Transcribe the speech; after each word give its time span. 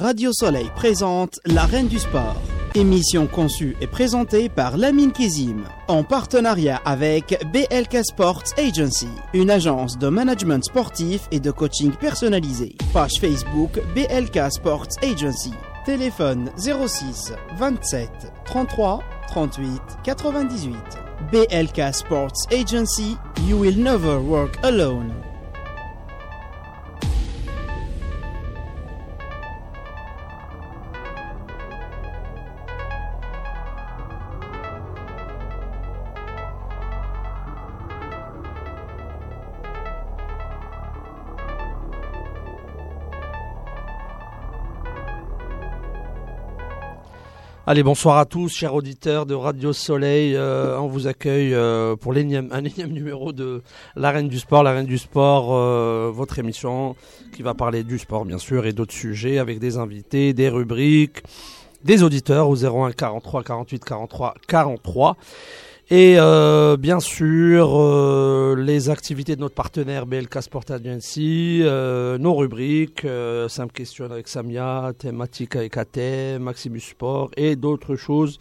Radio 0.00 0.32
Soleil 0.32 0.70
présente 0.74 1.38
La 1.46 1.66
Reine 1.66 1.86
du 1.86 2.00
Sport. 2.00 2.36
Émission 2.74 3.28
conçue 3.28 3.76
et 3.80 3.86
présentée 3.86 4.48
par 4.48 4.76
Lamine 4.76 5.12
Kizim 5.12 5.62
en 5.86 6.02
partenariat 6.02 6.80
avec 6.84 7.40
BLK 7.52 8.04
Sports 8.04 8.42
Agency, 8.58 9.06
une 9.34 9.50
agence 9.50 9.96
de 9.96 10.08
management 10.08 10.64
sportif 10.64 11.28
et 11.30 11.38
de 11.38 11.52
coaching 11.52 11.92
personnalisé. 11.92 12.74
Page 12.92 13.20
Facebook 13.20 13.80
BLK 13.94 14.50
Sports 14.50 14.88
Agency. 15.02 15.52
Téléphone 15.86 16.50
06 16.56 17.32
27 17.56 18.10
33 18.46 19.00
38 19.28 19.80
98. 20.02 20.76
BLK 21.30 21.94
Sports 21.94 22.48
Agency, 22.50 23.16
you 23.46 23.56
will 23.60 23.78
never 23.78 24.18
work 24.18 24.58
alone. 24.64 25.12
Allez, 47.66 47.82
bonsoir 47.82 48.18
à 48.18 48.26
tous, 48.26 48.50
chers 48.50 48.74
auditeurs 48.74 49.24
de 49.24 49.34
Radio 49.34 49.72
Soleil. 49.72 50.36
Euh, 50.36 50.78
on 50.78 50.86
vous 50.86 51.06
accueille 51.06 51.54
euh, 51.54 51.96
pour 51.96 52.12
l'énième, 52.12 52.50
un 52.52 52.62
énième 52.62 52.90
numéro 52.90 53.32
de 53.32 53.62
l'Arène 53.96 54.28
du 54.28 54.38
Sport. 54.38 54.62
L'Arène 54.62 54.84
du 54.84 54.98
Sport, 54.98 55.48
euh, 55.54 56.10
votre 56.12 56.38
émission 56.38 56.94
qui 57.32 57.40
va 57.40 57.54
parler 57.54 57.82
du 57.82 57.98
sport, 57.98 58.26
bien 58.26 58.36
sûr, 58.36 58.66
et 58.66 58.74
d'autres 58.74 58.92
sujets 58.92 59.38
avec 59.38 59.60
des 59.60 59.78
invités, 59.78 60.34
des 60.34 60.50
rubriques, 60.50 61.22
des 61.82 62.02
auditeurs 62.02 62.50
au 62.50 62.54
01 62.54 62.92
43 62.92 63.42
48 63.42 63.82
43 63.82 64.34
43. 64.46 65.16
Et 65.90 66.16
euh, 66.18 66.78
bien 66.78 66.98
sûr, 66.98 67.78
euh, 67.78 68.56
les 68.56 68.88
activités 68.88 69.36
de 69.36 69.42
notre 69.42 69.54
partenaire 69.54 70.06
BLK 70.06 70.42
Sport 70.42 70.64
Agency, 70.70 71.60
euh, 71.62 72.16
nos 72.16 72.34
rubriques, 72.34 73.04
euh, 73.04 73.48
Simple 73.50 73.74
Question 73.74 74.06
avec 74.06 74.26
Samia, 74.26 74.92
Thématique 74.98 75.56
avec 75.56 75.76
AT, 75.76 76.38
Maximus 76.40 76.80
Sport 76.80 77.30
et 77.36 77.54
d'autres 77.54 77.96
choses. 77.96 78.38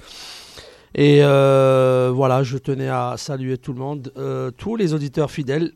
Et 0.95 1.19
euh, 1.21 2.11
voilà, 2.15 2.43
je 2.43 2.57
tenais 2.57 2.87
à 2.87 3.15
saluer 3.17 3.57
tout 3.57 3.73
le 3.73 3.79
monde, 3.79 4.13
euh, 4.17 4.49
tous 4.51 4.77
les 4.77 4.93
auditeurs 4.93 5.29
fidèles 5.29 5.73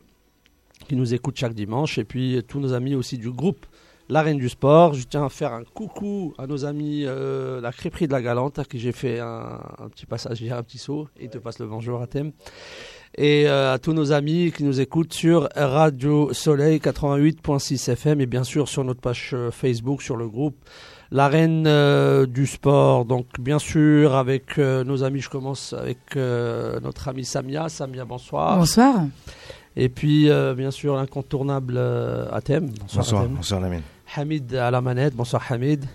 qui 0.87 0.95
nous 0.95 1.13
écoutent 1.13 1.37
chaque 1.37 1.53
dimanche 1.53 1.97
et 1.97 2.05
puis 2.05 2.41
tous 2.47 2.61
nos 2.61 2.71
amis 2.71 2.95
aussi 2.95 3.17
du 3.17 3.29
groupe 3.29 3.65
La 4.09 4.21
Reine 4.21 4.37
du 4.37 4.47
Sport. 4.49 4.93
Je 4.93 5.03
tiens 5.03 5.25
à 5.25 5.29
faire 5.29 5.53
un 5.53 5.63
coucou 5.63 6.33
à 6.37 6.47
nos 6.47 6.63
amis 6.65 7.03
euh, 7.05 7.59
la 7.61 7.71
crêperie 7.71 8.07
de 8.07 8.13
la 8.13 8.21
Galante 8.21 8.57
à 8.59 8.63
qui 8.63 8.79
j'ai 8.79 8.91
fait 8.93 9.19
un, 9.19 9.59
un 9.79 9.89
petit 9.89 10.05
passage 10.05 10.41
hier, 10.41 10.55
un 10.57 10.63
petit 10.63 10.77
saut 10.77 11.07
et 11.19 11.27
te 11.27 11.37
passe 11.37 11.59
le 11.59 11.67
bonjour 11.67 12.01
à 12.01 12.07
thème. 12.07 12.31
Et 13.15 13.47
euh, 13.47 13.73
à 13.73 13.79
tous 13.79 13.93
nos 13.93 14.11
amis 14.11 14.51
qui 14.55 14.63
nous 14.63 14.79
écoutent 14.79 15.13
sur 15.13 15.49
Radio 15.55 16.31
Soleil 16.33 16.77
88.6 16.79 17.91
FM 17.91 18.21
et 18.21 18.25
bien 18.27 18.43
sûr 18.43 18.67
sur 18.69 18.83
notre 18.83 19.01
page 19.01 19.31
euh, 19.33 19.51
Facebook, 19.51 20.01
sur 20.01 20.15
le 20.17 20.27
groupe 20.27 20.55
L'arène 21.09 21.65
euh, 21.67 22.25
du 22.25 22.45
sport. 22.47 23.05
Donc 23.05 23.27
bien 23.39 23.59
sûr 23.59 24.15
avec 24.15 24.57
euh, 24.57 24.83
nos 24.83 25.03
amis, 25.03 25.21
je 25.21 25.29
commence 25.29 25.71
avec 25.73 25.99
euh, 26.17 26.79
notre 26.81 27.07
ami 27.07 27.23
Samia. 27.25 27.69
Samia, 27.69 28.03
bonsoir. 28.05 28.57
Bonsoir. 28.57 29.05
Et 29.77 29.89
puis 29.89 30.29
euh, 30.29 30.53
bien 30.53 30.71
sûr 30.71 30.95
l'incontournable 30.95 31.75
euh, 31.77 32.27
Atem. 32.31 32.67
Bonsoir, 32.81 33.03
Bonsoir, 33.05 33.21
Atem. 33.23 33.35
bonsoir 33.35 33.61
Lamine. 33.61 33.81
Hamid 34.15 34.55
à 34.55 34.71
la 34.71 34.81
manette. 34.81 35.15
Bonsoir 35.15 35.43
Hamid. 35.51 35.85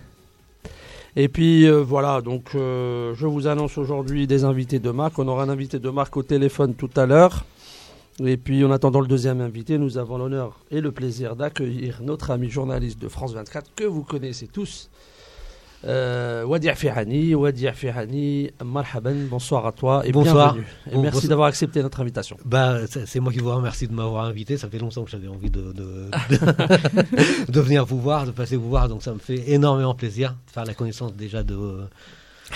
Et 1.15 1.27
puis 1.27 1.67
euh, 1.67 1.83
voilà, 1.83 2.21
donc 2.21 2.55
euh, 2.55 3.13
je 3.15 3.27
vous 3.27 3.47
annonce 3.47 3.77
aujourd'hui 3.77 4.25
des 4.27 4.43
invités 4.43 4.79
de 4.79 4.89
marque. 4.89 5.19
On 5.19 5.27
aura 5.27 5.43
un 5.43 5.49
invité 5.49 5.79
de 5.79 5.89
marque 5.89 6.17
au 6.17 6.23
téléphone 6.23 6.73
tout 6.73 6.89
à 6.95 7.05
l'heure. 7.05 7.45
Et 8.23 8.37
puis 8.37 8.63
en 8.63 8.71
attendant 8.71 9.01
le 9.01 9.07
deuxième 9.07 9.41
invité, 9.41 9.77
nous 9.77 9.97
avons 9.97 10.17
l'honneur 10.17 10.59
et 10.71 10.81
le 10.81 10.91
plaisir 10.91 11.35
d'accueillir 11.35 11.99
notre 12.01 12.31
ami 12.31 12.49
journaliste 12.49 12.99
de 12.99 13.07
France 13.07 13.33
24 13.33 13.71
que 13.75 13.83
vous 13.83 14.03
connaissez 14.03 14.47
tous. 14.47 14.89
Euh, 15.85 16.45
Wadi 16.45 16.69
Afihani, 16.69 17.35
Wadi 17.35 17.67
Afihani, 17.67 18.51
marhaban, 18.63 19.15
bonsoir 19.29 19.65
à 19.67 19.71
toi 19.73 20.01
et 20.05 20.11
Bonsoir. 20.13 20.53
bienvenue. 20.53 20.67
Et 20.89 20.95
Bon, 20.95 21.01
merci 21.01 21.27
d'avoir 21.27 21.47
accepté 21.49 21.81
notre 21.83 21.99
invitation. 21.99 22.37
Bah, 22.45 22.77
c'est 22.87 23.19
moi 23.19 23.33
qui 23.33 23.39
vous 23.39 23.53
remercie 23.53 23.87
de 23.87 23.93
m'avoir 23.93 24.23
invité. 24.25 24.55
Ça 24.57 24.69
fait 24.69 24.77
longtemps 24.79 25.03
que 25.03 25.11
j'avais 25.11 25.27
envie 25.27 25.49
de, 25.49 25.73
de, 25.73 26.09
de, 26.29 27.51
de 27.51 27.59
venir 27.59 27.85
vous 27.85 27.99
voir, 27.99 28.25
de 28.25 28.31
passer 28.31 28.55
vous 28.55 28.69
voir. 28.69 28.87
Donc 28.87 29.03
ça 29.03 29.13
me 29.13 29.19
fait 29.19 29.51
énormément 29.51 29.93
plaisir 29.93 30.35
de 30.47 30.51
faire 30.51 30.63
la 30.65 30.73
connaissance 30.73 31.13
déjà 31.15 31.43
de 31.43 31.53
euh, 31.55 31.83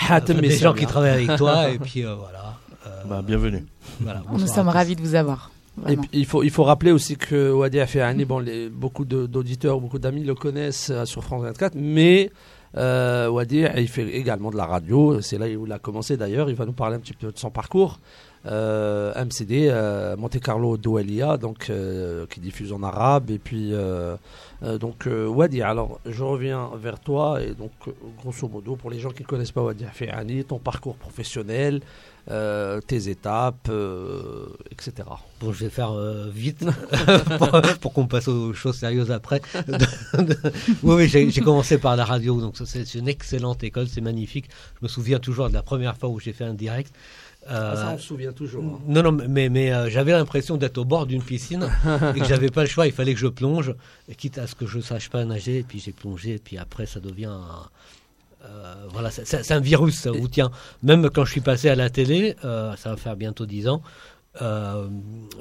Hatem 0.10 0.40
des 0.40 0.52
gens 0.52 0.74
qui 0.74 0.86
travaillent 0.86 1.26
avec 1.26 1.38
toi. 1.38 1.70
et 1.72 1.80
puis 1.80 2.06
euh, 2.06 2.16
voilà. 2.16 2.56
Euh, 2.86 3.04
Bah, 3.10 3.22
bienvenue. 3.26 3.66
voilà, 4.00 4.24
Nous 4.32 4.48
sommes 4.48 4.70
ravis 4.70 4.96
de 4.96 5.02
vous 5.02 5.16
avoir. 5.16 5.52
Et 5.80 5.82
Vraiment. 5.82 6.02
puis, 6.04 6.10
il 6.14 6.26
faut, 6.26 6.44
il 6.44 6.50
faut 6.50 6.64
rappeler 6.64 6.92
aussi 6.92 7.18
que 7.18 7.52
Wadi 7.52 7.80
Afihani, 7.82 8.24
bon, 8.26 8.40
les, 8.40 8.70
beaucoup 8.70 9.04
de- 9.06 9.28
d'auditeurs, 9.28 9.80
beaucoup 9.82 10.00
d'amis 10.00 10.24
le 10.24 10.34
connaissent 10.34 10.90
euh, 10.92 11.06
sur 11.06 11.24
France 11.24 11.44
24, 11.44 11.74
mais 11.76 12.32
euh, 12.78 13.28
Wadi, 13.30 13.66
il 13.76 13.88
fait 13.88 14.08
également 14.10 14.52
de 14.52 14.58
la 14.58 14.66
radio. 14.66 15.22
C'est 15.22 15.38
là 15.38 15.48
où 15.48 15.66
il 15.66 15.72
a 15.72 15.80
commencé 15.80 16.16
d'ailleurs. 16.16 16.50
Il 16.50 16.56
va 16.56 16.66
nous 16.66 16.74
parler 16.74 16.96
un 16.96 17.00
petit 17.00 17.14
peu 17.14 17.32
de 17.32 17.38
son 17.38 17.50
parcours. 17.50 18.00
Euh, 18.46 19.14
MCD, 19.26 19.68
euh, 19.70 20.16
Monte 20.16 20.40
Carlo 20.40 20.78
Doualia, 20.78 21.38
donc 21.38 21.70
euh, 21.70 22.26
qui 22.28 22.40
diffuse 22.40 22.72
en 22.72 22.84
arabe. 22.84 23.30
Et 23.32 23.40
puis, 23.40 23.72
euh, 23.74 24.16
donc 24.80 25.08
Wadi. 25.08 25.62
Alors, 25.62 26.00
je 26.06 26.24
reviens 26.24 26.70
vers 26.76 27.00
toi 27.00 27.42
et 27.42 27.54
donc, 27.54 27.72
grosso 28.22 28.48
modo, 28.48 28.76
pour 28.76 28.90
les 28.90 29.00
gens 29.00 29.10
qui 29.10 29.24
ne 29.24 29.28
connaissent 29.28 29.52
pas 29.52 29.64
Wadi 29.64 29.86
Afihani, 29.86 30.44
ton 30.46 30.60
parcours 30.60 30.96
professionnel, 30.96 31.82
euh, 32.30 32.82
tes 32.82 33.10
étapes, 33.10 33.68
euh, 33.70 34.48
etc. 34.72 34.94
Bon, 35.40 35.54
je 35.54 35.64
vais 35.66 35.70
faire 35.70 35.92
euh, 35.92 36.30
vite 36.34 36.66
pour, 37.38 37.62
pour 37.82 37.94
qu'on 37.94 38.08
passe 38.08 38.28
aux 38.28 38.54
choses 38.54 38.76
sérieuses 38.78 39.12
après. 39.12 39.42
oui, 40.84 41.10
oui, 41.14 41.30
j'ai 41.32 41.42
commencé 41.42 41.78
par 41.78 41.96
la 41.96 42.06
radio, 42.06 42.40
donc 42.42 42.56
c'est 42.66 42.96
une 42.96 43.08
excellente 43.08 43.64
école, 43.64 43.88
c'est 43.88 44.02
magnifique. 44.02 44.46
Je 44.80 44.86
me 44.86 44.88
souviens 44.90 45.20
toujours 45.20 45.50
de 45.50 45.54
la 45.54 45.64
première 45.64 45.96
fois 45.98 46.10
où 46.10 46.20
j'ai 46.20 46.34
fait 46.34 46.44
un 46.46 46.54
direct. 46.54 46.94
Euh, 47.50 47.72
Ah, 47.74 47.76
ça, 47.78 47.92
on 47.94 47.98
se 47.98 48.04
souvient 48.04 48.34
toujours. 48.34 48.62
hein. 48.64 48.80
Non, 48.88 49.04
non, 49.04 49.14
mais, 49.14 49.48
mais 49.48 49.72
euh, 49.72 49.90
j'avais 49.90 50.12
l'impression 50.12 50.58
d'être 50.58 50.78
au 50.80 50.84
bord 50.86 51.06
d'une 51.06 51.24
piscine 51.24 51.70
et 52.16 52.20
que 52.20 52.26
j'avais 52.26 52.50
pas 52.50 52.64
le 52.64 52.68
choix, 52.68 52.88
il 52.88 52.92
fallait 52.92 53.14
que 53.14 53.20
je 53.22 53.28
plonge, 53.28 53.74
quitte 54.18 54.38
à 54.38 54.48
ce 54.48 54.56
que 54.56 54.66
je 54.66 54.82
sache 54.82 55.10
pas 55.10 55.24
nager, 55.24 55.60
et 55.60 55.64
puis 55.64 55.80
j'ai 55.80 55.94
plongé, 55.94 56.34
et 56.34 56.40
puis 56.40 56.58
après 56.58 56.86
ça 56.86 57.00
devient. 57.00 57.26
un- 57.28 57.70
voilà, 58.90 59.12
c'est- 59.12 59.52
un 59.52 59.60
virus, 59.60 59.96
ça 60.00 60.12
vous 60.12 60.28
tient. 60.28 60.52
Même 60.84 61.10
quand 61.10 61.26
je 61.26 61.32
suis 61.32 61.42
passé 61.42 61.70
à 61.70 61.76
la 61.76 61.90
télé, 61.90 62.36
euh, 62.46 62.76
ça 62.76 62.90
va 62.92 62.98
faire 62.98 63.16
bientôt 63.16 63.46
10 63.46 63.68
ans, 63.68 63.82
euh, 64.42 64.88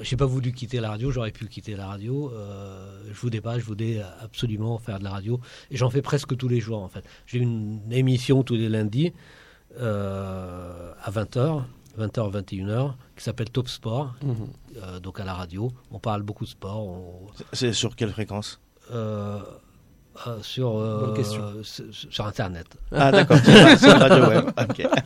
j'ai 0.02 0.16
pas 0.16 0.24
voulu 0.26 0.52
quitter 0.52 0.80
la 0.80 0.90
radio, 0.90 1.10
j'aurais 1.10 1.30
pu 1.30 1.46
quitter 1.48 1.74
la 1.76 1.86
radio. 1.86 2.30
Euh, 2.32 3.02
je 3.12 3.20
voulais 3.20 3.40
pas, 3.40 3.58
je 3.58 3.64
voulais 3.64 4.02
absolument 4.22 4.78
faire 4.78 4.98
de 4.98 5.04
la 5.04 5.10
radio, 5.10 5.38
et 5.70 5.76
j'en 5.76 5.90
fais 5.90 6.02
presque 6.02 6.36
tous 6.36 6.48
les 6.48 6.60
jours 6.60 6.82
en 6.82 6.88
fait. 6.88 7.04
J'ai 7.26 7.38
une 7.38 7.80
émission 7.92 8.42
tous 8.42 8.54
les 8.56 8.68
lundis 8.68 9.12
euh, 9.78 10.92
à 11.02 11.10
20h, 11.10 11.64
20h, 11.98 12.30
21h, 12.30 12.94
qui 13.16 13.24
s'appelle 13.24 13.50
Top 13.50 13.68
Sport, 13.68 14.14
Mhm. 14.22 14.34
euh, 14.82 15.00
donc 15.00 15.20
à 15.20 15.24
la 15.24 15.34
radio. 15.34 15.70
On 15.90 15.98
parle 15.98 16.22
beaucoup 16.22 16.44
de 16.44 16.50
sport. 16.50 16.86
on- 16.86 17.26
C'est 17.52 17.72
sur 17.72 17.96
quelle 17.96 18.10
fréquence? 18.10 18.60
Euh, 20.26 20.30
euh, 20.30 20.42
sur, 20.42 20.76
euh, 20.78 21.62
Internet. 22.26 22.66
Ah 22.92 23.10
d'accord, 23.12 23.38
sur 23.38 23.78
sur 23.78 23.98
la 23.98 24.08
radio 24.08 24.26
web. 24.28 24.44
Ok. 24.58 24.86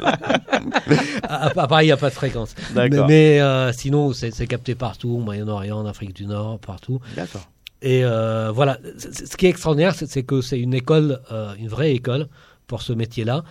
À, 1.22 1.46
à 1.46 1.66
Paris, 1.68 1.84
il 1.84 1.88
n'y 1.88 1.92
a 1.92 1.96
pas 1.96 2.10
de 2.10 2.14
fréquence. 2.14 2.54
Mais, 2.74 3.40
euh, 3.40 3.72
sinon, 3.72 4.12
c'est 4.12 4.46
capté 4.46 4.74
partout, 4.74 5.10
au 5.10 5.18
Moyen-Orient, 5.20 5.78
en 5.78 5.86
Afrique 5.86 6.14
du 6.14 6.26
Nord, 6.26 6.58
partout. 6.58 7.00
D'accord. 7.16 7.48
Et 7.82 8.02
voilà, 8.02 8.78
ce 8.98 9.36
qui 9.36 9.46
est 9.46 9.50
extraordinaire, 9.50 9.94
c'est 9.94 10.22
que 10.22 10.40
c'est 10.40 10.58
une 10.60 10.74
école, 10.74 11.20
une 11.58 11.68
vraie 11.68 11.92
école 11.92 12.28
pour 12.66 12.82
ce 12.82 12.92
métier-là. 12.92 13.42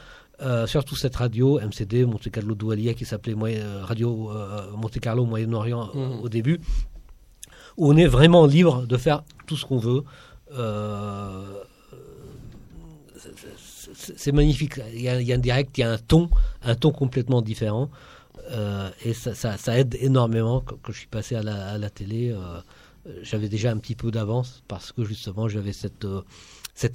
Surtout 0.68 0.96
cette 0.96 1.16
radio 1.16 1.60
MCD 1.60 2.06
Monte 2.06 2.30
Carlo 2.30 2.54
Doualia 2.56 2.94
qui 2.94 3.06
s'appelait 3.06 3.36
Radio 3.82 4.32
Monte 4.78 5.00
Carlo 5.00 5.26
Moyen-Orient 5.26 5.90
Mhm. 5.94 6.20
au 6.22 6.30
début, 6.30 6.60
où 7.78 7.92
on 7.92 7.98
est 7.98 8.08
vraiment 8.08 8.46
libre 8.46 8.86
de 8.86 8.98
faire 8.98 9.24
tout 9.48 9.56
ce 9.58 9.66
qu'on 9.66 9.80
veut. 9.80 10.04
Euh, 10.52 11.64
c'est- 13.94 14.32
magnifique. 14.32 14.80
Il 14.94 15.02
y, 15.02 15.10
a, 15.10 15.22
il 15.22 15.32
un 15.32 15.38
direct, 15.38 15.78
il 15.78 15.82
y 15.82 15.84
a 15.84 15.92
un 15.92 15.98
ton, 15.98 16.30
un 16.64 16.76
ton 16.76 16.92
complètement 16.92 17.42
différent. 17.42 17.90
Euh, 18.52 18.90
et 19.06 19.14
ça, 19.14 19.56
aide 19.78 19.96
énormément. 20.00 20.62
Quand, 20.62 20.92
je 20.92 21.00
suis 21.00 21.08
passé 21.08 21.36
à 21.36 21.44
la, 21.44 21.90
télé, 21.90 22.32
euh, 22.32 22.62
j'avais 23.22 23.50
déjà 23.50 23.72
un 23.72 23.78
petit 23.78 23.96
peu 23.96 24.12
d'avance 24.12 24.64
parce 24.68 24.92
que 24.92 25.04
justement 25.04 25.48
j'avais 25.48 25.74
cette, 25.74 26.06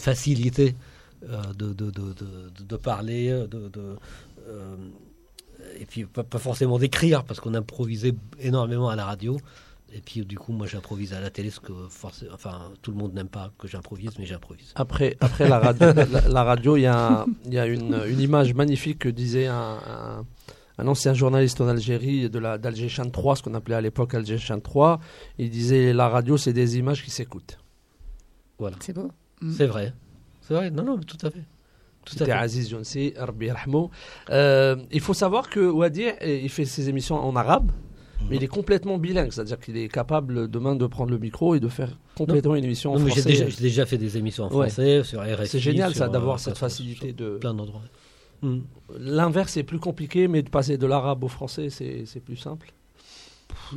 facilité 0.01 0.75
de, 1.23 2.77
parler, 2.77 3.47
et 5.79 5.87
puis 5.87 6.05
pas 6.07 6.39
forcément 6.39 6.79
d'écrire 6.79 7.25
parce 7.25 7.41
qu'on 7.41 7.55
improvisait 7.55 8.15
énormément 8.41 8.89
à 8.89 8.97
la 8.97 9.05
radio. 9.05 9.39
Et 9.97 10.01
puis 10.01 10.25
du 10.25 10.37
coup, 10.37 10.53
moi 10.53 10.67
j'improvise 10.67 11.13
à 11.13 11.21
la 11.21 11.31
télé, 11.31 11.51
ce 11.51 11.61
que 11.61 11.73
forcément, 11.89 12.33
enfin 12.35 12.73
tout 12.83 12.91
le 12.91 12.97
monde 12.97 13.15
n'aime 13.15 13.29
pas 13.29 13.53
que 13.59 13.69
j'improvise, 13.69 14.11
mais 14.19 14.27
j'improvise. 14.27 14.73
Après, 14.75 15.17
après 15.21 15.49
la 15.49 15.61
radio, 15.61 15.93
la, 15.93 16.29
la 16.29 16.43
radio, 16.45 16.77
il 16.77 16.81
y 16.83 16.87
a, 16.87 17.25
il 17.47 17.55
y 17.55 17.59
a 17.61 17.67
une, 17.67 18.03
une 18.09 18.21
image 18.21 18.55
magnifique 18.55 18.99
que 18.99 19.09
disait 19.09 19.47
un, 19.47 19.79
un, 19.89 20.25
un 20.79 20.89
ancien 20.89 21.15
journaliste 21.15 21.61
en 21.61 21.69
Algérie 21.69 22.29
de 22.29 22.39
la 22.41 22.59
d'Alger 22.59 22.89
Chan 22.89 23.09
3, 23.09 23.37
ce 23.37 23.43
qu'on 23.43 23.55
appelait 23.55 23.77
à 23.77 23.81
l'époque 23.81 24.15
Alger 24.15 24.39
Chan 24.39 24.59
3. 24.59 24.99
Il 25.39 25.49
disait 25.51 25.93
la 25.93 26.09
radio, 26.09 26.37
c'est 26.37 26.53
des 26.53 26.77
images 26.77 27.05
qui 27.05 27.13
s'écoutent. 27.13 27.59
Voilà. 28.59 28.77
C'est 28.81 28.93
beau. 28.95 29.13
C'est 29.57 29.67
vrai. 29.67 29.93
C'est 30.41 30.55
vrai. 30.55 30.71
Non, 30.71 30.83
non, 30.83 30.97
mais 30.97 31.05
tout 31.05 31.25
à 31.25 31.31
fait. 31.31 31.45
Tout 32.05 32.15
à 32.17 32.19
C'était 32.19 32.25
fait. 32.27 32.33
Aziz 32.33 32.71
Younsi, 32.71 33.15
Rabbi 33.17 33.47
Yarhamou. 33.47 33.91
Euh, 34.31 34.77
il 34.91 35.01
faut 35.01 35.15
savoir 35.15 35.49
que 35.49 35.61
Wadi, 35.61 36.05
eh, 36.21 36.43
il 36.43 36.51
fait 36.51 36.65
ses 36.65 36.89
émissions 36.89 37.17
en 37.17 37.35
arabe, 37.37 37.71
mais 38.29 38.37
il 38.37 38.45
est 38.45 38.49
complètement 38.49 38.99
bilingue, 38.99 39.33
c'est-à-dire 39.33 39.59
qu'il 39.59 39.77
est 39.77 39.89
capable 39.89 40.49
demain 40.49 40.77
de 40.77 40.87
prendre 40.87 41.11
le 41.11 41.19
micro 41.19 41.55
et 41.55 41.61
de 41.61 41.69
faire 41.69 41.91
complètement 42.17 42.55
une 42.55 42.65
émission 42.65 42.93
en 42.93 42.99
Non, 42.99 43.05
mais 43.05 43.11
j'ai 43.11 43.21
français. 43.21 43.29
déjà, 43.39 43.49
j'ai 43.49 43.63
déjà 43.63 43.87
fait 43.87 43.99
des 43.99 44.17
émissions 44.17 44.45
en 44.45 44.49
Ouais. 44.49 44.69
français 44.69 45.03
sur 45.05 45.21
RFI. 45.21 45.47
C'est 45.47 45.59
génial 45.59 45.95
ça 45.95 46.05
euh, 46.05 46.09
d'avoir 46.09 46.41
cette 46.41 46.59
facilité 46.59 47.13
de. 47.13 47.39
plein 47.39 47.55
d'endroits. 47.55 47.83
Hmm. 48.43 48.61
L'inverse 48.99 49.57
est 49.57 49.63
plus 49.63 49.79
compliqué, 49.79 50.29
mais 50.29 50.43
de 50.43 50.51
passer 50.51 50.77
de 50.77 50.87
l'arabe 50.87 51.25
au 51.25 51.29
français, 51.29 51.71
c'est 51.71 52.21
plus 52.25 52.37
simple. 52.37 52.73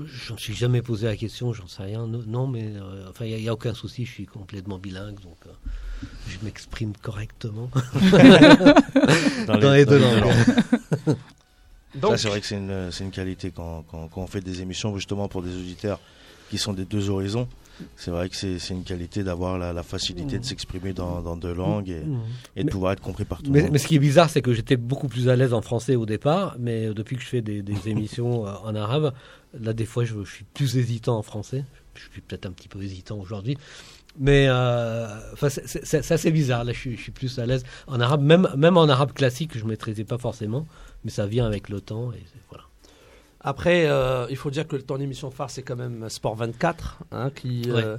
Je 0.06 0.34
me 0.34 0.38
suis 0.38 0.54
jamais 0.54 0.82
posé 0.82 1.06
la 1.06 1.16
question, 1.16 1.54
j'en 1.54 1.68
sais 1.68 1.84
rien. 1.84 2.08
Non, 2.08 2.24
non, 2.28 2.48
mais 2.48 2.66
euh, 2.66 3.06
enfin, 3.10 3.26
il 3.26 3.36
n'y 3.36 3.48
a, 3.48 3.54
aucun 3.54 3.74
souci, 3.74 4.06
je 4.06 4.12
suis 4.12 4.26
complètement 4.26 4.80
bilingue, 4.80 5.20
donc 5.22 5.38
euh, 5.46 5.52
je 6.28 6.44
m'exprime 6.44 6.94
correctement. 7.02 7.70
Dans 9.48 9.72
les 9.72 9.86
deux 9.86 10.00
langues. 10.00 11.16
Donc, 12.02 12.12
Ça, 12.12 12.18
c'est 12.18 12.28
vrai 12.30 12.42
que 12.42 12.48
c'est 12.48 12.58
une, 12.58 12.92
c'est 12.92 13.04
une 13.04 13.12
qualité 13.12 13.52
quand, 13.52 13.84
quand, 13.90 14.08
quand 14.08 14.22
on 14.22 14.28
fait 14.28 14.42
des 14.42 14.62
émissions 14.62 14.96
justement 14.96 15.28
pour 15.28 15.42
des 15.42 15.54
auditeurs 15.56 16.00
qui 16.50 16.58
sont 16.58 16.74
des 16.74 16.86
deux 16.86 17.10
horizons. 17.10 17.48
C'est 17.96 18.10
vrai 18.10 18.28
que 18.28 18.36
c'est 18.36 18.58
c'est 18.58 18.74
une 18.74 18.84
qualité 18.84 19.24
d'avoir 19.24 19.60
la, 19.60 19.72
la 19.72 19.84
facilité 19.84 20.40
de 20.40 20.44
s'exprimer 20.44 20.94
dans, 20.94 21.22
dans 21.22 21.38
deux 21.38 21.54
langues 21.54 21.90
et, 21.90 22.02
et 22.56 22.64
de 22.64 22.70
pouvoir 22.72 22.94
être 22.94 23.02
compris 23.02 23.24
par 23.24 23.38
tout 23.44 23.46
le 23.46 23.52
Mais, 23.52 23.62
monde. 23.64 23.72
mais 23.74 23.78
ce 23.78 23.86
qui 23.86 23.96
est 23.96 24.00
bizarre, 24.00 24.32
c'est 24.32 24.42
que 24.42 24.52
j'étais 24.52 24.78
beaucoup 24.78 25.08
plus 25.08 25.30
à 25.30 25.36
l'aise 25.36 25.54
en 25.54 25.62
français 25.62 25.96
au 25.96 26.08
départ, 26.08 26.56
mais 26.58 26.88
euh, 26.88 26.94
depuis 26.96 27.18
que 27.18 27.22
je 27.22 27.28
fais 27.28 27.42
des, 27.44 27.62
des 27.62 27.78
émissions 27.90 28.48
euh, 28.48 28.52
en 28.64 28.74
arabe, 28.74 29.14
là, 29.60 29.74
des 29.74 29.86
fois, 29.86 30.06
je, 30.06 30.16
je 30.24 30.32
suis 30.34 30.46
plus 30.56 30.76
hésitant 30.76 31.20
en 31.20 31.22
français. 31.22 31.66
Je 31.94 32.02
suis 32.12 32.22
peut-être 32.22 32.48
un 32.48 32.52
petit 32.52 32.68
peu 32.68 32.82
hésitant 32.82 33.18
aujourd'hui. 33.20 33.58
Mais 34.20 34.48
euh, 34.50 35.08
enfin, 35.34 35.50
c'est- 35.50 36.12
assez 36.12 36.32
bizarre. 36.32 36.64
Là, 36.64 36.74
je 36.74 36.80
suis, 36.80 36.98
je 36.98 37.02
suis 37.04 37.12
plus 37.12 37.38
à 37.38 37.46
l'aise 37.46 37.64
en 37.86 38.00
arabe. 38.00 38.24
Même, 38.24 38.48
même 38.58 38.78
en 38.78 38.90
arabe 38.90 39.14
classique, 39.14 39.52
je 39.56 39.64
ne 39.64 39.70
maîtrisais 39.70 40.04
pas 40.04 40.18
forcément, 40.18 40.66
mais 41.04 41.12
ça 41.12 41.26
vient 41.26 41.46
avec 41.46 41.70
le 41.70 41.82
temps. 41.82 42.12
Et 42.12 42.24
voilà. 42.50 42.64
Après, 43.42 43.86
euh, 43.88 44.26
il 44.30 44.36
faut 44.36 44.50
dire 44.52 44.68
que 44.68 44.76
ton 44.76 44.98
émission 45.00 45.32
phare, 45.32 45.50
c'est 45.50 45.62
quand 45.64 45.76
même 45.76 46.10
Sport 46.10 46.36
24, 46.36 47.00
hein, 47.12 47.30
qui, 47.34 47.70
Ouais. 47.72 47.84
euh, 47.84 47.98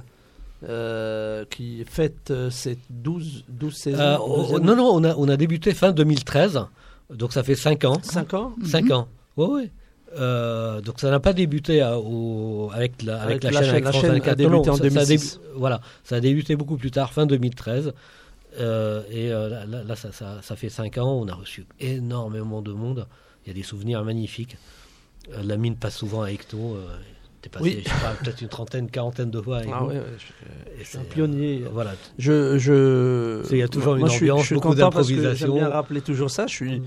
euh, 0.67 1.45
qui 1.49 1.83
fête 1.85 2.31
euh, 2.31 2.49
ses 2.49 2.77
12, 2.89 3.45
12 3.49 3.73
saisons. 3.75 3.99
Euh, 3.99 4.17
oh, 4.19 4.59
non, 4.59 4.75
non, 4.75 4.89
on 4.93 5.03
a, 5.03 5.15
on 5.15 5.27
a 5.29 5.37
débuté 5.37 5.73
fin 5.73 5.91
2013, 5.91 6.59
donc 7.13 7.33
ça 7.33 7.43
fait 7.43 7.55
5 7.55 7.85
ans. 7.85 7.97
5 8.03 8.33
ans 8.33 8.53
5 8.65 8.91
ans. 8.91 9.07
Oui, 9.37 9.47
oui. 9.49 9.71
Euh, 10.17 10.81
donc 10.81 10.99
ça 10.99 11.11
n'a 11.11 11.19
pas 11.19 11.33
débuté 11.33 11.81
à- 11.81 11.99
au- 11.99 12.71
avec 12.73 13.03
la, 13.03 13.21
avec 13.21 13.43
Avec 13.43 13.43
la, 13.43 13.51
la 13.51 13.57
chaîne, 13.59 13.65
chaîne- 13.65 13.71
avec 13.75 13.85
la 13.85 13.91
chaîne 13.91 14.09
a 14.09 14.13
24. 14.15 14.37
débuté 14.37 14.69
en 14.69 14.73
ça- 14.75 14.79
ça 14.79 14.85
a 14.85 14.89
2006. 14.89 15.07
débu- 15.37 15.39
voilà, 15.55 15.81
ça 16.03 16.15
a 16.15 16.19
débuté 16.19 16.55
beaucoup 16.55 16.77
plus 16.77 16.89
tard, 16.91 17.13
fin 17.13 17.27
2013. 17.27 17.93
Euh, 18.59 19.03
et 19.11 19.31
euh, 19.31 19.47
là, 19.49 19.65
là, 19.65 19.83
là, 19.83 19.95
ça, 19.95 20.11
ça, 20.11 20.39
ça 20.41 20.55
fait 20.55 20.69
5 20.69 20.97
ans, 20.97 21.11
on 21.21 21.27
a 21.27 21.33
reçu 21.35 21.65
énormément 21.79 22.61
de 22.61 22.71
monde. 22.73 23.07
Il 23.45 23.49
y 23.49 23.51
a 23.51 23.53
des 23.53 23.63
souvenirs 23.63 24.03
magnifiques. 24.03 24.57
Euh, 25.33 25.43
la 25.43 25.57
mine 25.57 25.75
passe 25.75 25.97
souvent 25.97 26.23
à 26.23 26.31
Ecto. 26.31 26.57
Euh, 26.75 26.87
T'es 27.41 27.47
passé, 27.47 27.63
Oui. 27.63 27.83
je 27.85 27.89
sais 27.89 27.95
pas, 28.01 28.13
peut-être 28.21 28.41
une 28.41 28.49
trentaine, 28.49 28.91
quarantaine 28.91 29.31
de 29.31 29.39
fois 29.39 29.59
avec 29.59 29.69
Ah 29.73 29.85
ouais, 29.85 30.01
je- 30.17 30.81
Et 30.81 30.83
suis 30.83 30.97
un 30.97 31.03
pionnier. 31.05 31.61
euh, 31.63 31.69
voilà. 31.71 31.91
Je, 32.17 32.57
je... 32.57 33.41
Il 33.49 33.57
y 33.59 33.61
a 33.63 33.69
toujours 33.69 33.93
une 33.93 34.01
Moi, 34.01 34.09
je 34.09 34.13
suis- 34.15 34.25
ambiance, 34.29 34.41
je 34.41 34.45
suis 34.47 34.55
beaucoup 34.55 34.67
content 34.69 34.89
parce 34.89 35.07
que 35.07 35.13
d'improvisation. 35.13 35.47
J'aime 35.47 35.55
bien 35.55 35.69
rappeler 35.69 36.01
toujours 36.01 36.29
ça. 36.31 36.47
Je 36.47 36.53
suis, 36.53 36.81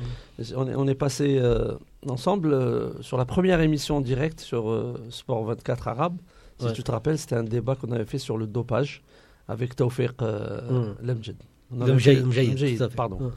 on, 0.54 0.68
est, 0.68 0.74
on 0.74 0.86
est 0.88 0.94
passé 0.94 1.38
euh, 1.40 1.72
ensemble 2.06 2.52
euh, 2.52 2.90
sur 3.00 3.16
la 3.16 3.24
première 3.24 3.60
émission 3.62 3.96
en 3.96 4.00
direct 4.02 4.40
sur 4.40 4.68
euh, 4.68 5.02
Sport 5.08 5.42
24 5.44 5.88
Arabe. 5.88 6.16
Si 6.58 6.66
Ouais. 6.66 6.72
tu 6.74 6.82
te 6.82 6.90
rappelles, 6.92 7.16
c'était 7.16 7.34
un 7.36 7.44
débat 7.44 7.74
qu'on 7.74 7.90
avait 7.90 8.04
fait 8.04 8.18
sur 8.18 8.36
le 8.36 8.46
dopage 8.46 9.02
avec 9.48 9.74
Tawfiq 9.74 10.10
euh, 10.20 10.60
Mm. 10.70 10.94
Lemjed. 11.06 11.36
Le 11.78 11.94
Mjaïd, 11.94 12.26
Mjaïd, 12.26 12.88
pardon. 12.94 13.18
Ouais. 13.20 13.30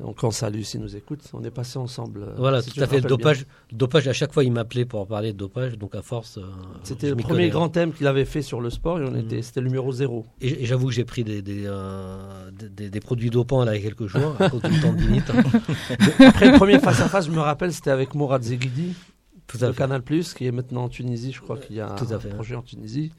Donc 0.00 0.24
on 0.24 0.30
salue 0.30 0.62
s'il 0.62 0.80
nous 0.80 0.96
écoute. 0.96 1.20
On 1.34 1.44
est 1.44 1.50
passé 1.50 1.78
ensemble. 1.78 2.22
euh, 2.22 2.34
Voilà, 2.38 2.62
si 2.62 2.70
tout 2.70 2.80
à 2.82 2.86
fait. 2.86 3.00
Le 3.02 3.08
dopage, 3.08 3.44
le 3.70 3.76
dopage, 3.76 4.08
à 4.08 4.14
chaque 4.14 4.32
fois, 4.32 4.44
il 4.44 4.50
m'appelait 4.50 4.86
pour 4.86 5.06
parler 5.06 5.34
de 5.34 5.36
dopage, 5.36 5.76
donc 5.76 5.94
à 5.94 6.00
force. 6.00 6.38
euh, 6.38 6.42
C'était 6.84 7.10
le 7.10 7.16
premier 7.16 7.34
connais. 7.34 7.48
grand 7.50 7.68
thème 7.68 7.92
qu'il 7.92 8.06
avait 8.06 8.24
fait 8.24 8.40
sur 8.40 8.62
le 8.62 8.70
sport 8.70 8.98
et 8.98 9.04
on 9.04 9.10
Mm. 9.10 9.16
était, 9.18 9.42
c'était 9.42 9.60
le 9.60 9.66
numéro 9.66 9.92
zéro. 9.92 10.24
Et, 10.40 10.62
et 10.62 10.64
j'avoue 10.64 10.86
que 10.86 10.94
j'ai 10.94 11.04
pris 11.04 11.22
des, 11.22 11.42
des, 11.42 11.64
euh, 11.66 12.50
des- 12.50 12.88
des- 12.88 13.00
produits 13.00 13.28
dopants 13.28 13.62
là, 13.62 13.76
il 13.76 13.82
y 13.82 13.86
a 13.86 13.88
quelques 13.88 14.06
jours, 14.06 14.36
à 14.40 14.48
cause 14.48 14.62
du 14.62 14.80
tendinite. 14.80 15.30
Après 16.26 16.50
le 16.50 16.56
premier 16.56 16.78
face 16.78 17.00
à 17.00 17.08
face, 17.08 17.26
je 17.26 17.30
me 17.32 17.40
rappelle, 17.40 17.70
c'était 17.72 17.90
avec 17.90 18.14
Mourad 18.14 18.42
Zeghidi. 18.42 18.94
Tout 19.46 19.58
à 19.62 19.66
de 19.66 19.72
fait. 19.72 19.78
Canal 19.78 20.00
Plus 20.02 20.32
qui 20.32 20.46
est 20.46 20.52
maintenant 20.52 20.84
en 20.84 20.88
Tunisie, 20.88 21.32
je 21.32 21.40
crois 21.42 21.58
qu'il 21.58 21.76
y 21.76 21.80
a 21.80 21.88
Tout 21.96 22.06
à 22.10 22.14
un 22.14 22.20
fait. 22.20 22.28
projet 22.30 22.54
en 22.54 22.62
Tunisie. 22.62 23.12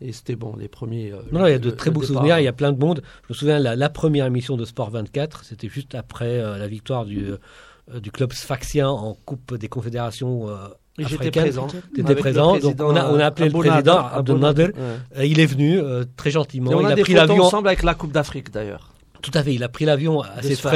Et 0.00 0.12
c'était 0.12 0.36
bon, 0.36 0.54
les 0.56 0.68
premiers. 0.68 1.10
euh, 1.12 1.22
Non, 1.32 1.40
non, 1.40 1.46
il 1.46 1.52
y 1.52 1.54
a 1.54 1.58
de 1.58 1.70
très 1.70 1.90
beaux 1.90 2.00
départ. 2.02 2.16
souvenirs, 2.16 2.38
il 2.38 2.44
y 2.44 2.48
a 2.48 2.52
plein 2.52 2.72
de 2.72 2.78
monde. 2.78 3.02
Je 3.28 3.32
me 3.32 3.34
souviens, 3.34 3.58
la, 3.58 3.76
la 3.76 3.88
première 3.88 4.26
émission 4.26 4.56
de 4.56 4.64
Sport 4.66 4.90
24, 4.90 5.44
c'était 5.44 5.68
juste 5.68 5.94
après 5.94 6.38
euh, 6.38 6.58
la 6.58 6.66
victoire 6.68 7.06
du, 7.06 7.30
euh, 7.30 8.00
du 8.00 8.10
club 8.10 8.32
sfaxien 8.32 8.88
en 8.90 9.14
Coupe 9.24 9.54
des 9.56 9.68
Confédérations 9.68 10.50
euh, 10.50 10.56
j'étais 10.98 11.14
africaines. 11.14 11.42
présent. 11.44 11.68
T'étais 11.94 12.14
présent, 12.14 12.58
donc 12.58 12.74
on 12.80 12.94
a, 12.94 13.10
on 13.10 13.18
a 13.18 13.24
appelé 13.26 13.48
le 13.48 13.58
président 13.58 13.96
Abou 13.98 14.16
Abdel 14.32 14.36
Nader. 14.38 14.64
Ouais. 14.64 14.72
Euh, 15.18 15.24
il 15.24 15.40
est 15.40 15.46
venu 15.46 15.78
euh, 15.80 16.04
très 16.16 16.30
gentiment. 16.30 16.72
Et 16.72 16.74
on 16.74 16.80
il 16.82 16.86
a, 16.86 16.90
a 16.90 16.94
des 16.94 17.02
pris 17.02 17.14
l'avion. 17.14 17.44
ensemble 17.44 17.68
avec 17.68 17.82
la 17.82 17.94
Coupe 17.94 18.12
d'Afrique 18.12 18.50
d'ailleurs. 18.50 18.90
Tout 19.30 19.36
à 19.38 19.42
fait, 19.42 19.54
il 19.54 19.62
a 19.64 19.68
pris 19.68 19.84
l'avion 19.84 20.20
à 20.22 20.36
de 20.40 20.42
ses 20.46 20.54
Sfax. 20.54 20.68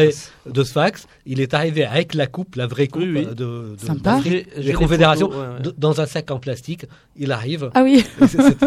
frais 0.42 0.50
de 0.52 0.62
Sfax. 0.64 1.06
Il 1.26 1.40
est 1.40 1.54
arrivé 1.54 1.84
avec 1.84 2.14
la 2.14 2.26
coupe, 2.26 2.56
la 2.56 2.66
vraie 2.66 2.88
coupe 2.88 3.02
Oui, 3.02 3.12
oui. 3.14 3.26
de, 3.26 3.34
de- 3.34 3.76
Sympa. 3.78 4.16
d'Afrique, 4.16 4.32
J'ai- 4.32 4.46
j'ai 4.56 4.60
des 4.62 4.66
les 4.68 4.72
confédérations, 4.74 5.30
photos, 5.30 5.46
ouais, 5.48 5.54
ouais. 5.56 5.60
de- 5.62 5.74
dans 5.78 6.00
un 6.00 6.06
sac 6.06 6.30
en 6.30 6.38
plastique. 6.38 6.86
Il 7.16 7.30
arrive. 7.32 7.70
Ah 7.74 7.82
oui, 7.82 8.04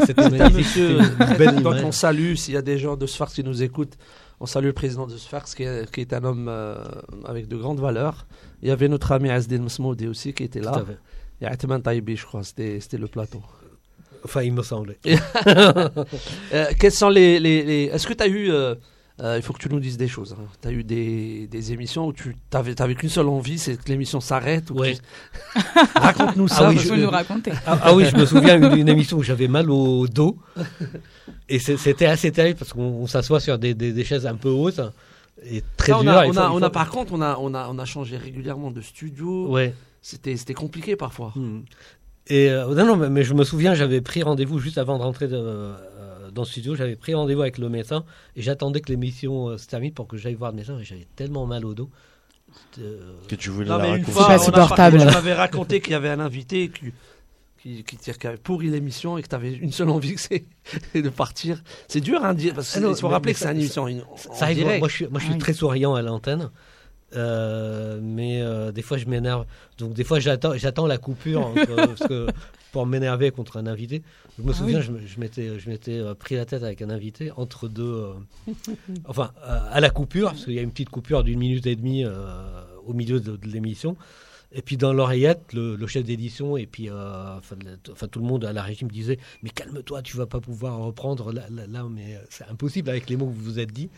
C'était 0.05 0.29
magnifique. 0.29 0.97
Donc 1.61 1.75
on 1.83 1.91
salue, 1.91 2.35
s'il 2.35 2.53
y 2.53 2.57
a 2.57 2.61
des 2.61 2.77
gens 2.77 2.95
de 2.95 3.05
Sfax 3.05 3.33
qui 3.33 3.43
nous 3.43 3.61
écoutent, 3.61 3.93
on 4.39 4.45
salue 4.45 4.65
le 4.67 4.73
président 4.73 5.05
de 5.07 5.17
Sfax 5.17 5.55
qui 5.55 5.63
est, 5.63 5.89
qui 5.91 6.01
est 6.01 6.13
un 6.13 6.23
homme 6.23 6.47
euh, 6.49 6.75
avec 7.25 7.47
de 7.47 7.55
grandes 7.57 7.79
valeurs. 7.79 8.25
Il 8.61 8.69
y 8.69 8.71
avait 8.71 8.87
notre 8.87 9.11
ami 9.11 9.29
Azdin 9.29 9.59
Masmoudi 9.59 10.07
aussi 10.07 10.33
qui 10.33 10.43
était 10.43 10.59
Tout 10.59 10.65
là. 10.65 10.75
à 10.77 10.85
fait. 10.85 10.97
Et 11.41 11.45
Atman 11.45 11.81
Taïbi, 11.81 12.15
je 12.15 12.25
crois, 12.25 12.43
c'était 12.43 12.79
c'était 12.79 12.97
le 12.97 13.07
plateau. 13.07 13.41
Enfin, 14.25 14.41
il 14.43 14.53
me 14.53 14.63
semblait. 14.63 14.97
Euh, 16.53 16.65
quels 16.79 16.91
sont 16.91 17.09
les. 17.09 17.39
les, 17.39 17.63
les- 17.63 17.83
Est-ce 17.85 18.07
que 18.07 18.13
tu 18.13 18.23
as 18.23 18.27
eu. 18.27 18.51
euh, 18.51 18.75
il 19.19 19.41
faut 19.41 19.53
que 19.53 19.59
tu 19.59 19.69
nous 19.69 19.79
dises 19.79 19.97
des 19.97 20.07
choses. 20.07 20.35
Tu 20.61 20.67
as 20.67 20.71
eu 20.71 20.83
des, 20.83 21.47
des 21.47 21.71
émissions 21.71 22.07
où 22.07 22.13
tu 22.13 22.35
n'avais 22.53 22.95
qu'une 22.95 23.09
seule 23.09 23.27
envie, 23.27 23.59
c'est 23.59 23.77
que 23.81 23.87
l'émission 23.89 24.19
s'arrête 24.19 24.71
Ouais. 24.71 24.95
tu- 24.95 25.59
Raconte-nous 25.95 26.47
ça. 26.47 26.67
Ah 26.67 26.69
oui, 26.69 26.77
que- 26.77 26.95
nous 26.95 27.09
raconter. 27.09 27.51
Ah, 27.65 27.79
ah 27.83 27.93
oui, 27.95 28.05
je 28.11 28.15
me 28.17 28.25
souviens 28.25 28.59
d'une 28.59 28.77
une 28.79 28.89
émission 28.89 29.17
où 29.17 29.23
j'avais 29.23 29.47
mal 29.47 29.69
au 29.69 30.07
dos. 30.07 30.37
Et 31.49 31.59
c'était 31.59 32.05
assez 32.07 32.31
terrible 32.31 32.57
parce 32.59 32.73
qu'on 32.73 32.81
on 32.81 33.07
s'assoit 33.07 33.39
sur 33.39 33.57
des, 33.59 33.73
des- 33.73 33.93
des 33.93 34.03
chaises 34.03 34.25
un 34.25 34.35
peu 34.35 34.49
hautes. 34.49 34.81
Et 35.45 35.63
très 35.77 35.91
Ça, 35.91 35.99
on 35.99 36.01
dur. 36.03 36.11
a, 36.11 36.15
on 36.15 36.19
a, 36.19 36.25
il 36.25 36.29
on 36.39 36.59
faut- 36.59 36.63
a- 36.65 36.69
par 36.71 36.89
contre, 36.89 37.13
on 37.13 37.21
a, 37.21 37.37
on 37.39 37.53
a, 37.53 37.67
on 37.69 37.77
a 37.79 37.85
changé 37.85 38.17
régulièrement 38.17 38.71
de 38.71 38.81
studio. 38.81 39.47
Ouais. 39.49 39.73
C'était, 40.01 40.35
c'était 40.37 40.53
compliqué 40.53 40.95
parfois. 40.95 41.33
Hmm. 41.35 41.61
Et 42.27 42.49
euh, 42.49 42.73
non, 42.73 42.95
non, 42.95 43.09
mais- 43.09 43.23
je 43.23 43.33
me 43.33 43.43
souviens, 43.43 43.73
j'avais 43.75 43.99
pris 44.01 44.23
rendez-vous 44.23 44.57
juste 44.59 44.77
avant 44.77 44.97
de 44.97 45.03
rentrer 45.03 45.27
de- 45.27 45.35
euh, 45.35 45.75
dans 46.33 46.41
le 46.43 46.47
studio. 46.47 46.75
J'avais 46.75 46.95
pris 46.95 47.13
rendez-vous 47.13 47.41
avec 47.41 47.57
le 47.57 47.69
médecin 47.69 48.03
et 48.35 48.41
j'attendais 48.41 48.81
que 48.81 48.91
l'émission 48.91 49.49
euh, 49.49 49.57
se 49.57 49.67
termine 49.67 49.93
pour 49.93 50.07
que 50.07 50.17
j'aille 50.17 50.33
voir 50.35 50.51
le 50.51 50.57
médecin. 50.57 50.77
Et 50.79 50.83
j'avais 50.83 51.07
tellement 51.15 51.45
mal 51.45 51.65
au 51.65 51.73
dos. 51.73 51.89
Euh, 52.79 53.13
Que 53.27 53.35
tu 53.35 53.49
voulais 53.49 53.69
Non, 53.69 53.77
la 53.77 53.83
mais 53.83 53.89
une 53.89 53.93
raconter. 54.05 54.11
fois, 54.11 54.27
pas 54.27 54.33
on 54.33 54.35
a 54.35 54.39
supportable. 54.45 54.97
parlé, 54.97 55.11
tu 55.11 55.15
m'avais 55.17 55.33
raconté 55.33 55.81
qu'il 55.81 55.93
y 55.93 55.95
avait 55.95 56.09
un 56.09 56.19
invité 56.19 56.69
qui, 56.69 56.93
qui, 57.61 57.83
qui, 57.83 57.97
qui 57.97 58.27
avait 58.27 58.37
pourri 58.37 58.67
l'émission 58.69 59.17
et 59.17 59.23
que 59.23 59.27
tu 59.29 59.35
avais 59.35 59.53
une 59.53 59.71
seule 59.71 59.89
envie, 59.89 60.15
c'est 60.17 60.43
de 61.01 61.09
partir. 61.09 61.63
C'est 61.87 62.01
dur, 62.01 62.23
hein, 62.23 62.33
dire, 62.33 62.53
parce 62.53 62.69
Ah 62.75 62.79
qu'il 62.79 62.87
non, 62.87 62.93
faut 62.95 63.07
mais- 63.07 63.13
rappeler 63.13 63.29
mais 63.31 63.33
que 63.33 63.39
c'est 63.39 63.51
une 63.51 63.57
émission 63.59 63.87
ça 64.17 64.45
arrive. 64.45 64.65
Moi, 64.79 64.87
je 64.87 64.93
suis, 64.93 65.07
moi, 65.07 65.19
je 65.19 65.23
suis 65.25 65.33
Ah 65.33 65.37
oui. 65.37 65.39
très 65.41 65.53
souriant 65.53 65.95
à 65.95 66.01
l'antenne. 66.01 66.49
Euh, 67.15 67.99
mais 68.01 68.41
euh, 68.41 68.71
des 68.71 68.81
fois, 68.81 68.97
je 68.97 69.05
m'énerve. 69.05 69.45
Donc, 69.77 69.93
des 69.93 70.03
fois, 70.03 70.19
j'attends, 70.19 70.55
j'attends 70.55 70.87
la 70.87 70.97
coupure 70.97 71.45
entre- 71.47 71.75
parce 71.75 72.07
que, 72.07 72.27
pour 72.73 72.85
m'énerver 72.85 73.31
contre 73.31 73.55
un 73.57 73.67
invité. 73.67 74.01
Je 74.37 74.43
me 74.43 74.51
Ah 74.51 74.53
souviens, 74.53 74.79
oui. 74.81 74.99
je, 75.05 75.19
m'étais, 75.19 75.59
je 75.59 75.69
m'étais 75.69 75.99
euh, 75.99 76.13
pris 76.15 76.35
la 76.35 76.45
tête 76.45 76.63
avec 76.63 76.81
un 76.81 76.89
invité 76.89 77.31
entre 77.37 77.69
deux. 77.69 77.83
euh, 77.83 78.13
enfin, 79.05 79.31
euh, 79.45 79.59
à 79.71 79.79
la 79.79 79.89
coupure, 79.89 80.31
parce 80.31 80.43
qu'il 80.43 80.55
y 80.55 80.59
a 80.59 80.63
une 80.63 80.71
petite 80.71 80.89
coupure 80.89 81.23
d'une 81.23 81.39
minute 81.39 81.65
et 81.67 81.75
demie 81.77 82.03
euh, 82.03 82.11
au 82.85 82.93
milieu 82.93 83.19
de, 83.21 83.37
de 83.37 83.47
l'émission. 83.47 83.95
Et 84.51 84.61
puis 84.61 84.75
dans 84.77 84.91
l'oreillette, 84.91 85.53
le, 85.53 85.75
le 85.75 85.87
chef 85.87 86.03
d'édition 86.03 86.57
et 86.57 86.65
puis 86.67 86.89
enfin, 86.91 88.07
tout 88.11 88.19
le 88.19 88.25
monde 88.25 88.43
à 88.45 88.53
la 88.53 88.61
régie 88.61 88.85
me 88.85 88.89
disait 88.91 89.17
Mais 89.41 89.49
calme-toi, 89.49 90.01
tu 90.03 90.17
vas 90.17 90.27
pas 90.27 90.39
pouvoir 90.41 90.77
reprendre 90.79 91.31
là, 91.31 91.43
là, 91.49 91.65
là, 91.67 91.85
mais 91.89 92.19
c'est 92.29 92.45
impossible 92.49 92.89
avec 92.89 93.09
les 93.09 93.17
mots 93.17 93.25
que 93.27 93.33
vous 93.33 93.43
vous 93.43 93.59
êtes 93.59 93.71
dit 93.71 93.89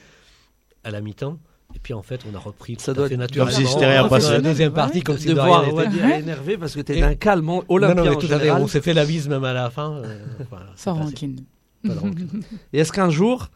à 0.86 0.92
la 0.92 1.02
mi-temps. 1.02 1.40
Et 1.74 1.80
puis 1.80 1.94
en 1.94 2.02
fait, 2.04 2.22
on 2.32 2.36
a 2.36 2.40
repris 2.40 2.76
Ça 2.80 2.92
tout 2.94 2.98
doit 2.98 3.06
à 3.06 3.08
fait 3.10 3.14
être- 3.16 3.20
naturellement. 3.22 3.52
Comme 3.56 3.66
si 3.66 3.72
c'était 3.72 3.86
rien 3.88 4.04
Dans 4.04 4.10
passé. 4.10 4.32
la 4.32 4.42
deuxième 4.42 4.74
partie, 4.74 5.02
comme 5.02 5.18
si 5.18 5.28
de 5.28 5.34
de 5.34 5.40
voir, 5.42 5.62
rien 5.62 5.72
on 5.74 5.76
va 5.76 5.86
n'était. 5.88 5.96
dire, 6.06 6.16
énervé 6.16 6.58
parce 6.58 6.76
que 6.76 6.82
t'es 6.82 6.98
Et- 6.98 7.02
d'un 7.02 7.16
calme 7.16 7.50
olympien 7.68 8.04
non, 8.06 8.14
tout 8.14 8.26
à 8.28 8.30
fait. 8.30 8.40
général. 8.40 8.62
On 8.62 8.68
s'est 8.68 8.82
fait 8.82 8.94
la 8.94 9.06
bise 9.06 9.28
même 9.28 9.44
à 9.44 9.54
la 9.54 9.70
fin. 9.70 9.94
euh, 9.98 10.20
voilà, 10.50 10.68
Sans 10.76 10.94
rancune. 10.94 11.36
De. 11.36 11.44
Et 12.74 12.80
est-ce 12.80 12.92
qu'un 12.92 13.10
jour, 13.10 13.50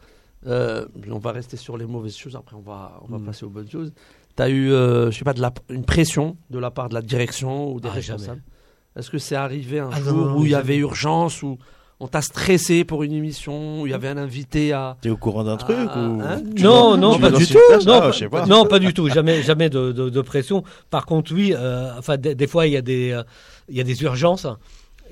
euh, 0.46 0.86
on 1.10 1.18
va 1.18 1.32
rester 1.32 1.56
sur 1.56 1.76
les 1.76 1.86
mauvaises 1.86 2.16
choses, 2.16 2.36
après 2.36 2.56
on 2.56 2.60
va, 2.60 3.00
on 3.02 3.10
va 3.12 3.18
Mm. 3.18 3.24
passer 3.26 3.44
aux 3.44 3.50
bonnes 3.50 3.70
choses. 3.70 3.92
Tu 4.36 4.42
as 4.42 4.48
eu, 4.48 4.70
euh, 4.70 5.10
je 5.10 5.18
sais 5.18 5.24
pas, 5.24 5.32
de 5.32 5.40
la, 5.40 5.52
une 5.70 5.84
pression 5.84 6.36
de 6.50 6.58
la 6.58 6.70
part 6.70 6.88
de 6.88 6.94
la 6.94 7.02
direction 7.02 7.72
ou 7.72 7.80
des 7.80 7.88
Ah, 7.88 7.92
responsables? 7.94 8.42
Est-ce 8.96 9.10
que 9.10 9.18
c'est 9.18 9.34
arrivé 9.36 9.78
un 9.80 9.90
Ah, 9.92 10.00
jour 10.00 10.26
non, 10.26 10.38
où 10.38 10.44
il 10.44 10.50
y 10.50 10.54
avait 10.54 10.76
urgence, 10.76 11.42
où 11.42 11.58
on 12.00 12.08
t'a 12.08 12.22
stressé 12.22 12.84
pour 12.84 13.02
une 13.02 13.12
émission, 13.12 13.82
où 13.82 13.86
il 13.86 13.90
y 13.90 13.94
avait 13.94 14.08
un 14.08 14.16
invité 14.16 14.72
à. 14.72 14.96
T'es 15.02 15.10
au 15.10 15.16
courant 15.16 15.44
d'un 15.44 15.56
truc 15.58 15.76
ou 15.94 16.20
hein 16.22 16.42
Non, 16.58 16.96
non, 16.96 17.18
pas 17.18 17.30
du 17.30 17.46
tout. 17.46 17.58
Non, 17.86 17.92
Ah, 17.94 18.00
pas- 18.00 18.10
je 18.12 18.18
sais 18.18 18.28
pas. 18.28 18.46
Non, 18.46 18.64
pas 18.66 18.78
du 18.78 18.92
tout. 18.94 19.08
Jamais, 19.08 19.42
jamais 19.42 19.68
de, 19.70 19.92
de- 19.92 20.08
de 20.08 20.20
pression. 20.22 20.64
Par 20.90 21.04
contre, 21.06 21.34
oui. 21.34 21.52
euh, 21.54 21.92
enfin, 21.98 22.16
des, 22.16 22.34
des 22.34 22.46
fois, 22.46 22.66
il 22.66 22.72
y 22.72 22.76
a 22.76 22.82
des, 22.82 23.12
euh, 23.12 23.22
il 23.68 23.76
y 23.76 23.80
a 23.80 23.84
des 23.84 24.02
urgences. 24.02 24.46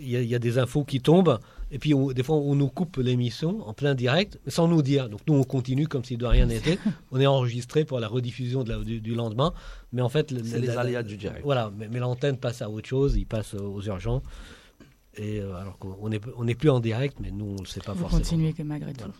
Il 0.00 0.08
y 0.10 0.16
a, 0.16 0.20
il 0.20 0.28
y 0.28 0.34
a 0.34 0.38
des 0.38 0.58
infos 0.58 0.84
qui 0.84 1.00
tombent. 1.00 1.38
Et 1.70 1.78
puis, 1.78 1.92
on- 1.92 2.12
des 2.12 2.22
fois, 2.22 2.36
on 2.36 2.54
nous 2.54 2.68
coupe 2.68 2.96
l'émission 2.96 3.68
en 3.68 3.74
plein 3.74 3.94
direct, 3.94 4.38
sans 4.46 4.66
nous 4.68 4.80
dire. 4.80 5.10
Donc, 5.10 5.20
nous, 5.28 5.34
on 5.34 5.44
continue 5.44 5.86
comme 5.88 6.04
si 6.04 6.16
de 6.16 6.24
rien 6.24 6.46
n'était. 6.46 6.78
on 7.12 7.20
est 7.20 7.26
enregistré 7.26 7.84
pour 7.84 8.00
la 8.00 8.08
rediffusion 8.08 8.64
de 8.64 8.70
la- 8.72 8.78
du, 8.78 9.00
du 9.00 9.14
lendemain. 9.14 9.52
Mais 9.92 10.00
en 10.00 10.08
fait, 10.08 10.32
C'est 10.44 10.58
les 10.60 10.70
aléas 10.70 11.02
du 11.02 11.18
direct. 11.18 11.42
Voilà, 11.44 11.70
mais, 11.76 11.88
mais 11.92 11.98
l'antenne 11.98 12.38
passe 12.38 12.62
à 12.62 12.70
autre 12.70 12.88
chose. 12.88 13.16
Il 13.16 13.26
passe 13.26 13.52
aux 13.54 13.82
urgences. 13.82 14.22
Et 15.18 15.40
euh, 15.40 15.54
alors 15.60 15.78
qu'on 15.78 16.08
n'est 16.08 16.20
on 16.36 16.44
n'est 16.44 16.54
plus 16.54 16.70
en 16.70 16.80
direct, 16.80 17.16
mais 17.20 17.30
nous, 17.30 17.44
on 17.46 17.54
ne 17.54 17.60
le 17.60 17.66
sait 17.66 17.80
pas 17.80 17.92
Vous 17.92 18.00
forcément. 18.00 18.20
continuez 18.20 18.52
que 18.52 18.62
malgré 18.62 18.92
tout. 18.92 19.10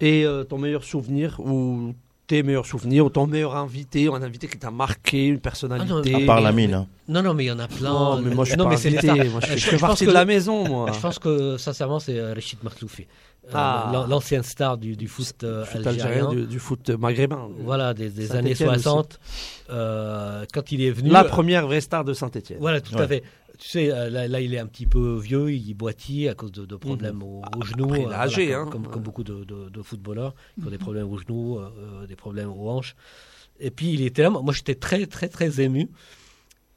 Et 0.00 0.24
euh, 0.26 0.44
ton 0.44 0.58
meilleur 0.58 0.84
souvenir, 0.84 1.40
ou 1.40 1.94
tes 2.26 2.42
meilleurs 2.42 2.66
souvenirs, 2.66 3.06
ou 3.06 3.10
ton 3.10 3.26
meilleur 3.26 3.56
invité, 3.56 4.08
ou 4.08 4.14
un 4.14 4.22
invité 4.22 4.46
qui 4.48 4.58
t'a 4.58 4.70
marqué, 4.70 5.26
une 5.26 5.38
personnalité? 5.40 6.12
Ah 6.14 6.18
À 6.22 6.26
part 6.26 6.40
la 6.40 6.52
mine. 6.52 6.74
hein. 6.74 6.86
Non, 7.08 7.22
non, 7.22 7.34
mais 7.34 7.44
il 7.44 7.48
y 7.48 7.52
en 7.52 7.58
a 7.58 7.68
plein. 7.68 7.92
Non, 7.92 8.20
mais 8.22 8.34
moi 8.34 8.44
je 8.44 8.50
suis 8.50 8.58
non, 8.58 8.64
pas 8.64 8.70
mais 8.70 8.76
c'est 8.76 8.90
les 8.90 8.98
invité, 8.98 9.14
stars. 9.22 9.30
moi 9.32 9.40
je, 9.40 9.46
fais- 9.46 9.56
je- 9.58 9.58
je 9.58 9.64
fais 9.70 9.76
je 9.76 9.80
pense 9.80 9.88
partie 9.88 10.04
que- 10.04 10.10
de 10.10 10.14
la 10.14 10.24
maison, 10.24 10.68
moi. 10.68 10.90
Je 10.92 11.00
pense 11.00 11.18
que 11.18 11.56
sincèrement 11.56 11.98
c'est 11.98 12.18
euh, 12.18 12.34
Rachid 12.34 12.58
Martloufi, 12.62 13.06
Ah. 13.52 13.90
l'an- 13.92 14.06
l'ancienne 14.06 14.42
star 14.44 14.78
du, 14.78 14.96
du 14.96 15.08
foot 15.08 15.42
euh, 15.44 15.64
Foot 15.64 15.86
algérien. 15.86 16.28
du, 16.30 16.46
du 16.46 16.58
foot 16.58 16.90
maghrébin. 16.90 17.48
Voilà, 17.58 17.92
des, 17.94 18.32
années 18.32 18.52
aussi. 18.52 18.64
60. 18.64 19.18
euh, 19.70 20.44
quand 20.52 20.72
il 20.72 20.82
est 20.82 20.90
venu. 20.90 21.10
La 21.10 21.24
première 21.24 21.66
vraie 21.66 21.80
star 21.80 22.04
de 22.04 22.12
Saint-Etienne. 22.14 22.58
Voilà, 22.60 22.80
tout 22.80 22.96
à 22.98 23.06
fait. 23.06 23.22
Tu 23.58 23.68
sais, 23.68 23.92
euh, 23.92 24.08
là, 24.10 24.26
là, 24.28 24.40
il 24.40 24.54
est 24.54 24.58
un 24.58 24.66
petit 24.66 24.86
peu 24.86 25.18
vieux, 25.18 25.52
il 25.52 25.74
boitille 25.74 26.28
à 26.28 26.34
cause 26.34 26.52
de, 26.52 26.64
de 26.64 26.76
problèmes 26.76 27.22
au, 27.22 27.42
au 27.56 27.62
genou. 27.64 27.84
Après, 27.84 28.00
il 28.00 28.04
est 28.04 28.06
euh, 28.08 28.12
âgé, 28.14 28.46
voilà, 28.46 28.60
hein. 28.62 28.66
comme, 28.70 28.86
comme 28.86 29.02
beaucoup 29.02 29.24
de, 29.24 29.44
de- 29.44 29.68
de 29.68 29.82
footballeurs 29.82 30.34
qui 30.58 30.66
ont 30.66 30.70
des 30.70 30.78
problèmes 30.78 31.08
au 31.10 31.18
genou, 31.18 31.58
euh, 31.58 31.68
euh, 31.78 32.06
des 32.06 32.16
problèmes 32.16 32.50
aux 32.50 32.68
hanches. 32.70 32.96
Et 33.60 33.70
puis 33.70 33.92
il 33.92 34.02
était 34.02 34.22
là, 34.22 34.30
moi 34.30 34.52
j'étais 34.52 34.74
très 34.74 35.06
très 35.06 35.28
très 35.28 35.60
ému. 35.60 35.88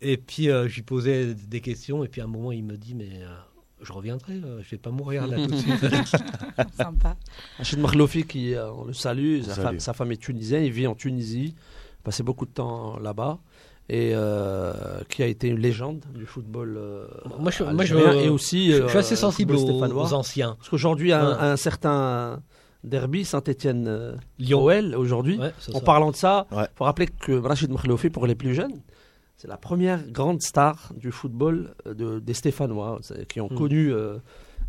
Et 0.01 0.17
puis 0.17 0.49
euh, 0.49 0.67
je 0.67 0.75
lui 0.75 0.81
posais 0.83 1.33
des 1.33 1.61
questions, 1.61 2.03
et 2.03 2.07
puis 2.09 2.21
à 2.21 2.25
un 2.25 2.27
moment 2.27 2.51
il 2.51 2.63
me 2.63 2.75
dit 2.77 2.93
Mais 2.93 3.09
euh, 3.23 3.33
je 3.81 3.91
reviendrai, 3.93 4.33
euh, 4.33 4.61
je 4.61 4.69
vais 4.71 4.77
pas 4.77 4.91
mourir 4.91 5.25
là 5.25 5.37
tout 5.37 5.51
de 5.51 5.55
suite. 5.55 5.73
Sympa. 6.77 7.15
Rachid 7.57 7.79
Marlofi, 7.79 8.25
qui, 8.25 8.53
euh, 8.53 8.71
on 8.73 8.83
le 8.85 8.93
salue, 8.93 9.41
sa. 9.41 9.55
Femme, 9.55 9.79
sa 9.79 9.93
femme 9.93 10.11
est 10.11 10.17
tunisienne, 10.21 10.63
il 10.63 10.71
vit 10.71 10.85
en 10.87 10.95
Tunisie, 10.95 11.55
passé 12.03 12.21
beaucoup 12.21 12.45
de 12.45 12.51
temps 12.51 12.99
là-bas, 12.99 13.39
et 13.87 14.11
euh, 14.15 14.73
qui 15.09 15.21
a 15.23 15.27
été 15.27 15.47
une 15.47 15.59
légende 15.59 16.03
du 16.13 16.25
football 16.25 16.75
euh, 16.77 17.05
Moi, 17.39 17.51
je- 17.51 17.63
moi, 17.63 17.85
je- 17.85 17.95
et 17.95 18.29
aussi 18.29 18.71
je, 18.71 18.77
euh, 18.81 18.83
je 18.85 18.89
suis 18.89 18.97
assez 18.97 19.15
sensible 19.15 19.55
aux, 19.55 19.59
stéphanois. 19.59 20.03
aux 20.05 20.13
anciens. 20.13 20.55
Parce 20.57 20.69
qu'aujourd'hui, 20.69 21.11
un, 21.13 21.29
Ouais. 21.29 21.35
un 21.39 21.55
certain 21.57 22.41
derby, 22.83 23.25
Saint-Etienne 23.25 24.17
Lyon. 24.39 24.63
OL, 24.63 24.95
aujourd'hui, 24.95 25.37
Ouais, 25.39 25.51
en 25.73 25.79
ça. 25.79 25.85
parlant 25.85 26.11
de 26.11 26.15
ça, 26.15 26.47
il 26.51 26.57
Ouais. 26.57 26.67
faut 26.75 26.83
rappeler 26.83 27.07
que 27.07 27.31
Rachid 27.33 27.71
Marlofi, 27.71 28.09
pour 28.09 28.25
les 28.27 28.35
plus 28.35 28.53
jeunes, 28.55 28.79
c'est 29.37 29.47
la 29.47 29.57
première 29.57 30.03
grande 30.07 30.41
star 30.41 30.91
du 30.95 31.11
football 31.11 31.73
euh, 31.87 31.93
de, 31.93 32.19
des 32.19 32.33
Stéphanois, 32.33 32.99
qui 33.29 33.39
ont 33.41 33.49
Mm. 33.51 33.55
connu... 33.55 33.93
euh, 33.93 34.17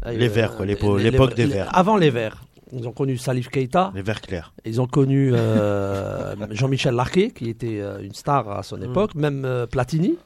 Les 0.07 0.29
euh, 0.29 0.31
Verts, 0.31 0.63
l'époque 0.65 1.35
des 1.35 1.47
Verts. 1.47 1.71
Avant 1.75 1.97
les 1.97 2.11
Verts. 2.11 2.43
Ils 2.73 2.89
ont 2.89 2.93
connu 2.93 3.17
Salif 3.17 3.49
Keita, 3.49 3.93
Les 3.95 4.03
verts 4.03 4.21
clairs. 4.21 4.53
ils 4.65 4.81
ont 4.81 4.87
connu 4.89 5.31
euh, 5.33 6.35
Jean-Michel 6.51 6.95
Larquet, 6.95 7.31
qui 7.31 7.49
était 7.49 7.81
euh, 7.81 8.01
une 8.03 8.13
star 8.15 8.49
à 8.51 8.63
son 8.63 8.79
Mm. 8.79 8.83
époque, 8.85 9.15
même 9.15 9.45
euh, 9.45 9.67
Platini, 9.67 10.17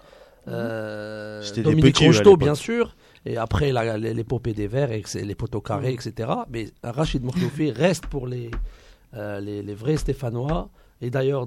euh, 0.49 1.43
C'était 1.43 1.63
des 1.63 1.71
Dominique 1.71 1.95
petits, 1.97 2.09
l'époque. 2.11 2.39
bien 2.41 2.55
sûr, 2.55 2.97
et 3.27 3.37
après 3.37 3.73
l'épopée 3.99 4.55
des 4.55 4.67
Verts, 4.67 4.91
et 4.93 5.03
les 5.23 5.35
poteaux 5.35 5.61
carrés, 5.61 5.93
etc. 5.93 6.31
Mais 6.49 6.69
Rachid 6.83 7.23
Mokhloufi 7.23 7.71
reste 7.85 8.07
pour 8.07 8.27
les, 8.27 8.51
euh, 9.15 9.41
les, 9.41 9.63
les 9.63 9.75
vrais 9.75 9.97
Stéphanois. 9.97 10.71
Et 11.03 11.11
d'ailleurs, 11.11 11.47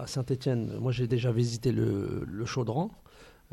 à 0.00 0.06
Saint-Etienne, 0.06 0.72
moi 0.80 0.90
j'ai 0.92 1.06
déjà 1.06 1.30
visité 1.32 1.70
le, 1.72 2.24
le 2.26 2.44
Chaudran, 2.44 2.90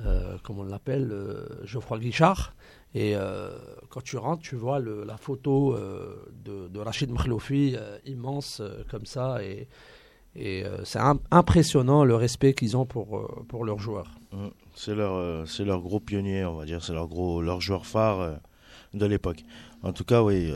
euh, 0.06 0.36
comme 0.44 0.60
on 0.60 0.63
l'appelle, 0.63 1.10
euh, 1.12 1.46
Geoffroy 1.63 2.00
Guichard. 2.00 2.53
Et 2.93 3.15
euh, 3.15 3.50
quand 3.89 4.01
tu 4.03 4.17
rentres, 4.17 4.41
tu 4.41 4.55
vois 4.55 4.79
la 4.79 5.17
photo 5.17 5.74
euh, 5.74 6.15
de, 6.43 6.67
de 6.67 6.79
Rachid 6.79 7.10
Mokhloufi 7.10 7.75
euh, 7.77 7.98
immense 8.05 8.62
comme 8.89 9.05
ça. 9.05 9.39
Et, 9.43 9.67
c'est 10.86 11.00
im- 11.00 11.19
impressionnant 11.29 12.05
le 12.05 12.15
respect 12.15 12.53
qu'ils 12.53 12.77
ont 12.77 12.86
pour, 12.86 13.65
leurs 13.65 13.79
joueurs. 13.79 14.12
Mm. 14.31 14.48
C'est 14.75 14.95
leur, 14.95 15.81
gros 15.81 16.00
pionnier, 16.00 16.45
on 16.45 16.55
va 16.55 16.65
dire. 16.65 16.81
C'est 16.83 16.93
leur 16.93 17.07
joueur 17.60 17.86
phare 17.86 18.39
de 18.93 19.05
l'époque. 19.05 19.43
En 19.83 19.91
tout 19.91 20.05
cas, 20.05 20.21
oui. 20.21 20.53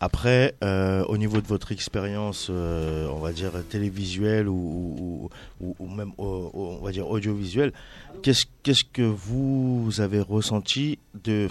Après, 0.00 0.54
euh, 0.62 1.04
au 1.04 1.16
niveau 1.16 1.40
de 1.40 1.46
votre 1.46 1.72
expérience, 1.72 2.48
euh, 2.50 3.08
on 3.08 3.18
va 3.18 3.32
dire 3.32 3.52
télévisuelle 3.70 4.46
ou, 4.46 5.30
même, 5.80 6.12
on 6.18 6.80
va 6.82 6.92
dire 6.92 7.08
audiovisuelle, 7.08 7.72
qu'est-ce, 8.22 8.44
qu'est-ce 8.62 8.84
que 8.84 9.02
vous 9.02 9.90
avez 9.98 10.20
ressenti 10.20 10.98
de, 11.24 11.48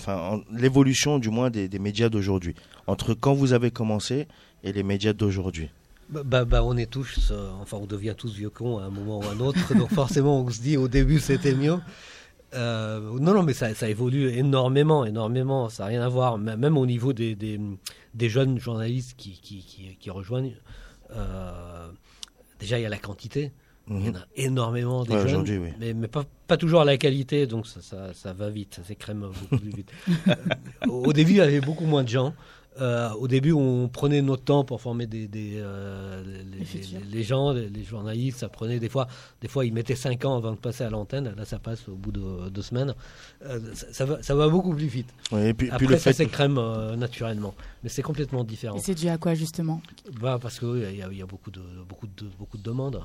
l'évolution 0.53 1.17
du 1.17 1.29
moins 1.29 1.49
des, 1.49 1.79
médias 1.79 2.09
d'aujourd'hui? 2.09 2.53
Entre 2.85 3.15
quand 3.15 3.33
vous 3.33 3.53
avez 3.53 3.71
commencé 3.71 4.27
et 4.63 4.71
les 4.71 4.83
médias 4.83 5.13
d'aujourd'hui? 5.13 5.69
Bah, 6.09 6.21
bah, 6.23 6.45
bah, 6.45 6.63
on 6.63 6.77
est 6.77 6.89
tous, 6.89 7.31
euh, 7.31 7.49
enfin 7.59 7.77
on 7.81 7.87
devient 7.87 8.13
tous 8.15 8.31
vieux 8.31 8.51
cons 8.51 8.77
à 8.77 8.83
un 8.83 8.91
moment 8.91 9.21
ou 9.21 9.23
à 9.23 9.31
un 9.31 9.39
autre, 9.39 9.73
donc 9.75 9.89
forcément 9.91 10.41
on 10.41 10.51
se 10.51 10.61
dit 10.61 10.77
au 10.77 10.87
début 10.87 11.19
c'était 11.19 11.55
mieux. 11.55 11.79
Non, 12.53 13.33
non, 13.33 13.43
mais 13.43 13.51
ça, 13.53 13.89
évolue 13.89 14.29
énormément, 14.29 15.03
énormément, 15.03 15.67
ça 15.67 15.83
n'a 15.83 15.89
rien 15.89 16.01
à 16.03 16.07
voir, 16.07 16.37
même 16.37 16.77
au 16.77 16.85
niveau 16.85 17.11
des, 17.11 17.35
des 18.15 18.29
jeunes 18.29 18.57
journalistes 18.59 19.13
qui, 19.17 19.39
qui, 19.39 19.59
qui, 19.63 19.95
qui 19.97 20.09
rejoignent. 20.09 20.55
euh, 21.11 21.87
déjà 22.59 22.79
il 22.79 22.83
y 22.83 22.85
a 22.85 22.89
la 22.89 22.97
quantité, 22.97 23.51
il 23.89 23.93
y 23.93 24.09
en 24.09 24.11
Mhm. 24.13 24.15
a 24.15 24.25
énormément 24.35 25.03
des 25.03 25.11
Ouais, 25.13 25.19
jeunes, 25.19 25.27
aujourd'hui, 25.27 25.57
oui. 25.59 25.69
mais, 25.79 25.93
mais 25.93 26.07
pas, 26.07 26.23
pas 26.47 26.57
toujours 26.57 26.81
à 26.81 26.85
la 26.85 26.97
qualité, 26.97 27.45
donc 27.45 27.67
ça, 27.67 27.81
ça, 27.81 28.13
ça 28.13 28.33
va 28.33 28.49
vite, 28.49 28.75
ça 28.75 28.83
s'écrème 28.83 29.19
beaucoup 29.21 29.57
plus 29.59 29.69
vite. 29.69 29.91
Au 30.89 31.13
début, 31.13 31.31
il 31.33 31.37
y 31.37 31.41
avait 31.41 31.61
beaucoup 31.61 31.85
moins 31.85 32.03
de 32.03 32.09
gens. 32.09 32.33
Euh, 32.81 33.09
au 33.11 33.27
début, 33.29 33.53
on 33.53 33.87
prenait 33.87 34.21
notre 34.21 34.43
temps 34.43 34.65
pour 34.65 34.81
former 34.81 35.07
des, 35.07 35.27
des, 35.29 35.53
euh, 35.55 36.21
les, 36.51 36.59
Les 36.59 36.65
futurs. 36.65 36.99
les- 36.99 37.05
les 37.17 37.23
gens, 37.23 37.53
les, 37.53 37.69
les 37.69 37.83
journalistes. 37.83 38.39
Ça 38.39 38.49
prenait 38.49 38.79
des 38.79 38.89
fois, 38.89 39.07
des 39.41 39.47
fois, 39.47 39.65
ils 39.65 39.71
mettaient 39.73 39.95
5 39.95 40.25
ans 40.25 40.35
avant 40.35 40.51
de 40.51 40.57
passer 40.57 40.83
à 40.83 40.89
l'antenne. 40.89 41.33
Là, 41.37 41.45
ça 41.45 41.57
passe 41.57 41.87
au 41.87 41.95
bout 41.95 42.11
de 42.11 42.49
deux 42.49 42.61
semaines. 42.61 42.93
Euh, 43.45 43.59
ça, 43.73 43.87
ça 43.93 44.05
va, 44.05 44.21
ça 44.21 44.35
va 44.35 44.49
beaucoup 44.49 44.73
plus 44.73 44.87
vite. 44.87 45.07
Ouais, 45.31 45.49
et 45.49 45.53
puis, 45.53 45.67
puis 45.67 45.73
Après, 45.75 45.85
le 45.87 45.93
ça 45.97 46.11
fait, 46.11 46.13
s'écrème 46.25 46.57
euh, 46.57 46.95
naturellement, 46.97 47.55
mais 47.81 47.89
c'est 47.89 48.01
complètement 48.01 48.43
différent. 48.43 48.75
Et 48.75 48.81
c'est 48.81 48.95
dû 48.95 49.07
à 49.07 49.17
quoi 49.17 49.35
justement? 49.35 49.81
Bah, 50.19 50.37
parce 50.41 50.59
qu'il 50.59 50.79
y, 50.97 51.01
a- 51.01 51.09
il 51.11 51.17
y 51.17 51.21
a 51.21 51.25
beaucoup 51.25 51.51
de, 51.51 51.61
beaucoup, 51.87 52.07
de, 52.07 52.25
beaucoup 52.37 52.57
de 52.57 52.63
demandes. 52.63 53.01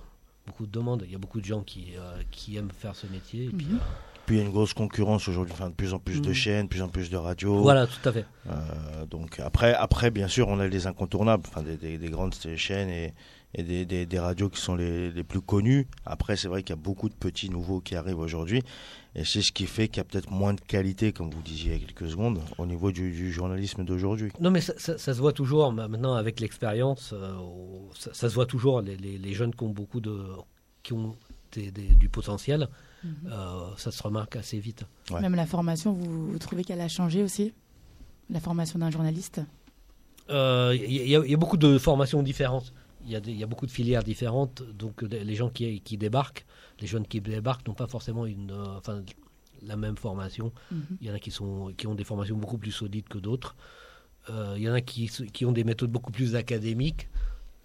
Beaucoup 0.46 0.66
de 0.66 0.72
demandes. 0.72 1.02
Il 1.06 1.12
y 1.12 1.14
a 1.14 1.18
beaucoup 1.18 1.40
de 1.40 1.44
gens 1.44 1.62
qui, 1.62 1.92
euh, 1.96 2.22
qui 2.32 2.56
aiment 2.56 2.72
faire 2.76 2.96
ce 2.96 3.06
métier. 3.06 3.44
Et 3.44 3.50
puis, 3.50 3.66
Mhm. 3.66 3.76
euh, 3.76 3.78
puis 4.26 4.36
il 4.36 4.38
y 4.38 4.42
a 4.42 4.44
une 4.46 4.52
grosse 4.52 4.74
concurrence 4.74 5.26
aujourd'hui, 5.28 5.52
enfin, 5.52 5.70
de 5.70 5.74
plus 5.74 5.92
en 5.94 5.98
plus 5.98 6.20
de 6.20 6.28
Mhm. 6.28 6.34
chaînes, 6.34 6.62
de 6.64 6.68
plus 6.68 6.82
en 6.82 6.88
plus 6.88 7.10
de 7.10 7.16
radios. 7.16 7.60
voilà, 7.62 7.86
tout 7.86 8.08
à 8.08 8.12
fait. 8.12 8.24
Euh, 8.48 9.06
donc 9.06 9.40
après, 9.40 9.74
après, 9.74 10.10
bien 10.10 10.28
sûr, 10.28 10.48
on 10.48 10.58
a 10.60 10.66
les 10.68 10.86
incontournables, 10.86 11.42
enfin 11.48 11.62
des, 11.62 11.76
des- 11.76 11.98
des 11.98 12.08
grandes 12.10 12.34
chaînes 12.56 12.88
et, 12.88 13.12
et 13.54 13.62
des, 13.64 13.84
des- 13.84 14.06
des 14.06 14.18
radios 14.18 14.48
qui 14.48 14.60
sont 14.60 14.76
les, 14.76 15.10
les 15.10 15.24
plus 15.24 15.40
connues. 15.40 15.88
Après, 16.06 16.36
c'est 16.36 16.46
vrai 16.48 16.62
qu'il 16.62 16.70
y 16.76 16.78
a 16.78 16.82
beaucoup 16.82 17.08
de 17.08 17.14
petits 17.14 17.50
nouveaux 17.50 17.80
qui 17.80 17.96
arrivent 17.96 18.20
aujourd'hui, 18.20 18.62
et 19.16 19.24
c'est 19.24 19.42
ce 19.42 19.50
qui 19.50 19.66
fait 19.66 19.88
qu'il 19.88 19.96
y 19.96 20.00
a 20.00 20.04
peut-être 20.04 20.30
moins 20.30 20.54
de 20.54 20.60
qualité, 20.60 21.12
comme 21.12 21.30
vous 21.30 21.42
disiez 21.42 21.74
il 21.74 21.80
y 21.80 21.84
a 21.84 21.86
quelques 21.86 22.08
secondes, 22.10 22.40
au 22.58 22.66
niveau 22.66 22.92
du, 22.92 23.10
du 23.10 23.32
journalisme 23.32 23.84
d'aujourd'hui. 23.84 24.30
Non, 24.40 24.50
mais 24.52 24.60
ça, 24.60 24.74
ça- 24.78 24.98
ça 24.98 25.12
se 25.14 25.18
voit 25.18 25.32
toujours 25.32 25.72
ma- 25.72 25.88
maintenant 25.88 26.14
avec 26.14 26.38
l'expérience. 26.38 27.12
euh, 27.12 27.32
ça, 27.98 28.10
ça 28.14 28.28
se 28.28 28.34
voit 28.34 28.46
toujours. 28.46 28.80
Les, 28.82 28.96
les- 28.96 29.18
les 29.18 29.34
jeunes 29.34 29.52
qui 29.54 29.64
ont 29.64 29.70
beaucoup 29.70 30.00
de, 30.00 30.22
qui 30.84 30.92
ont 30.92 31.16
des- 31.52 31.72
du 31.72 32.08
potentiel. 32.08 32.68
Euh, 33.26 33.70
ça 33.76 33.90
se 33.90 34.02
remarque 34.02 34.36
assez 34.36 34.58
vite. 34.58 34.84
Ouais. 35.10 35.20
Même 35.20 35.34
la 35.34 35.46
formation, 35.46 35.92
vous, 35.92 36.30
vous 36.32 36.38
trouvez 36.38 36.64
qu'elle 36.64 36.80
a 36.80 36.88
changé 36.88 37.22
aussi? 37.22 37.52
La 38.28 38.40
formation 38.40 38.78
d'un 38.78 38.90
journaliste? 38.90 39.40
Euh, 40.30 40.76
Il 40.78 40.92
y, 41.08 41.16
a- 41.16 41.24
il 41.24 41.30
y 41.30 41.34
a 41.34 41.36
beaucoup 41.36 41.56
de 41.56 41.78
formations 41.78 42.22
différentes. 42.22 42.72
Il 43.04 43.10
y, 43.10 43.16
a 43.16 43.20
y 43.26 43.44
beaucoup 43.46 43.66
de 43.66 43.70
filières 43.70 44.02
différentes. 44.04 44.62
Donc 44.76 45.02
les 45.02 45.24
les 45.24 45.34
gens 45.34 45.48
qui, 45.48 45.80
qui 45.80 45.96
débarquent, 45.96 46.44
les 46.80 46.86
jeunes 46.86 47.06
qui 47.06 47.20
débarquent, 47.20 47.66
n'ont 47.66 47.74
pas 47.74 47.86
forcément 47.88 48.26
une, 48.26 48.50
euh, 48.52 48.76
enfin, 48.78 49.02
la 49.62 49.76
même 49.76 49.96
formation. 49.96 50.52
Mhm. 50.70 50.98
Il 51.00 51.06
y 51.08 51.10
en 51.10 51.14
a 51.14 51.18
qui, 51.18 51.30
sont, 51.30 51.72
qui 51.76 51.86
ont 51.86 51.94
des 51.94 52.04
formations 52.04 52.36
beaucoup 52.36 52.58
plus 52.58 52.72
solides 52.72 53.08
que 53.08 53.18
d'autres. 53.18 53.56
Euh, 54.28 54.54
il 54.56 54.62
y 54.62 54.68
en 54.68 54.74
a 54.74 54.82
qui, 54.82 55.10
ont 55.46 55.52
des 55.52 55.64
méthodes 55.64 55.90
beaucoup 55.90 56.12
plus 56.12 56.34
académiques. 56.36 57.08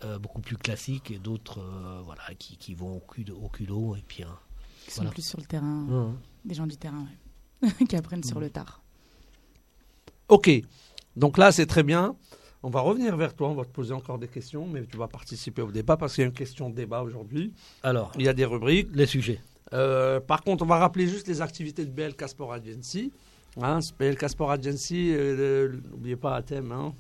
euh, 0.03 0.19
beaucoup 0.19 0.41
plus 0.41 0.57
classiques 0.57 1.09
et 1.11 1.19
d'autres 1.19 1.59
euh, 1.59 2.01
voilà, 2.03 2.23
qui, 2.37 2.57
qui 2.57 2.73
vont 2.75 2.97
au, 2.97 2.99
cul- 2.99 3.31
au 3.31 3.47
culot. 3.49 3.95
Et 3.95 4.03
puis, 4.05 4.23
hein. 4.23 4.37
Qui 4.85 4.91
sont 4.91 5.01
Voilà. 5.01 5.11
plus 5.11 5.21
sur 5.27 5.39
le 5.39 5.45
terrain, 5.45 6.13
des 6.45 6.53
gens 6.55 6.67
du 6.67 6.77
terrain, 6.77 7.05
ouais. 7.63 7.69
qui 7.89 7.95
apprennent 7.95 8.23
sur 8.23 8.39
le 8.39 8.49
tard. 8.49 8.81
Ok, 10.29 10.49
donc 11.15 11.37
là 11.37 11.51
c'est 11.51 11.65
très 11.65 11.83
bien. 11.83 12.15
On 12.63 12.69
va 12.69 12.79
revenir 12.81 13.15
vers 13.15 13.35
toi, 13.35 13.49
on 13.49 13.53
va 13.53 13.63
te 13.63 13.69
poser 13.69 13.93
encore 13.93 14.17
des 14.17 14.27
questions, 14.27 14.65
mais 14.67 14.83
tu 14.87 14.97
vas 14.97 15.07
participer 15.07 15.61
au 15.61 15.71
débat 15.71 15.97
parce 15.97 16.15
qu'il 16.15 16.23
y 16.23 16.25
a 16.25 16.27
une 16.27 16.33
question 16.33 16.69
de 16.69 16.75
débat 16.75 17.03
aujourd'hui. 17.03 17.53
Alors, 17.83 18.11
Il 18.17 18.23
y 18.25 18.27
a 18.27 18.33
des 18.33 18.45
rubriques. 18.45 18.89
les 18.93 19.05
sujets. 19.05 19.39
Euh, 19.73 20.19
par 20.19 20.43
contre, 20.43 20.63
on 20.63 20.67
va 20.67 20.77
rappeler 20.79 21.07
juste 21.07 21.27
les 21.27 21.41
activités 21.43 21.85
de 21.85 21.91
BLK 21.91 22.27
Sport 22.27 22.53
Agency. 22.53 23.11
Hein, 23.61 23.79
BLK 23.99 24.29
Sport 24.29 24.51
Agency, 24.51 25.11
euh, 25.13 25.79
n'oubliez 25.91 26.15
pas 26.15 26.35
à 26.35 26.41
thème. 26.41 26.71
hein. 26.71 26.93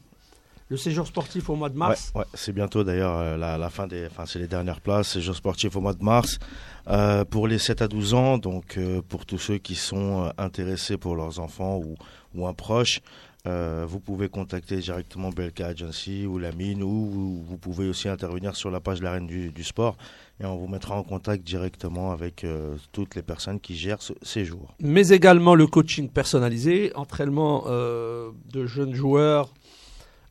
Le 0.69 0.77
séjour 0.77 1.05
sportif 1.05 1.49
au 1.49 1.55
mois 1.55 1.69
de 1.69 1.77
mars. 1.77 2.11
Ouais, 2.15 2.21
ouais, 2.21 2.27
c'est 2.33 2.51
bientôt 2.51 2.83
d'ailleurs 2.83 3.17
euh, 3.17 3.37
la, 3.37 3.57
la 3.57 3.69
fin 3.69 3.85
des, 3.85 4.07
enfin 4.07 4.25
c'est 4.25 4.39
les 4.39 4.47
dernières 4.47 4.81
places, 4.81 5.09
c'est 5.09 5.21
Jeux 5.21 5.33
sportifs 5.33 5.75
au 5.75 5.81
mois 5.81 5.93
de 5.93 6.03
mars 6.03 6.39
Euh, 6.87 7.25
pour 7.25 7.47
les 7.47 7.57
7 7.57 7.81
à 7.81 7.87
12 7.87 8.13
ans, 8.13 8.37
donc 8.37 8.77
euh, 8.77 9.01
pour 9.09 9.25
tous 9.25 9.39
ceux 9.39 9.57
qui 9.57 9.73
sont 9.73 10.31
intéressés 10.37 10.97
pour 10.97 11.15
leurs 11.15 11.39
enfants 11.39 11.77
ou, 11.77 11.95
ou 12.35 12.45
un 12.45 12.53
proche, 12.53 13.01
euh, 13.47 13.85
vous 13.87 13.99
pouvez 13.99 14.27
contacter 14.27 14.77
directement 14.77 15.29
BLK 15.29 15.61
Agency 15.61 16.25
ou 16.25 16.39
la 16.39 16.51
mine 16.51 16.81
ou 16.81 17.43
vous, 17.47 17.57
pouvez 17.57 17.87
aussi 17.87 18.09
intervenir 18.09 18.55
sur 18.55 18.71
la 18.71 18.79
page 18.79 18.99
de 18.99 19.03
la 19.03 19.11
Reine 19.11 19.27
du, 19.27 19.51
du 19.51 19.63
Sport 19.63 19.97
et 20.41 20.45
on 20.45 20.57
vous 20.57 20.67
mettra 20.67 20.95
en 20.95 21.03
contact 21.03 21.43
directement 21.43 22.11
avec 22.11 22.43
euh, 22.43 22.75
toutes 22.91 23.13
les 23.15 23.21
personnes 23.21 23.59
qui 23.59 23.75
gèrent 23.75 24.01
ce 24.01 24.13
séjour. 24.23 24.73
mais 24.79 25.09
également 25.09 25.53
le 25.53 25.67
coaching 25.67 26.09
personnalisé, 26.09 26.91
entraînement 26.95 27.65
euh, 27.67 28.31
de 28.51 28.65
jeunes 28.65 28.95
joueurs 28.95 29.53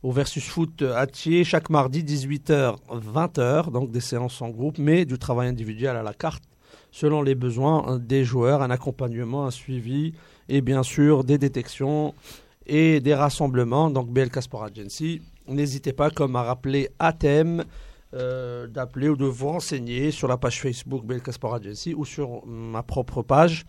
au 0.05 0.11
versus 0.11 0.47
foot 0.47 0.83
à 0.83 1.07
Thiers 1.07 1.43
chaque 1.43 1.71
mardi 1.71 2.03
18h 2.03 2.75
20h 2.91 3.71
donc 3.71 3.89
des 3.89 4.01
séances 4.01 4.39
en 4.39 4.49
groupe 4.49 4.77
mais 4.77 5.03
du 5.03 5.17
travail 5.17 5.47
individuel 5.47 5.95
à 5.95 6.03
la 6.03 6.13
carte 6.13 6.43
selon 6.91 7.23
les 7.23 7.33
besoins 7.33 7.97
des 7.97 8.23
joueurs 8.23 8.61
un 8.61 8.69
accompagnement 8.69 9.47
un 9.47 9.51
suivi 9.51 10.13
et 10.47 10.61
bien 10.61 10.83
sûr 10.83 11.23
des 11.23 11.39
détections 11.39 12.13
et 12.67 12.99
des 12.99 13.15
rassemblements. 13.15 13.89
Donc 13.89 14.11
BLK 14.11 14.43
Sport 14.43 14.65
Agency 14.65 15.23
n'hésitez 15.47 15.91
pas 15.91 16.11
comme 16.11 16.35
à 16.35 16.43
rappeler 16.43 16.89
à 16.99 17.11
thème 17.11 17.65
euh, 18.13 18.67
d'appeler 18.67 19.09
ou 19.09 19.15
de 19.15 19.25
vous 19.25 19.47
renseigner 19.47 20.11
sur 20.11 20.27
la 20.27 20.37
page 20.37 20.61
Facebook 20.61 21.03
BLK 21.03 21.33
Sport 21.33 21.55
Agency 21.55 21.95
ou 21.95 22.05
sur 22.05 22.45
ma 22.45 22.83
propre 22.83 23.23
page 23.23 23.65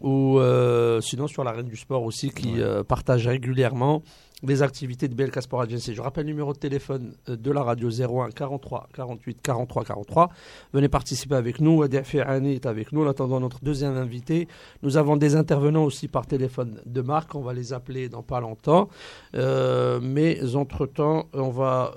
ou 0.00 0.38
euh, 0.38 1.00
sinon 1.00 1.26
sur 1.26 1.44
la 1.44 1.52
Reine 1.52 1.66
du 1.68 1.76
Sport 1.76 2.02
aussi 2.04 2.30
qui 2.30 2.52
Ouais. 2.54 2.60
euh, 2.60 2.84
partage 2.84 3.26
régulièrement 3.26 4.02
les 4.44 4.62
activités 4.62 5.08
de 5.08 5.16
BLK 5.16 5.42
Sport 5.42 5.62
Agency. 5.62 5.96
Je 5.96 6.00
rappelle 6.00 6.24
le 6.24 6.30
numéro 6.30 6.52
de 6.52 6.58
téléphone 6.58 7.14
euh, 7.28 7.36
de 7.36 7.50
la 7.50 7.64
radio 7.64 7.90
01 7.90 8.30
43 8.30 8.88
48 8.94 9.38
43 9.42 9.84
43. 9.84 10.28
Venez 10.72 10.88
participer 10.88 11.34
avec 11.34 11.60
nous. 11.60 11.82
Adi 11.82 11.98
Ferrani 12.04 12.52
est 12.52 12.66
avec 12.66 12.92
nous 12.92 13.02
en 13.04 13.08
attendant 13.08 13.40
notre 13.40 13.58
deuxième 13.64 13.96
invité. 13.96 14.46
Nous 14.84 14.96
avons 14.96 15.16
des 15.16 15.34
intervenants 15.34 15.82
aussi 15.82 16.06
par 16.06 16.26
téléphone 16.26 16.80
de 16.86 17.00
marque. 17.00 17.34
On 17.34 17.40
va 17.42 17.52
les 17.52 17.72
appeler 17.72 18.08
dans 18.08 18.22
pas 18.22 18.38
longtemps. 18.40 18.88
Euh, 19.34 19.98
mais 20.00 20.38
entre-temps, 20.54 21.26
on 21.32 21.50
va 21.50 21.92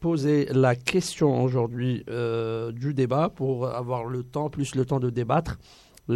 poser 0.00 0.46
la 0.52 0.74
question 0.76 1.42
aujourd'hui 1.42 2.04
du 2.74 2.92
débat 2.92 3.30
pour 3.30 3.66
avoir 3.68 4.04
le 4.04 4.22
temps, 4.22 4.50
plus 4.50 4.74
le 4.74 4.84
temps 4.84 5.00
de 5.00 5.08
débattre. 5.08 5.58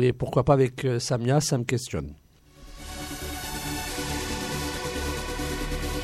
Et 0.02 0.12
pourquoi 0.12 0.44
pas 0.44 0.52
avec 0.54 0.84
euh, 0.84 0.98
Samia, 0.98 1.40
ça 1.40 1.58
me 1.58 1.64
questionne. 1.64 2.12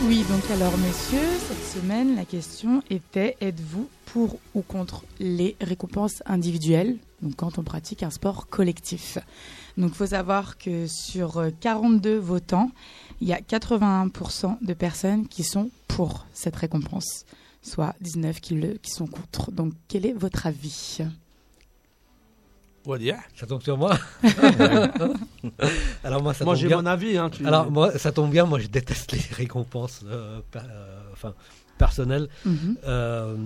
Oui, 0.03 0.25
donc 0.29 0.51
alors 0.51 0.77
messieurs, 0.79 1.29
cette 1.49 1.83
semaine, 1.83 2.17
la 2.17 2.25
question 2.25 2.83
était 2.91 3.37
êtes-vous 3.41 3.89
pour 4.07 4.39
ou 4.55 4.63
contre 4.63 5.05
les 5.21 5.57
récompenses 5.61 6.23
individuelles 6.27 6.97
donc 7.23 7.37
quand 7.37 7.59
on 7.59 7.63
pratique 7.63 8.03
un 8.03 8.09
sport 8.11 8.49
collectif? 8.49 9.19
Donc 9.77 9.91
il 9.91 9.95
faut 9.97 10.07
savoir 10.07 10.57
que 10.57 10.87
sur 10.89 11.37
euh, 11.37 11.51
42 11.61 12.17
votants, 12.19 12.71
il 13.21 13.29
y 13.29 13.35
a 13.35 13.41
81% 13.41 14.57
de 14.65 14.73
personnes 14.73 15.29
qui 15.29 15.45
sont 15.45 15.71
pour 15.87 16.27
cette 16.33 16.57
récompense, 16.57 17.27
soit 17.63 17.95
19 18.01 18.41
qui, 18.41 18.55
le- 18.55 18.79
qui 18.79 18.91
sont 18.91 19.07
contre. 19.07 19.53
Donc 19.53 19.75
quel 19.87 20.07
est 20.07 20.15
votre 20.15 20.47
avis? 20.47 21.01
Wadia 22.91 23.19
Ça 23.37 23.47
tombe 23.47 23.63
sur 23.63 23.77
moi 23.79 23.97
Alors 26.05 26.23
moi, 26.23 26.35
ça 26.35 26.45
Moi 26.45 26.55
tombe 26.55 26.61
j'ai 26.61 26.69
bien. 26.69 26.77
mon 26.79 26.87
avis. 26.87 27.17
Hein, 27.17 27.31
tu- 27.31 27.47
Alors 27.47 27.71
moi, 27.71 27.97
ça 27.99 28.13
tombe 28.13 28.31
bien. 28.31 28.45
Moi, 28.47 28.59
je 28.59 28.67
déteste 28.69 29.13
les 29.13 29.21
récompenses, 29.35 30.03
euh, 30.07 30.41
per- 30.51 30.61
euh, 30.71 31.01
enfin 31.13 31.35
personnelles. 31.79 32.29
Mhm. 32.45 32.77
Euh, 32.85 33.37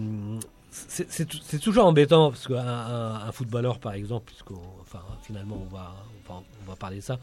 c'est 0.70 1.10
c'est 1.10 1.24
tou- 1.26 1.38
c'est 1.42 1.60
toujours 1.60 1.86
embêtant 1.86 2.30
parce 2.30 2.48
qu'un 2.48 2.56
un, 2.66 3.14
un 3.28 3.32
footballeur, 3.32 3.78
par 3.78 3.92
exemple, 3.92 4.26
puisque 4.26 4.50
enfin 4.80 5.00
finalement 5.22 5.56
on 5.70 5.72
va, 5.74 5.94
on 6.28 6.32
va 6.34 6.42
on 6.66 6.70
va 6.70 6.76
parler 6.76 6.96
de 6.96 7.02
ça, 7.02 7.18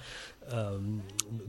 euh, 0.54 0.78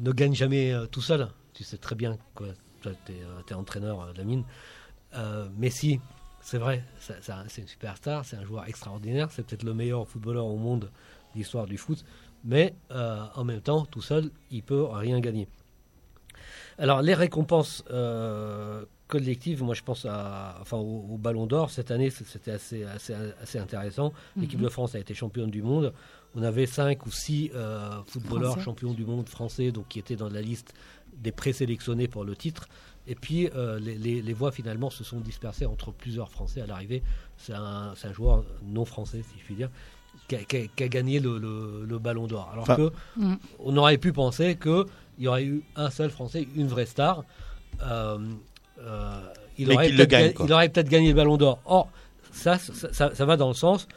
ne 0.00 0.10
gagne 0.12 0.34
jamais 0.34 0.72
euh, 0.72 0.86
tout 0.86 1.02
seul. 1.02 1.28
Tu 1.54 1.62
sais 1.64 1.76
très 1.76 1.94
bien 1.94 2.16
que 2.34 2.44
toi, 2.80 2.92
tu 3.06 3.12
es, 3.12 3.54
entraîneur 3.54 4.00
euh, 4.02 4.12
de 4.12 4.18
la 4.18 4.24
mine. 4.24 4.42
Euh, 5.14 5.46
Messi, 5.58 6.00
c'est 6.42 6.58
vrai, 6.58 6.82
c'est 6.98 7.60
une 7.62 7.68
superstar, 7.68 8.24
c'est 8.24 8.36
un 8.36 8.44
joueur 8.44 8.66
extraordinaire, 8.68 9.30
c'est 9.30 9.44
peut-être 9.46 9.62
le 9.62 9.74
meilleur 9.74 10.06
footballeur 10.06 10.44
au 10.46 10.56
monde 10.56 10.80
de 11.34 11.38
l'histoire 11.38 11.66
du 11.66 11.78
foot, 11.78 12.04
mais 12.44 12.74
euh, 12.90 13.24
en 13.34 13.44
même 13.44 13.60
temps, 13.60 13.86
tout 13.86 14.02
seul, 14.02 14.30
il 14.50 14.62
peut 14.62 14.84
rien 14.84 15.20
gagner. 15.20 15.48
Alors, 16.78 17.02
les 17.02 17.14
récompenses 17.14 17.84
euh, 17.90 18.84
collectives, 19.06 19.62
moi 19.62 19.74
je 19.74 19.82
pense 19.82 20.04
à, 20.06 20.56
enfin, 20.60 20.78
au, 20.78 21.06
au 21.12 21.18
Ballon 21.18 21.46
d'Or, 21.46 21.70
cette 21.70 21.90
année 21.90 22.10
c'était 22.10 22.50
assez, 22.52 22.84
assez, 22.84 23.14
assez 23.40 23.58
intéressant. 23.58 24.12
L'équipe 24.36 24.58
Mhm. 24.58 24.64
de 24.64 24.70
France 24.70 24.94
a 24.94 24.98
été 24.98 25.14
championne 25.14 25.50
du 25.50 25.62
monde. 25.62 25.92
On 26.34 26.42
avait 26.42 26.66
cinq 26.66 27.04
ou 27.06 27.10
six 27.10 27.50
euh, 27.54 28.02
footballeurs 28.06 28.52
Français. 28.52 28.64
champions 28.64 28.94
du 28.94 29.04
monde 29.04 29.28
français, 29.28 29.70
donc 29.70 29.88
qui 29.88 29.98
étaient 29.98 30.16
dans 30.16 30.30
la 30.30 30.40
liste 30.40 30.72
des 31.12 31.30
présélectionnés 31.30 32.08
pour 32.08 32.24
le 32.24 32.34
titre. 32.34 32.68
Et 33.06 33.14
puis 33.16 33.48
euh, 33.56 33.78
les, 33.80 33.96
les- 33.96 34.22
les 34.22 34.32
voix 34.32 34.52
finalement 34.52 34.88
se 34.90 35.02
sont 35.04 35.18
dispersées 35.20 35.66
entre 35.66 35.90
plusieurs 35.92 36.30
Français 36.30 36.60
à 36.60 36.66
l'arrivée. 36.66 37.02
C'est 37.36 37.52
un, 37.54 37.92
c'est 37.96 38.08
un 38.08 38.12
joueur 38.12 38.44
non 38.64 38.84
français, 38.84 39.22
si 39.22 39.38
je 39.40 39.44
puis 39.44 39.54
dire, 39.56 39.70
qui 40.28 40.36
a, 40.36 40.44
qui 40.44 40.56
a- 40.56 40.66
qui 40.68 40.84
a 40.84 40.88
gagné 40.88 41.18
le, 41.18 41.38
le- 41.38 41.84
le 41.88 41.98
Ballon 41.98 42.26
d'Or. 42.28 42.48
Alors 42.52 42.62
Enfin- 42.62 42.76
que 42.76 42.92
Mm. 43.16 43.34
on 43.58 43.76
aurait 43.76 43.98
pu 43.98 44.12
penser 44.12 44.56
qu'il 44.56 44.84
y 45.18 45.26
aurait 45.26 45.44
eu 45.44 45.62
un 45.74 45.90
seul 45.90 46.10
Français, 46.10 46.46
une 46.54 46.68
vraie 46.68 46.86
star. 46.86 47.24
Euh, 47.82 48.18
euh, 48.80 49.20
il, 49.58 49.70
aurait 49.72 49.88
peut-être 49.90 50.08
gagne, 50.10 50.26
ga- 50.28 50.32
quoi. 50.34 50.46
il 50.46 50.52
aurait 50.52 50.68
peut-être 50.68 50.88
gagné 50.88 51.08
le 51.08 51.14
Ballon 51.14 51.36
d'Or. 51.36 51.60
Or, 51.64 51.88
ça, 52.30 52.58
ça, 52.58 52.92
ça- 52.92 53.14
ça 53.14 53.24
va 53.26 53.36
dans 53.36 53.48
le 53.48 53.54
sens 53.54 53.88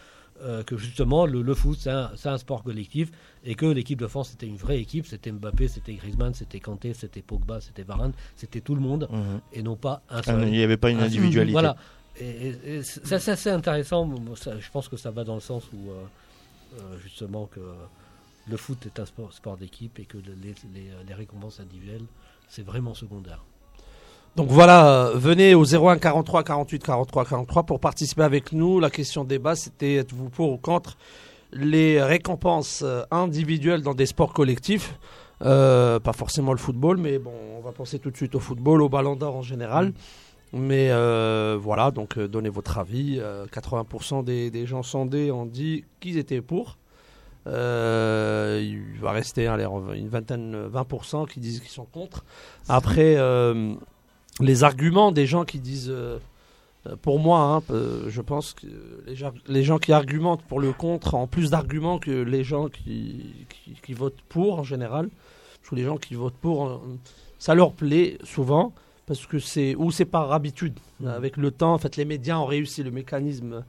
euh, 0.45 0.63
que 0.63 0.77
justement 0.77 1.25
le, 1.25 1.41
le 1.41 1.53
foot, 1.55 1.77
c'est 1.79 1.89
un, 1.89 2.11
c'est 2.15 2.29
un 2.29 2.37
sport 2.37 2.63
collectif 2.63 3.11
et 3.43 3.55
que 3.55 3.65
l'équipe 3.65 3.99
de 3.99 4.07
France, 4.07 4.29
c'était 4.29 4.45
une 4.47 4.55
vraie 4.57 4.79
équipe. 4.79 5.05
C'était 5.07 5.31
Mbappé, 5.31 5.67
c'était 5.67 5.93
Griezmann, 5.95 6.33
c'était 6.33 6.59
Kanté, 6.59 6.93
c'était 6.93 7.21
Pogba, 7.21 7.59
c'était 7.61 7.83
Varane, 7.83 8.13
c'était 8.35 8.61
tout 8.61 8.75
le 8.75 8.81
monde 8.81 9.07
Mhm. 9.11 9.41
et 9.53 9.63
non 9.63 9.75
pas 9.75 10.01
un 10.09 10.19
Ah, 10.19 10.23
seul. 10.23 10.43
Il 10.47 10.51
n'y 10.51 10.63
avait 10.63 10.77
pas 10.77 10.91
une 10.91 10.99
individualité. 10.99 11.51
Voilà. 11.51 11.75
Et, 12.17 12.29
et- 12.49 12.75
et 12.75 12.83
ça, 12.83 13.19
c'est 13.19 13.31
assez 13.31 13.49
intéressant. 13.49 14.09
Ça, 14.35 14.57
je 14.59 14.69
pense 14.71 14.87
que 14.87 14.95
ça 14.97 15.11
va 15.11 15.23
dans 15.25 15.35
le 15.35 15.41
sens 15.41 15.63
où, 15.73 15.89
euh, 15.91 16.03
euh, 16.79 16.97
justement, 16.99 17.47
que 17.47 17.59
le 18.47 18.57
foot 18.57 18.85
est 18.85 18.99
un 18.99 19.05
sport, 19.05 19.33
sport 19.33 19.57
d'équipe 19.57 19.97
et 19.99 20.05
que 20.05 20.17
le- 20.17 20.35
les, 20.41 20.53
les- 20.73 20.91
les 21.07 21.13
récompenses 21.13 21.59
individuelles, 21.59 22.05
c'est 22.47 22.61
vraiment 22.63 22.93
secondaire. 22.93 23.43
Donc 24.35 24.49
voilà, 24.49 24.87
euh, 24.87 25.11
venez 25.15 25.55
au 25.55 25.63
01 25.63 25.97
43 25.97 26.43
48 26.43 26.83
43 26.83 27.23
43 27.23 27.63
pour 27.63 27.79
participer 27.79 28.23
avec 28.23 28.51
nous. 28.51 28.81
La 28.81 28.89
question 28.89 29.23
de 29.23 29.29
débat, 29.29 29.55
c'était 29.55 29.95
êtes-vous 29.95 30.29
pour 30.29 30.51
ou 30.51 30.57
contre 30.57 30.97
les 31.53 32.03
récompenses 32.03 32.83
euh, 32.85 33.03
individuelles 33.11 33.81
dans 33.81 33.93
des 33.93 34.05
sports 34.05 34.33
collectifs? 34.33 34.99
Euh, 35.41 36.01
Pas 36.01 36.11
forcément 36.11 36.51
le 36.51 36.57
football, 36.57 36.97
mais 36.97 37.17
bon, 37.17 37.31
on 37.57 37.61
va 37.61 37.71
penser 37.71 37.97
tout 37.97 38.11
de 38.11 38.17
suite 38.17 38.35
au 38.35 38.41
football, 38.41 38.81
au 38.81 38.89
ballon 38.89 39.15
d'or 39.15 39.37
en 39.37 39.41
général. 39.41 39.93
Mais 40.51 40.89
voilà, 41.57 41.91
donc 41.91 42.19
donnez 42.19 42.49
votre 42.49 42.77
avis. 42.77 43.19
Euh, 43.21 43.45
80% 43.47 44.25
des, 44.25 44.65
gens 44.65 44.83
sondés 44.83 45.31
ont 45.31 45.45
dit 45.45 45.85
qu'ils 46.01 46.17
étaient 46.17 46.41
pour. 46.41 46.77
Il 47.45 47.51
va 49.01 49.11
rester 49.11 49.47
une 49.47 50.09
vingtaine, 50.09 50.67
20% 50.67 51.25
qui 51.29 51.39
disent 51.39 51.61
qu'ils 51.61 51.69
sont 51.69 51.85
contre. 51.85 52.25
Après, 52.67 53.17
les 54.41 54.63
arguments 54.63 55.11
des 55.11 55.25
gens 55.25 55.45
qui 55.45 55.59
disent, 55.59 55.89
euh, 55.89 56.19
euh, 56.87 56.95
pour 57.01 57.19
moi, 57.19 57.39
hein, 57.39 57.63
euh, 57.71 58.05
je 58.09 58.21
pense 58.21 58.53
que 58.53 58.67
les 59.05 59.15
gens, 59.15 59.31
les 59.47 59.63
gens 59.63 59.77
qui 59.77 59.93
argumentent 59.93 60.43
pour 60.43 60.59
le 60.59 60.73
contre 60.73 61.13
ont 61.13 61.27
plus 61.27 61.51
d'arguments 61.51 61.99
que 61.99 62.11
les 62.11 62.43
gens 62.43 62.67
qui, 62.67 63.33
qui, 63.49 63.73
qui 63.81 63.93
votent 63.93 64.21
pour 64.29 64.59
en 64.59 64.63
général. 64.63 65.09
Trouve 65.63 65.79
les 65.79 65.85
gens 65.85 65.97
qui 65.97 66.13
votent 66.13 66.37
pour, 66.39 66.81
ça 67.39 67.55
leur 67.55 67.71
plaît 67.71 68.19
souvent 68.23 68.71
parce 69.07 69.25
que 69.25 69.39
c'est 69.39 69.75
ou 69.75 69.91
c'est 69.91 70.05
par 70.05 70.31
habitude. 70.31 70.77
Mhm. 70.99 71.07
Avec 71.07 71.37
le 71.37 71.51
temps, 71.51 71.73
en 71.73 71.77
fait, 71.77 71.95
les 71.95 72.05
médias 72.05 72.37
ont 72.37 72.45
réussi 72.45 72.83
le 72.83 72.91
mécanisme. 72.91 73.63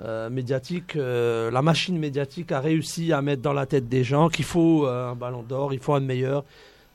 euh, 0.00 0.28
médiatique, 0.28 0.96
euh, 0.96 1.52
la 1.52 1.62
machine 1.62 1.96
médiatique 1.96 2.50
a 2.50 2.58
réussi 2.58 3.12
à 3.12 3.22
mettre 3.22 3.42
dans 3.42 3.52
la 3.52 3.64
tête 3.64 3.88
des 3.88 4.02
gens 4.02 4.28
qu'il 4.28 4.44
faut 4.44 4.86
euh, 4.86 5.12
un 5.12 5.14
ballon 5.14 5.44
d'or, 5.44 5.72
il 5.72 5.78
faut 5.78 5.94
un 5.94 6.00
meilleur, 6.00 6.44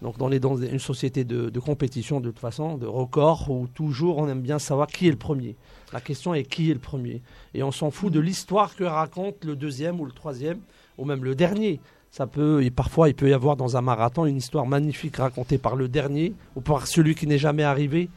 Donc 0.01 0.17
dans, 0.17 0.29
une 0.29 0.79
société 0.79 1.25
de, 1.25 1.59
compétition, 1.59 2.21
de 2.21 2.29
toute 2.29 2.39
façon, 2.39 2.77
de 2.77 2.85
record, 2.85 3.49
où 3.49 3.67
toujours 3.67 4.17
on 4.19 4.29
aime 4.29 4.41
bien 4.41 4.59
savoir 4.59 4.87
qui 4.87 5.07
est 5.07 5.11
le 5.11 5.17
premier. 5.17 5.55
La 5.91 5.99
question 5.99 6.33
est 6.33 6.43
qui 6.43 6.71
est 6.71 6.73
le 6.73 6.79
premier. 6.79 7.21
Et 7.53 7.63
on 7.63 7.71
s'en 7.71 7.91
fout 7.91 8.11
de 8.11 8.19
l'histoire 8.19 8.75
que 8.75 8.85
raconte 8.85 9.43
le 9.43 9.55
deuxième 9.55 9.99
ou 9.99 10.05
le 10.05 10.11
troisième, 10.11 10.59
ou 10.97 11.05
même 11.05 11.23
le 11.23 11.35
dernier. 11.35 11.81
Ça 12.11 12.27
peut, 12.27 12.63
et 12.63 12.71
parfois, 12.71 13.09
il 13.09 13.13
peut 13.13 13.29
y 13.29 13.33
avoir 13.33 13.55
dans 13.55 13.77
un 13.77 13.81
marathon 13.81 14.25
une 14.25 14.37
histoire 14.37 14.65
magnifique 14.65 15.17
racontée 15.17 15.57
par 15.57 15.75
le 15.75 15.87
dernier 15.87 16.33
ou 16.55 16.61
par 16.61 16.87
celui 16.87 17.13
qui 17.13 17.27
n'est 17.27 17.37
jamais 17.37 17.63
arrivé, 17.63 18.09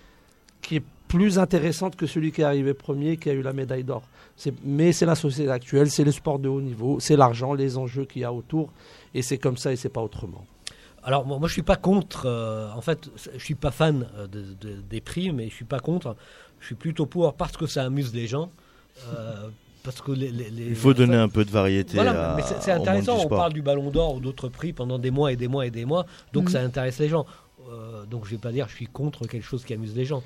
qui 0.62 0.76
est 0.76 0.84
plus 1.08 1.38
intéressante 1.38 1.96
que 1.96 2.06
celui 2.06 2.32
qui 2.32 2.40
est 2.40 2.44
arrivé 2.44 2.72
premier, 2.72 3.18
qui 3.18 3.28
a 3.28 3.34
eu 3.34 3.42
la 3.42 3.52
médaille 3.52 3.84
d'or. 3.84 4.02
Mais 4.64 4.92
c'est 4.92 5.04
la 5.04 5.14
société 5.14 5.50
actuelle, 5.50 5.90
c'est 5.90 6.04
le 6.04 6.12
sport 6.12 6.38
de 6.38 6.48
haut 6.48 6.62
niveau, 6.62 7.00
c'est 7.00 7.16
l'argent, 7.16 7.52
les 7.52 7.76
enjeux 7.76 8.06
qu'il 8.06 8.22
y 8.22 8.24
a 8.24 8.32
autour, 8.32 8.70
et 9.12 9.20
c'est 9.20 9.36
comme 9.36 9.58
ça 9.58 9.72
et 9.72 9.76
c'est 9.76 9.90
pas 9.90 10.00
autrement. 10.00 10.46
Alors 11.04 11.26
moi, 11.26 11.38
moi 11.38 11.48
je 11.48 11.52
suis 11.52 11.62
pas 11.62 11.76
contre. 11.76 12.26
euh, 12.26 12.70
en 12.72 12.80
fait, 12.80 13.10
je 13.36 13.42
suis 13.44 13.54
pas 13.54 13.70
fan 13.70 14.06
euh, 14.16 14.26
de- 14.26 14.54
de- 14.60 14.80
des 14.88 15.00
prix, 15.00 15.32
mais 15.32 15.48
je 15.48 15.54
suis 15.54 15.64
pas 15.64 15.80
contre. 15.80 16.16
Je 16.60 16.66
suis 16.66 16.74
plutôt 16.76 17.06
pour 17.06 17.34
parce 17.34 17.56
que 17.56 17.66
ça 17.66 17.84
amuse 17.84 18.14
les 18.14 18.26
gens. 18.26 18.50
euh, 19.16 19.48
parce 19.82 20.00
que 20.00 20.12
les, 20.12 20.30
les- 20.30 20.50
les- 20.50 20.66
Il 20.66 20.76
faut 20.76 20.94
donner 20.94 21.14
fait, 21.14 21.18
un 21.18 21.28
peu 21.28 21.44
de 21.44 21.50
variété. 21.50 21.94
Voilà, 21.94 22.34
à- 22.34 22.36
mais 22.36 22.42
c'est- 22.42 22.70
intéressant. 22.70 23.18
On 23.24 23.28
parle 23.28 23.52
du 23.54 23.62
Ballon 23.62 23.90
d'Or 23.90 24.14
ou 24.16 24.20
d'autres 24.20 24.48
prix 24.48 24.72
pendant 24.72 24.98
des 24.98 25.10
mois 25.10 25.32
et 25.32 25.36
des 25.36 25.48
mois 25.48 25.66
et 25.66 25.70
des 25.72 25.84
mois, 25.86 26.06
donc 26.32 26.44
Mhm. 26.44 26.50
ça 26.50 26.60
intéresse 26.60 26.98
les 27.00 27.08
gens. 27.08 27.26
Euh, 27.70 28.04
donc 28.06 28.26
je 28.26 28.30
vais 28.30 28.38
pas 28.38 28.52
dire 28.52 28.68
je 28.68 28.74
suis 28.76 28.86
contre 28.86 29.26
quelque 29.26 29.42
chose 29.44 29.64
qui 29.64 29.72
amuse 29.74 29.96
les 29.96 30.04
gens. 30.04 30.22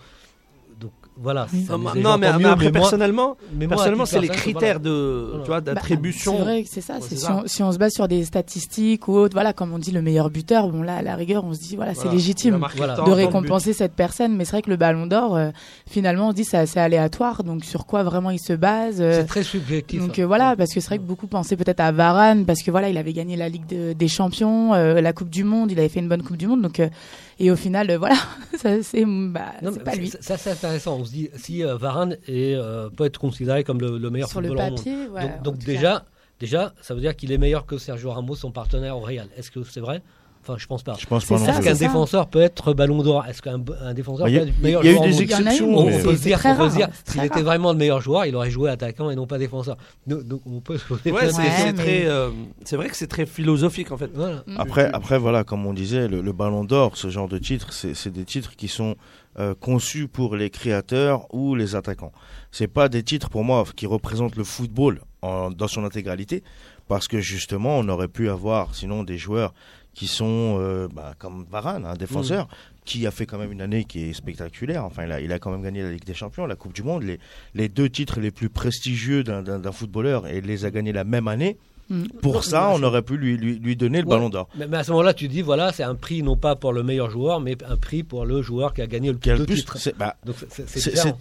Donc 0.78 0.90
voilà. 1.18 1.46
Ça 1.66 1.78
Non, 1.78 2.18
mais- 2.18 2.38
non, 2.38 2.50
après, 2.50 2.70
personnellement, 2.70 3.38
mais 3.54 3.66
moi, 3.66 3.74
à 3.74 3.76
personnellement 3.76 4.04
c'est 4.04 4.20
les 4.20 4.28
critères 4.28 4.78
de, 4.78 4.90
Voilà. 5.30 5.42
tu 5.42 5.46
vois, 5.46 5.60
Bah, 5.62 5.72
d'attribution. 5.72 6.36
c'est 6.36 6.42
vrai 6.42 6.62
que 6.64 6.68
c'est 6.70 6.80
ça. 6.82 6.94
Ouais, 6.96 7.00
c'est 7.00 7.08
c'est 7.10 7.14
si, 7.16 7.20
ça. 7.22 7.40
on, 7.42 7.46
si 7.48 7.62
on 7.62 7.72
se 7.72 7.78
base 7.78 7.92
sur 7.94 8.06
des 8.08 8.22
statistiques 8.26 9.08
ou 9.08 9.14
autres, 9.14 9.32
voilà, 9.34 9.54
comme 9.54 9.72
on 9.72 9.78
dit 9.78 9.90
le 9.92 10.02
meilleur 10.02 10.28
buteur, 10.28 10.68
bon 10.68 10.82
là, 10.82 10.96
à 10.96 11.02
la 11.02 11.14
rigueur, 11.16 11.44
on 11.44 11.54
se 11.54 11.60
dit 11.60 11.76
voilà, 11.76 11.92
Voilà. 11.94 12.10
c'est 12.10 12.14
légitime 12.14 12.60
Voilà. 12.76 12.96
de 12.96 13.10
récompenser 13.10 13.72
cette 13.72 13.94
personne. 13.94 14.36
Mais 14.36 14.44
c'est 14.44 14.50
vrai 14.52 14.62
que 14.62 14.68
le 14.68 14.76
Ballon 14.76 15.06
d'Or, 15.06 15.34
euh, 15.36 15.48
finalement, 15.88 16.28
on 16.28 16.30
se 16.32 16.36
dit 16.36 16.44
c'est 16.44 16.58
assez 16.58 16.78
aléatoire. 16.78 17.42
Donc 17.42 17.64
sur 17.64 17.86
quoi 17.86 18.02
vraiment 18.02 18.30
il 18.30 18.38
se 18.38 18.52
base 18.52 19.00
euh, 19.00 19.20
C'est 19.20 19.26
très 19.26 19.42
subjectif. 19.42 20.00
Donc 20.00 20.18
hein. 20.18 20.22
euh, 20.24 20.26
voilà, 20.26 20.54
parce 20.56 20.74
que 20.74 20.80
c'est 20.80 20.88
vrai 20.88 20.98
que 20.98 21.04
beaucoup 21.04 21.26
pensaient 21.28 21.56
peut-être 21.56 21.80
à 21.80 21.92
Varane, 21.92 22.44
parce 22.44 22.60
que 22.62 22.70
voilà, 22.70 22.90
il 22.90 22.98
avait 22.98 23.14
gagné 23.14 23.36
la 23.36 23.48
Ligue 23.48 23.66
de- 23.66 23.94
des 23.94 24.08
Champions, 24.08 24.74
euh, 24.74 25.00
la 25.00 25.14
Coupe 25.14 25.30
du 25.30 25.44
Monde, 25.44 25.72
il 25.72 25.78
avait 25.78 25.88
fait 25.88 26.00
une 26.00 26.08
bonne 26.08 26.22
Coupe 26.22 26.36
du 26.36 26.46
Monde, 26.46 26.60
donc 26.60 26.78
euh, 26.80 26.88
et 27.38 27.50
au 27.50 27.56
final, 27.56 27.90
euh, 27.90 27.98
voilà, 27.98 28.16
ça 28.56 28.82
c'est 28.82 29.04
bah, 29.06 29.52
pas 29.84 29.94
lui. 29.94 30.10
Ça, 30.20 30.36
c'est 30.38 30.50
intéressant. 30.50 30.98
On 30.98 31.04
se 31.04 31.10
dit 31.10 31.30
si 31.36 31.64
euh, 31.64 31.76
Varane 31.76 32.16
est, 32.26 32.54
euh, 32.54 32.88
peut 32.88 33.04
être 33.04 33.18
considéré 33.18 33.62
comme 33.62 33.80
le, 33.80 33.98
le 33.98 34.10
meilleur 34.10 34.28
Sur 34.28 34.40
le 34.40 34.48
footballeur 34.48 34.72
au 34.72 34.76
monde. 34.76 34.78
papier, 34.78 35.06
ouais, 35.08 35.38
donc, 35.44 35.58
déjà, 35.58 36.04
déjà, 36.40 36.72
ça 36.80 36.94
veut 36.94 37.00
dire 37.00 37.14
qu'il 37.14 37.32
est 37.32 37.38
meilleur 37.38 37.66
que 37.66 37.76
Sergio 37.78 38.10
Ramos, 38.10 38.36
son 38.36 38.52
partenaire 38.52 38.96
au 38.96 39.00
Real. 39.00 39.28
Est-ce 39.36 39.50
que 39.50 39.62
c'est 39.64 39.80
vrai? 39.80 40.02
Enfin, 40.48 40.56
je 40.58 40.66
pense 40.66 40.82
pas. 40.82 40.94
Je 40.98 41.06
pense 41.06 41.24
pas 41.24 41.34
Est-ce 41.36 41.60
qu'un 41.60 41.74
défenseur 41.74 42.28
peut 42.28 42.40
être 42.40 42.72
Ballon 42.72 43.02
d'Or 43.02 43.24
Est-ce 43.26 43.42
qu'un 43.42 43.60
un 43.82 43.94
défenseur 43.94 44.26
Bah, 44.26 44.30
peut 44.30 44.30
Il 44.30 44.36
y 44.36 44.38
a- 44.38 44.42
être 44.42 44.62
meilleur 44.62 44.84
il 44.84 44.86
y 44.86 44.88
a 44.88 44.92
eu 44.92 44.94
joueur 44.96 45.08
des 45.08 45.22
exceptions. 45.22 45.78
on 45.78 45.86
mais- 45.86 46.02
peut 46.02 46.14
dire, 46.14 46.40
on 46.44 46.56
peut 46.56 46.68
dire, 46.68 46.88
s'il 47.04 47.24
était 47.24 47.34
rare. 47.34 47.42
vraiment 47.44 47.72
le 47.72 47.78
meilleur 47.78 48.00
joueur, 48.00 48.26
il 48.26 48.36
aurait 48.36 48.50
joué 48.50 48.70
attaquant 48.70 49.10
et 49.10 49.16
non 49.16 49.26
pas 49.26 49.38
défenseur. 49.38 49.76
Donc, 50.06 50.22
donc 50.24 50.40
on 50.46 50.60
peut 50.60 50.78
se 50.78 50.84
poser 50.84 51.10
Ouais, 51.10 51.22
Ouais, 51.26 51.32
c'est 51.32 51.72
mais- 51.72 52.04
euh, 52.06 52.30
c'est 52.64 52.76
vrai 52.76 52.88
que 52.88 52.96
c'est 52.96 53.06
très 53.08 53.26
philosophique 53.26 53.90
en 53.92 53.96
fait. 53.96 54.10
Voilà. 54.14 54.44
Mm. 54.46 54.54
Après, 54.58 54.90
après, 54.92 55.18
voilà, 55.18 55.42
comme 55.44 55.66
on 55.66 55.72
disait, 55.74 56.06
le, 56.08 56.20
le 56.20 56.32
Ballon 56.32 56.64
d'Or, 56.64 56.96
ce 56.96 57.08
genre 57.10 57.28
de 57.28 57.38
titres, 57.38 57.72
c'est 57.72 57.94
c'est 57.94 58.10
des 58.10 58.24
titres 58.24 58.54
qui 58.56 58.68
sont 58.68 58.94
euh, 59.38 59.54
conçus 59.58 60.08
pour 60.08 60.34
les 60.34 60.48
créateurs 60.48 61.26
ou 61.34 61.54
les 61.54 61.74
attaquants. 61.74 62.12
C'est 62.52 62.68
pas 62.68 62.88
des 62.88 63.02
titres 63.02 63.28
pour 63.28 63.44
moi 63.44 63.64
qui 63.76 63.86
représentent 63.86 64.36
le 64.36 64.44
football 64.44 65.00
en- 65.20 65.50
dans 65.50 65.68
son 65.68 65.84
intégralité, 65.84 66.42
parce 66.88 67.06
que 67.06 67.20
justement, 67.20 67.76
on 67.78 67.86
aurait 67.90 68.08
pu 68.08 68.30
avoir 68.30 68.74
sinon 68.74 69.02
des 69.04 69.18
joueurs 69.18 69.52
qui 69.96 70.06
sont 70.08 70.58
euh, 70.60 70.88
bah, 70.94 71.14
comme 71.18 71.46
Varane, 71.50 71.86
un 71.86 71.94
défenseur, 71.96 72.48
qui 72.84 73.06
a 73.06 73.10
fait 73.10 73.24
quand 73.24 73.38
même 73.38 73.50
une 73.50 73.62
année 73.62 73.84
qui 73.84 74.10
est 74.10 74.12
spectaculaire. 74.12 74.84
Enfin, 74.84 75.04
il 75.06 75.12
a, 75.12 75.20
il 75.22 75.32
a 75.32 75.38
quand 75.38 75.50
même 75.50 75.62
gagné 75.62 75.82
la 75.82 75.90
Ligue 75.90 76.04
des 76.04 76.12
Champions, 76.12 76.44
la 76.44 76.54
Coupe 76.54 76.74
du 76.74 76.82
Monde, 76.82 77.02
les, 77.02 77.18
les 77.54 77.70
deux 77.70 77.88
titres 77.88 78.20
les 78.20 78.30
plus 78.30 78.50
prestigieux 78.50 79.24
d'un- 79.24 79.72
footballeur, 79.72 80.26
et 80.26 80.36
il 80.38 80.44
les 80.44 80.66
a 80.66 80.70
gagnés 80.70 80.92
la 80.92 81.04
même 81.04 81.28
année. 81.28 81.56
Mm. 81.88 82.04
Pour 82.20 82.42
ça, 82.44 82.70
on 82.74 82.82
aurait 82.82 83.02
pu 83.02 83.16
lui, 83.16 83.36
lui, 83.36 83.58
lui 83.58 83.76
donner 83.76 84.00
le 84.00 84.06
Ouais. 84.06 84.10
Ballon 84.16 84.28
d'Or. 84.28 84.48
Mais, 84.58 84.66
mais 84.66 84.78
à 84.78 84.84
ce 84.84 84.90
moment-là, 84.90 85.14
tu 85.14 85.28
dis, 85.28 85.42
voilà, 85.42 85.72
c'est 85.72 85.84
un 85.84 85.94
prix 85.94 86.22
non 86.22 86.36
pas 86.36 86.56
pour 86.56 86.72
le 86.72 86.82
meilleur 86.82 87.10
joueur, 87.10 87.40
mais 87.40 87.56
un 87.68 87.76
prix 87.76 88.02
pour 88.02 88.24
le 88.26 88.42
joueur 88.42 88.74
qui 88.74 88.82
a 88.82 88.86
gagné 88.86 89.12
le 89.12 89.18
Qui 89.18 89.30
a 89.30 89.34
plus 89.34 89.40
le 89.40 89.46
de 89.46 89.62
plus- 89.64 89.92
bah, 89.98 90.16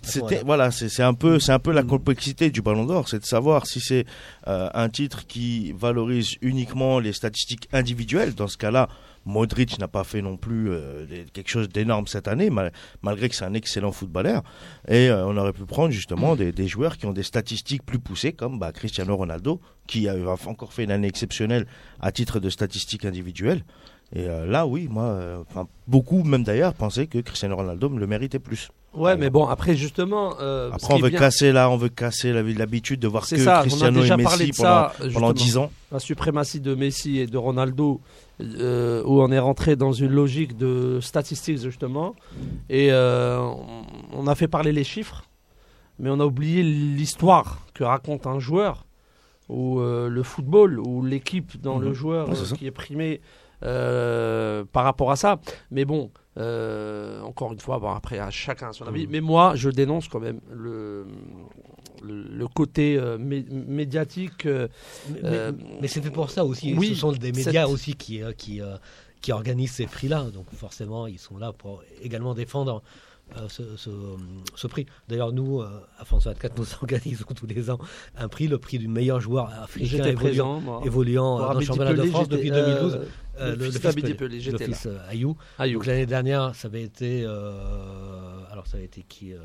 C'était 0.04 0.42
voilà, 0.46 0.72
c'est 0.72 1.04
un 1.04 1.14
peu 1.14 1.40
c'est 1.40 1.52
un 1.52 1.60
peu 1.60 1.72
la 1.72 1.84
Mm. 1.84 1.88
complexité 1.88 2.50
du 2.50 2.62
Ballon 2.62 2.86
d'Or, 2.86 3.08
c'est 3.10 3.20
de 3.20 3.26
savoir 3.26 3.68
si 3.68 3.80
c'est 3.80 4.06
euh, 4.48 4.70
un 4.74 4.90
titre 4.90 5.26
qui 5.28 5.72
valorise 5.74 6.36
uniquement 6.42 7.00
les 7.00 7.14
statistiques 7.14 7.68
individuelles. 7.74 8.34
Dans 8.36 8.48
ce 8.48 8.58
cas-là, 8.58 8.90
Modric 9.26 9.80
n'a 9.80 9.88
pas 9.88 10.04
fait 10.04 10.22
non 10.22 10.38
plus 10.38 10.70
euh, 10.70 11.06
quelque 11.34 11.50
chose 11.50 11.68
d'énorme 11.70 12.08
cette 12.08 12.28
année, 12.28 12.50
mal- 12.50 12.72
malgré 13.02 13.28
que 13.28 13.36
c'est 13.36 13.46
un 13.46 13.54
excellent 13.54 13.92
footballeur. 13.92 14.44
Et 14.88 15.10
euh, 15.10 15.26
on 15.26 15.36
aurait 15.38 15.54
pu 15.54 15.66
prendre 15.66 15.92
justement 15.92 16.36
des, 16.36 16.52
des 16.52 16.68
joueurs 16.68 16.98
qui 16.98 17.06
ont 17.06 17.14
des 17.14 17.24
statistiques 17.24 17.84
plus 17.84 18.00
poussées, 18.00 18.34
comme 18.34 18.60
bah, 18.60 18.72
Cristiano 18.72 19.16
Ronaldo, 19.16 19.60
qui 19.88 20.08
a 20.08 20.16
encore 20.46 20.74
fait 20.74 20.84
une 20.84 20.92
année 20.92 21.08
exceptionnelle 21.08 21.66
à 22.00 22.12
titre 22.12 22.40
de 22.40 22.50
statistiques 22.50 23.06
individuelles. 23.06 23.64
Et 24.14 24.28
euh, 24.30 24.46
là, 24.46 24.66
oui, 24.68 24.88
moi, 24.90 25.04
euh, 25.04 25.44
beaucoup, 25.88 26.24
même 26.24 26.44
d'ailleurs, 26.44 26.74
pensaient 26.74 27.08
que 27.08 27.18
Cristiano 27.20 27.56
Ronaldo 27.56 27.90
le 27.90 28.08
méritait 28.08 28.40
plus. 28.40 28.70
Ouais, 28.94 29.18
mais 29.18 29.30
bon, 29.30 29.46
après 29.46 29.76
justement, 29.76 30.36
euh, 30.40 30.70
Après, 30.72 30.94
on 30.94 31.00
veut 31.00 31.10
bien- 31.10 31.20
casser 31.20 31.52
là, 31.52 31.70
on 31.70 31.76
veut 31.76 31.90
casser 31.90 32.32
l'habitude 32.32 33.02
de 33.02 33.10
voir 33.10 33.28
que 33.28 33.36
ça. 33.36 33.58
On 33.58 33.60
a 33.60 33.62
Cristiano 33.64 34.00
déjà 34.00 34.16
et 34.18 34.24
parlé 34.24 34.46
Messi 34.46 34.52
de 34.52 34.56
pendant, 34.56 34.70
ça 34.70 34.94
pendant 34.98 35.10
justement. 35.10 35.34
10 35.34 35.58
ans. 35.58 35.72
la 35.92 36.00
suprématie 36.00 36.62
de 36.62 36.76
Messi 36.76 37.20
et 37.20 37.28
de 37.28 37.38
Ronaldo, 37.38 38.00
où 38.40 38.46
on 39.22 39.32
est 39.34 39.40
rentré 39.40 39.76
dans 39.76 39.92
une 39.92 40.12
logique 40.12 40.56
de 40.56 41.00
statistiques 41.02 41.60
justement, 41.60 42.16
et 42.70 42.90
on- 42.94 44.28
a 44.28 44.36
fait 44.36 44.48
parler 44.48 44.72
les 44.72 44.84
chiffres, 44.86 45.26
mais 46.00 46.10
on 46.10 46.20
a 46.22 46.26
oublié 46.26 46.64
l'histoire 46.64 47.66
que 47.74 47.84
raconte 47.84 48.26
un 48.28 48.40
joueur, 48.40 48.86
ou 49.50 49.80
le 49.82 50.24
football, 50.24 50.80
ou 50.80 51.04
l'équipe 51.04 51.60
dans 51.62 51.80
le 51.80 51.94
joueur 51.94 52.30
Ouais, 52.30 52.36
qui 52.58 52.66
est 52.66 52.72
primé 52.72 53.20
euh, 53.64 54.64
par 54.72 54.84
rapport 54.84 55.12
à 55.12 55.16
ça. 55.16 55.40
Mais 55.72 55.86
bon, 55.86 56.12
euh, 56.38 57.22
encore 57.22 57.54
une 57.54 57.60
fois, 57.60 57.80
bon, 57.80 57.90
après 57.92 58.20
à 58.20 58.30
chacun 58.30 58.72
son 58.74 58.86
avis. 58.88 59.06
Mhm. 59.06 59.12
Mais 59.12 59.22
moi, 59.22 59.54
je 59.56 59.70
dénonce 59.70 60.08
quand 60.08 60.20
même 60.20 60.42
le, 60.52 61.06
le, 62.04 62.24
le 62.24 62.48
côté 62.48 62.98
euh, 62.98 63.18
mé- 63.18 63.50
médiatique. 63.50 64.46
euh, 64.46 64.68
Mais, 65.10 65.22
mais- 65.82 65.88
fait 65.88 66.12
pour 66.12 66.30
ça 66.30 66.44
aussi. 66.46 66.74
oui, 66.78 66.90
Ce 66.90 66.96
sont 66.96 67.12
des 67.12 67.32
médias 67.32 67.68
aussi 67.68 67.96
qui, 67.96 68.22
qui, 68.38 68.62
qui 69.22 69.32
organisent 69.32 69.72
ces 69.72 69.86
prix-là. 69.88 70.26
Donc 70.34 70.46
forcément, 70.54 71.08
ils 71.08 71.20
sont 71.20 71.38
là 71.38 71.52
pour 71.54 71.84
également 72.02 72.34
défendre 72.34 72.84
euh, 73.38 73.48
ce, 73.50 73.76
ce, 73.76 73.90
ce 74.56 74.68
prix. 74.68 74.86
D'ailleurs, 75.08 75.32
nous, 75.34 75.62
euh, 75.62 75.68
à 75.98 76.06
France 76.06 76.26
24, 76.26 76.58
nous 76.58 76.66
organisons 76.82 77.26
tous 77.36 77.48
les 77.48 77.70
ans 77.70 77.80
un 78.18 78.28
prix, 78.28 78.48
le 78.48 78.58
prix 78.58 78.78
du 78.80 78.88
meilleur 78.88 79.20
joueur 79.20 79.50
africain 79.64 80.04
évoluant, 80.06 80.60
présent, 80.62 80.82
évoluant 80.84 81.40
euh, 81.42 81.48
dans 81.54 81.60
le 81.60 81.66
championnat 81.66 81.94
de 81.94 82.04
France 82.04 82.30
depuis 82.30 82.52
euh, 82.52 82.66
2012. 82.80 83.00
le 83.40 83.56
le, 83.56 83.72
fils 83.72 83.80
Pelé, 83.80 84.14
Pelé, 84.14 84.40
le 84.40 84.58
fils 84.58 84.88
Ayou. 85.10 85.36
Donc 85.60 85.86
l'année 85.86 86.06
dernière, 86.06 86.56
ça 86.56 86.68
avait 86.68 86.84
été. 86.84 87.24
euh, 87.26 88.44
alors 88.52 88.68
ça 88.68 88.78
avait 88.78 88.86
été 88.86 89.04
qui 89.08 89.34
euh, 89.34 89.38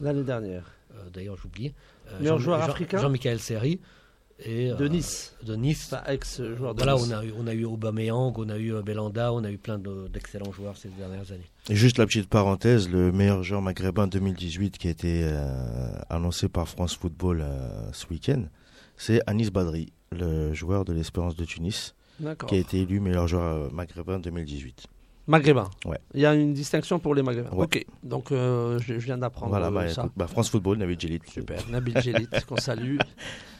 L'année 0.00 0.24
dernière. 0.24 0.64
euh, 0.94 1.10
D'ailleurs, 1.12 1.36
j'oublie. 1.36 1.72
Euh, 2.08 2.18
Meilleur 2.20 2.38
Jean- 2.38 2.44
joueur 2.44 2.60
Jean- 2.62 2.68
africain? 2.72 2.98
Jean-Michel 2.98 3.38
Serry. 3.40 3.80
Et, 4.38 4.68
De 4.68 4.84
euh, 4.84 4.88
Nice. 4.88 5.34
De 5.44 5.56
Nice. 5.56 5.90
Enfin, 5.92 6.02
ex-joueur 6.12 6.74
de 6.74 6.82
Voilà, 6.82 6.94
Nice. 6.94 7.08
on 7.08 7.10
a 7.12 7.24
eu, 7.24 7.32
on 7.38 7.46
a 7.46 7.54
eu 7.54 7.64
Aubameyang, 7.64 8.34
on 8.36 8.48
a 8.50 8.58
eu 8.58 8.74
euh, 8.74 8.82
Belanda, 8.82 9.32
on 9.32 9.42
a 9.44 9.50
eu 9.50 9.56
plein 9.58 9.78
de- 9.78 10.08
d'excellents 10.08 10.52
joueurs 10.52 10.76
ces 10.76 10.90
dernières 10.90 11.32
années. 11.32 11.46
Et 11.70 11.74
juste 11.74 11.96
la 11.98 12.06
petite 12.06 12.28
parenthèse, 12.28 12.88
le 12.90 13.12
meilleur 13.12 13.42
joueur 13.42 13.62
maghrébin 13.62 14.06
2018 14.06 14.76
qui 14.78 14.88
a 14.88 14.90
été 14.90 15.22
euh, 15.24 15.90
annoncé 16.10 16.48
par 16.48 16.68
France 16.68 16.96
Football 16.96 17.40
euh, 17.42 17.90
ce 17.92 18.06
week-end, 18.08 18.44
c'est 18.96 19.20
Anis 19.26 19.50
Badri, 19.50 19.92
le 20.12 20.52
joueur 20.52 20.84
de 20.84 20.92
l'Espérance 20.92 21.34
de 21.36 21.44
Tunis, 21.44 21.94
qui 22.48 22.54
a 22.54 22.58
été 22.58 22.80
élu 22.80 23.00
meilleur 23.00 23.26
joueur 23.28 23.72
maghrébin 23.72 24.18
2018. 24.18 24.86
Maghrébin. 25.26 25.68
Ouais. 25.84 25.98
Il 26.14 26.20
y 26.20 26.26
a 26.26 26.34
une 26.34 26.52
distinction 26.54 26.98
pour 26.98 27.14
les 27.14 27.22
Maghrébins. 27.22 27.50
Ouais. 27.50 27.64
Ok. 27.64 27.84
Donc, 28.02 28.30
euh, 28.32 28.78
je, 28.78 28.94
je 28.94 29.04
viens 29.04 29.18
d'apprendre 29.18 29.50
Voilà, 29.50 29.66
euh, 29.66 29.70
bah, 29.70 29.88
ça. 29.88 30.02
écoute, 30.02 30.12
bah, 30.16 30.26
France 30.28 30.50
Football, 30.50 30.78
Navid 30.78 31.00
Djelit. 31.00 31.20
Super. 31.32 31.58
Nabil 31.68 32.00
Djelit, 32.00 32.28
qu'on 32.48 32.56
salue. 32.56 32.98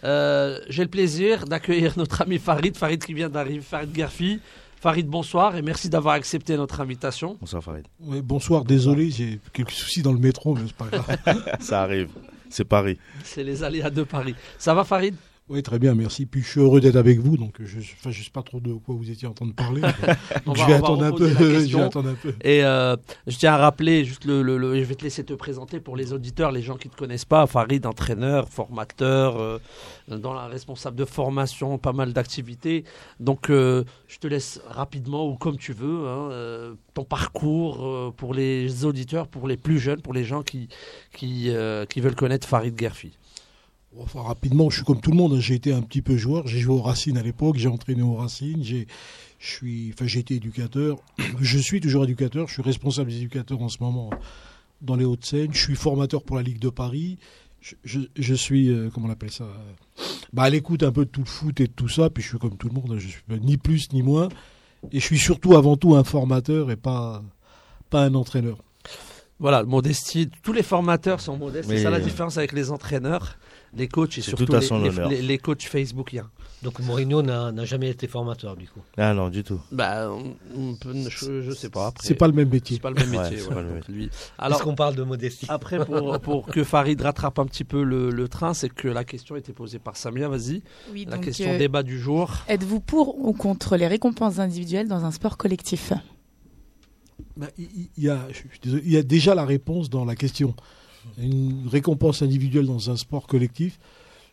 Euh, 0.05 0.59
J'ai 0.69 0.85
le 0.85 0.91
plaisir 0.91 1.45
d'accueillir 1.47 1.95
notre 1.97 2.23
ami 2.23 2.39
Farid. 2.39 2.77
Farid 2.77 3.03
qui 3.05 3.15
vient 3.15 3.29
d'arriver. 3.29 3.61
Farid 3.61 3.93
Garfi. 3.93 4.41
Farid, 4.81 5.07
bonsoir 5.09 5.57
et 5.57 5.63
merci 5.63 5.89
d'avoir 5.89 6.15
accepté 6.15 6.57
notre 6.57 6.81
invitation. 6.81 7.37
Bonsoir 7.41 7.65
Farid. 7.65 7.87
Ouais, 8.01 8.21
bonsoir, 8.23 8.63
désolé, 8.65 9.11
j'ai 9.11 9.41
quelques 9.53 9.71
soucis 9.71 10.03
dans 10.03 10.13
le 10.13 10.19
métro, 10.19 10.55
mais 10.55 10.61
c'est 10.67 10.77
pas 10.77 10.87
grave. 10.87 11.57
Ça 11.61 11.83
arrive, 11.83 12.11
c'est 12.51 12.65
Paris. 12.67 12.99
C'est 13.25 13.43
les 13.43 13.65
aléas 13.65 13.89
de 13.91 14.03
Paris. 14.03 14.35
Ça 14.59 14.75
va, 14.75 14.85
Farid? 14.85 15.15
Oui, 15.49 15.63
très 15.63 15.79
bien, 15.79 15.95
merci. 15.95 16.27
Puis 16.27 16.43
je 16.43 16.49
suis 16.49 16.61
heureux 16.61 16.81
d'être 16.81 16.97
avec 16.97 17.21
vous, 17.21 17.37
donc 17.37 17.55
je 17.61 17.77
ne 17.77 17.83
enfin, 17.83 18.11
sais 18.11 18.31
pas 18.33 18.43
trop 18.43 18.59
de 18.59 18.73
quoi 18.73 18.97
vous 18.97 19.09
étiez 19.13 19.29
en 19.29 19.33
train 19.33 19.47
de 19.47 19.53
parler. 19.53 19.81
Je, 20.45 20.51
va- 20.61 20.67
vais 20.67 20.73
attendre 20.75 21.05
un 21.05 21.13
peu, 21.13 21.27
reposer 21.29 21.35
la 21.35 21.39
je 21.41 21.45
vais 21.47 21.59
question. 21.61 21.83
attendre 21.85 22.09
un 22.09 22.15
peu. 22.15 22.35
Et 22.43 22.65
euh, 22.65 22.97
je 23.29 23.37
tiens 23.39 23.53
à 23.53 23.57
rappeler, 23.59 24.05
juste 24.05 24.25
le, 24.25 24.43
le- 24.43 24.59
le- 24.59 24.75
je 24.77 24.83
vais 24.85 24.97
te 24.97 25.05
laisser 25.05 25.23
te 25.23 25.35
présenter 25.35 25.79
pour 25.79 25.97
les 25.97 26.13
auditeurs, 26.13 26.51
les 26.51 26.63
gens 26.63 26.77
qui 26.77 26.89
ne 26.89 26.93
te 26.95 26.99
connaissent 26.99 27.25
pas. 27.25 27.47
Farid, 27.47 27.87
entraîneur, 27.87 28.49
formateur, 28.49 29.39
euh, 29.39 29.59
dans 30.09 30.35
la 30.35 30.47
responsable 30.49 30.97
de 30.97 31.05
formation, 31.05 31.79
pas 31.79 31.93
mal 31.93 32.13
d'activités. 32.13 32.83
Donc 33.21 33.49
euh, 33.49 33.85
je 34.09 34.19
te 34.19 34.27
laisse 34.27 34.61
rapidement 34.69 35.29
ou 35.29 35.37
comme 35.37 35.59
tu 35.59 35.73
veux 35.73 36.09
hein, 36.09 36.75
ton 36.95 37.05
parcours 37.05 38.13
pour 38.17 38.35
les 38.35 38.85
auditeurs, 38.85 39.29
pour 39.29 39.47
les 39.47 39.57
plus 39.57 39.79
jeunes, 39.79 40.01
pour 40.03 40.13
les 40.13 40.25
gens 40.25 40.43
qui 40.43 40.69
qui, 41.13 41.51
qui 41.89 42.01
veulent 42.01 42.17
connaître 42.17 42.49
Farid 42.49 42.77
Gerfi. 42.79 43.13
Enfin, 44.01 44.23
rapidement, 44.23 44.69
je 44.71 44.77
suis 44.77 44.85
comme 44.85 45.01
tout 45.01 45.11
le 45.11 45.17
monde. 45.17 45.35
hein. 45.35 45.41
J'ai 45.41 45.55
été 45.55 45.73
un 45.73 45.83
petit 45.83 46.03
peu 46.03 46.17
joueur. 46.17 46.47
J'ai 46.47 46.59
joué 46.59 46.75
au 46.75 46.83
Racing 46.83 47.17
à 47.17 47.23
l'époque. 47.23 47.57
J'ai 47.57 47.69
entraîné 47.69 48.03
au 48.03 48.15
Racing. 48.15 48.63
J'ai, 48.63 48.87
je 49.39 49.47
suis, 49.51 49.91
enfin, 49.95 50.07
j'ai 50.07 50.21
été 50.21 50.35
éducateur. 50.35 50.99
Je 51.41 51.59
suis 51.59 51.81
toujours 51.81 52.05
éducateur. 52.05 52.49
Je 52.49 52.55
suis 52.55 52.63
responsable 52.63 53.11
des 53.11 53.17
éducateurs 53.19 53.61
en 53.63 53.69
ce 53.69 53.79
moment 53.81 54.11
dans 54.83 54.97
les 54.97 55.05
Hauts-de-Seine. 55.05 55.53
Je 55.53 55.59
suis 55.61 55.75
formateur 55.77 56.23
pour 56.23 56.37
la 56.37 56.43
Ligue 56.43 56.59
de 56.59 56.69
Paris. 56.71 57.19
Je, 57.61 57.75
je, 57.85 58.01
je 58.17 58.35
suis, 58.35 58.69
euh, 58.71 58.91
comment 58.93 59.09
on 59.09 59.11
appelle 59.11 59.31
ça 59.33 59.45
euh, 59.45 60.03
bah, 60.33 60.45
À 60.45 60.51
l'écoute 60.51 60.83
un 60.83 60.93
peu 60.93 61.05
de 61.05 61.11
tout 61.11 61.21
le 61.23 61.27
foot 61.27 61.59
et 61.61 61.67
de 61.67 61.73
tout 61.73 61.89
ça. 61.89 62.11
Puis 62.11 62.23
je 62.23 62.29
suis 62.29 62.39
comme 62.39 62.57
tout 62.57 62.69
le 62.69 62.75
monde. 62.75 62.93
hein. 62.93 62.99
Je 62.99 63.09
suis 63.09 63.23
ni 63.43 63.57
plus 63.57 63.93
ni 63.93 64.03
moins. 64.03 64.29
Et 64.93 65.01
je 65.01 65.05
suis 65.05 65.19
surtout, 65.19 65.57
avant 65.57 65.77
tout, 65.77 65.95
un 65.97 66.05
formateur 66.05 66.71
et 66.71 66.77
pas, 66.77 67.23
pas 67.91 68.03
un 68.05 68.15
entraîneur. 68.15 68.59
Voilà, 69.39 69.65
modestie. 69.65 70.31
Tous 70.43 70.53
les 70.53 70.63
formateurs 70.63 71.21
sont 71.21 71.37
modestes. 71.37 71.69
C'est 71.69 71.83
ça 71.83 71.91
la 71.91 72.01
différence 72.01 72.39
avec 72.39 72.53
les 72.53 72.71
entraîneurs, 72.71 73.37
les 73.75 73.89
coachs 73.89 74.19
et 74.19 74.21
surtout 74.23 74.47
tout 74.47 74.55
à 74.55 74.61
les, 74.61 74.67
son 74.67 74.79
les- 74.81 74.89
honneur. 74.91 75.09
les- 75.09 75.23
les 75.23 75.39
coachs 75.39 75.63
Facebookiens. 75.63 76.31
Donc 76.63 76.79
Mourinho 76.81 77.21
n'a 77.23 77.65
jamais 77.67 77.91
été 77.91 78.07
formateur 78.09 78.57
du 78.57 78.67
coup. 78.67 78.81
Ah 78.97 79.13
non, 79.13 79.29
du 79.29 79.45
tout. 79.45 79.61
Bah, 79.71 80.11
on- 80.11 80.35
on 80.57 80.75
peut- 80.75 80.95
je, 81.09 81.43
je 81.43 81.51
sais 81.53 81.69
pas. 81.69 81.93
C'est 82.01 82.15
pas 82.15 82.27
le 82.27 82.33
même 82.33 82.49
métier. 82.49 82.77
c'est 82.77 82.83
pas 82.83 82.89
le 82.91 82.97
même 82.97 83.11
Ouais, 83.15 83.31
métier. 83.31 83.43
ouais, 83.47 83.55
pas 83.55 83.61
le 83.63 83.69
donc 83.69 83.89
même 83.89 83.97
lui. 83.97 84.05
Alors 84.39 84.47
Alors 84.57 84.63
qu'on 84.63 84.75
parle 84.75 84.97
de 84.97 85.03
modestie. 85.03 85.47
après, 85.51 85.85
pour, 85.85 86.19
pour 86.21 86.47
que 86.47 86.65
Farid 86.65 87.01
rattrape 87.01 87.39
un 87.39 87.45
petit 87.47 87.65
peu 87.65 87.83
le, 87.83 88.11
le 88.11 88.29
train, 88.29 88.55
c'est 88.55 88.71
que 88.71 88.89
la 88.89 89.05
question 89.05 89.37
était 89.37 89.53
posée 89.53 89.79
par 89.79 89.97
Samia. 89.97 90.29
Vas-y, 90.29 90.63
Oui, 90.93 91.05
la 91.09 91.17
donc, 91.17 91.27
question 91.27 91.51
euh, 91.53 91.59
débat 91.59 91.83
du 91.83 92.01
jour. 92.01 92.33
Êtes-vous 92.49 92.81
pour 92.81 93.19
ou 93.25 93.33
contre 93.35 93.77
les 93.77 93.87
récompenses 93.87 94.39
individuelles 94.39 94.89
dans 94.89 95.05
un 95.05 95.11
sport 95.11 95.37
collectif? 95.37 95.93
Bah, 97.37 97.49
y, 97.99 98.09
a, 98.09 98.19
il 98.65 98.91
y 98.91 98.97
a 98.97 99.03
déjà 99.03 99.35
la 99.35 99.45
réponse 99.45 99.91
dans 99.91 100.05
la 100.07 100.17
question. 100.17 100.55
Une 101.19 101.67
récompense 101.69 102.23
individuelle 102.23 102.67
dans 102.67 102.91
un 102.91 102.97
sport 102.97 103.27
collectif, 103.27 103.79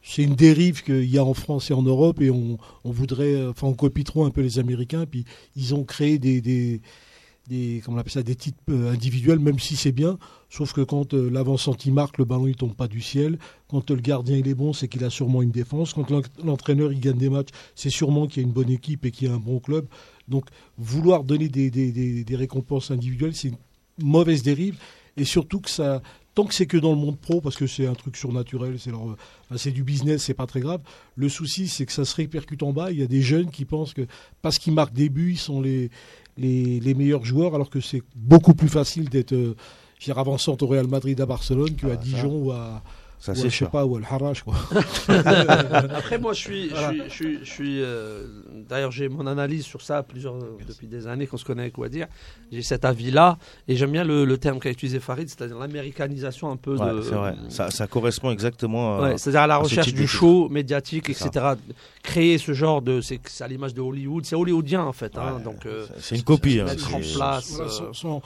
c'est 0.01 0.23
une 0.23 0.35
dérive 0.35 0.83
qu'il 0.83 1.09
y 1.09 1.17
a 1.17 1.23
en 1.23 1.33
France 1.33 1.71
et 1.71 1.73
en 1.73 1.81
Europe 1.81 2.21
et 2.21 2.29
on, 2.29 2.57
on 2.83 2.91
voudrait, 2.91 3.35
euh, 3.35 3.51
enfin 3.51 3.67
on 3.67 3.73
copie 3.73 4.03
un 4.15 4.29
peu 4.31 4.41
les 4.41 4.59
Américains, 4.59 5.05
puis 5.05 5.23
ils 5.55 5.73
ont 5.73 5.85
créé 5.85 6.19
des, 6.19 6.41
des, 6.41 6.81
comment 7.83 7.97
on 7.97 7.99
appelle 8.01 8.11
ça, 8.11 8.21
des 8.23 8.35
titres 8.35 8.57
euh, 8.69 8.91
individuels, 8.91 9.39
même 9.39 9.59
si 9.59 9.77
c'est 9.77 9.93
bien, 9.93 10.17
sauf 10.49 10.73
que 10.73 10.81
quand 10.81 11.13
euh, 11.13 11.29
l'avant-centre 11.29 11.87
il 11.87 11.93
marque, 11.93 12.17
le 12.17 12.25
ballon 12.25 12.47
il 12.47 12.55
tombe 12.55 12.75
pas 12.75 12.89
du 12.89 12.99
ciel, 13.01 13.39
quand 13.69 13.91
le 13.91 14.01
gardien 14.01 14.37
il 14.37 14.47
est 14.49 14.55
bon, 14.55 14.73
c'est 14.73 14.89
qu'il 14.89 15.05
a 15.05 15.09
sûrement 15.09 15.41
une 15.41 15.51
défense, 15.51 15.93
quand 15.93 16.09
l'en- 16.09 16.21
l'entraîneur 16.43 16.91
il 16.91 16.99
gagne 16.99 17.17
des 17.17 17.29
matchs, 17.29 17.49
c'est 17.75 17.89
sûrement 17.89 18.27
qu'il 18.27 18.41
y 18.41 18.45
a 18.45 18.47
une 18.47 18.53
bonne 18.53 18.71
équipe 18.71 19.05
et 19.05 19.11
qu'il 19.11 19.29
y 19.29 19.31
a 19.31 19.33
un 19.33 19.39
bon 19.39 19.59
club. 19.59 19.85
Donc 20.27 20.45
vouloir 20.77 21.23
donner 21.23 21.47
des 21.47 22.35
récompenses 22.35 22.91
individuelles, 22.91 23.35
c'est 23.35 23.49
une 23.49 23.57
mauvaise 24.05 24.43
dérive. 24.43 24.77
Et 25.15 25.25
surtout 25.25 25.59
que 25.59 25.69
ça, 25.69 26.01
tant 26.35 26.45
que 26.45 26.53
c'est 26.53 26.65
que 26.65 26.77
dans 26.77 26.91
le 26.91 26.97
monde 26.97 27.17
pro, 27.17 27.41
parce 27.41 27.55
que 27.55 27.67
c'est 27.67 27.85
un 27.85 27.93
truc 27.93 28.17
surnaturel, 28.17 28.79
c'est 28.79 28.89
leur, 28.91 29.01
enfin, 29.01 29.17
c'est 29.57 29.71
du 29.71 29.83
business, 29.83 30.23
c'est 30.23 30.33
pas 30.33 30.47
très 30.47 30.61
grave. 30.61 30.81
Le 31.15 31.29
souci, 31.29 31.67
c'est 31.67 31.85
que 31.85 31.91
ça 31.91 32.05
se 32.05 32.15
répercute 32.15 32.63
en 32.63 32.73
bas. 32.73 32.91
Il 32.91 32.99
y 32.99 33.03
a 33.03 33.07
des 33.07 33.21
jeunes 33.21 33.51
qui 33.51 33.65
pensent 33.65 33.93
que 33.93 34.07
parce 34.41 34.57
qu'ils 34.57 34.73
marquent 34.73 34.93
des 34.93 35.09
buts, 35.09 35.33
ils 35.33 35.37
sont 35.37 35.61
les, 35.61 35.89
les, 36.37 36.79
les 36.79 36.93
meilleurs 36.93 37.25
joueurs, 37.25 37.55
alors 37.55 37.69
que 37.69 37.79
c'est 37.79 38.01
beaucoup 38.15 38.53
plus 38.53 38.69
facile 38.69 39.09
d'être 39.09 39.33
euh, 39.33 39.55
avant-centre 40.15 40.63
au 40.63 40.67
Real 40.67 40.87
Madrid 40.87 41.19
à 41.21 41.25
Barcelone 41.25 41.75
qu'à 41.75 41.87
Ah, 41.87 41.89
ça. 41.91 41.97
Dijon 41.97 42.35
ou 42.35 42.51
à, 42.51 42.83
Ça, 43.23 43.33
c'est 43.33 43.43
je 43.43 43.47
sais 43.47 43.55
sûr. 43.55 43.69
pas, 43.69 43.85
ou 43.85 43.95
à 43.95 43.99
El 43.99 44.05
Harrach, 44.09 44.43
quoi. 44.43 44.53
Après, 45.95 46.17
moi, 46.17 46.33
je 46.33 46.39
suis, 46.41 46.69
je 46.69 46.75
suis, 46.75 47.01
je 47.07 47.09
suis, 47.13 47.39
je 47.45 47.49
suis, 47.49 47.81
euh, 47.81 48.25
d'ailleurs, 48.69 48.91
j'ai 48.91 49.07
mon 49.07 49.25
analyse 49.27 49.63
sur 49.63 49.81
ça 49.81 50.03
plusieurs, 50.03 50.35
depuis 50.67 50.87
des 50.87 51.07
années 51.07 51.25
qu'on 51.25 51.37
se 51.37 51.45
connaît 51.45 51.61
avec 51.61 51.77
Wadir. 51.77 52.07
J'ai 52.51 52.61
cet 52.61 52.83
avis-là, 52.83 53.37
et 53.69 53.77
j'aime 53.77 53.91
bien 53.93 54.03
le, 54.03 54.25
le 54.25 54.37
terme 54.37 54.59
qu'a 54.59 54.69
utilisé 54.71 54.99
Farid, 54.99 55.29
c'est-à-dire 55.29 55.57
l'américanisation 55.57 56.51
un 56.51 56.57
peu 56.57 56.75
Ouais, 56.75 56.93
de. 56.95 57.01
c'est 57.01 57.15
vrai. 57.15 57.35
Ça, 57.47 57.71
ça 57.71 57.87
correspond 57.87 58.29
exactement 58.31 58.97
à. 58.97 59.01
Ouais, 59.01 59.17
c'est-à-dire 59.17 59.41
à 59.43 59.47
la 59.47 59.55
à 59.55 59.57
recherche 59.59 59.93
du 59.93 60.05
show 60.05 60.49
médiatique, 60.49 61.13
ça. 61.13 61.27
etc. 61.27 61.45
Créer 62.01 62.37
ce 62.37 62.51
genre 62.53 62.81
de, 62.81 62.99
c'est 62.99 63.21
c'est 63.25 63.45
à 63.45 63.47
l'image 63.47 63.73
de 63.73 63.79
Hollywood, 63.81 64.25
c'est 64.25 64.35
hollywoodien 64.35 64.83
en 64.83 64.91
fait. 64.93 65.17
hein, 65.17 65.39
donc 65.43 65.65
euh, 65.65 65.85
c'est 65.99 66.15
une 66.17 66.23
copie. 66.23 66.59
hein, 66.59 66.65
mettre 66.65 66.93
en 66.93 66.99
place. 66.99 67.51
Voilà, 67.53 68.15
euh, 68.15 68.19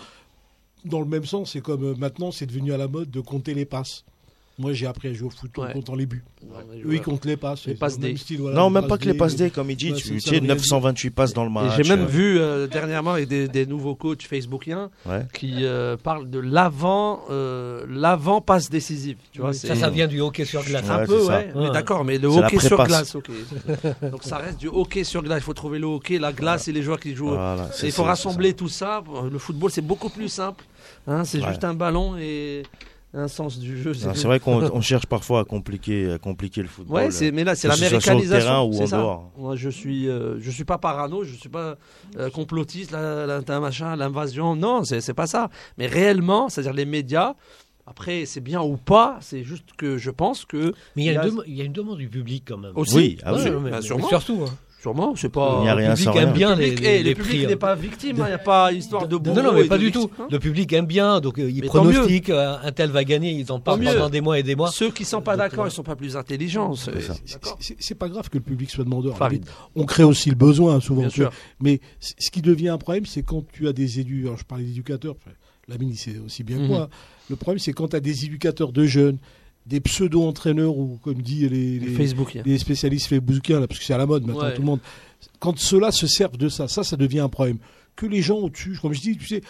dans 0.85 0.99
le 1.01 1.05
même 1.05 1.25
sens, 1.25 1.51
c'est 1.51 1.61
comme 1.61 1.83
euh, 1.83 1.93
maintenant, 1.95 2.31
c'est 2.31 2.47
devenu 2.47 2.73
à 2.73 2.77
la 2.77 2.87
mode 2.87 3.11
de 3.11 3.19
compter 3.19 3.53
les 3.53 3.65
passes. 3.65 4.03
Moi, 4.59 4.73
j'ai 4.73 4.87
appris 4.87 5.09
à 5.09 5.13
jouer 5.13 5.27
au 5.27 5.29
foot 5.29 5.51
en 5.59 5.63
Ouais. 5.65 5.73
comptant 5.73 5.93
les 5.93 6.07
buts. 6.07 6.23
mais 6.41 6.81
Eux, 6.83 6.95
ils 6.95 7.01
comptent 7.01 7.25
les 7.25 7.37
passes. 7.37 7.67
Les 7.67 7.75
passes 7.75 7.97
le 7.97 8.01
même 8.05 8.11
D. 8.13 8.17
style, 8.17 8.39
voilà, 8.41 8.57
Non, 8.57 8.69
les 8.69 8.73
même 8.73 8.87
pas 8.87 8.97
que 8.97 9.05
les 9.05 9.13
passes 9.13 9.35
D, 9.35 9.51
comme 9.51 9.69
il 9.69 9.75
dit. 9.77 9.91
Ouais, 9.91 9.97
tu 9.97 10.19
sais, 10.19 10.31
veut 10.31 10.39
rien 10.39 10.47
928 10.55 11.09
passes 11.11 11.33
dans 11.33 11.43
le 11.43 11.51
match. 11.51 11.73
j'ai 11.77 11.83
même 11.87 12.05
euh, 12.05 12.07
vu 12.07 12.39
euh, 12.39 12.65
dernièrement 12.65 13.11
avec 13.11 13.27
des, 13.27 13.47
des 13.47 13.67
nouveaux 13.67 13.93
coachs 13.93 14.23
facebookiens 14.23 14.89
ouais. 15.05 15.27
qui 15.31 15.57
euh, 15.63 15.95
parlent 15.95 16.27
de 16.27 16.39
l'avant, 16.39 17.21
euh, 17.29 17.85
l'avant 17.87 18.41
passe 18.41 18.71
décisive. 18.71 19.17
Tu 19.31 19.41
vois, 19.41 19.53
ça, 19.53 19.75
ça 19.75 19.89
vient 19.91 20.07
du 20.07 20.21
hockey 20.21 20.43
sur 20.45 20.63
glace. 20.63 20.89
Un 20.89 21.05
peu, 21.05 21.23
ouais. 21.27 21.51
Mais 21.55 21.61
Ouais. 21.67 21.69
d'accord, 21.71 22.03
mais 22.03 22.17
le 22.17 22.27
hockey 22.27 22.59
sur 22.59 22.83
glace. 22.83 23.15
Donc 24.11 24.23
ça 24.23 24.37
reste 24.37 24.59
du 24.59 24.69
hockey 24.69 25.03
sur 25.03 25.21
glace. 25.21 25.39
Il 25.41 25.43
faut 25.45 25.53
trouver 25.53 25.77
le 25.77 25.85
hockey, 25.85 26.17
la 26.17 26.33
glace 26.33 26.67
et 26.67 26.71
les 26.71 26.81
joueurs 26.81 26.99
qui 26.99 27.13
jouent. 27.13 27.29
Voilà, 27.29 27.69
il 27.83 27.91
faut 27.91 28.03
rassembler 28.03 28.53
tout 28.53 28.69
ça. 28.69 29.03
Le 29.31 29.37
football, 29.37 29.69
c'est 29.69 29.81
beaucoup 29.85 30.09
plus 30.09 30.29
simple. 30.29 30.63
Hein, 31.05 31.25
c'est 31.25 31.41
juste 31.43 31.63
un 31.63 31.73
ballon 31.75 32.17
et 32.17 32.63
un 33.13 33.27
sens 33.27 33.57
du 33.59 33.81
jeu. 33.81 33.93
c'est 33.93 34.13
C'est 34.15 34.27
vrai 34.27 34.39
qu'on 34.39 34.61
on 34.73 34.81
cherche 34.81 35.05
parfois 35.05 35.39
à 35.41 35.43
compliquer, 35.45 36.11
à 36.13 36.17
compliquer 36.17 36.61
le 36.61 36.67
football. 36.67 36.95
Ouais, 36.95 37.11
c'est 37.11 37.31
mais 37.31 37.43
là 37.43 37.55
c'est 37.55 37.67
l'américanisation. 37.67 38.47
terrain 38.47 38.63
ou 38.63 38.73
c'est 38.73 38.83
en 38.83 38.87
ça. 38.87 38.97
dehors. 38.97 39.31
Moi, 39.37 39.55
je 39.55 39.69
suis, 39.69 40.07
euh, 40.09 40.39
je 40.39 40.51
suis 40.51 40.65
pas 40.65 40.77
parano, 40.77 41.23
je 41.23 41.33
suis 41.35 41.49
pas 41.49 41.77
euh, 42.17 42.29
complotiste, 42.29 42.91
t'as 42.91 43.55
un 43.55 43.59
machin, 43.59 43.95
l'invasion. 43.95 44.55
Non, 44.55 44.83
c'est 44.83 45.01
c'est 45.01 45.13
pas 45.13 45.27
ça. 45.27 45.49
Mais 45.77 45.87
réellement, 45.87 46.49
c'est-à-dire 46.49 46.73
les 46.73 46.85
médias. 46.85 47.33
Après, 47.89 48.25
c'est 48.25 48.41
bien 48.41 48.61
ou 48.61 48.75
pas. 48.75 49.17
C'est 49.21 49.45
juste 49.45 49.69
que 49.77 49.97
je 49.97 50.11
pense 50.11 50.43
que 50.43 50.73
Mais 50.97 51.03
il 51.03 51.05
y, 51.05 51.09
a 51.09 51.13
Il 51.13 51.15
y 51.15 51.15
une 51.15 51.19
a- 51.19 51.23
dem- 51.29 51.43
il 51.47 51.55
y 51.55 51.61
a 51.61 51.63
une 51.63 51.71
demande 51.71 51.97
du 51.99 52.09
public 52.09 52.43
quand 52.45 52.57
même. 52.57 52.73
aussi. 52.75 52.93
Oui, 52.95 53.17
ah 53.23 53.33
oui. 53.33 53.43
Ouais, 53.43 53.49
Bah, 53.51 53.59
mais- 53.63 53.71
mais 53.71 53.81
sûrement. 53.81 54.09
Surtout. 54.09 54.43
hein. 54.45 54.53
Sûrement, 54.79 55.15
c'est 55.15 55.29
pas. 55.29 55.55
Il 55.59 55.63
n'y 55.63 55.69
a 55.69 55.73
rien 55.75 55.89
le 55.89 55.95
public 55.95 56.07
aime 56.15 56.23
rien. 56.25 56.31
bien 56.33 56.55
Le 56.55 56.61
les, 56.61 56.67
public, 56.69 56.83
les, 56.85 56.89
eh, 56.99 57.03
les 57.03 57.09
le 57.09 57.15
public 57.15 57.47
n'est 57.47 57.55
pas 57.55 57.73
victime, 57.75 58.15
il 58.19 58.23
n'y 58.25 58.31
a 58.31 58.37
pas 58.37 58.71
histoire 58.71 59.07
de 59.07 59.15
Non, 59.15 59.21
bourreau 59.21 59.41
non, 59.41 59.53
mais 59.53 59.63
pas 59.63 59.77
de 59.79 59.83
du 59.83 59.91
tout. 59.91 60.01
victime, 60.01 60.23
hein. 60.23 60.27
Le 60.29 60.39
public 60.39 60.73
aime 60.73 60.85
bien, 60.85 61.19
donc 61.19 61.39
euh, 61.39 61.49
il 61.49 61.61
Mais 61.61 61.67
pronostique, 61.67 62.29
euh, 62.29 62.55
un 62.61 62.71
tel 62.71 62.91
va 62.91 63.03
gagner, 63.03 63.31
ils 63.31 63.51
en 63.51 63.59
parlent 63.59 63.83
pendant 63.83 64.09
des 64.09 64.21
mois 64.21 64.37
et 64.37 64.43
des 64.43 64.55
mois. 64.55 64.69
Ceux 64.71 64.91
qui 64.91 65.03
sont 65.03 65.21
pas 65.21 65.35
d'accord, 65.35 65.67
ils 65.67 65.71
sont 65.71 65.81
pas 65.83 65.95
plus 65.95 66.15
intelligents. 66.15 66.75
c'est- 66.75 66.91
C'est. 67.01 67.13
C'est- 67.25 67.39
c'est- 67.59 67.75
C'est 67.79 67.95
pas 67.95 68.07
grave 68.07 68.29
que 68.29 68.37
le 68.37 68.43
public 68.43 68.69
soit 68.69 68.83
demandeur. 68.83 69.17
Farid, 69.17 69.43
On 69.75 69.83
crée 69.85 70.03
aussi 70.03 70.29
le 70.29 70.35
besoin 70.35 70.79
souvent. 70.79 71.07
Mais 71.59 71.79
ce 71.99 72.29
qui 72.31 72.41
devient 72.43 72.69
un 72.69 72.77
problème, 72.77 73.05
c'est 73.07 73.23
quand 73.23 73.43
tu 73.51 73.67
as 73.67 73.73
des 73.73 73.99
éducateurs. 73.99 74.27
Alors, 74.27 74.37
je 74.39 74.45
parlais 74.45 74.63
d'éducateurs, 74.63 75.15
Lamine, 75.67 75.89
il 75.89 75.97
sait 75.97 76.15
aussi 76.25 76.43
bien 76.43 76.57
que 76.57 76.61
Mhm. 76.61 76.67
moi. 76.67 76.89
Le 77.29 77.35
problème, 77.35 77.59
c'est 77.59 77.73
quand 77.73 77.89
tu 77.89 77.95
as 77.95 77.99
des 77.99 78.23
éducateurs 78.25 78.71
de 78.71 78.85
jeunes, 78.85 79.17
des 79.67 79.79
pseudo-entraîneurs 79.81 80.77
ou, 80.77 80.97
comme 81.03 81.21
dit 81.21 81.47
les, 81.49 81.79
les, 81.79 81.87
Facebook. 81.93 82.37
les 82.45 82.57
spécialistes 82.57 83.07
facebookiens, 83.07 83.59
là, 83.59 83.67
parce 83.67 83.79
que 83.79 83.85
c'est 83.85 83.93
à 83.93 83.97
la 83.97 84.05
mode 84.05 84.25
maintenant, 84.25 84.43
Ouais. 84.43 84.53
tout 84.53 84.61
le 84.61 84.65
monde. 84.67 84.79
Quand 85.39 85.57
ceux-là 85.57 85.91
se 85.91 86.07
servent 86.07 86.37
de 86.37 86.47
ça, 86.49 86.67
ça, 86.67 86.83
ça 86.83 86.95
devient 86.95 87.19
un 87.19 87.29
problème. 87.29 87.57
Que 87.95 88.05
les 88.05 88.21
gens 88.21 88.37
au-dessus, 88.37 88.77
comme 88.81 88.93
je 88.93 89.01
dis, 89.01 89.17
tu 89.17 89.27
sais, 89.27 89.41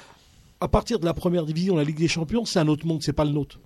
à 0.59 0.67
partir 0.67 0.99
de 0.99 1.05
la 1.05 1.13
première 1.13 1.45
division, 1.45 1.75
la 1.75 1.83
Ligue 1.83 1.99
des 1.99 2.07
Champions, 2.07 2.45
c'est 2.45 2.59
un 2.59 2.67
autre 2.67 2.85
monde, 2.87 3.03
c'est 3.03 3.13
pas 3.13 3.25
le 3.25 3.31
nôtre. 3.31 3.59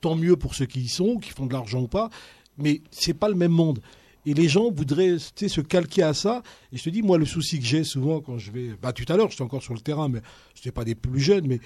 Tant 0.00 0.16
mieux 0.16 0.36
pour 0.36 0.54
ceux 0.54 0.66
qui 0.66 0.80
y 0.80 0.88
sont, 0.88 1.18
qui 1.18 1.30
font 1.30 1.46
de 1.46 1.52
l'argent 1.52 1.82
ou 1.82 1.88
pas, 1.88 2.10
mais 2.58 2.80
c'est 2.90 3.14
pas 3.14 3.28
le 3.28 3.34
même 3.36 3.52
monde. 3.52 3.80
Et 4.26 4.32
les 4.34 4.48
gens 4.48 4.70
voudraient 4.72 5.16
tu 5.16 5.22
sais, 5.36 5.48
se 5.48 5.60
calquer 5.60 6.02
à 6.02 6.14
ça. 6.14 6.42
Et 6.72 6.78
je 6.78 6.82
te 6.82 6.90
dis, 6.90 7.02
moi, 7.02 7.18
le 7.18 7.26
souci 7.26 7.58
que 7.60 7.64
j'ai 7.66 7.84
souvent 7.84 8.20
quand 8.20 8.38
je 8.38 8.50
vais. 8.50 8.70
Bah, 8.82 8.92
tout 8.94 9.04
à 9.12 9.16
l'heure, 9.18 9.30
j'étais 9.30 9.42
encore 9.42 9.62
sur 9.62 9.74
le 9.74 9.80
terrain, 9.80 10.08
mais 10.08 10.20
je 10.54 10.60
n'étais 10.60 10.72
pas 10.72 10.84
des 10.84 10.94
plus 10.94 11.20
jeunes, 11.20 11.46
mais 11.46 11.60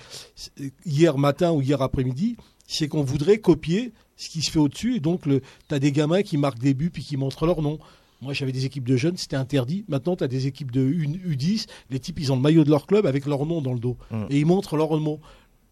hier 0.85 1.17
matin 1.19 1.53
ou 1.53 1.63
hier 1.63 1.81
après-midi, 1.81 2.37
c'est 2.67 2.89
qu'on 2.89 3.03
voudrait 3.05 3.39
copier 3.39 3.93
ce 4.19 4.29
qui 4.29 4.43
se 4.43 4.51
fait 4.51 4.59
au-dessus. 4.59 4.97
Et 4.97 5.01
donc, 5.01 5.23
tu 5.23 5.41
as 5.75 5.79
des 5.79 5.93
gamins 5.93 6.21
qui 6.23 6.37
marquent 6.37 6.59
des 6.59 6.75
buts 6.75 6.91
puis 6.91 7.03
qui 7.03 7.17
montrent 7.17 7.47
leur 7.47 7.63
nom. 7.63 7.79
Moi, 8.21 8.35
j'avais 8.35 8.53
des 8.53 8.67
équipes 8.67 8.87
de 8.87 8.97
jeunes, 8.97 9.17
c'était 9.17 9.37
interdit. 9.37 9.85
Maintenant, 9.89 10.17
tu 10.17 10.25
as 10.25 10.29
des 10.29 10.47
équipes 10.47 10.71
de 10.73 10.83
U- 10.83 11.07
U10. 11.35 11.67
Les 11.89 12.01
types, 12.01 12.19
ils 12.21 12.31
ont 12.33 12.37
le 12.37 12.43
maillot 12.43 12.65
de 12.65 12.71
leur 12.71 12.87
club 12.87 13.07
avec 13.07 13.25
leur 13.27 13.47
nom 13.47 13.63
dans 13.63 13.73
le 13.73 13.79
dos. 13.81 13.97
Mm. 14.11 14.25
Et 14.29 14.39
ils 14.41 14.45
montrent 14.47 14.77
leur 14.77 14.99
nom. 15.01 15.19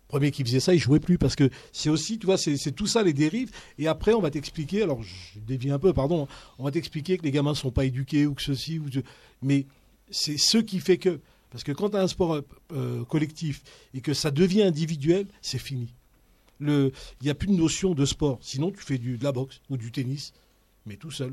Premier 0.08 0.30
qui 0.30 0.44
faisait 0.44 0.60
ça, 0.60 0.72
il 0.72 0.78
jouait 0.78 1.00
plus 1.00 1.18
parce 1.18 1.34
que 1.34 1.50
c'est 1.72 1.90
aussi, 1.90 2.16
tu 2.20 2.26
vois, 2.26 2.38
c'est 2.38 2.70
tout 2.70 2.86
ça 2.86 3.02
les 3.02 3.12
dérives. 3.12 3.50
Et 3.76 3.88
après, 3.88 4.12
on 4.12 4.20
va 4.20 4.30
t'expliquer. 4.30 4.82
Alors, 4.84 5.02
je 5.02 5.40
dévie 5.40 5.72
un 5.72 5.80
peu, 5.80 5.92
pardon. 5.92 6.22
hein, 6.22 6.28
On 6.60 6.64
va 6.64 6.70
t'expliquer 6.70 7.18
que 7.18 7.24
les 7.24 7.32
gamins 7.32 7.54
sont 7.54 7.72
pas 7.72 7.84
éduqués 7.84 8.24
ou 8.26 8.34
que 8.34 8.42
ceci 8.42 8.78
ou 8.78 8.84
ce- 8.92 9.00
mais 9.42 9.66
c'est 10.08 10.38
ce 10.38 10.58
qui 10.58 10.78
fait 10.78 10.98
que 10.98 11.18
parce 11.50 11.64
que 11.64 11.72
quand 11.72 11.90
tu 11.90 11.96
as 11.96 12.00
un 12.02 12.06
sport 12.06 12.40
euh, 12.72 13.04
collectif 13.06 13.62
et 13.94 14.00
que 14.00 14.14
ça 14.14 14.30
devient 14.30 14.62
individuel, 14.62 15.26
c'est 15.42 15.58
fini. 15.58 15.88
Il 16.60 16.90
n'y 17.22 17.30
a 17.30 17.34
plus 17.34 17.48
de 17.48 17.54
notion 17.54 17.94
de 17.94 18.04
sport. 18.04 18.38
Sinon, 18.40 18.70
tu 18.70 18.82
fais 18.82 18.98
du, 18.98 19.18
de 19.18 19.24
la 19.24 19.32
boxe 19.32 19.60
ou 19.70 19.76
du 19.76 19.90
tennis, 19.92 20.32
mais 20.86 20.96
tout 20.96 21.10
seul. 21.10 21.32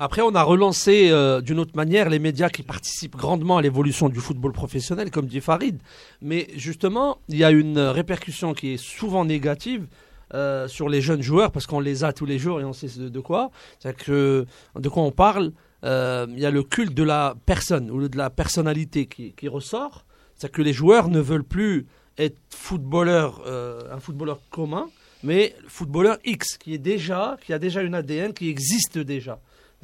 Après, 0.00 0.22
on 0.22 0.34
a 0.34 0.42
relancé 0.42 1.08
euh, 1.10 1.40
d'une 1.40 1.60
autre 1.60 1.76
manière 1.76 2.08
les 2.10 2.18
médias 2.18 2.48
qui 2.48 2.62
participent 2.64 3.14
grandement 3.16 3.58
à 3.58 3.62
l'évolution 3.62 4.08
du 4.08 4.18
football 4.18 4.52
professionnel, 4.52 5.10
comme 5.10 5.26
dit 5.26 5.40
Farid. 5.40 5.78
Mais 6.20 6.48
justement, 6.56 7.18
il 7.28 7.36
y 7.36 7.44
a 7.44 7.50
une 7.52 7.78
répercussion 7.78 8.54
qui 8.54 8.74
est 8.74 8.76
souvent 8.76 9.24
négative. 9.24 9.86
euh, 10.34 10.68
sur 10.68 10.90
les 10.90 11.00
jeunes 11.00 11.22
joueurs 11.22 11.50
parce 11.52 11.66
qu'on 11.66 11.80
les 11.80 12.04
a 12.04 12.12
tous 12.12 12.26
les 12.26 12.38
jours 12.38 12.60
et 12.60 12.64
on 12.64 12.74
sait 12.74 12.88
de, 12.98 13.08
de 13.08 13.20
quoi. 13.20 13.50
Que 13.96 14.44
de 14.78 14.88
quoi 14.90 15.02
on 15.04 15.10
parle. 15.10 15.52
euh, 15.84 16.26
Il 16.30 16.38
y 16.38 16.44
a 16.44 16.50
le 16.50 16.62
culte 16.62 16.92
de 16.92 17.02
la 17.02 17.34
personne 17.46 17.90
ou 17.90 18.06
de 18.08 18.18
la 18.18 18.28
personnalité 18.28 19.06
qui, 19.06 19.32
qui 19.32 19.48
ressort. 19.48 20.04
C'est 20.34 20.52
que 20.52 20.60
les 20.60 20.74
joueurs 20.74 21.08
ne 21.08 21.18
veulent 21.20 21.44
plus 21.44 21.86
être 22.18 22.38
footballeur, 22.50 23.42
euh, 23.46 23.94
un 23.94 24.00
footballeur 24.00 24.40
commun, 24.50 24.88
mais 25.22 25.54
footballeur 25.66 26.18
X 26.24 26.58
qui 26.58 26.74
est 26.74 26.78
déjà, 26.78 27.36
qui 27.44 27.52
a 27.52 27.58
déjà 27.58 27.82
une 27.82 27.94
ADN 27.94 28.32
qui 28.32 28.48
existe 28.48 28.98
déjà. 28.98 29.40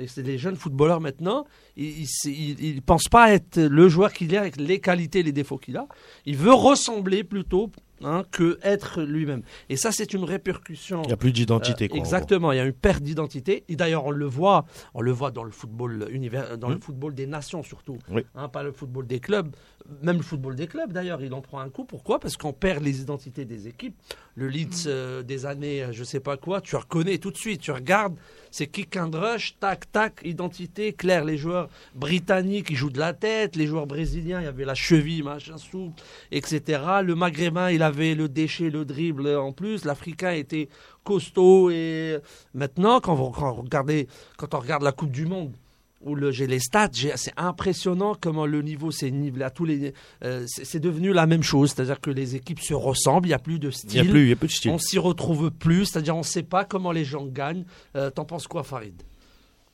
C'est 0.09 0.25
des 0.25 0.39
jeunes 0.39 0.57
footballeurs 0.57 1.01
maintenant. 1.01 1.47
Ils 1.77 2.07
ne 2.27 2.81
pensent 2.81 3.09
pas 3.09 3.33
être 3.33 3.61
le 3.61 3.89
joueur 3.89 4.13
qu'il 4.13 4.35
est 4.35 4.37
avec 4.37 4.57
les 4.57 4.81
qualités, 4.81 5.23
les 5.23 5.31
défauts 5.31 5.57
qu'il 5.57 5.77
a. 5.77 5.87
Il 6.27 6.37
veut 6.37 6.53
ressembler 6.53 7.23
plutôt 7.23 7.71
hein, 8.05 8.25
que 8.31 8.59
être 8.63 9.03
lui-même. 9.03 9.43
Et 9.69 9.77
ça, 9.77 9.91
c'est 9.93 10.13
une 10.15 10.25
répercussion. 10.25 11.03
Il 11.03 11.09
n'y 11.09 11.13
a 11.13 11.17
plus 11.17 11.33
d'identité. 11.33 11.89
Euh, 11.93 11.97
exactement, 11.97 12.53
il 12.53 12.57
y 12.57 12.61
a 12.61 12.65
une 12.65 12.73
perte 12.73 13.03
d'identité. 13.03 13.65
Et 13.69 13.77
d'ailleurs, 13.77 14.05
on 14.07 14.11
le 14.11 14.27
voit, 14.27 14.65
on 14.95 15.01
le 15.01 15.11
voit 15.11 15.31
dans 15.31 15.45
le 15.45 15.51
football 15.51 16.07
univers, 16.11 16.57
dans 16.59 16.69
le 16.69 16.77
Mm. 16.77 16.81
football 16.81 17.15
des 17.15 17.27
nations 17.27 17.63
surtout, 17.63 17.99
Oui. 18.11 18.25
Hein, 18.35 18.49
pas 18.49 18.63
le 18.63 18.73
football 18.73 19.07
des 19.07 19.21
clubs. 19.21 19.55
Même 20.03 20.17
le 20.19 20.23
football 20.23 20.55
des 20.57 20.67
clubs, 20.67 20.93
d'ailleurs, 20.93 21.23
il 21.23 21.33
en 21.35 21.41
prend 21.41 21.59
un 21.61 21.69
coup. 21.69 21.85
Pourquoi? 21.85 22.19
Parce 22.21 22.37
qu'on 22.37 22.53
perd 22.53 22.83
les 22.83 23.01
identités 23.01 23.45
des 23.45 23.69
équipes. 23.69 23.97
Le 24.37 24.49
Leeds 24.49 24.87
euh, 24.87 25.23
des 25.23 25.47
années, 25.47 25.85
euh, 25.85 25.93
je 25.93 26.03
sais 26.03 26.19
pas 26.19 26.37
quoi, 26.37 26.61
tu 26.61 26.75
reconnais 26.75 27.19
tout 27.19 27.31
de 27.31 27.37
suite. 27.37 27.61
Tu 27.61 27.71
regardes, 27.71 28.17
c'est 28.51 28.67
kick 28.67 28.97
and 28.97 29.11
rush, 29.13 29.57
tac, 29.61 29.91
tac, 29.93 30.21
identité 30.25 30.93
claire. 30.93 31.25
Les 31.25 31.39
joueurs 31.39 31.69
britanniques, 31.95 32.71
ils 32.71 32.77
jouent 32.77 32.91
de 32.91 32.99
la 32.99 33.13
tête. 33.13 33.55
Les 33.55 33.67
joueurs 33.67 33.87
brésiliens, 33.87 34.41
il 34.41 34.45
y 34.45 34.49
avait 34.49 34.65
la 34.65 34.75
cheville, 34.75 35.23
machin 35.23 35.57
souple, 35.57 36.03
etc. 36.33 36.83
Le 37.05 37.15
maghrébin, 37.15 37.71
il 37.71 37.83
avait 37.83 38.17
le 38.17 38.29
déchet, 38.29 38.71
le 38.71 38.85
dribble 38.85 39.29
en 39.29 39.53
plus. 39.53 39.85
L'africain 39.85 40.33
était 40.33 40.69
costaud. 41.05 41.71
Et 41.71 42.19
maintenant, 42.55 43.01
quand, 43.01 43.15
vous, 43.15 43.31
quand, 43.31 43.53
vous 43.53 43.63
regardez, 43.63 44.09
quand 44.37 44.53
on 44.55 44.59
regarde 44.59 44.83
la 44.83 44.93
Coupe 44.93 45.13
du 45.13 45.27
Monde, 45.27 45.55
où 46.05 46.15
le- 46.15 46.31
j'ai 46.31 46.47
les 46.47 46.61
stats, 46.61 46.91
j'ai- 46.93 47.13
c'est 47.17 47.33
impressionnant 47.37 48.15
comment 48.21 48.47
le 48.47 48.63
niveau 48.63 48.91
s'est 48.91 49.11
nivelé 49.11 49.45
à 49.45 49.51
tous 49.51 49.65
les. 49.65 49.93
euh, 50.23 50.45
c'est 50.47 50.65
c'est 50.65 50.81
devenu 50.81 51.13
la 51.13 51.27
même 51.27 51.43
chose, 51.43 51.73
c'est-à-dire 51.73 52.01
que 52.01 52.11
les 52.11 52.37
équipes 52.37 52.61
se 52.61 52.75
ressemblent, 52.75 53.27
il 53.27 53.31
n'y 53.31 53.35
a 53.35 53.39
plus 53.39 53.59
de 53.59 53.69
Il 53.69 53.73
style. 53.75 54.03
n'y 54.03 54.09
a, 54.09 54.11
plus- 54.11 54.23
il 54.25 54.29
y 54.29 54.33
a 54.33 54.37
plus 54.37 54.49
de 54.49 54.53
style. 54.53 54.71
On 54.71 54.79
s'y 54.79 54.99
retrouve 54.99 55.51
plus, 55.51 55.87
c'est-à-dire 55.87 56.15
on 56.15 56.21
ne 56.21 56.25
sait 56.25 56.43
pas 56.43 56.65
comment 56.65 56.93
les 56.93 57.05
gens 57.05 57.27
gagnent. 57.27 57.65
Euh, 57.97 58.11
T'en 58.11 58.25
penses 58.25 58.47
quoi, 58.47 58.63
Farid? 58.63 58.95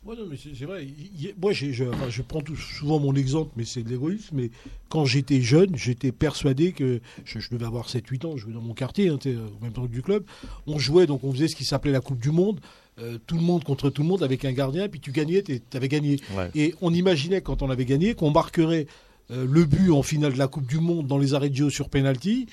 Ouais, 0.03 0.17
non, 0.17 0.23
mais 0.31 0.37
c'est 0.43 0.55
c'est 0.55 0.65
vrai. 0.65 0.87
Il 0.87 1.35
Moi, 1.43 1.53
j'ai- 1.53 1.75
je, 1.75 1.85
enfin, 1.85 2.09
je 2.09 2.23
prends 2.23 2.41
tout- 2.41 2.57
souvent 2.57 2.99
mon 2.99 3.15
exemple, 3.15 3.51
mais 3.57 3.67
c'est 3.67 3.83
de 3.83 3.91
l'égoïsme. 3.91 4.35
Mais 4.35 4.51
quand 4.89 5.05
j'étais 5.05 5.43
jeune, 5.43 5.77
j'étais 5.77 6.11
persuadé 6.11 6.73
que 6.73 7.01
je, 7.27 7.39
je 7.39 7.51
devais 7.51 7.67
avoir 7.67 7.91
7-8 7.91 8.25
ans. 8.25 8.33
Je 8.37 8.45
jouais 8.45 8.55
dans 8.55 8.63
mon 8.63 8.73
quartier, 8.73 9.11
hein, 9.11 9.19
au 9.27 9.63
même 9.63 9.75
temps 9.75 9.83
que 9.87 9.93
du 9.93 10.01
club. 10.01 10.25
On 10.67 10.79
jouait, 10.79 11.07
donc 11.07 11.23
on 11.23 11.33
faisait 11.33 11.49
ce 11.49 11.55
qui 11.57 11.67
s'appelait 11.67 11.93
la 11.93 12.01
Coupe 12.01 12.19
du 12.19 12.31
Monde. 12.31 12.61
Euh, 13.03 13.19
tout 13.27 13.37
le 13.37 13.43
monde 13.43 13.65
contre 13.65 13.91
tout 13.91 14.03
le 14.03 14.09
monde 14.09 14.23
avec 14.23 14.45
un 14.45 14.53
gardien, 14.53 14.89
puis 14.89 15.01
tu 15.01 15.13
gagnais, 15.13 15.43
tu 15.43 15.61
avais 15.75 15.89
gagné. 15.89 16.21
Ouais. 16.37 16.51
Et 16.55 16.75
on 16.81 16.93
imaginait, 16.93 17.41
quand 17.41 17.63
on 17.63 17.71
avait 17.71 17.85
gagné, 17.85 18.15
qu'on 18.15 18.31
marquerait 18.31 18.87
euh, 19.31 19.47
le 19.49 19.65
but 19.65 19.91
en 19.91 20.03
finale 20.03 20.33
de 20.33 20.39
la 20.39 20.49
Coupe 20.49 20.67
du 20.67 20.79
Monde 20.79 21.07
dans 21.07 21.19
les 21.19 21.35
arrêts 21.35 21.51
de 21.51 21.57
jeu 21.57 21.71
sur 21.71 21.89
penalty. 21.89 22.47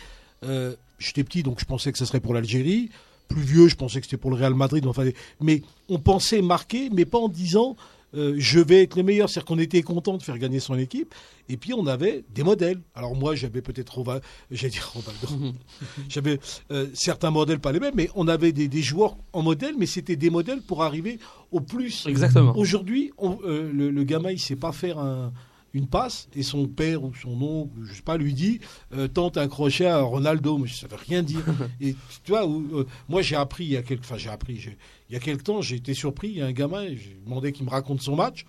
Euh, 0.43 0.75
J'étais 0.99 1.23
petit, 1.23 1.43
donc 1.43 1.59
je 1.59 1.65
pensais 1.65 1.91
que 1.91 1.97
ça 1.97 2.05
serait 2.05 2.19
pour 2.19 2.33
l'Algérie. 2.33 2.89
Plus 3.27 3.41
vieux, 3.41 3.67
je 3.67 3.75
pensais 3.75 3.99
que 3.99 4.07
c'était 4.07 4.17
pour 4.17 4.31
le 4.31 4.37
Real 4.37 4.55
Madrid. 4.55 4.85
Enfin, 4.87 5.05
mais 5.41 5.61
on 5.89 5.99
pensait 5.99 6.41
marquer, 6.41 6.89
mais 6.91 7.05
pas 7.05 7.19
en 7.19 7.29
disant 7.29 7.75
euh, 8.15 8.35
je 8.37 8.59
vais 8.59 8.83
être 8.83 8.95
le 8.95 9.03
meilleur. 9.03 9.29
C'est-à-dire 9.29 9.45
qu'on 9.45 9.59
était 9.59 9.81
content 9.83 10.17
de 10.17 10.23
faire 10.23 10.37
gagner 10.37 10.59
son 10.59 10.77
équipe. 10.77 11.13
Et 11.49 11.57
puis 11.57 11.73
on 11.73 11.87
avait 11.87 12.23
des 12.33 12.43
modèles. 12.43 12.81
Alors 12.95 13.15
moi, 13.15 13.35
j'avais 13.35 13.61
peut-être 13.61 13.89
Rova, 13.95 14.19
j'allais 14.51 14.71
dire 14.71 14.89
Rovaldo. 14.93 15.53
j'avais 16.09 16.39
euh, 16.71 16.87
certains 16.93 17.31
modèles, 17.31 17.59
pas 17.59 17.71
les 17.71 17.79
mêmes, 17.79 17.93
mais 17.95 18.09
on 18.15 18.27
avait 18.27 18.51
des, 18.51 18.67
des 18.67 18.81
joueurs 18.81 19.17
en 19.33 19.41
modèle, 19.41 19.75
mais 19.77 19.85
c'était 19.85 20.15
des 20.15 20.29
modèles 20.29 20.61
pour 20.61 20.83
arriver 20.83 21.19
au 21.51 21.59
plus. 21.61 22.05
Exactement. 22.07 22.55
Aujourd'hui, 22.57 23.11
euh, 23.21 23.71
le, 23.73 23.89
le 23.89 24.03
gamin, 24.03 24.31
il 24.31 24.39
sait 24.39 24.55
pas 24.55 24.71
faire 24.71 24.99
un- 24.99 25.31
une 25.77 25.87
passe 25.87 26.27
et 26.35 26.43
son 26.43 26.67
père 26.67 27.03
ou 27.03 27.13
son 27.15 27.41
oncle, 27.41 27.71
je 27.83 27.93
sais 27.93 28.01
pas, 28.01 28.17
lui 28.17 28.33
dit 28.33 28.59
euh, 28.93 29.07
tente 29.07 29.37
un 29.37 29.47
crochet 29.47 29.85
à 29.85 30.01
Ronaldo, 30.01 30.57
mais 30.57 30.67
ça 30.67 30.87
veut 30.87 30.97
rien 30.97 31.23
dire. 31.23 31.41
et 31.81 31.95
tu 32.23 32.31
vois, 32.31 32.45
euh, 32.47 32.85
moi 33.07 33.21
j'ai 33.21 33.35
appris 33.35 33.65
il 33.65 33.71
y 33.71 33.77
a 33.77 33.83
quelque, 33.83 34.01
enfin 34.01 34.17
j'ai 34.17 34.29
appris, 34.29 34.57
j'ai- 34.57 34.77
il 35.09 35.13
y 35.13 35.15
a 35.15 35.19
quelque 35.19 35.43
temps, 35.43 35.61
j'ai 35.61 35.77
été 35.77 35.93
surpris, 35.93 36.29
il 36.29 36.37
y 36.37 36.41
a 36.41 36.45
un 36.47 36.51
gamin, 36.51 36.87
j'ai 36.89 37.17
demandé 37.23 37.51
qu'il 37.53 37.65
me 37.65 37.69
raconte 37.69 38.01
son 38.01 38.15
match. 38.15 38.45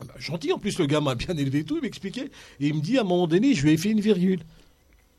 Ah 0.00 0.04
bah, 0.06 0.14
gentil, 0.18 0.52
en 0.52 0.58
plus 0.58 0.78
le 0.78 0.86
gamin 0.86 1.16
bien 1.16 1.36
élevé 1.36 1.60
et 1.60 1.64
tout, 1.64 1.76
il 1.76 1.82
m'expliquait. 1.82 2.30
Et 2.60 2.68
il 2.68 2.74
me 2.74 2.80
dit 2.80 2.98
à 2.98 3.00
un 3.00 3.04
moment 3.04 3.26
donné, 3.26 3.54
je 3.54 3.64
lui 3.64 3.72
ai 3.72 3.76
fait 3.76 3.90
une 3.90 4.00
virgule. 4.00 4.40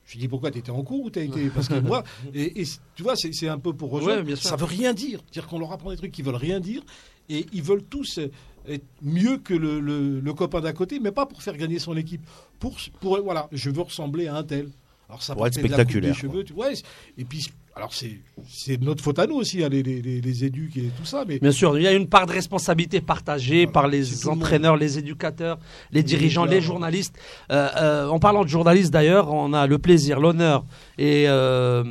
Je 0.06 0.14
lui 0.14 0.22
dis 0.22 0.28
pourquoi 0.28 0.50
tu 0.52 0.58
étais 0.60 0.72
en 0.72 0.82
cours 0.84 1.04
ou 1.06 1.10
t'as 1.10 1.22
été? 1.24 1.50
Parce 1.50 1.68
que 1.68 1.74
moi 1.80 2.04
et, 2.34 2.62
et 2.62 2.66
tu 2.96 3.04
vois 3.04 3.16
c'est 3.16 3.48
un 3.50 3.60
peu 3.60 3.74
pour 3.74 3.92
rejoindre. 3.92 4.28
Ouais, 4.28 4.36
ça 4.36 4.56
veut 4.56 4.66
rien 4.66 4.94
dire. 4.94 5.22
Dire 5.32 5.48
qu'on 5.48 5.60
leur 5.60 5.72
apprend 5.72 5.92
des 5.92 5.98
trucs 5.98 6.12
qui 6.12 6.22
veulent 6.22 6.36
rien 6.36 6.60
dire. 6.60 6.82
Et 7.32 7.46
ils 7.54 7.62
veulent 7.62 7.84
tous 7.84 8.20
être 8.68 8.86
mieux 9.02 9.38
que 9.38 9.54
le, 9.54 9.80
le- 9.80 10.20
le 10.20 10.34
copain 10.34 10.62
d'à 10.62 10.74
côté 10.74 11.00
mais 11.00 11.12
pas 11.12 11.26
pour 11.26 11.42
faire 11.42 11.56
gagner 11.58 11.80
son 11.80 11.96
équipe. 11.98 12.22
Pour 12.60 12.76
pour 13.00 13.22
voilà 13.24 13.48
je 13.52 13.70
veux 13.70 13.82
ressembler 13.82 14.28
à 14.28 14.36
un 14.36 14.44
tel. 14.44 14.70
Alors 15.08 15.24
ça 15.24 15.34
Pour 15.34 15.44
peut 15.44 15.48
être 15.48 15.56
de 15.56 15.62
la 15.62 15.68
coupe 15.70 15.78
des 15.78 15.84
spectaculaire, 15.84 16.16
cheveux 16.16 16.44
tu 16.44 16.54
vois 16.54 16.68
et 17.18 17.24
puis 17.26 17.48
alors 17.76 17.94
c'est 17.94 18.82
notre 18.82 19.02
faute 19.02 19.20
à 19.20 19.26
nous 19.26 19.36
aussi 19.36 19.64
hein, 19.64 19.70
les, 19.70 19.82
les, 19.82 20.02
les, 20.02 20.20
les 20.22 20.44
éduques 20.44 20.76
et 20.78 20.90
tout 20.98 21.06
ça 21.06 21.24
mais 21.26 21.40
Bien 21.40 21.52
sûr, 21.52 21.78
il 21.78 21.84
y 21.84 21.88
a 21.88 21.94
une 21.94 22.08
part 22.10 22.26
de 22.28 22.34
responsabilité 22.34 23.00
partagée 23.00 23.64
Voilà, 23.66 23.72
par 23.72 23.88
les 23.88 24.02
le 24.02 24.28
entraîneurs, 24.30 24.76
les 24.76 25.00
éducateurs, 25.00 25.58
les 25.92 26.04
dirigeants, 26.04 26.44
les 26.46 26.60
journalistes. 26.62 27.16
Euh, 27.52 27.70
euh, 27.78 28.08
en 28.08 28.20
parlant 28.20 28.44
de 28.44 28.50
journalistes, 28.50 28.92
d'ailleurs, 28.92 29.32
on 29.34 29.54
a 29.54 29.66
le 29.66 29.78
plaisir, 29.78 30.20
l'honneur 30.20 30.66
et 31.00 31.30
euh, 31.30 31.82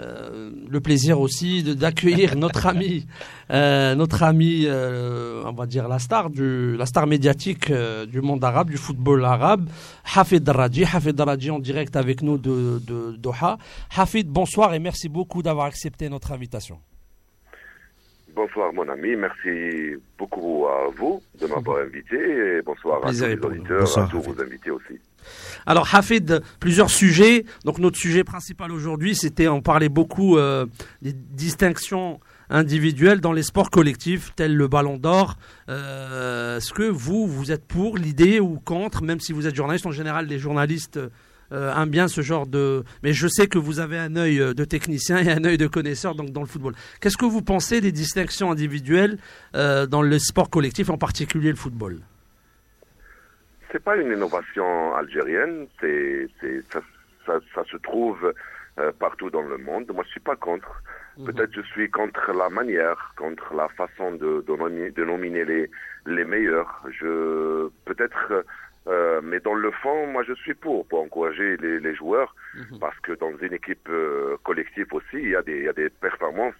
euh, 0.00 0.50
le 0.68 0.80
plaisir 0.80 1.18
aussi 1.18 1.62
d'accueillir 1.62 2.36
notre 2.44 2.66
ami, 2.66 3.06
euh, 3.50 3.94
notre 3.94 4.22
ami, 4.22 4.66
on 4.68 5.52
va 5.52 5.66
dire 5.66 5.88
la 5.88 5.98
star 5.98 6.28
du, 6.28 6.76
la 6.76 6.84
star 6.84 7.06
médiatique 7.06 7.72
du 7.72 8.20
monde 8.20 8.44
arabe, 8.44 8.68
du 8.68 8.76
football 8.76 9.24
arabe, 9.24 9.66
Hafid 10.14 10.46
Raji. 10.46 10.84
Hafid 10.84 11.18
Raji 11.18 11.50
en 11.50 11.58
direct 11.58 11.96
avec 11.96 12.20
nous 12.20 12.36
de, 12.36 12.82
de 12.86 13.16
Doha. 13.16 13.56
Hafid, 13.96 14.28
bonsoir 14.28 14.74
et 14.74 14.78
merci 14.78 15.08
beaucoup 15.08 15.42
d'avoir 15.42 15.64
accepté 15.64 16.10
notre 16.10 16.30
invitation. 16.32 16.78
Bonsoir 18.38 18.72
mon 18.72 18.88
ami, 18.88 19.16
merci 19.16 20.00
beaucoup 20.16 20.68
à 20.68 20.88
vous 20.96 21.20
de 21.40 21.46
m'avoir 21.48 21.78
invité 21.84 22.14
et 22.16 22.62
bonsoir 22.62 23.04
à 23.04 23.10
tous 23.10 23.24
les 23.24 23.34
auditeurs, 23.34 23.80
Bonsoir, 23.80 24.06
à 24.06 24.08
tous 24.08 24.20
vos 24.20 24.40
invités 24.40 24.70
aussi. 24.70 25.00
Alors 25.66 25.92
Hafid, 25.92 26.40
plusieurs 26.60 26.88
sujets. 26.88 27.44
Donc 27.64 27.80
notre 27.80 27.98
sujet 27.98 28.22
principal 28.22 28.70
aujourd'hui, 28.70 29.16
c'était 29.16 29.48
on 29.48 29.60
parlait 29.60 29.88
beaucoup 29.88 30.38
euh, 30.38 30.66
des 31.02 31.12
distinctions 31.12 32.20
individuelles 32.48 33.20
dans 33.20 33.32
les 33.32 33.42
sports 33.42 33.70
collectifs, 33.70 34.32
tels 34.36 34.54
le 34.54 34.68
Ballon 34.68 34.98
d'Or. 34.98 35.34
Euh, 35.68 36.58
Est-ce 36.58 36.72
que 36.72 36.88
vous, 36.88 37.26
vous 37.26 37.50
êtes 37.50 37.66
pour 37.66 37.98
l'idée 37.98 38.38
ou 38.38 38.60
contre, 38.60 39.02
même 39.02 39.18
si 39.18 39.32
vous 39.32 39.48
êtes 39.48 39.56
journaliste 39.56 39.86
En 39.86 39.90
général, 39.90 40.26
les 40.26 40.38
journalistes 40.38 41.00
euh, 41.52 41.74
aiment 41.74 41.90
bien 41.90 42.08
ce 42.08 42.20
genre 42.20 42.46
de. 42.46 42.84
Mais 43.02 43.12
je 43.12 43.28
sais 43.28 43.46
que 43.46 43.58
vous 43.58 43.80
avez 43.80 43.98
un 43.98 44.16
œil 44.16 44.40
euh, 44.40 44.54
de 44.54 44.64
technicien 44.64 45.18
et 45.18 45.30
un 45.30 45.44
œil 45.44 45.58
de 45.58 45.66
connaisseur 45.66 46.14
donc 46.14 46.30
dans 46.30 46.40
le 46.40 46.46
football. 46.46 46.74
Qu'est-ce 47.00 47.16
que 47.16 47.24
vous 47.24 47.42
pensez 47.42 47.80
des 47.80 47.92
distinctions 47.92 48.50
individuelles 48.50 49.18
euh, 49.54 49.86
dans 49.86 50.02
le 50.02 50.18
sport 50.18 50.50
collectif, 50.50 50.90
en 50.90 50.98
particulier 50.98 51.50
le 51.50 51.56
football? 51.56 51.98
C'est 53.70 53.82
pas 53.82 53.96
une 53.96 54.12
innovation 54.12 54.94
algérienne, 54.94 55.66
c'est, 55.80 56.26
c'est, 56.40 56.62
ça, 56.72 56.80
ça, 57.26 57.38
ça 57.54 57.62
se 57.70 57.76
trouve 57.76 58.32
euh, 58.78 58.92
partout 58.98 59.28
dans 59.28 59.42
le 59.42 59.58
monde. 59.58 59.90
Moi, 59.92 60.04
je 60.06 60.10
suis 60.12 60.20
pas 60.20 60.36
contre. 60.36 60.82
Peut-être 61.26 61.52
je 61.52 61.62
suis 61.62 61.90
contre 61.90 62.32
la 62.32 62.48
manière, 62.48 63.12
contre 63.16 63.52
la 63.52 63.68
façon 63.70 64.12
de, 64.12 64.44
de, 64.46 64.56
nominer, 64.56 64.90
de 64.92 65.04
nominer 65.04 65.44
les, 65.44 65.68
les 66.06 66.24
meilleurs. 66.24 66.80
Je 66.88 67.68
peut-être, 67.86 68.44
euh, 68.88 69.20
mais 69.22 69.38
dans 69.40 69.54
le 69.54 69.70
fond, 69.70 70.06
moi, 70.06 70.22
je 70.26 70.32
suis 70.34 70.54
pour 70.54 70.86
pour 70.86 71.00
encourager 71.02 71.56
les, 71.58 71.78
les 71.78 71.94
joueurs 71.94 72.34
parce 72.80 72.98
que 73.00 73.12
dans 73.12 73.36
une 73.36 73.52
équipe 73.52 73.88
euh, 73.90 74.36
collective 74.44 74.86
aussi, 74.92 75.16
il 75.16 75.30
y 75.30 75.36
a 75.36 75.42
des, 75.42 75.58
il 75.58 75.64
y 75.64 75.68
a 75.68 75.72
des 75.72 75.90
performances 75.90 76.54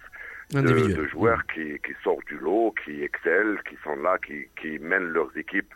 de, 0.51 1.07
joueurs 1.07 1.41
qui, 1.53 1.79
qui 1.85 1.93
sortent 2.03 2.25
du 2.27 2.37
lot, 2.37 2.73
qui 2.83 3.03
excellent, 3.03 3.57
qui 3.67 3.75
sont 3.83 3.95
là, 3.95 4.17
qui, 4.25 4.47
qui 4.59 4.79
mènent 4.79 5.09
leurs 5.09 5.35
équipes 5.37 5.73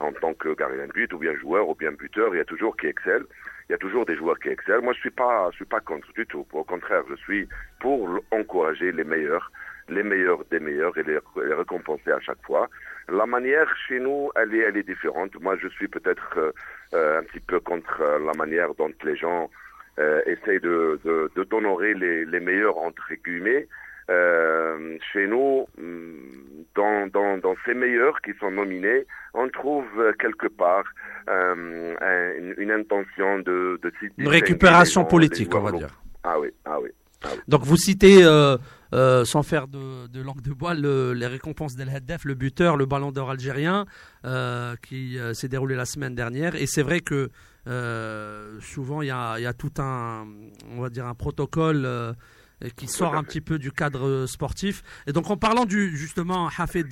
en 0.00 0.12
tant 0.12 0.34
que 0.34 0.54
gardien 0.54 0.86
de 0.86 0.92
but 0.92 1.12
ou 1.12 1.18
bien 1.18 1.34
joueur 1.36 1.68
ou 1.68 1.74
bien 1.74 1.92
buteur. 1.92 2.34
Il 2.34 2.38
y 2.38 2.40
a 2.40 2.44
toujours 2.44 2.76
qui 2.76 2.86
excellent. 2.86 3.26
Il 3.68 3.72
y 3.72 3.74
a 3.74 3.78
toujours 3.78 4.04
des 4.04 4.16
joueurs 4.16 4.38
qui 4.40 4.48
excellent. 4.48 4.82
Moi, 4.82 4.92
je 4.94 5.00
suis 5.00 5.10
pas, 5.10 5.48
je 5.52 5.56
suis 5.56 5.64
pas 5.64 5.80
contre 5.80 6.12
du 6.12 6.26
tout. 6.26 6.46
Au 6.52 6.64
contraire, 6.64 7.02
je 7.08 7.14
suis 7.16 7.48
pour 7.80 8.20
encourager 8.32 8.90
les 8.92 9.04
meilleurs, 9.04 9.50
les 9.88 10.02
meilleurs 10.02 10.44
des 10.50 10.60
meilleurs 10.60 10.96
et 10.98 11.02
les, 11.02 11.18
les 11.44 11.54
récompenser 11.54 12.10
à 12.12 12.20
chaque 12.20 12.42
fois. 12.44 12.68
La 13.08 13.26
manière 13.26 13.66
chez 13.88 13.98
nous, 14.00 14.30
elle 14.36 14.54
est, 14.54 14.60
elle 14.60 14.76
est 14.76 14.82
différente. 14.86 15.32
Moi, 15.40 15.56
je 15.60 15.68
suis 15.68 15.88
peut-être 15.88 16.34
euh, 16.38 16.52
euh, 16.94 17.18
un 17.20 17.22
petit 17.24 17.40
peu 17.40 17.58
contre 17.60 18.00
euh, 18.00 18.18
la 18.24 18.32
manière 18.34 18.74
dont 18.74 18.92
les 19.04 19.16
gens 19.16 19.50
euh, 19.98 20.20
essayent 20.26 20.60
de, 20.60 21.00
de, 21.04 21.30
de 21.36 21.44
d'honorer 21.44 21.94
les, 21.94 22.24
les 22.24 22.40
meilleurs 22.40 22.78
entre 22.78 23.12
guillemets. 23.24 23.66
Euh, 24.10 24.96
chez 25.12 25.26
nous, 25.26 25.66
hum, 25.78 26.16
dans, 26.74 27.06
dans, 27.08 27.38
dans 27.38 27.54
ces 27.64 27.74
meilleurs 27.74 28.20
qui 28.22 28.32
sont 28.40 28.50
nominés, 28.50 29.06
on 29.34 29.48
trouve 29.48 29.86
euh, 29.98 30.12
quelque 30.18 30.48
part 30.48 30.84
euh, 31.28 31.94
un- 32.00 32.34
une, 32.38 32.54
une 32.58 32.70
intention 32.72 33.38
de, 33.40 33.78
de 33.82 33.92
Une 34.18 34.28
récupération 34.28 35.04
politique, 35.04 35.54
on 35.54 35.60
va 35.60 35.72
dire. 35.72 36.00
Ah 36.24 36.38
oui, 36.40 36.48
ah 36.64 36.78
oui. 36.80 36.90
Donc 37.48 37.64
vous 37.64 37.76
citez, 37.76 38.24
euh, 38.24 38.56
euh, 38.94 39.24
sans 39.24 39.42
faire 39.42 39.68
de, 39.68 40.06
de 40.08 40.20
langue 40.20 40.40
de 40.42 40.52
bois, 40.52 40.74
le- 40.74 41.12
les 41.14 41.26
récompenses 41.26 41.74
d'El 41.76 41.88
Haddaf, 41.88 42.24
le 42.24 42.34
buteur, 42.34 42.76
le 42.76 42.86
ballon 42.86 43.12
d'or 43.12 43.30
algérien, 43.30 43.86
euh, 44.24 44.74
qui 44.86 45.18
s'est 45.34 45.48
déroulé 45.48 45.74
la 45.76 45.84
semaine 45.86 46.14
dernière. 46.14 46.54
Et 46.54 46.66
c'est 46.66 46.82
vrai 46.82 47.00
que 47.00 47.30
souvent 48.60 49.02
il 49.02 49.08
y 49.08 49.10
a, 49.10 49.38
il 49.38 49.42
y 49.42 49.46
a 49.46 49.52
tout 49.54 49.72
un, 49.78 50.26
on 50.76 50.80
va 50.80 50.90
dire 50.90 51.06
un 51.06 51.14
protocole. 51.14 51.88
qui 52.76 52.86
sort 52.86 53.16
un 53.16 53.24
petit 53.24 53.40
peu 53.40 53.58
du 53.58 53.72
cadre 53.72 54.26
sportif. 54.26 54.84
Et 55.08 55.12
donc 55.12 55.28
en 55.30 55.36
parlant 55.36 55.64
du 55.64 55.96
justement 55.96 56.48
Hafid, 56.56 56.88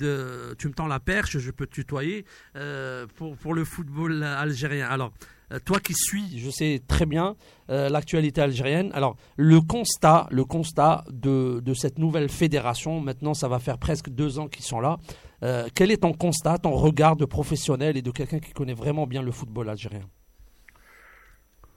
tu 0.57 0.67
me 0.67 0.73
tends 0.73 0.87
la 0.87 0.99
perche, 0.99 1.37
je 1.37 1.49
peux 1.51 1.65
te 1.65 1.71
tutoyer 1.75 2.25
euh, 2.57 3.07
pour 3.15 3.37
pour 3.37 3.53
le 3.53 3.63
football 3.63 4.21
algérien. 4.23 4.87
Alors 4.89 5.13
toi 5.59 5.79
qui 5.79 5.93
suis, 5.93 6.39
je 6.39 6.49
sais 6.49 6.81
très 6.87 7.05
bien 7.05 7.35
euh, 7.69 7.89
l'actualité 7.89 8.41
algérienne. 8.41 8.91
Alors 8.93 9.17
le 9.37 9.59
constat, 9.61 10.27
le 10.31 10.45
constat 10.45 11.03
de, 11.09 11.59
de 11.59 11.73
cette 11.73 11.99
nouvelle 11.99 12.29
fédération. 12.29 12.99
Maintenant, 13.01 13.33
ça 13.33 13.47
va 13.47 13.59
faire 13.59 13.77
presque 13.77 14.09
deux 14.09 14.39
ans 14.39 14.47
qu'ils 14.47 14.65
sont 14.65 14.79
là. 14.79 14.97
Euh, 15.43 15.67
quel 15.75 15.91
est 15.91 16.01
ton 16.03 16.13
constat, 16.13 16.59
ton 16.59 16.71
regard 16.71 17.15
de 17.15 17.25
professionnel 17.25 17.97
et 17.97 18.01
de 18.01 18.11
quelqu'un 18.11 18.39
qui 18.39 18.53
connaît 18.53 18.73
vraiment 18.73 19.07
bien 19.07 19.21
le 19.21 19.31
football 19.31 19.69
algérien? 19.69 20.07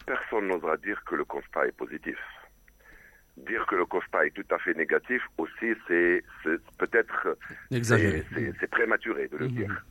Personne 0.07 0.49
n'osera 0.49 0.77
dire 0.79 1.03
que 1.07 1.15
le 1.15 1.25
constat 1.25 1.67
est 1.67 1.73
positif. 1.73 2.17
Dire 3.37 3.67
que 3.67 3.75
le 3.75 3.85
constat 3.85 4.27
est 4.27 4.31
tout 4.31 4.45
à 4.55 4.59
fait 4.59 4.75
négatif 4.75 5.21
aussi, 5.39 5.75
c'est 5.89 6.23
peut-être 6.79 7.37
Exagéré. 7.73 8.23
c'est- 8.61 8.67
prématuré 8.71 9.27
de 9.29 9.37
le 9.39 9.47
Mhm. 9.49 9.53
dire. 9.55 9.85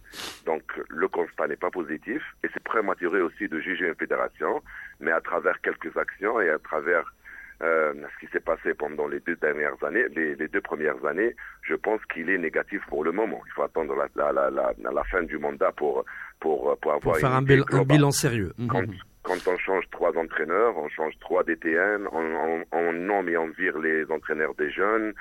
Donc 0.45 0.63
le 0.89 1.07
constat 1.09 1.47
n'est 1.47 1.57
pas 1.57 1.69
positif 1.69 2.21
et 2.43 2.47
c'est 2.53 2.63
prématuré 2.63 3.19
aussi 3.21 3.47
de 3.49 3.59
juger 3.59 3.87
une 3.87 3.95
fédération, 3.95 4.61
mais 5.01 5.11
à 5.11 5.19
travers 5.19 5.59
quelques 5.61 5.95
actions 5.97 6.39
et 6.39 6.49
à 6.49 6.57
travers 6.59 7.13
euh, 7.61 7.93
ce 8.13 8.25
qui 8.25 8.31
s'est 8.33 8.41
passé 8.41 8.73
pendant 8.73 9.07
les 9.07 9.19
deux 9.21 9.35
dernières 9.37 9.81
années, 9.85 10.05
les, 10.15 10.35
les 10.35 10.47
deux 10.49 10.59
premières 10.59 11.05
années, 11.05 11.33
je 11.61 11.75
pense 11.75 12.01
qu'il 12.11 12.29
est 12.29 12.37
négatif 12.37 12.81
pour 12.87 13.03
le 13.05 13.11
moment. 13.13 13.41
Il 13.45 13.51
faut 13.53 13.63
attendre 13.63 13.95
la, 13.95 14.31
la, 14.33 14.49
la, 14.49 14.73
la, 14.91 15.03
fin 15.05 15.23
du 15.23 15.37
mandat 15.37 15.71
pour 15.71 16.03
pour 16.41 16.77
pour 16.79 16.91
avoir 16.93 16.99
Pour 16.99 17.17
faire 17.17 17.31
un, 17.31 17.41
bilan 17.41 18.11
sérieux. 18.11 18.51
Mhm. 18.57 18.67
quand, 18.67 18.83
quand 19.24 19.47
on 19.47 19.57
change 19.57 19.89
trois 19.91 20.15
entraîneurs, 20.17 20.78
on 20.78 20.89
change 20.89 21.13
trois 21.19 21.43
DTN, 21.43 22.07
on, 22.11 22.24
on, 22.36 22.63
on 22.71 22.93
nomme 22.93 23.30
et 23.30 23.38
on 23.38 23.47
vire 23.47 23.78
les 23.80 24.09
entraîneurs 24.11 24.53
des 24.55 24.69
jeunes. 24.71 25.13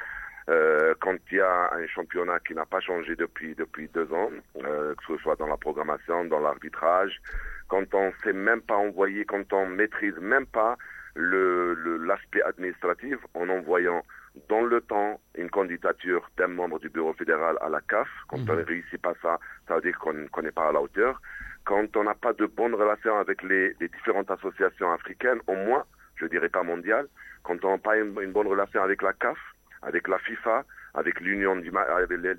Euh, 0.49 0.93
quand 1.01 1.15
il 1.31 1.37
y 1.39 1.41
a 1.41 1.73
un 1.73 1.87
championnat 1.87 2.41
qui 2.41 2.53
n'a 2.55 2.67
pas 2.67 2.81
changé 2.81 3.15
depuis 3.15 3.55
depuis 3.55 3.89
deux 3.89 4.13
ans, 4.13 4.31
euh, 4.65 4.93
que 4.97 5.05
ce 5.15 5.23
soit 5.23 5.37
dans 5.37 5.47
la 5.47 5.57
programmation, 5.57 6.25
dans 6.25 6.41
l'arbitrage, 6.41 7.21
quand 7.69 7.95
on 7.95 8.13
sait 8.25 8.33
même 8.33 8.61
pas 8.61 8.75
envoyer, 8.77 9.25
quand 9.25 9.53
on 9.53 9.67
maîtrise 9.67 10.19
même 10.19 10.47
pas 10.47 10.77
le 11.15 11.75
le- 11.75 11.99
l'aspect 11.99 12.43
administratif 12.43 13.19
en 13.35 13.49
envoyant 13.49 14.03
dans 14.49 14.63
le 14.63 14.81
temps 14.81 15.21
une 15.37 15.51
candidature 15.51 16.29
d'un 16.39 16.49
membre 16.49 16.81
du 16.81 16.89
bureau 16.89 17.13
fédéral 17.13 17.57
à 17.61 17.69
la 17.69 17.81
CAF. 17.83 18.09
Quand 18.29 18.39
on 18.49 18.57
ne 18.57 18.63
réussit 18.65 19.01
pas 19.01 19.15
ça, 19.23 19.39
ça 19.69 19.77
veut 19.77 19.83
dire 19.83 19.99
qu'on 20.01 20.27
qu'on 20.33 20.43
n'est 20.43 20.51
pas 20.51 20.69
à 20.71 20.73
la 20.73 20.81
hauteur. 20.81 21.21
Quand 21.65 21.97
on 21.97 22.05
n'a 22.05 22.15
pas 22.15 22.33
de 22.33 22.47
bonnes 22.47 22.75
relations 22.75 23.17
avec 23.19 23.43
les, 23.43 23.75
les 23.81 23.89
différentes 23.89 24.31
associations 24.31 24.93
africaines, 24.93 25.41
au 25.47 25.55
moins, 25.55 25.85
je 26.17 26.27
dirais 26.27 26.49
pas 26.49 26.63
mondiales, 26.63 27.07
quand 27.45 27.65
on 27.65 27.73
n'a 27.73 27.79
pas 27.79 27.97
une, 27.97 28.15
une 28.21 28.33
bonne 28.33 28.47
relation 28.49 28.83
avec 28.83 29.03
la 29.03 29.13
CAF, 29.13 29.39
avec 29.83 30.09
la 30.09 30.19
FIFA, 30.19 30.65
avec 30.95 31.21
l'Union 31.21 31.55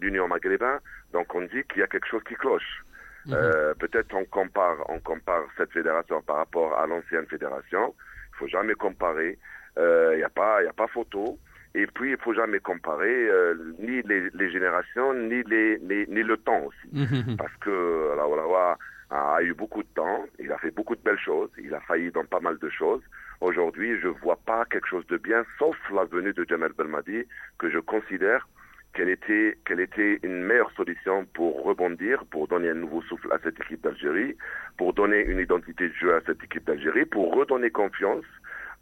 l'Union 0.01 0.27
maghrébin, 0.27 0.79
donc 1.11 1.33
on 1.35 1.41
dit 1.41 1.63
qu'il 1.69 1.79
y 1.79 1.83
a 1.83 1.87
quelque 1.87 2.07
chose 2.07 2.23
qui 2.27 2.35
cloche. 2.35 2.83
Euh, 3.31 3.73
Peut-être 3.75 4.13
on 4.13 4.25
compare, 4.25 4.77
on 4.89 4.99
compare 4.99 5.43
cette 5.57 5.71
fédération 5.71 6.21
par 6.21 6.37
rapport 6.37 6.77
à 6.77 6.85
l'ancienne 6.87 7.25
fédération. 7.27 7.95
Il 8.33 8.37
faut 8.37 8.47
jamais 8.47 8.73
comparer. 8.75 9.37
Il 9.77 10.17
n'y 10.17 10.23
a 10.23 10.29
pas, 10.29 10.61
il 10.61 10.67
a 10.67 10.73
pas 10.73 10.87
photo. 10.87 11.37
Et 11.75 11.87
puis 11.87 12.11
il 12.11 12.17
faut 12.17 12.33
jamais 12.35 12.59
comparer 12.59 13.29
euh, 13.29 13.55
ni 13.79 14.01
les, 14.03 14.29
les 14.29 14.51
générations 14.51 15.13
ni 15.15 15.41
les, 15.43 15.79
ni 16.07 16.21
le 16.21 16.37
temps 16.37 16.61
aussi 16.65 16.87
Mhm. 16.93 17.35
parce 17.37 17.55
que 17.61 18.13
la 18.15 18.27
Walawa 18.27 18.77
a 19.13 19.41
eu 19.43 19.53
beaucoup 19.53 19.83
de 19.83 19.87
temps, 19.93 20.25
il 20.39 20.51
a 20.51 20.57
fait 20.57 20.71
beaucoup 20.71 20.95
de 20.95 21.01
belles 21.01 21.19
choses, 21.19 21.49
il 21.57 21.73
a 21.73 21.79
failli 21.81 22.09
dans 22.11 22.25
pas 22.25 22.39
mal 22.39 22.57
de 22.57 22.69
choses. 22.69 23.01
Aujourd'hui, 23.41 23.99
je 24.01 24.07
vois 24.07 24.39
pas 24.45 24.65
quelque 24.65 24.87
chose 24.87 25.05
de 25.07 25.17
bien, 25.17 25.45
sauf 25.59 25.77
la 25.93 26.05
venue 26.05 26.33
de 26.33 26.45
Jamal 26.49 26.71
Belmadi, 26.77 27.25
que 27.59 27.69
je 27.69 27.77
considère 27.79 28.47
qu'elle 28.93 29.09
était, 29.09 29.57
qu'elle 29.65 29.79
était 29.79 30.19
une 30.23 30.43
meilleure 30.43 30.71
solution 30.71 31.25
pour 31.33 31.63
rebondir, 31.63 32.25
pour 32.31 32.47
donner 32.47 32.69
un 32.69 32.75
nouveau 32.75 33.01
souffle 33.03 33.31
à 33.31 33.39
cette 33.43 33.59
équipe 33.61 33.81
d'Algérie, 33.81 34.35
pour 34.77 34.93
donner 34.93 35.19
une 35.25 35.39
identité 35.39 35.89
de 35.89 35.93
jeu 35.93 36.15
à 36.15 36.21
cette 36.25 36.43
équipe 36.43 36.65
d'Algérie, 36.65 37.05
pour 37.05 37.33
redonner 37.35 37.69
confiance 37.69 38.25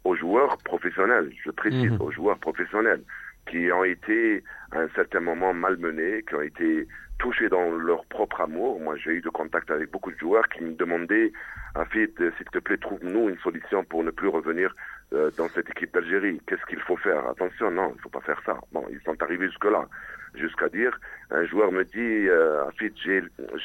aux 0.04 0.16
joueurs 0.16 0.56
professionnels, 0.64 1.30
je 1.44 1.50
précise, 1.50 1.92
Mhm. 1.92 2.00
aux 2.00 2.10
joueurs 2.10 2.38
professionnels, 2.38 3.02
qui 3.48 3.70
ont 3.72 3.84
été 3.84 4.42
à 4.72 4.80
un 4.80 4.88
certain 4.94 5.20
moment 5.20 5.52
malmenés, 5.52 6.22
qui 6.28 6.34
ont 6.34 6.42
été 6.42 6.86
touchés 7.18 7.48
dans 7.48 7.70
leur 7.70 8.04
propre 8.06 8.40
amour. 8.40 8.80
Moi, 8.80 8.96
j'ai 8.96 9.12
eu 9.12 9.20
de 9.20 9.28
contact 9.28 9.70
avec 9.70 9.90
beaucoup 9.90 10.10
de 10.10 10.18
joueurs 10.18 10.48
qui 10.48 10.62
me 10.62 10.72
demandaient, 10.72 11.32
Afid, 11.74 12.10
euh, 12.20 12.30
s'il 12.36 12.46
te 12.46 12.58
plaît, 12.58 12.76
trouve-nous 12.76 13.28
une 13.28 13.38
solution 13.38 13.84
pour 13.84 14.02
ne 14.04 14.10
plus 14.10 14.28
revenir 14.28 14.74
euh, 15.12 15.30
dans 15.38 15.48
cette 15.48 15.70
équipe 15.70 15.94
d'Algérie. 15.94 16.40
Qu'est-ce 16.46 16.66
qu'il 16.66 16.80
faut 16.80 16.96
faire? 16.96 17.26
Attention, 17.28 17.70
non, 17.70 17.92
il 17.94 18.00
faut 18.02 18.08
pas 18.08 18.20
faire 18.20 18.40
ça. 18.44 18.58
Bon, 18.72 18.84
ils 18.90 19.00
sont 19.02 19.20
arrivés 19.22 19.46
jusque-là, 19.46 19.86
jusqu'à 20.34 20.68
dire, 20.68 20.98
un 21.30 21.44
joueur 21.46 21.70
me 21.72 21.84
dit, 21.84 22.28
euh, 22.28 22.66
Afid, 22.66 22.92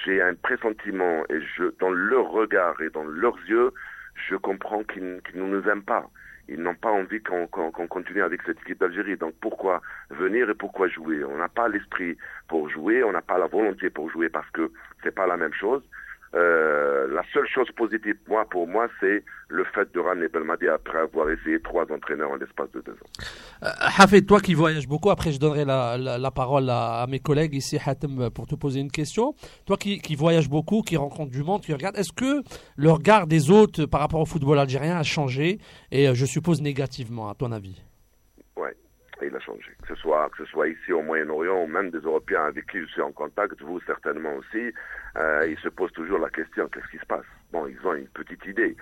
j'ai, 0.05 0.21
un 0.21 0.35
pressentiment 0.35 1.23
et 1.29 1.41
je, 1.41 1.63
dans 1.79 1.91
leur 1.91 2.29
regard 2.29 2.79
et 2.81 2.89
dans 2.89 3.05
leurs 3.05 3.37
yeux, 3.49 3.71
je 4.29 4.35
comprends 4.35 4.83
qu'ils, 4.83 5.19
qu'ils 5.25 5.41
ne 5.41 5.47
nous 5.47 5.67
aiment 5.67 5.83
pas. 5.83 6.07
Ils 6.49 6.61
n'ont 6.61 6.75
pas 6.75 6.91
envie 6.91 7.21
qu'on, 7.21 7.47
continue 7.47 8.21
avec 8.21 8.41
cette 8.45 8.59
équipe 8.61 8.79
d'Algérie. 8.79 9.17
Donc 9.17 9.33
pourquoi 9.41 9.81
venir 10.09 10.49
et 10.49 10.53
pourquoi 10.53 10.87
jouer? 10.87 11.23
On 11.23 11.37
n'a 11.37 11.49
pas 11.49 11.67
l'esprit 11.67 12.17
pour 12.47 12.69
jouer, 12.69 13.03
on 13.03 13.11
n'a 13.11 13.21
pas 13.21 13.37
la 13.37 13.47
volonté 13.47 13.89
pour 13.89 14.09
jouer 14.09 14.29
parce 14.29 14.49
que 14.51 14.71
c'est 15.03 15.13
pas 15.13 15.27
la 15.27 15.37
même 15.37 15.53
chose. 15.53 15.83
Euh, 16.37 17.07
la 17.13 17.23
seule 17.33 17.47
chose 17.47 17.67
positive, 17.75 18.15
moi, 18.27 18.45
pour 18.49 18.67
moi, 18.67 18.87
c'est 18.99 19.23
le 19.49 19.63
fait 19.73 19.91
de 19.93 19.99
ramener 19.99 20.27
Belmadi 20.27 20.67
après 20.67 20.99
avoir 20.99 21.29
essayé 21.29 21.59
trois 21.61 21.85
entraîneurs 21.91 22.31
en 22.31 22.35
l'espace 22.35 22.69
de 22.73 22.81
deux 22.81 22.91
ans. 22.91 23.23
Euh, 23.63 23.69
Hafid, 23.97 24.27
toi 24.27 24.39
qui 24.39 24.53
voyages 24.53 24.87
beaucoup, 24.87 25.09
après 25.09 25.31
je 25.31 25.39
donnerai 25.39 25.65
la, 25.65 25.97
la, 25.97 26.31
parole 26.31 26.69
à, 26.69 27.05
mes 27.09 27.19
collègues 27.19 27.55
ici, 27.55 27.79
Hatem, 27.83 28.29
pour 28.29 28.45
te 28.45 28.55
poser 28.55 28.81
une 28.81 28.91
question. 28.91 29.33
Toi 29.65 29.77
qui, 29.77 29.99
qui 29.99 30.15
voyages 30.15 30.49
beaucoup, 30.49 30.81
qui 30.81 30.95
rencontres 30.95 31.31
du 31.31 31.43
monde, 31.43 31.61
qui 31.61 31.73
regarde, 31.73 31.97
est-ce 31.97 32.13
que 32.13 32.43
le 32.75 32.91
regard 32.91 33.25
des 33.25 33.49
autres 33.49 33.85
par 33.85 34.01
rapport 34.01 34.19
au 34.19 34.25
football 34.25 34.59
algérien 34.59 34.97
a 34.97 35.03
changé? 35.03 35.59
Et 35.91 36.07
euh, 36.07 36.13
je 36.13 36.25
suppose 36.25 36.61
négativement, 36.61 37.29
à 37.29 37.33
ton 37.35 37.51
avis 37.51 37.81
il 39.25 39.35
a 39.35 39.39
changé. 39.39 39.71
Que 39.81 39.95
ce 39.95 39.95
soit 40.01 40.29
que 40.29 40.45
ce 40.45 40.51
soit 40.51 40.67
ici 40.67 40.91
au 40.91 41.01
Moyen-Orient 41.01 41.63
ou 41.63 41.67
même 41.67 41.89
des 41.89 41.99
Européens 41.99 42.45
avec 42.45 42.67
qui 42.67 42.79
je 42.79 42.85
suis 42.85 43.01
en 43.01 43.11
contact, 43.11 43.61
vous 43.61 43.79
certainement 43.81 44.35
aussi, 44.35 44.71
euh, 45.17 45.47
ils 45.47 45.57
se 45.59 45.69
posent 45.69 45.93
toujours 45.93 46.19
la 46.19 46.29
question 46.29 46.67
qu'est-ce 46.67 46.87
qui 46.91 46.97
se 46.99 47.05
passe? 47.05 47.25
Bon, 47.51 47.65
ils 47.67 47.79
ont 47.87 47.95
une 47.95 48.07
petite 48.07 48.45
idée 48.45 48.75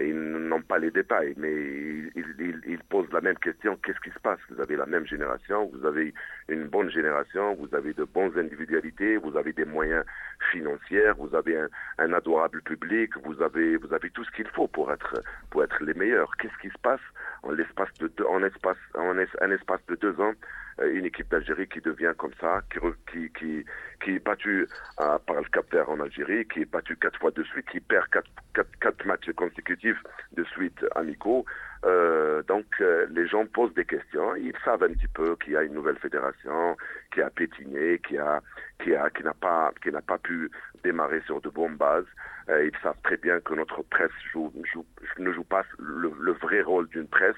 et 0.00 0.08
ils 0.10 0.14
n'ont 0.16 0.62
pas 0.62 0.78
les 0.78 0.92
détails, 0.92 1.34
mais 1.36 1.52
ils, 1.52 2.12
ils, 2.14 2.60
ils- 2.66 2.78
posent 2.88 3.10
la 3.12 3.20
même 3.20 3.38
question 3.38 3.76
qu'est-ce 3.82 4.00
qui 4.00 4.10
se 4.10 4.18
passe? 4.20 4.38
Vous 4.48 4.60
avez 4.60 4.76
la 4.76 4.86
même 4.86 5.06
génération, 5.06 5.66
vous 5.74 5.84
avez 5.84 6.14
une 6.48 6.66
bonne 6.68 6.90
génération, 6.90 7.54
vous 7.54 7.74
avez 7.74 7.92
de 7.92 8.04
bonnes 8.04 8.38
individualités, 8.38 9.16
vous 9.16 9.36
avez 9.36 9.52
des 9.52 9.64
moyens 9.64 10.04
financiers, 10.52 11.10
vous 11.18 11.34
avez 11.34 11.58
un, 11.58 11.68
un 11.98 12.12
adorable 12.12 12.62
public, 12.62 13.10
vous 13.24 13.42
avez 13.42 13.76
vous 13.76 13.92
avez 13.92 14.10
tout 14.10 14.24
ce 14.24 14.30
qu'il 14.30 14.46
faut 14.48 14.68
pour 14.68 14.92
être 14.92 15.20
pour 15.50 15.64
être 15.64 15.82
les 15.82 15.94
meilleurs. 15.94 16.34
Qu'est-ce 16.36 16.56
qui 16.62 16.70
se 16.70 16.78
passe 16.82 17.00
en 17.42 17.52
l'espace 17.52 17.88
de 18.00 18.08
deux, 18.08 18.24
en 18.24 18.42
espace 18.42 18.78
en 18.94 19.18
es- 19.18 19.28
un 19.40 19.50
espace 19.50 19.80
de 19.88 19.94
deux 19.96 20.20
ans 20.20 20.32
euh, 20.80 20.92
une 20.92 21.06
équipe 21.06 21.28
d'Algérie 21.30 21.68
qui 21.68 21.80
devient 21.80 22.12
comme 22.16 22.32
ça, 22.40 22.62
qui 22.72 22.78
qui 23.10 23.30
qui, 23.32 23.64
qui 24.02 24.10
est 24.16 24.24
battue 24.24 24.66
euh, 25.00 25.18
par 25.26 25.36
le 25.36 25.48
Cap 25.50 25.66
en 25.88 26.00
Algérie, 26.00 26.46
qui 26.46 26.60
est 26.60 26.70
battue 26.70 26.96
quatre 26.96 27.18
fois 27.18 27.30
de 27.32 27.42
suite, 27.44 27.66
qui 27.70 27.80
perd 27.80 28.06
quatre, 28.08 28.30
quatre, 28.54 28.70
quatre 28.80 29.04
matchs 29.06 29.30
consécutifs 29.36 30.02
de 30.36 30.44
suite 30.44 30.84
amicaux. 30.94 31.44
Euh, 31.84 32.42
donc 32.44 32.66
euh, 32.80 33.06
les 33.10 33.26
gens 33.26 33.46
posent 33.46 33.74
des 33.74 33.84
questions. 33.84 34.34
Ils 34.36 34.54
savent 34.64 34.82
un 34.82 34.92
petit 34.92 35.08
peu 35.08 35.36
qu'il 35.36 35.52
y 35.52 35.56
a 35.56 35.62
une 35.62 35.74
nouvelle 35.74 35.98
fédération 35.98 36.76
qui 37.12 37.22
a 37.22 37.30
pétiné, 37.30 38.00
qui 38.06 38.18
a 38.18 38.40
qui 38.82 38.94
a 38.94 39.10
qui 39.10 39.22
n'a 39.22 39.34
pas 39.34 39.72
qui 39.82 39.90
n'a 39.90 40.02
pas 40.02 40.18
pu 40.18 40.50
démarrer 40.82 41.20
sur 41.26 41.40
de 41.40 41.48
bonnes 41.48 41.76
bases. 41.76 42.06
Euh, 42.48 42.64
ils 42.64 42.78
savent 42.82 43.00
très 43.04 43.16
bien 43.16 43.40
que 43.40 43.54
notre 43.54 43.82
presse 43.82 44.10
joue, 44.32 44.52
joue- 44.72 44.86
ne 45.18 45.32
joue 45.32 45.44
pas 45.44 45.64
le, 45.78 46.10
le 46.18 46.32
vrai 46.32 46.62
rôle 46.62 46.88
d'une 46.88 47.06
presse, 47.06 47.36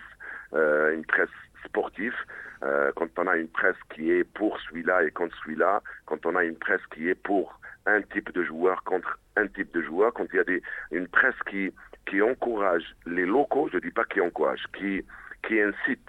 euh, 0.55 0.95
une 0.95 1.05
presse 1.05 1.29
sportive. 1.65 2.15
Euh, 2.63 2.93
quand 2.97 3.09
on 3.19 3.27
a 3.27 3.37
une 3.37 3.49
presse 3.49 3.77
qui 3.95 4.11
est 4.13 4.25
pour 4.25 4.59
celui-là 4.61 5.03
et 5.05 5.11
contre 5.11 5.35
celui-là, 5.43 5.83
quand 6.07 6.25
on 6.27 6.37
a 6.37 6.45
une 6.45 6.57
presse 6.57 6.85
qui 6.95 7.09
est 7.09 7.15
pour 7.15 7.59
un 7.87 8.03
type 8.03 8.33
de 8.33 8.45
joueur 8.45 8.83
contre 8.85 9.19
un 9.37 9.47
type 9.49 9.73
de 9.73 9.81
joueur, 9.83 10.13
quand 10.13 10.27
il 10.33 10.37
y 10.37 10.41
a 10.41 10.45
des, 10.45 10.63
une 10.93 11.09
presse 11.09 11.35
qui, 11.49 11.73
qui 12.07 12.23
encourage 12.23 12.85
les 13.07 13.27
locaux, 13.27 13.69
je 13.73 13.79
dis 13.79 13.91
pas 13.91 14.05
qui 14.05 14.21
encourage, 14.21 14.65
qui, 14.77 15.05
qui 15.47 15.61
incite 15.61 16.09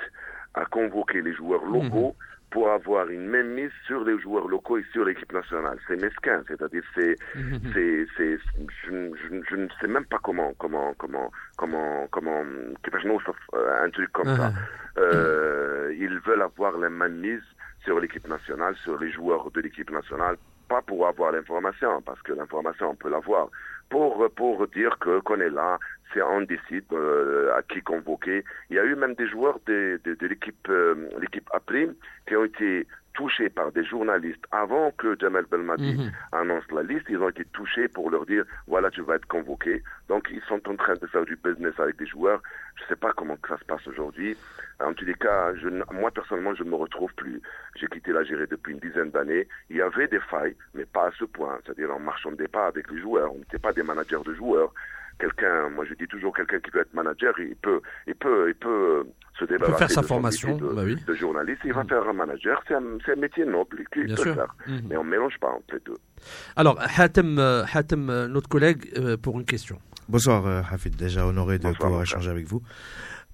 à 0.54 0.66
convoquer 0.66 1.22
les 1.22 1.34
joueurs 1.34 1.64
locaux 1.66 2.16
pour 2.52 2.70
avoir 2.70 3.08
une 3.08 3.28
même 3.28 3.54
mise 3.54 3.72
sur 3.88 4.04
les 4.04 4.20
joueurs 4.20 4.48
locaux 4.48 4.78
et 4.78 4.86
sur 4.92 5.06
l'équipe 5.06 5.32
nationale. 5.32 5.80
C'est 5.88 5.96
mesquin, 5.96 6.44
c'est-à-dire 6.48 6.84
c'est, 6.94 7.16
c'est, 7.74 8.06
c'est, 8.18 8.38
je, 8.86 8.92
je, 8.92 9.42
je, 9.50 9.56
ne 9.56 9.68
sais 9.80 9.88
même 9.88 10.04
pas 10.06 10.20
comment, 10.22 10.54
comment, 10.58 10.94
comment, 10.98 11.32
comment, 11.56 12.08
comment, 12.12 12.44
un 13.84 13.90
truc 13.92 14.12
comme 14.12 14.36
ça. 14.36 14.52
Euh, 14.98 15.96
ils 15.98 16.20
veulent 16.20 16.42
avoir 16.42 16.78
la 16.78 16.90
même 16.90 17.20
mise 17.20 17.42
sur 17.86 18.00
l'équipe 18.00 18.28
nationale, 18.28 18.76
sur 18.84 19.00
les 19.00 19.12
joueurs 19.12 19.50
de 19.52 19.62
l'équipe 19.62 19.90
nationale, 19.90 20.36
pas 20.68 20.82
pour 20.82 21.08
avoir 21.08 21.32
l'information, 21.32 22.02
parce 22.02 22.22
que 22.22 22.34
l'information 22.34 22.92
on 22.92 22.96
peut 22.96 23.10
l'avoir, 23.10 23.48
pour 23.92 24.28
pour 24.36 24.68
dire 24.70 24.98
que 25.00 25.20
qu'on 25.20 25.40
est 25.40 25.50
là, 25.50 25.78
c'est 26.12 26.22
on 26.22 26.42
décide 26.42 26.86
euh, 26.94 27.54
à 27.56 27.62
qui 27.62 27.82
convoquer. 27.82 28.44
Il 28.70 28.78
y 28.78 28.80
a 28.80 28.86
eu 28.86 28.96
même 28.96 29.14
des 29.16 29.28
joueurs 29.28 29.60
de, 29.68 30.00
de, 30.04 30.16
de 30.16 30.28
l'équipe 30.28 30.68
euh, 30.70 31.10
l'équipe 31.20 31.48
après 31.54 31.90
qui 32.28 32.36
ont 32.36 32.46
été 32.46 32.88
touchés 33.22 33.50
par 33.50 33.72
des 33.72 33.84
journalistes 33.86 34.44
avant 34.52 34.92
que 34.98 35.16
Jamal 35.20 35.46
Belmadi 35.52 35.94
Mhm. 35.94 36.12
annonce 36.32 36.64
la 36.72 36.82
liste. 36.82 37.06
Ils 37.10 37.18
ont 37.22 37.30
été 37.30 37.46
touchés 37.46 37.88
pour 37.88 38.10
leur 38.10 38.26
dire 38.26 38.46
voilà 38.68 38.90
tu 38.90 39.02
vas 39.02 39.16
être 39.16 39.28
convoqué. 39.28 39.84
Donc 40.10 40.28
ils 40.32 40.42
sont 40.50 40.62
en 40.68 40.76
train 40.76 40.96
de 40.96 41.06
faire 41.08 41.24
du 41.26 41.36
business 41.36 41.74
avec 41.80 41.98
des 41.98 42.08
joueurs. 42.08 42.42
Je 42.78 42.84
sais 42.86 42.96
pas 42.96 43.14
comment 43.14 43.36
que 43.38 43.50
ça 43.50 43.58
se 43.60 43.66
passe 43.66 43.86
aujourd'hui. 43.88 44.36
En 44.80 44.94
tous 44.94 45.06
les 45.06 45.14
cas, 45.14 45.54
je, 45.56 45.68
moi 45.94 46.10
personnellement 46.10 46.56
je 46.56 46.64
ne 46.64 46.70
me 46.72 46.76
retrouve 46.76 47.14
plus. 47.14 47.40
J'ai 47.76 47.88
quitté 47.88 48.12
l'Algérie 48.12 48.48
depuis 48.50 48.74
une 48.74 48.80
dizaine 48.80 49.12
d'années. 49.12 49.48
Il 49.70 49.76
y 49.78 49.82
avait 49.82 50.08
des 50.08 50.20
failles, 50.22 50.56
mais 50.74 50.86
pas 50.86 51.08
à 51.08 51.12
ce 51.20 51.26
point. 51.26 51.60
C'est-à-dire 51.64 51.90
on 51.96 52.00
marchandait 52.00 52.48
pas 52.48 52.66
avec 52.68 52.90
les 52.90 53.00
joueurs. 53.00 53.32
On 53.36 53.38
n'était 53.38 53.60
pas 53.60 53.72
des 53.74 53.84
managers 53.84 54.24
de 54.26 54.34
joueurs 54.34 54.74
quelqu'un, 55.20 55.70
moi 55.70 55.86
je 55.86 55.94
dis 55.94 56.08
toujours 56.08 56.36
quelqu'un 56.36 56.60
qui 56.60 56.72
veut 56.72 56.82
être 56.82 56.96
manager, 56.96 57.38
il 57.40 57.56
peut, 57.56 57.80
il 58.08 58.16
peut, 58.16 58.46
il 58.50 58.56
peut 58.56 59.06
se 59.42 59.52
débarrasser 59.52 59.78
faire 59.80 59.92
sa 59.92 60.02
de 60.02 60.06
formation, 60.06 60.58
de, 60.58 60.68
bah 60.74 60.84
oui. 60.86 60.96
de 61.06 61.14
journaliste, 61.14 61.62
il 61.66 61.74
va 61.74 61.84
faire 61.84 62.08
un 62.08 62.14
manager, 62.14 62.62
c'est 62.68 62.76
un, 62.76 62.84
c'est 63.06 63.14
un 63.14 63.16
métier 63.16 63.46
noble 63.46 63.84
qu'il 63.94 64.06
Bien 64.06 64.16
peut 64.16 64.24
sûr. 64.24 64.36
faire. 64.36 64.56
Mhm. 64.68 64.82
Mais 64.90 64.98
on 64.98 65.04
mélange 65.04 65.38
pas 65.42 65.50
entre 65.50 65.74
les 65.74 65.80
deux. 65.86 65.98
Alors, 66.56 66.78
Hatem, 66.98 67.38
euh, 67.40 67.64
Hatem, 67.74 68.10
euh, 68.10 68.28
notre 68.28 68.48
collègue, 68.50 68.92
euh, 68.98 69.18
pour 69.18 69.40
une 69.40 69.46
question. 69.46 69.80
Bonsoir 70.10 70.46
Hafid, 70.72 70.96
déjà 70.96 71.26
honoré 71.26 71.58
de 71.58 71.64
Bonsoir, 71.64 71.88
pouvoir 71.88 72.02
échanger 72.04 72.30
avec 72.30 72.46
vous. 72.48 72.62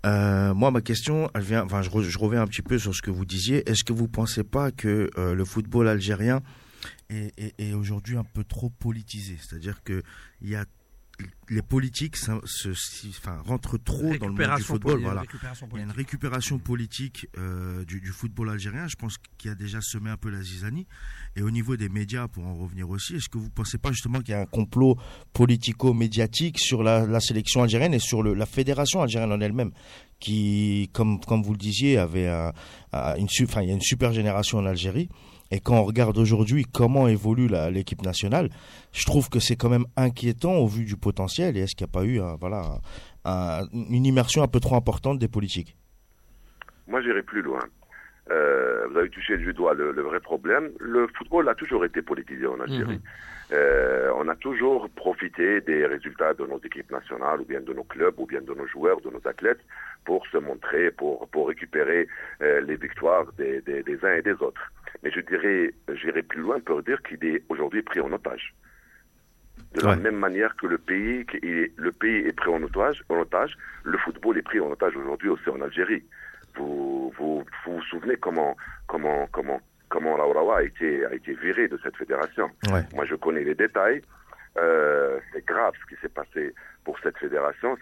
Euh, 0.05 0.53
moi, 0.53 0.69
ma 0.71 0.81
question, 0.81 1.29
elle 1.33 1.41
vient, 1.41 1.63
enfin, 1.65 1.81
je, 1.81 1.89
re- 1.89 2.03
je 2.03 2.17
reviens 2.19 2.41
un 2.41 2.47
petit 2.47 2.61
peu 2.61 2.77
sur 2.77 2.93
ce 2.93 3.01
que 3.01 3.09
vous 3.11 3.25
disiez. 3.25 3.67
Est-ce 3.69 3.83
que 3.83 3.93
vous 3.93 4.07
pensez 4.07 4.43
pas 4.43 4.71
que 4.71 5.09
euh, 5.17 5.33
le 5.33 5.43
football 5.43 5.87
algérien 5.87 6.41
est, 7.09 7.33
est- 7.39 7.53
est 7.59 7.73
aujourd'hui 7.73 8.15
un 8.15 8.23
peu 8.23 8.43
trop 8.43 8.69
politisé? 8.69 9.37
C'est-à-dire 9.41 9.81
que 9.83 10.03
il 10.41 10.49
y 10.49 10.55
a 10.55 10.65
les 11.49 11.61
politiques 11.61 12.15
ça- 12.17 12.39
se, 12.45 12.73
si- 12.73 13.09
enfin, 13.17 13.37
rentrent 13.45 13.77
trop 13.77 14.01
dans 14.17 14.27
le 14.27 14.33
monde 14.33 14.37
du 14.57 14.63
football. 14.63 14.99
Voilà. 15.03 15.21
Il 15.73 15.77
y 15.77 15.81
a 15.81 15.85
une 15.85 15.91
récupération 15.91 16.59
politique 16.59 17.25
euh, 17.37 17.83
du, 17.85 18.01
du 18.01 18.09
football 18.11 18.49
algérien. 18.49 18.87
Je 18.87 18.95
pense 18.95 19.15
qu'il 19.37 19.49
y 19.49 19.51
a 19.51 19.55
déjà 19.55 19.79
semé 19.81 20.09
un 20.09 20.17
peu 20.17 20.29
la 20.29 20.41
zizanie. 20.41 20.85
Et 21.35 21.41
au 21.41 21.49
niveau 21.49 21.75
des 21.77 21.89
médias, 21.89 22.27
pour 22.27 22.45
en 22.45 22.55
revenir 22.55 22.89
aussi, 22.89 23.15
est-ce 23.15 23.29
que 23.29 23.37
vous 23.37 23.45
ne 23.45 23.49
pensez 23.49 23.77
pas 23.77 23.91
justement 23.91 24.19
qu'il 24.19 24.31
y 24.31 24.33
a 24.33 24.41
un 24.41 24.45
complot 24.45 24.97
politico-médiatique 25.33 26.59
sur 26.59 26.83
la, 26.83 27.05
la 27.05 27.19
sélection 27.19 27.63
algérienne 27.63 27.93
et 27.93 27.99
sur 27.99 28.21
le, 28.23 28.33
la 28.33 28.45
fédération 28.45 29.01
algérienne 29.01 29.31
en 29.31 29.39
elle-même, 29.41 29.71
qui, 30.19 30.89
comme, 30.93 31.19
comme 31.21 31.43
vous 31.43 31.51
le 31.53 31.57
disiez, 31.57 31.97
avait 31.97 32.27
un- 32.27 32.53
un- 32.93 33.15
une, 33.15 33.29
su- 33.29 33.45
enfin, 33.45 33.61
il 33.61 33.69
y 33.69 33.71
a 33.71 33.75
une 33.75 33.81
super 33.81 34.13
génération 34.13 34.57
en 34.59 34.65
Algérie. 34.65 35.09
Et 35.51 35.59
quand 35.59 35.75
on 35.75 35.83
regarde 35.83 36.17
aujourd'hui 36.17 36.65
comment 36.65 37.07
évolue 37.07 37.47
la- 37.47 37.69
l'équipe 37.71 38.01
nationale, 38.03 38.49
je 38.91 39.05
trouve 39.05 39.29
que 39.29 39.39
c'est 39.39 39.55
quand 39.55 39.69
même 39.69 39.85
inquiétant 39.95 40.55
au 40.55 40.67
vu 40.67 40.83
du 40.85 40.97
potentiel. 40.97 41.55
Et 41.57 41.61
est-ce 41.61 41.75
qu'il 41.75 41.85
n'y 41.85 41.91
a 41.91 41.93
pas 41.93 42.03
eu 42.05 42.19
un- 42.19 42.35
voilà, 42.35 42.79
un- 43.25 43.61
un- 43.63 43.67
une 43.73 44.05
immersion 44.05 44.43
un 44.43 44.47
peu 44.47 44.59
trop 44.59 44.75
importante 44.75 45.19
des 45.19 45.27
politiques? 45.27 45.75
Moi, 46.87 47.01
j'irai 47.01 47.23
plus 47.23 47.41
loin. 47.41 47.59
Euh, 48.29 48.87
vous 48.91 48.97
avez 48.97 49.09
touché 49.09 49.37
du 49.37 49.53
doigt 49.53 49.73
le, 49.73 49.91
le 49.93 50.01
vrai 50.01 50.19
problème. 50.19 50.69
Le 50.79 51.07
football 51.17 51.47
a 51.47 51.55
toujours 51.55 51.85
été 51.85 52.01
politisé 52.01 52.45
en 52.45 52.59
Algérie. 52.59 52.99
Euh, 53.53 54.11
on 54.15 54.27
a 54.27 54.35
toujours 54.35 54.89
profité 54.89 55.61
des 55.61 55.85
résultats 55.85 56.33
de 56.33 56.45
nos 56.45 56.59
équipes 56.59 56.91
nationales, 56.91 57.41
ou 57.41 57.45
bien 57.45 57.61
de 57.61 57.73
nos 57.73 57.83
clubs, 57.85 58.19
ou 58.19 58.25
bien 58.25 58.41
de 58.41 58.53
nos 58.53 58.67
joueurs, 58.67 58.99
de 59.01 59.09
nos 59.09 59.25
athlètes, 59.25 59.61
pour 60.05 60.25
se 60.27 60.37
montrer, 60.37 60.91
pour, 60.91 61.27
pour 61.29 61.47
récupérer 61.47 62.07
euh, 62.41 62.61
les 62.61 62.75
victoires 62.75 63.31
des, 63.37 63.61
des, 63.61 63.83
des 63.83 64.03
uns 64.03 64.15
et 64.15 64.21
des 64.21 64.33
autres. 64.33 64.71
Mais 65.03 65.11
je 65.11 65.21
dirais, 65.21 65.73
j'irai 65.93 66.23
plus 66.23 66.41
loin 66.41 66.59
pour 66.59 66.83
dire 66.83 67.01
qu'il 67.03 67.23
est 67.25 67.43
aujourd'hui 67.49 67.81
pris 67.83 68.01
en 68.01 68.11
otage. 68.11 68.53
De 69.73 69.81
la 69.81 69.89
Ouais. 69.91 69.95
même 69.97 70.15
manière 70.17 70.55
que 70.55 70.67
le 70.67 70.77
pays, 70.77 71.25
qui 71.25 71.37
est, 71.37 71.71
le 71.77 71.91
pays 71.91 72.27
est 72.27 72.33
pris 72.33 72.49
en 72.49 72.61
otage, 72.63 73.03
en 73.09 73.19
otage, 73.19 73.57
le 73.83 73.97
football 73.97 74.37
est 74.37 74.41
pris 74.41 74.59
en 74.59 74.71
otage 74.71 74.95
aujourd'hui 74.95 75.29
aussi 75.29 75.49
en 75.49 75.61
Algérie. 75.61 76.03
Vous 76.55 77.13
vous, 77.17 77.45
vous 77.65 77.73
vous 77.75 77.81
souvenez 77.83 78.15
comment 78.17 78.55
comment 78.87 79.27
comment 79.31 79.61
comment 79.89 80.17
Laurawa 80.17 80.59
a 80.59 80.63
été 80.63 81.05
a 81.05 81.13
été 81.13 81.33
viré 81.33 81.67
de 81.67 81.79
cette 81.83 81.95
fédération. 81.95 82.49
Ouais. 82.71 82.81
Moi, 82.93 83.05
je 83.05 83.15
connais 83.15 83.43
les 83.43 83.55
détails. 83.55 84.01
Euh, 84.57 85.19
c'est 85.31 85.45
grave 85.45 85.73
ce 85.81 85.93
qui 85.93 86.01
s'est 86.01 86.09
passé 86.09 86.53
pour 86.83 86.97
cette 86.99 87.17
fédération. 87.17 87.77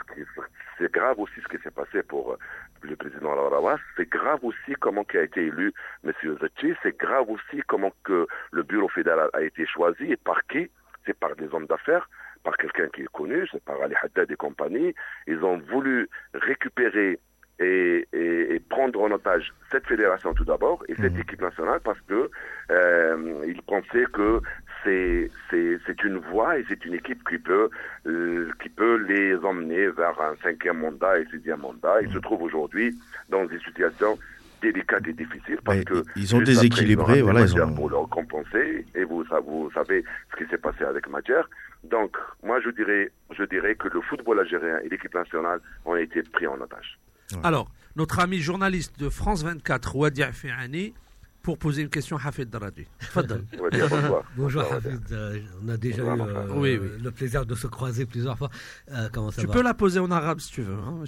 C'est 0.78 0.92
grave 0.92 1.20
aussi 1.20 1.40
ce 1.42 1.48
qui 1.48 1.62
s'est 1.64 1.72
passé 1.72 2.04
pour 2.04 2.34
euh, 2.34 2.38
le 2.82 2.96
président 2.96 3.34
Laurawa. 3.34 3.78
C'est 3.96 4.10
grave 4.10 4.40
aussi 4.44 4.74
comment 4.80 5.04
qui 5.04 5.18
a 5.18 5.24
été 5.24 5.46
élu 5.46 5.74
Monsieur 6.04 6.38
Zetchi. 6.42 6.74
C'est 6.84 6.98
grave 6.98 7.30
aussi 7.30 7.62
comment 7.68 7.94
que 8.04 8.28
le 8.52 8.64
bureau 8.64 8.90
fédéral 8.90 9.30
a 9.34 9.42
été 9.42 9.66
choisi 9.66 10.12
et 10.12 10.18
par 10.18 10.46
qui 10.48 10.70
C'est 11.06 11.18
par 11.18 11.36
des 11.36 11.48
hommes 11.54 11.68
d'affaires, 11.68 12.10
par 12.44 12.58
quelqu'un 12.58 12.88
qui 12.90 13.04
est 13.04 13.12
connu, 13.12 13.48
c'est 13.52 13.64
par 13.64 13.82
Ali 13.82 13.96
Haddad 14.02 14.30
et 14.32 14.36
compagnie. 14.36 14.94
Ils 15.28 15.44
ont 15.46 15.58
voulu 15.58 16.10
récupérer 16.34 17.20
et, 17.60 18.08
et- 18.14 18.56
et 18.56 18.60
prendre 18.60 19.02
en 19.02 19.12
otage 19.12 19.54
cette 19.72 19.86
fédération 19.88 20.34
tout 20.34 20.44
d'abord 20.46 20.84
et 20.90 20.96
cette 20.96 21.14
Mhm. 21.14 21.22
équipe 21.22 21.42
nationale 21.42 21.80
parce 21.84 22.00
que 22.02 22.30
euh, 22.72 23.46
ils 23.48 23.62
pensaient 23.62 24.06
que 24.12 24.42
c'est 24.84 25.32
c'est 25.50 25.80
c'est 25.86 26.04
une 26.04 26.18
voie 26.18 26.60
et 26.60 26.66
c'est 26.68 26.84
une 26.86 26.94
équipe 26.96 27.28
qui 27.30 27.38
peut 27.38 27.70
euh, 28.08 28.52
qui 28.62 28.70
peut 28.70 28.98
les 29.08 29.36
emmener 29.38 29.88
vers 29.88 30.20
un 30.22 30.36
cinquième 30.44 30.80
mandat 30.80 31.20
et 31.20 31.26
sixième 31.28 31.62
mandat. 31.62 32.02
Ils 32.02 32.12
se 32.12 32.20
trouvent 32.20 32.44
aujourd'hui 32.44 32.98
dans 33.30 33.46
des 33.46 33.60
situations 33.60 34.20
délicates 34.62 35.08
et 35.08 35.14
difficiles 35.14 35.60
parce 35.64 35.78
Mais 35.78 35.84
que 35.86 36.04
ils 36.16 36.34
ont 36.36 36.40
après, 36.40 36.52
déséquilibré, 36.54 37.18
ils 37.20 37.22
ont 37.24 37.26
voilà, 37.26 37.42
ils 37.42 37.62
ont- 37.62 37.74
pour 37.74 37.90
leur 37.90 38.10
compenser 38.10 38.86
et 38.96 39.04
vous 39.06 39.26
sa- 39.28 39.40
vous 39.40 39.72
savez 39.74 40.04
ce 40.32 40.44
qui 40.44 40.50
s'est 40.50 40.58
passé 40.58 40.84
avec 40.84 41.08
Madjer. 41.08 41.42
Donc 41.84 42.18
moi 42.44 42.60
je 42.60 42.70
dirais 42.70 43.12
je 43.38 43.44
dirais 43.46 43.76
que 43.76 43.88
le 43.88 44.02
football 44.02 44.40
algérien 44.40 44.80
et 44.84 44.90
l'équipe 44.90 45.14
nationale 45.14 45.60
ont 45.86 45.96
été 45.96 46.22
pris 46.24 46.48
en 46.48 46.60
otage. 46.60 47.00
Alors, 47.44 47.72
notre 47.96 48.20
ami 48.20 48.40
journaliste 48.40 49.00
de 49.00 49.10
France 49.10 49.44
24, 49.44 49.96
Wadia 49.96 50.32
Fiani, 50.32 50.94
pour 51.42 51.58
poser 51.58 51.84
une 51.84 51.90
question 51.90 52.18
à 52.18 52.28
Hafid 52.28 52.50
Daradi. 52.50 52.86
bonjour. 53.16 54.24
bonjour 54.36 54.62
Hafid, 54.64 55.00
euh, 55.12 55.40
on 55.64 55.70
a 55.70 55.78
déjà 55.78 56.04
eu 56.04 56.08
euh, 56.08 56.98
le 57.02 57.12
plaisir 57.12 57.46
de 57.46 57.54
se 57.54 57.68
croiser 57.68 58.06
plusieurs 58.08 58.38
fois. 58.38 58.50
Euh, 58.92 59.10
tu 59.38 59.48
peux 59.48 59.62
la 59.62 59.76
poser 59.76 60.00
en 60.00 60.10
arabe 60.10 60.40
si 60.40 60.52
tu 60.52 60.62
veux. 60.64 60.74
Hein 60.74 61.04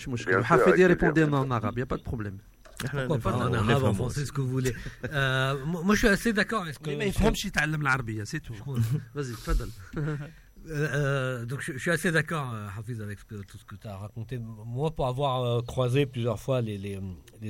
Hafid 0.47 0.78
y 0.78 0.86
répondait 0.86 1.24
en 1.24 1.49
arabe, 1.49 1.74
il 1.76 1.80
n'y 1.80 1.84
a 1.84 1.88
pas 1.88 1.97
de 1.97 2.03
problème. 2.03 2.38
Pourquoi 2.80 3.18
pas 3.18 3.32
ah, 3.34 3.47
en 3.47 3.53
arabe, 3.53 3.84
en 3.86 3.93
français, 3.95 4.26
ce 4.26 4.32
que 4.32 4.41
vous 4.41 4.49
voulez. 4.49 4.76
Moi, 5.11 5.95
je 5.95 5.97
suis 5.97 6.07
assez 6.07 6.34
d'accord. 6.34 6.65
Mais 6.86 7.07
il 7.07 7.13
faut 7.13 7.32
que 7.32 7.38
je 7.38 7.49
parle 7.49 7.72
l'arabe, 7.72 8.11
c'est 8.26 8.39
tout. 8.39 8.53
Vas-y, 9.15 9.34
fadal. 9.34 9.70
Euh, 10.70 10.88
euh, 10.93 11.45
donc 11.45 11.61
je, 11.61 11.78
suis 11.78 11.91
assez 11.91 12.11
d'accord, 12.11 12.51
euh, 12.53 12.68
Hafiz, 12.78 13.01
avec 13.01 13.20
tout 13.28 13.57
ce 13.57 13.65
que 13.65 13.76
tu 13.76 13.88
as 13.88 13.95
raconté. 13.95 14.38
Moi, 14.38 14.91
pour 14.91 15.07
avoir 15.07 15.63
croisé 15.63 16.05
plusieurs 16.05 16.39
fois 16.39 16.61
les, 16.61 16.99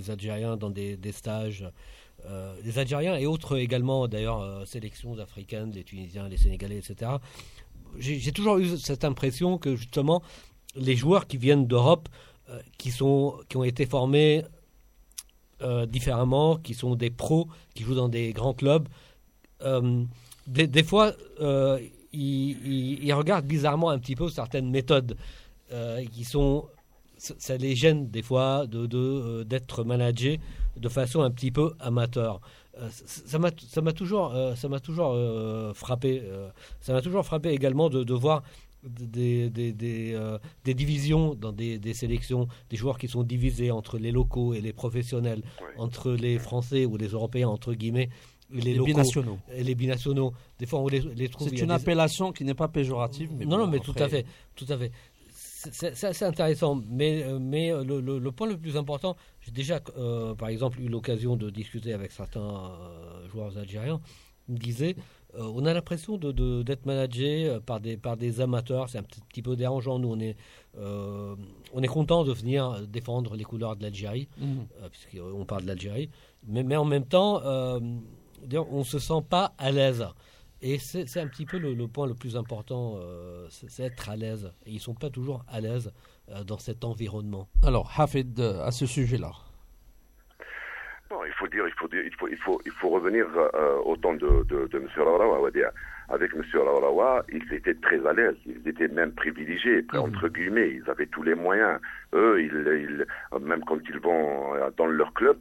Algériens 0.10 0.58
dans 0.58 0.70
des, 0.70 0.98
stages, 1.12 1.66
les 2.64 2.80
Algériens 2.80 3.16
et 3.16 3.26
autres 3.26 3.58
également, 3.58 4.08
d'ailleurs, 4.08 4.68
sélections 4.68 5.18
africaines, 5.20 5.72
les 5.72 5.84
Tunisiens, 5.84 6.28
les 6.28 6.38
Sénégalais, 6.38 6.78
etc., 6.78 7.12
j'ai 7.98 8.32
toujours 8.32 8.58
eu 8.58 8.78
cette 8.78 9.06
impression 9.06 9.58
que 9.58 9.76
justement, 9.76 10.22
les 10.76 10.96
joueurs 10.96 11.26
qui 11.26 11.38
viennent 11.38 11.66
d'Europe, 11.68 12.10
qui, 12.78 12.92
qui 12.92 13.02
ont 13.58 13.64
été 13.64 13.86
formés 13.86 14.44
différemment, 15.88 16.58
qui 16.58 16.74
sont 16.74 16.96
des 16.96 17.10
pros, 17.10 17.48
qui 17.74 17.84
jouent 17.84 17.96
dans 17.96 18.10
des 18.10 18.34
grands 18.34 18.54
clubs, 18.54 18.88
des, 19.62 20.68
des 20.68 20.84
fois, 20.84 21.14
ils, 22.18 22.58
ils- 22.66 23.04
ils 23.08 23.14
regardent 23.14 23.46
bizarrement 23.48 23.90
un 23.90 24.00
petit 24.00 24.16
peu 24.16 24.28
certaines 24.30 24.70
méthodes 24.70 25.16
euh, 25.72 26.04
qui 26.14 26.24
sont. 26.24 26.66
Ça 27.20 27.58
les 27.58 27.76
gêne 27.76 28.10
des 28.12 28.22
fois 28.22 28.68
de 28.68 28.86
de, 28.86 28.98
euh, 28.98 29.44
d'être 29.44 29.84
managés 29.84 30.40
de 30.86 30.88
façon 30.90 31.22
un 31.22 31.32
petit 31.32 31.50
peu 31.52 31.74
amateur. 31.80 32.40
Euh, 32.80 32.88
ça 32.92 33.40
m'a 33.40 33.50
ça 33.76 33.82
m'a 33.82 33.92
toujours 33.92 34.36
euh, 34.36 34.54
ça 34.56 34.68
m'a 34.70 34.80
toujours 34.80 35.12
euh, 35.16 35.74
frappé. 35.74 36.22
ça 36.80 36.94
m'a 36.94 37.02
toujours 37.02 37.26
frappé 37.26 37.50
également 37.50 37.90
de, 37.90 38.04
de 38.04 38.14
voir 38.14 38.44
des, 38.84 39.50
des, 39.50 39.74
des, 39.74 40.14
euh, 40.14 40.38
des 40.64 40.76
divisions 40.76 41.34
dans 41.34 41.52
des, 41.52 41.80
des 41.80 41.96
sélections, 41.96 42.48
des 42.70 42.78
joueurs 42.78 43.00
qui 43.00 43.08
sont 43.08 43.24
divisés 43.24 43.72
entre 43.72 43.98
les 43.98 44.12
locaux 44.12 44.54
et 44.54 44.62
les 44.62 44.72
professionnels, 44.72 45.42
entre 45.80 46.12
les 46.12 46.38
Français 46.38 46.86
ou 46.86 46.96
les 46.98 47.08
Européens 47.08 47.50
entre 47.50 47.74
guillemets, 47.74 48.10
et 48.10 48.37
les, 48.52 48.62
Les 48.62 48.74
locaux 48.76 48.86
binationaux. 48.86 49.38
les 49.58 49.76
binationaux. 49.76 50.34
Des 50.60 50.66
fois, 50.66 50.80
on 50.80 50.88
les, 50.88 51.00
les 51.02 51.30
trouve. 51.30 51.50
C'est 51.50 51.60
une 51.60 51.68
des- 51.68 51.74
appellation 51.74 52.32
qui 52.32 52.44
n'est 52.44 52.54
pas 52.54 52.68
péjorative. 52.68 53.30
Mais 53.34 53.46
non, 53.46 53.58
bon, 53.58 53.66
non, 53.66 53.68
mais 53.68 53.80
tout 53.80 53.96
à 53.98 54.08
fait, 54.08 54.26
tout 54.56 54.66
à 54.70 54.78
fait. 54.78 54.92
c'est 55.32 56.24
intéressant, 56.24 56.82
mais, 56.90 57.24
euh, 57.24 57.40
mais 57.40 57.72
euh, 57.72 57.84
le, 57.84 58.20
le, 58.20 58.32
point 58.32 58.48
le 58.48 58.58
plus 58.58 58.78
important, 58.78 59.16
j'ai 59.42 59.52
déjà, 59.52 59.82
euh, 59.98 60.36
par 60.36 60.50
exemple, 60.50 60.80
eu 60.80 60.88
l'occasion 60.88 61.36
de 61.36 61.50
discuter 61.50 61.94
avec 61.94 62.12
certains 62.12 62.72
joueurs 63.32 63.58
algériens, 63.58 64.00
ils 64.48 64.54
me 64.54 64.60
disaient, 64.60 64.96
on 65.38 65.66
a 65.66 65.74
l'impression 65.74 66.18
d'être 66.18 66.32
de, 66.34 66.78
managé 66.86 67.58
par 67.66 67.82
des, 67.82 67.98
par 67.98 68.16
des 68.16 68.40
amateurs, 68.40 68.88
c'est 68.88 68.98
un 68.98 69.04
petit, 69.04 69.42
peu 69.42 69.58
dérangeant, 69.58 70.00
nous 70.00 70.08
on 70.08 70.20
est, 70.22 70.38
on 70.78 71.84
est 71.84 71.88
content 71.88 72.24
de 72.24 72.32
venir 72.32 72.88
défendre 72.88 73.36
les 73.36 73.44
couleurs 73.44 73.76
de 73.76 73.84
l'Algérie, 73.84 74.30
mmh. 74.38 74.46
puisqu'on 74.90 75.44
parle 75.44 75.64
de 75.64 75.68
l'Algérie, 75.68 76.10
mais, 76.48 76.64
mais 76.64 76.78
en 76.78 76.86
même 76.86 77.06
temps, 77.06 77.42
on 78.54 78.80
ne 78.80 78.84
se 78.84 79.00
sent 79.00 79.22
pas 79.30 79.54
à 79.58 79.72
l'aise. 79.72 80.06
Et 80.62 80.80
c'est 80.80 81.20
un 81.20 81.28
petit 81.28 81.46
peu 81.46 81.60
le, 81.60 81.88
point 81.88 82.08
le 82.08 82.16
plus 82.16 82.36
important, 82.36 82.96
euh, 82.98 83.46
c'est 83.50 83.84
être 83.84 84.10
à 84.10 84.16
l'aise. 84.16 84.52
Et 84.66 84.72
ils 84.72 84.76
ne 84.76 84.80
sont 84.80 84.96
pas 84.96 85.10
toujours 85.10 85.46
à 85.48 85.62
l'aise 85.62 85.94
euh, 86.30 86.44
dans 86.44 86.58
cet 86.58 86.84
environnement. 86.84 87.48
Alors, 87.64 87.94
Hafid, 87.96 88.40
euh, 88.40 88.66
à 88.66 88.72
ce 88.72 88.88
sujet-là 88.88 89.32
Non, 91.12 91.20
il 91.26 91.34
faut 91.34 91.48
dire, 91.48 91.68
il 91.68 91.74
faut, 91.74 91.88
dire, 91.88 92.02
il 92.04 92.14
faut, 92.16 92.28
il 92.28 92.38
faut, 92.38 92.60
il 92.66 92.72
faut 92.72 92.90
revenir 92.90 93.28
au 93.86 93.96
temps 93.98 94.16
de, 94.16 94.44
de, 94.46 94.68
de 94.68 94.78
M. 94.80 94.88
Raourawa. 94.96 95.50
Avec 96.10 96.34
M. 96.34 96.42
Raourawa, 96.54 97.24
ils 97.32 97.54
étaient 97.54 97.76
très 97.76 98.04
à 98.08 98.14
l'aise, 98.14 98.38
ils 98.48 98.68
étaient 98.68 98.88
même 98.88 99.12
privilégiés, 99.12 99.86
mhm. 99.94 100.00
entre 100.00 100.28
guillemets, 100.30 100.72
ils 100.72 100.90
avaient 100.90 101.06
tous 101.06 101.22
les 101.22 101.36
moyens. 101.36 101.80
Eux, 102.14 102.42
ils, 102.42 103.06
ils, 103.32 103.46
même 103.46 103.64
quand 103.66 103.78
ils 103.88 104.00
vont 104.00 104.54
dans 104.76 104.88
leur 104.88 105.14
club, 105.14 105.38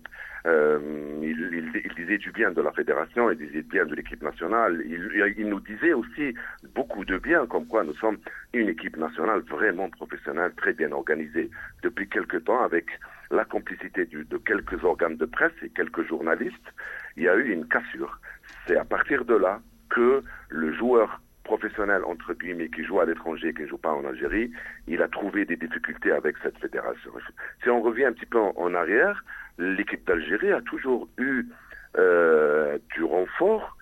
euh, 0.46 0.78
il, 1.22 1.94
disait 1.96 2.18
du 2.18 2.30
bien 2.30 2.52
de 2.52 2.62
la 2.62 2.70
fédération, 2.72 3.30
il 3.30 3.38
disait 3.38 3.62
bien 3.62 3.84
de 3.84 3.94
l'équipe 3.94 4.22
nationale. 4.22 4.82
Il, 4.86 5.48
nous 5.48 5.60
disait 5.60 5.92
aussi 5.92 6.34
beaucoup 6.74 7.04
de 7.04 7.18
bien, 7.18 7.46
comme 7.46 7.66
quoi 7.66 7.82
nous 7.82 7.94
sommes 7.96 8.18
une 8.52 8.68
équipe 8.68 8.96
nationale 8.96 9.40
vraiment 9.40 9.90
professionnelle, 9.90 10.52
très 10.56 10.72
bien 10.72 10.92
organisée. 10.92 11.50
Depuis 11.82 12.08
quelque 12.08 12.36
temps, 12.36 12.62
avec 12.62 12.86
la 13.30 13.44
complicité 13.44 14.06
du, 14.06 14.24
de 14.24 14.36
quelques 14.38 14.84
organes 14.84 15.16
de 15.16 15.26
presse 15.26 15.54
et 15.62 15.70
quelques 15.70 16.06
journalistes, 16.06 16.72
il 17.16 17.24
y 17.24 17.28
a 17.28 17.34
eu 17.34 17.50
une 17.52 17.66
cassure. 17.66 18.20
C'est 18.66 18.76
à 18.76 18.84
partir 18.84 19.24
de 19.24 19.34
là 19.34 19.60
que 19.90 20.22
le 20.50 20.72
joueur 20.74 21.20
professionnel, 21.46 22.02
entre 22.04 22.34
guillemets, 22.34 22.68
qui 22.68 22.84
joue 22.84 23.00
à 23.00 23.06
l'étranger, 23.06 23.54
qui 23.54 23.62
ne 23.62 23.68
joue 23.68 23.78
pas 23.78 23.92
en 23.92 24.04
Algérie, 24.04 24.50
il 24.88 25.00
a 25.00 25.08
trouvé 25.08 25.44
des 25.44 25.56
difficultés 25.56 26.10
avec 26.10 26.34
cette 26.42 26.58
fédération. 26.58 27.12
Si 27.62 27.70
on 27.70 27.80
revient 27.80 28.06
un 28.06 28.12
petit 28.12 28.26
peu 28.26 28.40
en 28.40 28.74
arrière, 28.74 29.24
l'équipe 29.58 30.04
d'Algérie 30.06 30.52
a 30.52 30.60
toujours 30.60 31.08
eu 31.18 31.46
euh, 31.96 32.78
du 32.94 33.04
renfort 33.04 33.76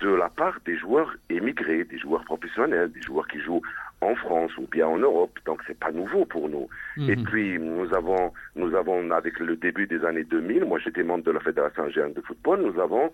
de 0.00 0.10
la 0.10 0.28
part 0.28 0.58
des 0.64 0.76
joueurs 0.78 1.12
émigrés, 1.28 1.84
des 1.84 1.98
joueurs 1.98 2.24
professionnels, 2.24 2.92
des 2.92 3.02
joueurs 3.02 3.26
qui 3.26 3.40
jouent 3.40 3.62
en 4.00 4.14
France 4.14 4.56
ou 4.56 4.66
bien 4.70 4.86
en 4.86 4.98
Europe. 4.98 5.36
Donc 5.44 5.60
c'est 5.66 5.78
pas 5.78 5.90
nouveau 5.90 6.24
pour 6.24 6.48
nous. 6.48 6.68
Et 6.96 7.16
mhm. 7.16 7.24
puis 7.24 7.58
nous 7.58 7.92
avons, 7.94 8.32
nous 8.54 8.74
avons 8.76 9.10
avec 9.10 9.40
le 9.40 9.56
début 9.56 9.86
des 9.86 10.04
années 10.04 10.24
2000, 10.24 10.64
moi 10.64 10.78
j'étais 10.78 11.02
membre 11.02 11.24
de 11.24 11.32
la 11.32 11.40
fédération 11.40 11.82
algérienne 11.82 12.14
de 12.14 12.20
football, 12.20 12.62
nous 12.62 12.80
avons, 12.80 13.10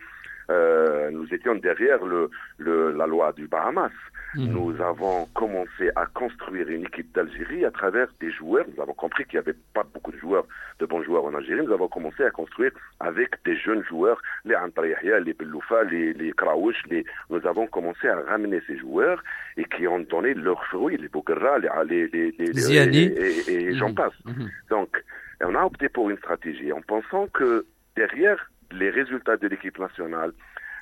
euh, 0.50 1.10
nous 1.10 1.32
étions 1.32 1.54
derrière 1.54 2.04
le, 2.04 2.30
le, 2.58 2.92
la 2.92 3.06
loi 3.06 3.32
du 3.32 3.46
Bahamas. 3.46 3.92
Mhm. 4.36 4.52
Nous 4.52 4.80
avons 4.82 5.26
commencé 5.26 5.90
à 5.94 6.06
construire 6.06 6.68
une 6.68 6.82
équipe 6.82 7.14
d'Algérie 7.14 7.64
à 7.64 7.70
travers 7.70 8.08
des 8.20 8.32
joueurs. 8.32 8.64
Nous 8.74 8.82
avons 8.82 8.94
compris 8.94 9.24
qu'il 9.24 9.38
n'y 9.38 9.44
avait 9.46 9.56
pas 9.72 9.84
beaucoup 9.84 10.10
de 10.10 10.18
joueurs, 10.18 10.44
de 10.80 10.86
bons 10.86 11.02
joueurs 11.04 11.24
en 11.24 11.34
Algérie. 11.34 11.64
Nous 11.64 11.72
avons 11.72 11.88
commencé 11.88 12.24
à 12.24 12.30
construire 12.30 12.72
avec 12.98 13.30
des 13.44 13.56
jeunes 13.56 13.84
joueurs, 13.84 14.20
les 14.44 14.56
Antarihia, 14.56 15.20
les 15.20 15.34
Beloufa, 15.34 15.84
les, 15.84 16.12
les 16.14 16.32
Kraouch. 16.32 16.76
Les... 16.90 17.04
Nous 17.30 17.46
avons 17.46 17.68
commencé 17.68 18.08
à 18.08 18.20
ramener 18.22 18.60
ces 18.66 18.76
joueurs 18.76 19.22
et 19.56 19.64
qui 19.64 19.86
ont 19.86 20.00
donné 20.00 20.34
leurs 20.34 20.64
fruits, 20.66 20.96
les 20.96 21.08
Bouguerra, 21.08 21.58
les, 21.58 22.08
les, 22.08 22.08
les, 22.08 22.34
et, 22.38 23.50
et, 23.50 23.74
j'en 23.76 23.90
mhm. 23.90 23.94
passe. 23.94 24.14
Mhm. 24.24 24.50
Donc, 24.68 25.04
on 25.42 25.54
a 25.54 25.62
opté 25.62 25.88
pour 25.88 26.10
une 26.10 26.18
stratégie 26.18 26.72
en 26.72 26.80
pensant 26.80 27.28
que 27.28 27.66
derrière 27.96 28.50
les 28.72 28.90
résultats 28.90 29.36
de 29.36 29.48
l'équipe 29.48 29.78
nationale, 29.78 30.32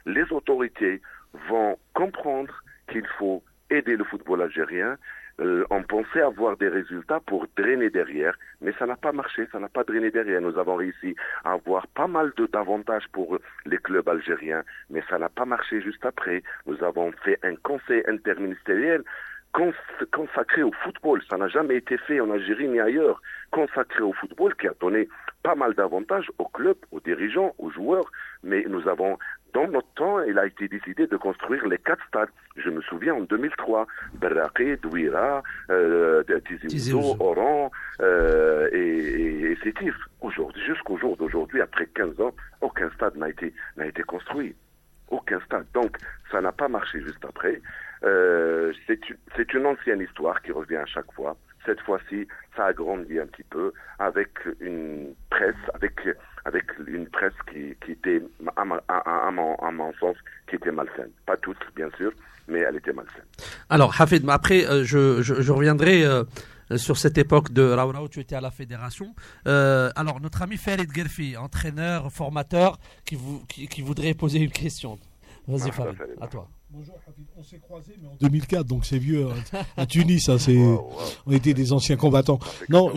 les 0.06 0.30
autorités 0.32 1.00
vont 1.48 1.78
comprendre 1.94 2.62
qu'il 2.88 3.06
faut 3.18 3.42
aider 3.70 3.96
le 3.96 4.04
football 4.04 4.42
algérien. 4.42 4.96
Euh, 5.40 5.64
on 5.70 5.82
pensait 5.82 6.20
avoir 6.20 6.58
des 6.58 6.68
résultats 6.68 7.20
pour 7.20 7.46
drainer 7.56 7.88
derrière, 7.88 8.36
mais 8.60 8.72
ça 8.78 8.84
n'a 8.86 8.96
pas 8.96 9.12
marché, 9.12 9.48
ça 9.50 9.58
n'a 9.58 9.68
pas 9.68 9.82
drainé 9.82 10.10
derrière. 10.10 10.42
Nous 10.42 10.58
avons 10.58 10.76
réussi 10.76 11.16
à 11.44 11.52
avoir 11.52 11.86
pas 11.88 12.06
mal 12.06 12.32
d'avantages 12.52 13.08
pour 13.12 13.38
les 13.64 13.78
clubs 13.78 14.08
algériens, 14.08 14.62
mais 14.90 15.02
ça 15.08 15.18
n'a 15.18 15.30
pas 15.30 15.46
marché 15.46 15.80
juste 15.80 16.04
après. 16.04 16.42
Nous 16.66 16.82
avons 16.84 17.12
fait 17.24 17.38
un 17.42 17.56
conseil 17.56 18.02
interministériel 18.06 19.02
consacré 20.12 20.62
au 20.62 20.72
football. 20.72 21.22
Ça 21.28 21.36
n'a 21.36 21.48
jamais 21.48 21.76
été 21.76 21.98
fait 21.98 22.20
en 22.20 22.30
Algérie 22.30 22.68
ni 22.68 22.80
ailleurs. 22.80 23.20
Consacré 23.50 24.02
au 24.02 24.12
football 24.12 24.54
qui 24.56 24.66
a 24.66 24.74
donné 24.80 25.08
pas 25.42 25.54
mal 25.54 25.74
d'avantages 25.74 26.30
aux 26.38 26.48
clubs, 26.48 26.78
aux 26.90 27.00
dirigeants, 27.00 27.54
aux 27.58 27.70
joueurs. 27.70 28.10
Mais 28.42 28.64
nous 28.68 28.88
avons 28.88 29.18
dans 29.52 29.68
notre 29.68 29.88
temps, 29.94 30.20
il 30.22 30.38
a 30.38 30.46
été 30.46 30.66
décidé 30.68 31.06
de 31.06 31.16
construire 31.16 31.66
les 31.66 31.78
quatre 31.78 32.04
stades. 32.08 32.30
Je 32.56 32.70
me 32.70 32.80
souviens 32.82 33.14
en 33.14 33.20
2003, 33.20 33.86
Berraqi, 34.14 34.76
Douira, 34.82 35.42
euh, 35.70 36.22
Oran 37.20 37.70
euh, 38.00 38.68
et, 38.72 39.52
et, 39.52 39.56
Sétif. 39.62 39.94
Aujourd'hui, 40.22 40.62
jusqu'au 40.64 40.96
jour 40.96 41.16
d'aujourd'hui, 41.16 41.60
après 41.60 41.86
15 41.86 42.20
ans, 42.20 42.34
aucun 42.62 42.90
stade 42.92 43.16
n'a 43.16 43.28
été, 43.28 43.52
n'a 43.76 43.86
été 43.86 44.02
construit. 44.02 44.54
Aucun 45.10 45.40
stade. 45.40 45.66
Donc, 45.74 45.98
ça 46.30 46.40
n'a 46.40 46.52
pas 46.52 46.68
marché 46.68 47.00
juste 47.02 47.24
après. 47.24 47.60
Euh, 48.04 48.72
c'est 49.36 49.54
une 49.54 49.66
ancienne 49.66 50.00
histoire 50.00 50.40
qui 50.42 50.52
revient 50.52 50.76
à 50.76 50.86
chaque 50.86 51.12
fois. 51.12 51.36
Cette 51.64 51.80
fois-ci, 51.80 52.26
ça 52.56 52.66
a 52.66 52.72
grandi 52.72 53.18
un 53.18 53.26
petit 53.26 53.44
peu 53.44 53.72
avec 53.98 54.30
une 54.60 55.14
presse, 55.30 55.54
avec 55.74 55.94
avec 56.44 56.64
une 56.86 57.06
presse 57.06 57.34
qui, 57.50 57.74
qui 57.84 57.92
était, 57.92 58.22
à, 58.56 58.62
à, 58.62 59.30
mon, 59.30 59.54
à, 59.56 59.70
mon, 59.70 59.92
sens, 59.94 60.16
qui 60.48 60.56
était 60.56 60.72
malsaine. 60.72 61.10
Pas 61.26 61.36
toutes, 61.36 61.64
bien 61.76 61.88
sûr, 61.96 62.12
mais 62.48 62.60
elle 62.60 62.76
était 62.76 62.92
malsaine. 62.92 63.24
Alors, 63.70 63.94
Hafid, 64.00 64.28
après, 64.28 64.66
euh, 64.66 64.82
je, 64.84 65.22
je, 65.22 65.40
je, 65.40 65.52
reviendrai 65.52 66.04
euh, 66.04 66.24
sur 66.76 66.96
cette 66.96 67.16
époque 67.18 67.52
de 67.52 67.62
Raoura 67.62 68.02
où 68.02 68.08
tu 68.08 68.20
étais 68.20 68.34
à 68.34 68.40
la 68.40 68.50
fédération. 68.50 69.14
Euh, 69.46 69.90
alors, 69.94 70.20
notre 70.20 70.42
ami 70.42 70.56
Farid 70.56 70.92
Gerfi, 70.92 71.36
entraîneur, 71.36 72.10
formateur, 72.10 72.78
qui, 73.04 73.14
vous, 73.14 73.44
qui, 73.46 73.68
qui 73.68 73.82
voudrait 73.82 74.14
poser 74.14 74.40
une 74.40 74.50
question. 74.50 74.98
Vas-y, 75.46 75.68
ah, 75.68 75.72
Farid, 75.72 75.96
à 76.20 76.26
toi. 76.26 76.48
Bonjour, 76.74 76.94
on 77.36 77.42
s'est 77.42 77.58
croisés 77.58 77.98
mais 78.00 78.08
en 78.08 78.16
2004, 78.18 78.64
donc 78.64 78.86
c'est 78.86 78.98
vieux. 78.98 79.26
Hein. 79.26 79.60
À 79.76 79.84
Tunis, 79.84 80.30
hein, 80.30 80.38
c'est, 80.38 80.56
on 80.56 81.32
était 81.32 81.52
des 81.52 81.74
anciens 81.74 81.96
combattants. 81.96 82.38
Non, 82.70 82.90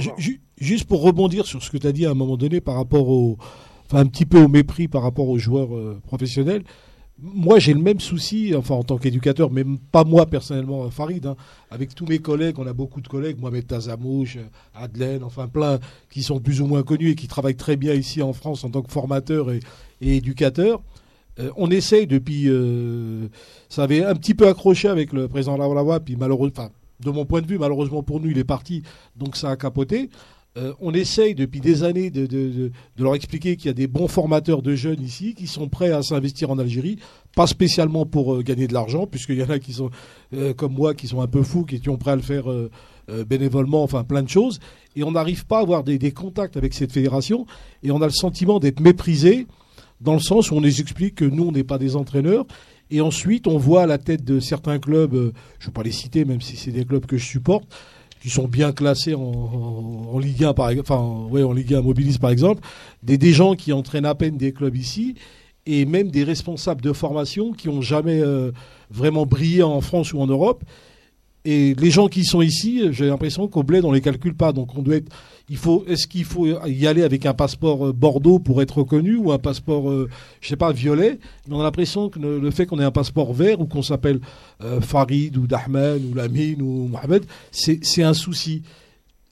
juste 0.58 0.86
pour 0.86 1.02
rebondir 1.02 1.46
sur 1.46 1.62
ce 1.62 1.70
que 1.70 1.78
tu 1.78 1.86
as 1.86 1.92
dit 1.92 2.06
à 2.06 2.12
un 2.12 2.14
moment 2.14 2.38
donné 2.38 2.62
par 2.62 2.76
rapport 2.76 3.10
au, 3.10 3.38
enfin 3.86 4.00
un 4.00 4.06
petit 4.06 4.26
peu 4.26 4.42
au 4.42 4.48
mépris 4.48 4.88
par 4.88 5.02
rapport 5.02 5.28
aux 5.28 5.38
joueurs 5.38 5.76
euh, 5.76 6.00
professionnels. 6.06 6.64
Moi, 7.20 7.60
j'ai 7.60 7.74
le 7.74 7.82
même 7.82 8.00
souci, 8.00 8.54
enfin 8.56 8.76
en 8.76 8.84
tant 8.84 8.98
qu'éducateur, 8.98 9.52
mais 9.52 9.66
pas 9.92 10.06
moi 10.06 10.26
personnellement, 10.26 10.90
Farid. 10.90 11.26
Hein. 11.26 11.36
avec 11.70 11.94
tous 11.96 12.06
mes 12.06 12.20
collègues, 12.20 12.58
on 12.60 12.68
a 12.68 12.74
beaucoup 12.74 13.02
de 13.02 13.10
collègues, 13.10 13.42
Mohamed 13.42 13.68
Tazamouche, 13.68 14.38
Adelaine, 14.74 15.24
enfin 15.24 15.50
plein, 15.50 15.80
qui 16.10 16.24
sont 16.24 16.40
plus 16.40 16.62
ou 16.62 16.66
moins 16.66 16.84
connus 16.84 17.10
et 17.10 17.16
qui 17.16 17.28
travaillent 17.28 17.58
très 17.58 17.76
bien 17.76 17.94
ici 17.94 18.22
en 18.22 18.32
France 18.32 18.64
en 18.64 18.70
tant 18.70 18.82
que 18.82 18.92
formateurs 18.92 19.52
et, 19.52 19.60
et 20.00 20.16
éducateurs. 20.16 20.82
Euh, 21.40 21.52
on 21.58 21.70
essaye 21.70 22.08
depuis. 22.08 22.48
Euh, 22.48 23.28
ça 23.70 23.84
avait 23.84 24.04
un 24.04 24.16
petit 24.16 24.34
peu 24.34 24.48
accroché 24.48 24.88
avec 24.88 25.14
le 25.14 25.28
président 25.28 25.58
Lawalawa, 25.58 26.00
puis 26.00 26.16
malheureusement, 26.16 26.70
de 27.02 27.12
mon 27.12 27.26
point 27.26 27.42
de 27.42 27.48
vue, 27.48 27.58
malheureusement 27.58 28.04
pour 28.04 28.20
nous, 28.20 28.30
il 28.30 28.38
est 28.38 28.46
parti, 28.46 28.84
donc 29.16 29.36
ça 29.36 29.50
a 29.50 29.56
capoté. 29.56 30.10
Euh, 30.58 30.72
on 30.80 30.94
essaye 30.94 31.36
depuis 31.36 31.60
des 31.60 31.84
années 31.84 32.10
de, 32.10 32.26
de, 32.26 32.72
leur 32.98 33.14
expliquer 33.14 33.58
qu'il 33.58 33.66
y 33.66 33.70
a 33.70 33.74
des 33.74 33.88
bons 33.88 34.08
formateurs 34.08 34.62
de 34.62 34.74
jeunes 34.74 35.02
ici 35.02 35.34
qui 35.34 35.48
sont 35.48 35.68
prêts 35.68 35.92
à 35.92 36.02
s'investir 36.02 36.50
en 36.50 36.58
Algérie, 36.58 36.98
pas 37.36 37.46
spécialement 37.46 38.06
pour 38.06 38.42
gagner 38.42 38.68
de 38.68 38.74
l'argent, 38.74 39.06
puisqu'il 39.06 39.36
y 39.36 39.44
en 39.44 39.50
a 39.50 39.60
qui 39.60 39.74
sont 39.74 39.90
comme 40.56 40.72
moi, 40.72 40.94
qui 40.94 41.10
sont 41.10 41.20
un 41.20 41.28
peu 41.28 41.44
fous, 41.44 41.66
qui 41.66 41.82
sont 41.84 41.98
prêts 41.98 42.12
à 42.12 42.16
le 42.16 42.22
faire 42.22 42.46
bénévolement, 43.28 43.84
enfin 43.84 44.06
plein 44.06 44.24
de 44.24 44.30
choses. 44.30 44.62
Et 44.96 45.04
on 45.04 45.12
n'arrive 45.12 45.46
pas 45.46 45.58
à 45.58 45.62
avoir 45.62 45.84
des, 45.84 45.98
des, 45.98 46.14
contacts 46.14 46.56
avec 46.56 46.74
cette 46.74 46.94
fédération, 46.94 47.46
et 47.84 47.92
on 47.92 48.02
a 48.02 48.06
le 48.06 48.14
sentiment 48.14 48.60
d'être 48.60 48.80
méprisé 48.80 49.48
dans 50.02 50.14
le 50.14 50.20
sens 50.20 50.52
où 50.52 50.56
on 50.56 50.62
les 50.62 50.82
explique 50.82 51.16
que 51.16 51.26
nous, 51.26 51.46
on 51.46 51.52
n'est 51.52 51.64
pas 51.64 51.78
des 51.78 51.96
entraîneurs. 51.96 52.46
Et 52.92 53.02
ensuite, 53.02 53.48
on 53.48 53.58
voit 53.58 53.84
à 53.84 53.86
la 53.88 53.98
tête 53.98 54.24
de 54.24 54.40
certains 54.40 54.80
clubs, 54.80 55.16
euh, 55.16 55.34
je 55.60 55.66
ne 55.66 55.70
vais 55.70 55.74
pas 55.74 55.84
les 55.84 55.92
citer, 55.92 56.24
même 56.26 56.42
si 56.42 56.56
c'est 56.56 56.72
des 56.72 56.86
clubs 56.86 57.06
que 57.06 57.18
je 57.18 57.26
supporte, 57.26 57.66
qui 58.22 58.30
sont 58.30 58.48
bien 58.48 58.72
classés 58.72 59.16
en, 59.16 60.18
Ligue 60.20 60.44
1, 60.44 60.54
par, 60.54 60.72
ouais, 61.32 61.44
en 61.44 61.54
Ligue 61.54 61.74
1 61.74 61.82
Mobilis 61.82 62.18
par 62.18 62.30
exemple, 62.30 62.62
des, 63.04 63.18
des 63.18 63.34
gens 63.34 63.56
qui 63.56 63.74
entraînent 63.74 64.06
à 64.06 64.16
peine 64.16 64.38
des 64.38 64.52
clubs 64.52 64.76
ici, 64.76 65.16
et 65.66 65.86
même 65.86 66.10
des 66.10 66.24
responsables 66.24 66.82
de 66.82 66.94
formation 66.94 67.52
qui 67.52 67.68
n'ont 67.68 67.82
jamais 67.82 68.20
euh, 68.22 68.52
vraiment 68.92 69.26
brillé 69.26 69.64
en 69.64 69.82
France 69.82 70.14
ou 70.14 70.20
en 70.20 70.28
Europe. 70.28 70.64
Et 71.46 71.76
les 71.76 71.92
gens 71.92 72.08
qui 72.08 72.26
sont 72.26 72.42
ici, 72.42 72.92
j'ai 72.92 73.06
l'impression 73.06 73.48
qu'au 73.48 73.64
bled, 73.64 73.86
on 73.86 73.92
les 73.92 74.02
calcule 74.02 74.36
pas. 74.36 74.52
Donc 74.52 74.76
on 74.76 74.82
doit 74.82 74.96
être 74.96 75.12
il 75.50 75.58
faut, 75.58 75.86
est-ce 75.88 76.08
qu'il 76.08 76.26
faut 76.26 76.48
y 76.66 76.88
aller 76.88 77.04
avec 77.04 77.26
un 77.26 77.34
passeport 77.34 77.88
euh, 77.88 77.94
Bordeaux 77.94 78.40
pour 78.40 78.62
être 78.62 78.80
reconnu 78.80 79.16
ou 79.16 79.32
un 79.32 79.38
passeport, 79.38 79.90
euh, 79.90 80.10
je 80.42 80.48
sais 80.48 80.56
pas, 80.56 80.72
violet? 80.72 81.20
On 81.52 81.60
a 81.60 81.64
l'impression 81.64 82.10
que 82.10 82.20
le, 82.20 82.52
fait 82.52 82.66
qu'on 82.66 82.80
ait 82.80 82.84
un 82.84 82.92
passeport 82.92 83.32
vert 83.34 83.62
ou 83.62 83.66
qu'on 83.66 83.84
s'appelle 83.84 84.20
euh, 84.64 84.82
Farid 84.82 85.38
ou 85.38 85.46
Dahman 85.46 86.02
ou 86.04 86.16
Lamine 86.16 86.62
ou 86.62 86.88
Mohamed, 86.88 87.26
c'est 87.52 88.04
un 88.04 88.14
souci. 88.14 88.64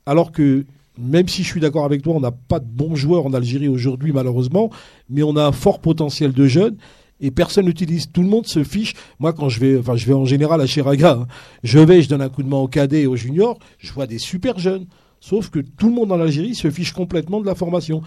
alors 0.06 0.32
que 0.32 0.66
même 1.00 1.28
si 1.28 1.42
je 1.42 1.48
suis 1.48 1.60
d'accord 1.60 1.86
avec 1.86 2.04
toi, 2.04 2.14
on 2.14 2.20
n'a 2.20 2.30
pas 2.30 2.60
de 2.60 2.68
bons 2.68 2.96
joueurs 2.96 3.26
en 3.26 3.34
Algérie 3.34 3.68
aujourd'hui, 3.68 4.12
malheureusement, 4.12 4.70
mais 5.10 5.24
on 5.24 5.36
a 5.36 5.44
un 5.44 5.52
fort 5.52 5.80
potentiel 5.80 6.34
de 6.34 6.46
jeunes 6.46 6.78
et 7.20 7.32
personne 7.32 7.66
n'utilise. 7.66 8.12
Tout 8.12 8.22
le 8.22 8.30
monde 8.30 8.46
se 8.48 8.64
fiche. 8.64 8.94
Moi, 9.20 9.34
quand 9.34 9.50
je 9.50 9.60
vais, 9.60 9.78
enfin, 9.78 9.96
je 9.96 10.06
vais 10.06 10.14
en 10.14 10.26
général 10.26 10.62
à 10.62 10.66
Chiraga, 10.66 11.20
hein. 11.22 11.28
je 11.64 11.80
vais, 11.80 12.02
je 12.02 12.10
donne 12.10 12.22
un 12.22 12.30
coup 12.30 12.44
de 12.44 12.50
main 12.50 12.58
au 12.58 12.68
cadet 12.68 13.04
et 13.04 13.08
au 13.08 13.16
junior, 13.16 13.58
je 13.78 13.92
vois 13.94 14.08
des 14.08 14.20
super 14.20 14.60
jeunes. 14.60 14.88
Sauf 15.20 15.50
que 15.50 15.60
tout 15.60 15.88
le 15.88 15.94
monde 15.94 16.12
en 16.12 16.20
Algérie 16.20 16.56
se 16.56 16.70
fiche 16.70 16.92
complètement 16.92 17.40
de 17.40 17.46
la 17.46 17.56
formation. 17.56 18.02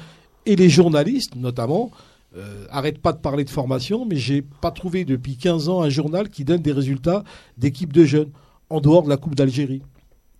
Et 0.45 0.55
les 0.55 0.69
journalistes, 0.69 1.35
notamment, 1.35 1.91
euh, 2.37 2.67
arrêtent 2.71 3.01
pas 3.01 3.13
de 3.13 3.19
parler 3.19 3.45
de 3.45 3.51
formation, 3.51 4.05
mais 4.05 4.17
j'ai 4.17 4.43
pas 4.43 4.71
trouvé 4.71 5.07
depuis 5.07 5.37
15 5.37 5.71
ans 5.71 5.81
un 5.81 5.89
journal 5.89 6.29
qui 6.29 6.45
donne 6.45 6.61
des 6.61 6.73
résultats 6.73 7.25
d'équipes 7.57 7.93
de 7.93 8.05
jeunes, 8.05 8.31
en 8.69 8.81
dehors 8.81 9.03
de 9.03 9.09
la 9.09 9.17
Coupe 9.17 9.35
d'Algérie. 9.35 9.81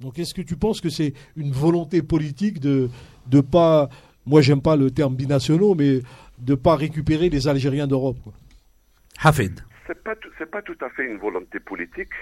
Donc 0.01 0.19
est-ce 0.19 0.35
que 0.35 0.43
tu 0.43 0.57
penses 0.57 0.83
que 0.83 0.91
c'est 0.91 1.15
une 1.37 1.53
volonté 1.53 2.03
politique 2.03 2.61
de 2.61 2.91
de 3.31 3.41
pas 3.41 3.89
moi 4.27 4.43
j'aime 4.43 4.61
pas 4.61 4.77
le 4.77 4.91
terme 4.91 5.17
binationaux 5.17 5.75
mais 5.75 6.03
de 6.39 6.55
pas 6.55 6.77
récupérer 6.77 7.31
les 7.31 7.49
Algériens 7.49 7.87
d'Europe 7.87 8.19
Hafid. 9.23 9.61
C'est 9.87 10.03
pas 10.03 10.17
tout- 10.17 10.31
pas 10.51 10.63
tout 10.63 10.77
à 10.81 10.91
fait 10.91 11.05
une 11.05 11.19
volonté 11.19 11.61
politique, 11.61 12.13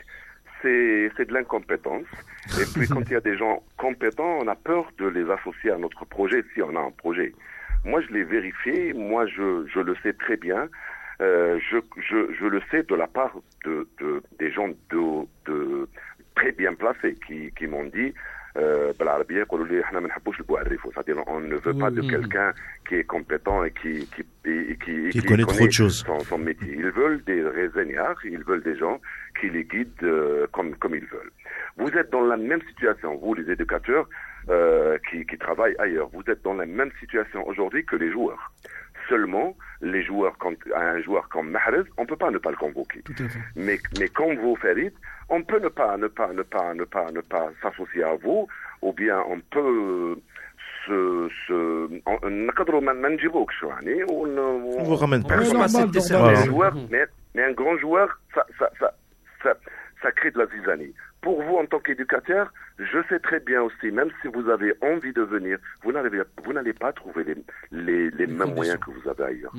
c'est 0.62 1.10
c'est 1.16 1.26
de 1.28 1.32
l'incompétence. 1.34 2.06
Et 2.60 2.64
puis 2.74 2.86
quand 2.88 3.00
il 3.02 3.12
y 3.12 3.16
a 3.16 3.20
des 3.20 3.36
gens 3.36 3.62
compétents, 3.76 4.38
on 4.40 4.48
a 4.48 4.54
peur 4.54 4.90
de 4.98 5.06
les 5.06 5.28
associer 5.30 5.70
à 5.70 5.78
notre 5.78 6.04
projet 6.04 6.42
si 6.54 6.62
on 6.62 6.74
a 6.76 6.80
un 6.80 6.90
projet. 6.90 7.32
Moi, 7.84 8.00
je 8.00 8.08
l'ai 8.14 8.24
vérifié, 8.24 8.92
moi 8.94 9.26
je 9.26 9.66
je 9.72 9.80
le 9.80 9.94
sais 10.02 10.12
très 10.14 10.36
bien. 10.36 10.68
Euh, 11.20 11.60
je, 11.70 11.76
je, 12.02 12.34
je 12.34 12.44
le 12.46 12.60
sais 12.70 12.82
de 12.82 12.94
la 12.94 13.06
part 13.06 13.36
de, 13.64 13.86
de 14.00 14.22
des 14.38 14.50
gens 14.50 14.68
de, 14.90 15.26
de 15.46 15.88
très 16.34 16.50
bien 16.52 16.74
placés 16.74 17.14
qui, 17.26 17.52
qui 17.56 17.66
m'ont 17.68 17.84
dit 17.84 18.12
euh, 18.57 18.91
بالعربية 18.99 19.39
يقولوا 19.39 19.67
لي 19.67 19.81
احنا 19.83 19.99
ما 19.99 20.07
نحبوش 20.07 20.39
البوعريفو 20.39 20.91
c'est-à-dire 20.91 21.27
on 21.27 21.39
ne 21.39 21.55
veut 21.65 21.77
pas 21.83 21.91
de 21.91 22.01
Mhm. 22.01 22.09
quelqu'un 22.13 22.49
qui 22.87 22.95
est 22.95 23.03
compétent 23.15 23.63
et 23.67 23.71
qui 23.79 23.93
qui 24.13 24.21
et 24.71 24.75
qui, 24.83 25.09
Qui 25.15 25.21
connaît 25.29 25.43
trop 25.55 25.67
de 25.67 25.71
choses. 25.81 25.97
son, 26.09 26.19
son 26.31 26.39
métier. 26.49 26.71
Ils 26.83 26.91
veulent 27.01 27.21
des 27.31 27.41
réséniards, 27.61 28.19
ils 28.35 28.43
veulent 28.49 28.63
des 28.71 28.77
gens 28.83 28.97
qui 29.39 29.47
les 29.55 29.63
guident 29.73 30.03
euh, 30.03 30.47
comme, 30.55 30.71
comme 30.81 30.95
ils 31.01 31.09
veulent. 31.15 31.33
Vous 31.81 31.91
êtes 31.99 32.09
dans 32.17 32.25
la 32.33 32.37
même 32.49 32.63
situation, 32.69 33.09
vous 33.21 33.33
les 33.39 33.47
éducateurs 33.55 34.05
euh, 34.49 34.97
qui, 35.07 35.17
qui 35.29 35.37
travaillent 35.37 35.77
ailleurs, 35.85 36.07
vous 36.15 36.23
êtes 36.31 36.41
dans 36.49 36.55
la 36.63 36.65
même 36.79 36.91
situation 37.01 37.39
aujourd'hui 37.51 37.81
que 37.89 37.95
les 38.03 38.11
joueurs. 38.15 38.43
Seulement, 39.09 39.55
les 39.81 40.03
joueurs, 40.03 40.35
quand, 40.37 40.53
un 40.75 41.01
joueur 41.01 41.27
comme 41.29 41.49
Mahrez, 41.49 41.83
on 41.97 42.05
peut 42.05 42.15
pas 42.15 42.29
ne 42.29 42.37
pas 42.37 42.51
le 42.51 42.57
convoquer. 42.57 43.01
Tout 43.01 43.13
à 43.25 43.27
fait. 43.27 43.39
Mais, 43.55 43.77
mais 43.99 44.07
comme 44.09 44.35
vous, 44.35 44.55
Farid, 44.55 44.93
on 45.29 45.41
peut 45.41 45.59
ne 45.59 45.69
pas, 45.69 45.97
ne 45.97 46.07
pas, 46.07 46.31
ne 46.39 46.43
pas, 46.43 46.73
ne 46.75 46.83
pas, 46.83 47.11
ne 47.11 47.21
pas 47.21 47.45
s'associer 47.61 48.03
à 48.03 48.15
vous, 48.23 48.47
ou 48.83 48.93
bien 48.93 49.17
on 49.33 49.39
peut 49.55 50.15
se, 50.85 51.29
se, 51.47 51.57
on- 52.05 52.19
نقدروا 52.47 52.81
ما- 52.81 52.93
ما 52.93 53.09
نجيبوكش 53.09 53.63
يعني 53.63 54.03
ون- 54.03 54.79
On 54.79 54.83
vous 54.83 54.95
ramène 54.95 55.21
Ouais, 55.21 55.27
pas. 55.27 55.35
normal, 55.37 55.69
normal. 55.71 55.89
mais 55.93 55.99
Voilà. 56.17 56.39
un 56.39 56.45
joueur, 56.45 56.73
mais, 56.91 57.05
mais 57.35 57.43
un 57.43 57.51
grand 57.53 57.77
joueur, 57.77 58.09
ça, 58.35 58.45
ça, 58.59 58.69
ça, 58.79 58.89
ça, 59.43 59.51
ça 60.01 60.11
crée 60.11 60.31
de 60.31 60.39
la 60.39 60.45
zizanie. 60.47 60.93
Pour 61.24 61.40
vous, 61.42 61.56
en 61.56 61.64
tant 61.64 61.80
qu'éducateur, 61.80 62.52
je 62.78 62.98
sais 63.08 63.18
très 63.18 63.40
bien 63.40 63.62
aussi, 63.62 63.90
même 63.90 64.10
si 64.20 64.28
vous 64.28 64.46
avez 64.50 64.74
envie 64.82 65.14
de 65.14 65.22
venir, 65.22 65.56
vous 65.82 65.90
n'allez, 65.90 66.74
pas 66.74 66.92
trouver 66.92 67.24
les, 67.24 67.36
les, 67.72 68.10
les 68.10 68.26
mêmes 68.26 68.52
moyens 68.54 68.78
que 68.78 68.90
vous 68.90 69.08
avez 69.08 69.24
ailleurs. 69.24 69.54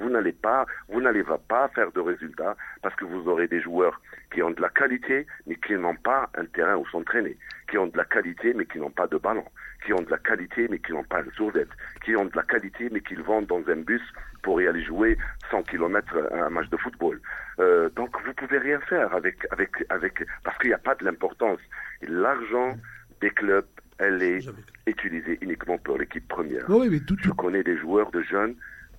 Vous 0.00 0.08
n'allez 0.08 0.32
pas, 0.32 0.64
vous 0.88 1.02
n'allez 1.02 1.22
pas 1.48 1.68
faire 1.74 1.92
de 1.92 2.00
résultats 2.00 2.56
parce 2.80 2.96
que 2.96 3.04
vous 3.04 3.28
aurez 3.28 3.46
des 3.46 3.60
joueurs 3.60 4.00
qui 4.32 4.42
ont 4.42 4.52
de 4.52 4.62
la 4.62 4.70
qualité, 4.70 5.26
mais 5.46 5.56
qui 5.56 5.74
n'ont 5.74 5.96
pas 5.96 6.30
un 6.34 6.46
terrain 6.46 6.76
où 6.76 6.86
s'entraîner, 6.86 7.36
qui 7.70 7.76
ont 7.76 7.88
de 7.88 7.96
la 7.98 8.06
qualité, 8.06 8.54
mais 8.54 8.64
qui 8.64 8.78
n'ont 8.78 8.90
pas 8.90 9.06
de 9.06 9.18
ballon, 9.18 9.44
qui 9.84 9.92
ont 9.92 10.02
de 10.02 10.10
la 10.10 10.18
qualité, 10.18 10.66
mais 10.70 10.78
qui 10.78 10.92
n'ont 10.92 11.04
pas 11.04 11.22
de 11.22 11.30
sourdette, 11.32 11.70
qui 12.04 12.14
ont 12.16 12.24
de 12.24 12.36
la 12.36 12.42
qualité, 12.42 12.88
mais 12.90 13.00
qu'ils 13.00 13.22
vont 13.22 13.42
dans 13.42 13.62
un 13.68 13.76
bus 13.76 14.02
pour 14.42 14.60
y 14.60 14.66
aller 14.66 14.82
jouer 14.82 15.16
100 15.50 15.62
km 15.64 16.16
un 16.32 16.50
match 16.50 16.68
de 16.68 16.76
football. 16.76 17.20
Euh, 17.58 17.88
donc 17.90 18.10
vous 18.24 18.34
pouvez 18.34 18.58
rien 18.58 18.80
faire 18.80 19.14
avec 19.14 19.46
avec 19.50 19.70
avec 19.90 20.24
parce 20.44 20.58
qu'il 20.58 20.68
n'y 20.68 20.74
a 20.74 20.78
pas 20.78 20.94
de 20.94 21.04
l'importance. 21.04 21.60
L'argent 22.02 22.76
des 23.20 23.30
clubs, 23.30 23.66
elle 23.98 24.22
est 24.22 24.40
utilisée 24.86 25.38
uniquement 25.40 25.78
pour 25.78 25.98
l'équipe 25.98 26.26
première. 26.28 26.68
Ouais, 26.68 26.88
mais 26.88 27.00
tout, 27.00 27.16
Je 27.22 27.30
connais 27.30 27.62
des 27.62 27.76
joueurs 27.76 28.10
de 28.10 28.22
jeunes 28.22 28.54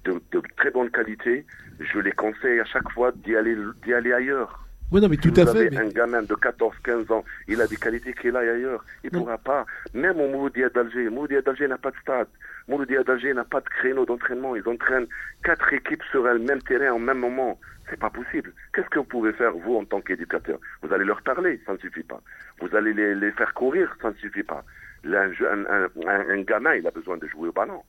de, 0.05 0.21
de 0.31 0.41
très 0.57 0.71
bonne 0.71 0.89
qualité. 0.89 1.45
Je 1.79 1.99
les 1.99 2.11
conseille 2.11 2.59
à 2.59 2.65
chaque 2.65 2.89
fois 2.91 3.11
d'y 3.11 3.35
aller 3.35 3.57
d'y 3.83 3.93
aller 3.93 4.13
ailleurs. 4.13 4.59
Ouais, 4.91 5.01
non, 5.01 5.09
mais 5.09 5.15
Si 5.15 5.21
tout 5.23 5.33
vous 5.33 5.39
à 5.41 5.51
fait. 5.51 5.59
avez 5.59 5.69
mais- 5.71 5.77
un 5.77 5.87
gamin 5.89 6.21
de 6.21 6.35
14-15 6.35 7.09
ans, 7.11 7.23
il 7.47 7.59
a 7.61 7.67
des 7.67 7.77
qualités 7.77 8.13
qu'il 8.13 8.35
aille 8.35 8.49
ailleurs. 8.49 8.85
Il 9.03 9.09
ne 9.11 9.17
pourra 9.19 9.37
pas. 9.39 9.65
Même 9.93 10.19
au 10.19 10.27
Mouloudia 10.27 10.69
d'Alger. 10.69 11.09
Mouloudia 11.09 11.41
d'Alger 11.41 11.67
n'a 11.67 11.77
pas 11.79 11.89
de 11.91 11.97
stade. 11.97 12.27
Mouloudia 12.67 13.03
d'Alger 13.03 13.33
n'a 13.33 13.43
pas 13.43 13.59
de 13.61 13.69
créneau 13.69 14.05
d'entraînement. 14.05 14.55
Ils 14.55 14.67
entraînent 14.67 15.07
quatre 15.43 15.73
équipes 15.73 16.03
sur 16.11 16.23
le 16.23 16.37
même 16.39 16.61
terrain 16.61 16.91
en 16.93 16.99
même 16.99 17.17
moment. 17.19 17.59
C'est 17.89 17.99
pas 17.99 18.09
possible. 18.11 18.53
Qu'est-ce 18.73 18.87
que 18.89 18.99
vous 18.99 19.05
pouvez 19.05 19.33
faire, 19.33 19.51
vous, 19.53 19.77
en 19.77 19.83
tant 19.85 19.99
qu'éducateur? 19.99 20.59
Vous 20.83 20.93
allez 20.93 21.05
leur 21.05 21.21
parler, 21.23 21.59
ça 21.65 21.73
ne 21.73 21.77
suffit 21.79 22.03
pas. 22.03 22.21
Vous 22.61 22.73
allez 22.75 22.93
les, 22.93 23.15
les 23.15 23.31
faire 23.31 23.53
courir, 23.53 23.93
ça 24.01 24.09
ne 24.09 24.15
suffit 24.15 24.43
pas. 24.43 24.63
Là, 25.03 25.23
un, 25.23 25.33
je- 25.33 25.43
un- 25.43 25.65
un- 25.65 26.07
un- 26.07 26.29
un 26.29 26.41
gamin, 26.43 26.75
il 26.75 26.87
a 26.87 26.91
besoin 26.91 27.17
de 27.17 27.27
jouer 27.27 27.49
au 27.49 27.51
ballon. 27.51 27.81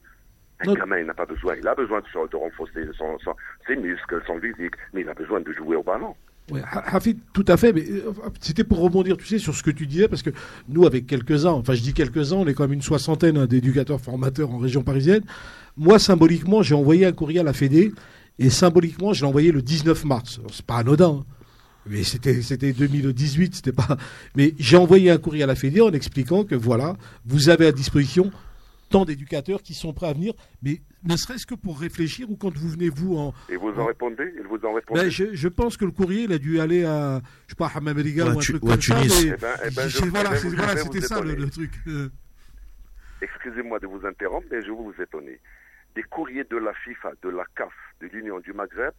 Un 0.61 0.67
Non. 0.69 0.75
gamin, 0.75 0.99
il 1.01 1.07
n'a 1.07 1.15
pas 1.15 1.27
besoin. 1.27 1.55
Il 1.57 1.69
a 1.69 1.75
besoin 1.75 2.01
de, 2.01 2.37
renforcer 2.37 2.87
son- 2.97 3.19
son- 3.21 3.37
ses 3.67 3.77
muscles, 3.77 4.21
son 4.27 4.41
physique, 4.41 4.75
mais 4.93 5.03
il 5.03 5.09
a 5.09 5.15
besoin 5.15 5.41
de 5.41 5.53
jouer 5.53 5.77
au 5.77 5.83
ballon. 5.83 6.17
Ha- 6.53 6.97
Hafid, 6.97 7.19
tout 7.33 7.45
à 7.49 7.57
fait, 7.57 7.73
mais 7.73 7.85
euh, 7.89 8.13
c'était 8.41 8.65
pour 8.65 8.79
rebondir, 8.81 9.17
tu 9.17 9.25
sais, 9.27 9.39
sur 9.39 9.55
ce 9.55 9.63
que 9.63 9.71
tu 9.71 9.87
disais, 9.87 10.09
parce 10.09 10.23
que 10.23 10.31
nous, 10.69 10.85
avec 10.87 11.07
quelques-uns, 11.07 11.53
enfin 11.53 11.75
je 11.75 11.81
dis 11.81 11.95
quelques-uns, 11.95 12.37
on 12.37 12.47
est 12.47 12.53
quand 12.55 12.65
même 12.65 12.75
une 12.75 12.83
soixantaine 12.83 13.39
hein, 13.39 13.47
d'éducateurs 13.47 14.01
formateurs 14.01 14.51
en 14.51 14.59
région 14.59 14.83
parisienne. 14.83 15.23
Moi, 15.77 15.99
symboliquement, 15.99 16.63
j'ai 16.63 16.75
envoyé 16.75 17.07
un 17.07 17.13
courrier 17.13 17.41
à 17.41 17.45
la 17.45 17.55
Fédé, 17.55 17.93
et 18.39 18.51
symboliquement, 18.51 19.13
je 19.15 19.23
l'ai 19.23 19.29
envoyé 19.29 19.53
le 19.53 19.63
19 19.63 20.05
mars. 20.05 20.41
C'est 20.53 20.67
pas 20.67 20.77
anodin, 20.77 21.21
hein. 21.21 21.25
mais 21.89 22.03
c'était 22.03 22.43
c'était 22.43 22.73
2018, 22.73 23.55
c'était 23.57 23.73
pas. 23.73 23.97
Mais 24.37 24.55
j'ai 24.59 24.77
envoyé 24.77 25.11
un 25.11 25.19
courrier 25.19 25.45
à 25.45 25.47
la 25.47 25.55
Fédé 25.55 25.81
en 25.81 25.93
expliquant 25.93 26.45
que 26.45 26.55
voilà, 26.55 26.97
vous 27.25 27.49
avez 27.49 27.67
à 27.67 27.73
disposition 27.73 28.31
tant 28.95 29.05
d'éducateurs 29.05 29.61
qui 29.61 29.75
sont 29.75 29.93
prêts 29.93 30.07
à 30.07 30.13
venir, 30.13 30.35
mais 30.63 30.81
ne 31.03 31.17
serait-ce 31.17 31.47
que 31.47 31.57
pour 31.57 31.81
réfléchir 31.81 32.31
ou 32.31 32.37
quand 32.37 32.57
vous 32.57 32.69
venez 32.69 32.89
vous 32.89 33.17
en, 33.17 33.35
Et 33.49 33.57
vous 33.57 33.71
en 33.71 33.87
répondez? 33.87 34.33
Vous 34.49 34.61
en 34.65 34.73
ben, 34.95 35.09
je, 35.11 35.35
je 35.35 35.49
pense 35.49 35.77
que 35.77 35.85
le 35.85 35.91
courrier, 35.91 36.23
il 36.25 36.33
a 36.33 36.39
dû 36.39 36.61
aller 36.61 36.85
à, 36.85 37.21
je 37.47 37.51
sais 37.55 37.57
pas, 37.57 37.71
Hammam 37.75 37.97
Riga 37.99 38.25
Ou 38.27 38.29
à 38.29 38.35
ou 38.35 38.39
un 38.39 38.41
Tu- 38.41 38.53
truc 38.53 38.63
ou 38.65 38.69
à 38.71 38.75
comme 38.75 38.83
ça. 38.83 38.95
Mais 39.01 39.07
Eh 39.25 39.31
ben- 39.37 39.49
eh 39.67 39.71
ben, 39.75 39.89
je- 39.89 40.05
voilà, 40.05 40.37
c'était 40.77 41.01
ça 41.01 41.21
le, 41.21 41.31
étonner. 41.31 41.45
le 41.45 41.51
truc. 41.51 41.73
Euh, 41.89 42.09
Excusez-moi 43.21 43.79
de 43.81 43.87
vous 43.89 44.07
interrompre, 44.07 44.47
mais 44.51 44.61
je 44.63 44.67
vais 44.69 44.73
vous 44.77 44.95
étonner. 45.03 45.41
Des 45.97 46.03
courriers 46.05 46.45
de 46.45 46.57
la 46.57 46.73
FIFA, 46.85 47.13
de 47.23 47.31
la 47.31 47.45
CAF, 47.57 47.73
de 48.01 48.07
l'Union 48.09 48.39
du 48.41 48.53
Maghreb, 48.53 48.93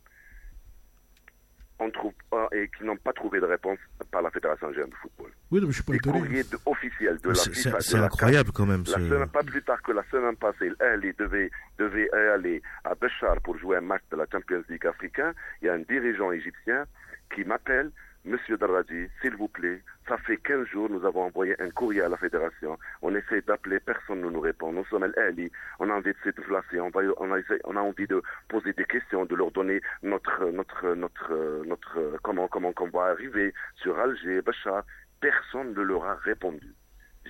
on 1.79 1.89
trouve 1.91 2.13
et 2.53 2.69
qui 2.77 2.83
n'ont 2.85 2.95
pas 2.97 3.11
trouvé 3.13 3.39
de 3.39 3.45
réponse 3.45 3.77
par 4.11 4.21
la 4.21 4.31
Fédération 4.31 4.67
algérienne 4.67 4.91
de 4.91 4.95
football. 4.95 5.31
Oui, 5.51 5.59
mais 5.61 5.67
je 5.67 5.73
suis 5.73 5.83
pas 5.83 5.93
étonné. 5.95 6.19
courriers 6.19 6.43
de- 6.43 6.57
officiels 6.65 7.17
de 7.21 7.29
la 7.29 7.35
C'est- 7.35 7.49
FIFA, 7.51 7.69
C'est 7.71 7.77
de 7.77 7.81
c'est 7.83 7.97
la 7.97 8.05
incroyable 8.05 8.51
quand 8.53 8.65
même. 8.65 8.83
La 8.87 8.93
semaine, 8.93 9.27
pas 9.27 9.43
plus 9.43 9.61
tard 9.63 9.81
que 9.81 9.91
la 9.91 10.03
semaine 10.11 10.35
passée, 10.37 10.71
l'Ahli 10.79 11.13
devait, 11.19 11.51
devait 11.77 12.09
aller 12.33 12.61
à 12.83 12.95
Béchar 12.95 13.41
pour 13.43 13.57
jouer 13.57 13.77
un 13.77 13.81
match 13.81 14.01
de 14.11 14.17
la 14.17 14.25
Champions 14.31 14.63
League 14.69 14.85
africain. 14.87 15.33
Il 15.61 15.65
y 15.65 15.69
a 15.69 15.73
un 15.73 15.79
dirigeant 15.79 16.31
égyptien 16.31 16.85
qui 17.33 17.43
m'appelle, 17.43 17.91
Monsieur 18.25 18.57
Daradi, 18.57 19.07
s'il 19.21 19.35
vous 19.35 19.47
plaît, 19.47 19.83
ça 20.07 20.17
fait 20.17 20.37
15 20.37 20.65
jours, 20.65 20.89
nous 20.89 21.05
avons 21.05 21.25
envoyé 21.25 21.55
un 21.61 21.69
courrier 21.69 22.01
à 22.01 22.09
la 22.09 22.17
fédération. 22.17 22.75
On 23.03 23.13
essaie 23.13 23.41
d'appeler, 23.41 23.79
personne 23.79 24.21
ne 24.21 24.29
nous 24.31 24.39
répond. 24.39 24.73
Nous 24.73 24.83
sommes 24.85 25.03
à 25.03 25.07
l'Ahli, 25.07 25.51
on 25.77 25.91
a 25.91 25.93
envie 25.93 26.11
de 26.11 26.17
se 26.23 26.29
déplacer, 26.29 26.79
on, 26.79 26.89
a, 26.89 27.81
envie 27.81 28.07
de 28.07 28.23
poser 28.47 28.73
des 28.73 28.85
questions, 28.85 29.25
de 29.25 29.35
leur 29.35 29.51
donner 29.51 29.79
notre, 30.01 30.43
notre, 30.49 30.95
notre, 30.95 31.63
notre, 31.67 32.19
comment, 32.23 32.47
comment 32.47 32.73
va 32.91 33.03
arriver 33.11 33.53
sur 33.75 33.99
Alger, 33.99 34.41
Béchar. 34.41 34.83
Personne 35.21 35.75
ne 35.75 35.81
leur 35.81 36.03
a 36.05 36.15
répondu 36.15 36.73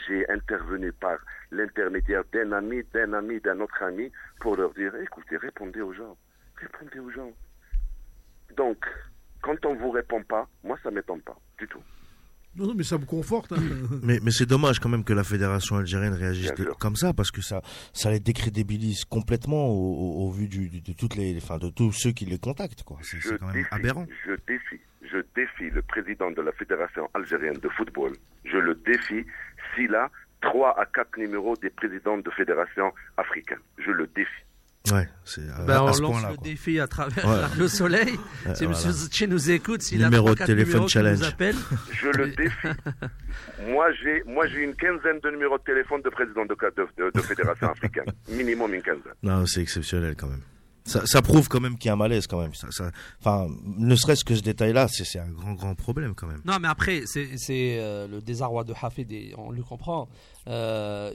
j'ai 0.07 0.29
intervenu 0.29 0.91
par 0.91 1.17
l'intermédiaire 1.51 2.23
d'un 2.33 2.51
ami, 2.51 2.83
d'un 2.93 3.13
ami, 3.13 3.39
d'un 3.39 3.59
autre 3.61 3.81
ami, 3.81 4.11
pour 4.41 4.57
leur 4.57 4.73
dire, 4.73 4.93
écoutez, 4.97 5.37
répondez 5.37 5.81
aux 5.81 5.93
gens, 5.93 6.17
répondez 6.57 6.99
aux 6.99 7.09
gens. 7.11 7.31
Donc, 8.57 8.85
quand 9.45 9.65
on 9.65 9.75
vous 9.75 9.91
répond 9.91 10.21
pas, 10.23 10.47
moi 10.63 10.77
ça 10.83 10.89
m'étonne 10.91 11.21
pas 11.21 11.37
du 11.59 11.67
tout. 11.67 11.81
Non, 12.57 12.67
non, 12.67 12.73
mais 12.73 12.83
ça 12.83 12.97
me 12.97 13.05
conforte. 13.05 13.51
hein. 13.51 13.57
Mais, 14.01 14.17
mais 14.23 14.31
c'est 14.31 14.45
dommage 14.45 14.79
quand 14.79 14.87
même 14.87 15.03
que 15.03 15.11
la 15.11 15.25
fédération 15.25 15.75
algérienne 15.75 16.13
réagisse 16.13 16.53
de- 16.53 16.63
comme 16.79 16.95
ça 16.95 17.11
parce 17.13 17.29
que 17.29 17.41
ça, 17.41 17.61
ça 17.91 18.09
les 18.11 18.21
décrédibilise 18.21 19.03
complètement 19.03 19.67
au, 19.67 19.73
au- 19.75 20.27
au 20.27 20.31
vu 20.31 20.47
du, 20.47 20.69
de 20.69 20.93
toutes 20.93 21.15
les, 21.17 21.35
enfin, 21.35 21.57
de 21.57 21.69
tous 21.69 21.91
ceux 21.91 22.11
qui 22.13 22.25
les 22.25 22.39
contactent 22.39 22.83
quoi. 22.83 22.97
C'est 23.01 23.19
quand 23.37 23.47
même 23.47 23.55
défie, 23.55 23.67
aberrant. 23.71 24.05
je 24.25 24.31
défie, 24.47 24.79
je 25.01 25.17
défie 25.35 25.69
le 25.69 25.81
président 25.81 26.31
de 26.31 26.41
la 26.41 26.53
fédération 26.53 27.09
algérienne 27.13 27.57
de 27.59 27.69
football. 27.69 28.13
Je 28.45 28.57
le 28.57 28.73
défie 28.75 29.25
s'il 29.75 29.93
a 29.93 30.09
trois 30.41 30.79
à 30.79 30.85
quatre 30.85 31.17
numéros 31.17 31.57
des 31.57 31.69
présidents 31.71 32.17
de 32.19 32.31
fédérations 32.31 32.93
africaines. 33.17 33.59
Je 33.79 33.91
le 33.91 34.07
défie. 34.15 34.45
Ouais, 34.91 35.07
c'est 35.23 35.41
à, 35.49 35.63
Ben, 35.65 35.75
à 35.77 35.83
on 35.83 35.93
ce 35.93 36.01
lance 36.01 36.11
point-là. 36.21 36.31
le 36.31 36.43
défi 36.43 36.79
à 36.79 36.87
travers 36.87 37.25
Ouais. 37.25 37.39
Radio 37.41 37.67
Soleil. 37.67 38.09
Ouais, 38.11 38.55
si 38.55 38.65
voilà. 38.65 38.69
Monsieur 38.77 38.91
Zitché 38.91 39.27
nous 39.27 39.51
écoute, 39.51 39.81
s'il 39.81 40.01
a 40.03 40.05
Numéro 40.05 40.25
3, 40.25 40.33
de 40.33 40.37
4 40.39 40.47
téléphone 40.47 40.87
challenge. 40.89 41.19
nous 41.19 41.25
appelle. 41.25 41.55
Je 42.01 42.07
le 42.09 42.27
défie. 42.29 42.67
moi, 43.67 43.87
j'ai, 44.03 44.23
moi, 44.27 44.45
j'ai 44.47 44.63
une 44.63 44.75
quinzaine 44.75 45.19
de 45.23 45.29
numéros 45.31 45.57
de 45.57 45.63
téléphone 45.63 46.01
de 46.03 46.09
président 46.09 46.45
de, 46.45 46.55
de, 46.55 46.87
de, 47.05 47.11
de 47.13 47.21
fédération 47.21 47.69
africaine. 47.69 48.05
Minimum 48.29 48.73
une 48.73 48.81
quinzaine. 48.81 49.13
Non, 49.23 49.45
c'est 49.45 49.61
exceptionnel 49.61 50.15
quand 50.17 50.27
même. 50.27 50.41
Ça, 50.85 51.21
prouve 51.23 51.47
quand 51.47 51.59
même 51.59 51.77
qu'il 51.77 51.87
y 51.87 51.89
a 51.89 51.93
un 51.93 51.97
malaise 51.97 52.27
quand 52.27 52.39
même. 52.39 52.51
Enfin, 53.19 53.47
ne 53.63 53.95
serait-ce 53.95 54.23
que 54.23 54.35
ce 54.35 54.41
détail-là, 54.41 54.87
c'est 54.87 55.19
un 55.19 55.31
grand, 55.31 55.53
grand 55.53 55.73
problème 55.73 56.13
quand 56.13 56.27
même. 56.27 56.41
Non, 56.45 56.57
mais 56.61 56.67
après, 56.67 57.03
c'est 57.05 57.79
euh, 57.79 58.07
le 58.07 58.21
désarroi 58.21 58.63
de 58.63 58.73
Hafid, 58.79 59.11
et 59.11 59.33
on 59.37 59.49
le 59.49 59.63
comprend. 59.63 60.07
Euh, 60.47 61.11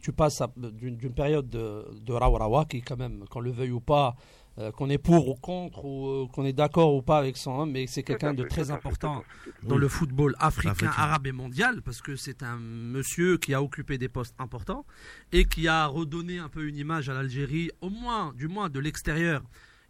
tu 0.00 0.12
passes 0.12 0.42
d'une 0.56 1.12
période 1.12 1.50
de, 1.50 1.84
de 2.02 2.64
qui, 2.64 2.80
quand 2.80 2.96
même, 2.96 3.24
qu'on 3.28 3.40
le 3.40 3.50
veuille 3.50 3.72
ou 3.72 3.80
pas, 3.80 4.16
euh, 4.58 4.72
qu'on 4.72 4.90
est 4.90 4.98
pour 4.98 5.28
ou 5.28 5.34
contre, 5.36 5.84
ou 5.84 6.08
euh, 6.08 6.26
qu'on 6.26 6.44
est 6.44 6.52
d'accord 6.52 6.94
ou 6.94 7.02
pas 7.02 7.18
avec 7.18 7.36
son 7.36 7.52
homme, 7.52 7.70
mais 7.70 7.86
c'est 7.86 8.02
quelqu'un 8.02 8.34
de 8.34 8.42
très 8.42 8.70
important 8.70 9.22
dans 9.62 9.78
le 9.78 9.88
football 9.88 10.34
africain, 10.38 10.72
Africain. 10.72 10.92
arabe 10.96 11.26
et 11.28 11.32
mondial, 11.32 11.82
parce 11.82 12.02
que 12.02 12.16
c'est 12.16 12.42
un 12.42 12.56
monsieur 12.56 13.38
qui 13.38 13.54
a 13.54 13.62
occupé 13.62 13.96
des 13.96 14.08
postes 14.08 14.34
importants 14.38 14.84
et 15.32 15.44
qui 15.44 15.68
a 15.68 15.86
redonné 15.86 16.38
un 16.38 16.48
peu 16.48 16.66
une 16.66 16.76
image 16.76 17.08
à 17.08 17.14
l'Algérie, 17.14 17.70
au 17.80 17.90
moins, 17.90 18.32
du 18.34 18.48
moins 18.48 18.68
de 18.68 18.80
l'extérieur. 18.80 19.42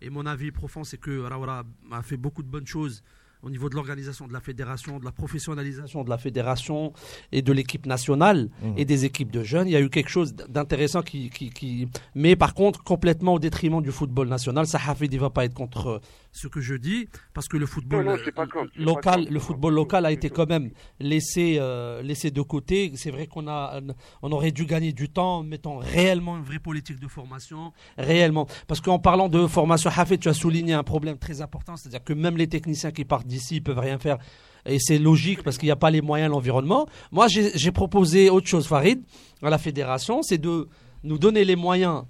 Et 0.03 0.11
mon 0.11 0.27
avis 0.27 0.51
profond, 0.51 0.85
c'est 0.85 0.99
que 0.99 1.21
Rawara 1.21 1.65
a 1.91 2.03
fait 2.03 2.17
beaucoup 2.17 2.43
de 2.43 2.49
bonnes 2.49 2.67
choses 2.67 3.03
au 3.43 3.51
niveau 3.51 3.68
de 3.70 3.74
l'organisation 3.74 4.26
de 4.26 4.32
la 4.32 4.41
fédération, 4.41 4.99
de 4.99 5.05
la 5.05 5.12
professionnalisation 5.12 6.05
de 6.05 6.11
la 6.11 6.18
fédération 6.18 6.93
et 7.32 7.43
de 7.43 7.53
l'équipe 7.53 7.86
nationale 7.86 8.51
Mhm. 8.62 8.74
et 8.76 8.84
des 8.84 9.05
équipes 9.05 9.30
de 9.30 9.43
jeunes. 9.43 9.66
Il 9.68 9.70
y 9.72 9.76
a 9.76 9.80
eu 9.80 9.88
quelque 9.88 10.11
chose 10.11 10.34
d'intéressant 10.34 11.03
qui, 11.03 11.30
qui, 11.30 11.51
qui- 11.51 11.88
mais 12.14 12.36
par 12.36 12.55
contre 12.55 12.82
complètement 12.84 13.34
au 13.34 13.38
détriment 13.38 13.80
du 13.82 13.93
football 13.93 14.28
national. 14.28 14.66
Ça, 14.66 14.78
Hafid, 14.86 15.12
il 15.12 15.18
va 15.20 15.30
pas 15.30 15.45
être 15.45 15.55
contre 15.55 16.01
ce 16.33 16.49
que 16.49 16.61
je 16.61 16.74
dis 16.74 17.09
parce 17.35 17.49
que 17.49 17.57
le 17.57 17.66
football 17.66 18.05
Non, 18.05 18.16
non, 18.16 18.16
contre, 18.47 18.70
suis 18.72 18.85
local, 18.85 19.26
le 19.31 19.41
football 19.41 19.74
local 19.74 20.07
a 20.07 20.12
été 20.12 20.31
quand 20.31 20.49
même 20.49 20.70
laissé, 20.99 21.57
euh, 21.59 22.03
laissé 22.03 22.31
de 22.31 22.43
côté. 22.43 22.93
C'est 22.95 23.11
vrai 23.11 23.26
qu'on 23.26 23.49
a, 23.49 23.81
on 24.22 24.33
aurait 24.33 24.53
dû 24.53 24.64
gagner 24.64 24.93
du 24.93 25.09
temps 25.09 25.39
en 25.39 25.43
mettant 25.43 25.78
réellement 25.78 26.37
une 26.37 26.45
vraie 26.45 26.59
politique 26.59 27.01
de 27.01 27.09
formation, 27.09 27.72
réellement. 27.99 28.47
Parce 28.66 28.81
qu'en 28.81 28.99
parlant 28.99 29.28
de 29.28 29.47
formation, 29.47 29.91
Hafid, 29.95 30.20
tu 30.20 30.28
as 30.28 30.35
souligné 30.35 30.72
un 30.74 30.85
problème 30.85 31.18
très 31.18 31.41
important, 31.41 31.76
c'est-à-dire 31.76 32.05
que 32.05 32.12
même 32.12 32.37
les 32.37 32.49
techniciens 32.49 32.93
qui 32.93 33.05
partent 33.05 33.26
d'ici 33.26 33.61
peuvent 33.61 33.78
rien 33.78 33.99
faire. 33.99 34.18
Et 34.66 34.78
c'est 34.78 34.99
logique 34.99 35.43
parce 35.43 35.59
qu'il 35.59 35.66
n'y 35.66 35.72
a 35.72 35.76
pas 35.76 35.91
les 35.91 36.03
moyens, 36.03 36.31
l'environnement. 36.31 36.87
Moi, 37.12 37.26
j'ai 37.28 37.72
proposé 37.72 38.31
autre 38.31 38.47
chose, 38.47 38.66
Farid, 38.66 39.03
à 39.43 39.51
la 39.51 39.59
fédération, 39.59 40.22
c'est 40.22 40.39
de 40.39 40.68
nous 41.03 41.18
donner 41.18 41.45
les 41.45 41.57
moyens 41.57 42.05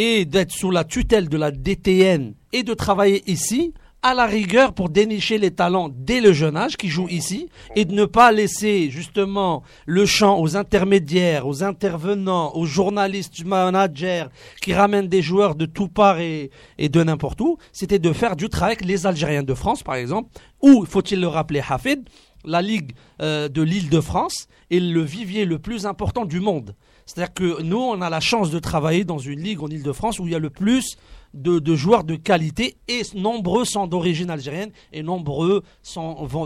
et 0.00 0.24
d'être 0.24 0.52
sous 0.52 0.70
la 0.70 0.84
tutelle 0.84 1.28
de 1.28 1.36
la 1.36 1.50
DTN 1.50 2.32
et 2.52 2.62
de 2.62 2.72
travailler 2.72 3.28
ici 3.28 3.74
à 4.00 4.14
la 4.14 4.26
rigueur 4.26 4.72
pour 4.72 4.90
dénicher 4.90 5.38
les 5.38 5.50
talents 5.50 5.88
dès 5.92 6.20
le 6.20 6.32
jeune 6.32 6.56
âge 6.56 6.76
qui 6.76 6.86
jouent 6.86 7.08
ici 7.08 7.48
et 7.74 7.84
de 7.84 7.92
ne 7.92 8.04
pas 8.04 8.30
laisser 8.30 8.90
justement 8.90 9.64
le 9.86 10.06
champ 10.06 10.38
aux 10.38 10.56
intermédiaires, 10.56 11.48
aux 11.48 11.64
intervenants, 11.64 12.54
aux 12.54 12.64
journalistes, 12.64 13.34
du 13.34 13.44
manager 13.44 14.30
qui 14.62 14.72
ramènent 14.72 15.08
des 15.08 15.20
joueurs 15.20 15.56
de 15.56 15.66
tout 15.66 15.88
part 15.88 16.20
et, 16.20 16.52
de 16.78 17.02
n'importe 17.02 17.40
où. 17.40 17.58
C'était 17.72 17.98
de 17.98 18.12
faire 18.12 18.36
du 18.36 18.48
travail 18.48 18.76
avec 18.76 18.86
les 18.86 19.04
Algériens 19.04 19.42
de 19.42 19.54
France 19.54 19.82
par 19.82 19.96
exemple, 19.96 20.30
ou 20.62 20.84
faut-il 20.84 21.20
le 21.20 21.26
rappeler 21.26 21.60
Hafid, 21.68 22.08
la 22.44 22.62
Ligue 22.62 22.92
euh, 23.20 23.48
de 23.48 23.62
l'Île-de-France 23.62 24.46
est 24.70 24.78
le 24.78 25.02
vivier 25.02 25.44
le 25.44 25.58
plus 25.58 25.86
important 25.86 26.24
du 26.24 26.38
monde. 26.38 26.76
C'est-à-dire 27.08 27.32
que 27.32 27.62
nous, 27.62 27.78
on 27.78 28.02
a 28.02 28.10
la 28.10 28.20
chance 28.20 28.50
de 28.50 28.58
travailler 28.58 29.02
dans 29.02 29.16
une 29.16 29.40
ligue 29.40 29.62
en 29.62 29.68
Ile-de-France 29.68 30.18
où 30.18 30.26
il 30.26 30.32
y 30.32 30.34
a 30.34 30.38
le 30.38 30.50
plus 30.50 30.98
de, 31.32 31.74
joueurs 31.74 32.04
de 32.04 32.16
qualité 32.16 32.76
et 32.86 33.00
nombreux 33.14 33.64
sont 33.64 33.86
d'origine 33.86 34.28
algérienne 34.28 34.72
et 34.92 35.02
nombreux 35.02 35.62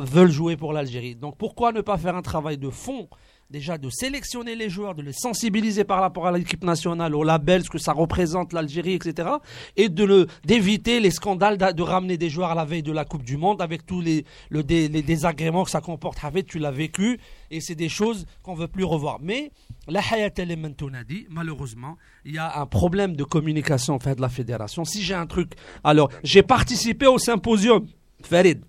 veulent 0.04 0.30
jouer 0.30 0.56
pour 0.56 0.72
l'Algérie. 0.72 1.16
Donc 1.16 1.36
pourquoi 1.36 1.72
ne 1.72 1.80
pas 1.80 1.98
faire 1.98 2.14
un 2.14 2.22
travail 2.22 2.58
de 2.58 2.70
fond 2.70 3.08
Déjà 3.52 3.76
de 3.76 3.90
sélectionner 3.90 4.56
les 4.56 4.70
joueurs, 4.70 4.94
de 4.94 5.02
les 5.02 5.12
sensibiliser 5.12 5.84
par 5.84 6.00
rapport 6.00 6.26
à 6.26 6.32
l'équipe 6.32 6.64
nationale, 6.64 7.14
au 7.14 7.22
label, 7.22 7.62
ce 7.62 7.68
que 7.68 7.76
ça 7.76 7.92
représente 7.92 8.54
l'Algérie, 8.54 8.94
etc. 8.94 9.28
Et 9.76 9.90
de 9.90 10.04
le 10.04 10.26
d'éviter 10.42 11.00
les 11.00 11.10
scandales 11.10 11.58
d'a- 11.58 11.74
de 11.74 11.82
ramener 11.82 12.16
des 12.16 12.30
joueurs 12.30 12.50
à 12.52 12.54
la 12.54 12.64
veille 12.64 12.82
de 12.82 12.92
la 12.92 13.04
Coupe 13.04 13.24
du 13.24 13.36
Monde 13.36 13.60
avec 13.60 13.84
tous 13.84 14.00
les, 14.00 14.24
le 14.48 14.62
désagréments 14.62 15.64
que 15.64 15.70
ça 15.70 15.82
comporte. 15.82 16.16
Hafid, 16.24 16.46
tu 16.46 16.58
l'as 16.58 16.70
vécu 16.70 17.20
et 17.50 17.60
c'est 17.60 17.74
des 17.74 17.90
choses 17.90 18.24
qu'on 18.42 18.54
veut 18.54 18.68
plus 18.68 18.84
revoir. 18.84 19.18
Mais 19.20 19.50
la 19.86 20.00
Hayat 20.00 20.30
Element 20.38 20.70
dit, 21.06 21.26
malheureusement, 21.28 21.98
il 22.24 22.32
y 22.32 22.38
a 22.38 22.58
un 22.58 22.64
problème 22.64 23.16
de 23.16 23.24
communication 23.24 23.94
en 23.96 23.98
fait, 23.98 24.14
de 24.14 24.22
la 24.22 24.30
fédération. 24.30 24.86
Si 24.86 25.02
j'ai 25.02 25.12
un 25.14 25.26
truc, 25.26 25.52
alors 25.84 26.08
j'ai 26.24 26.42
participé 26.42 27.06
au 27.06 27.18
symposium, 27.18 27.86
Farid. 28.22 28.62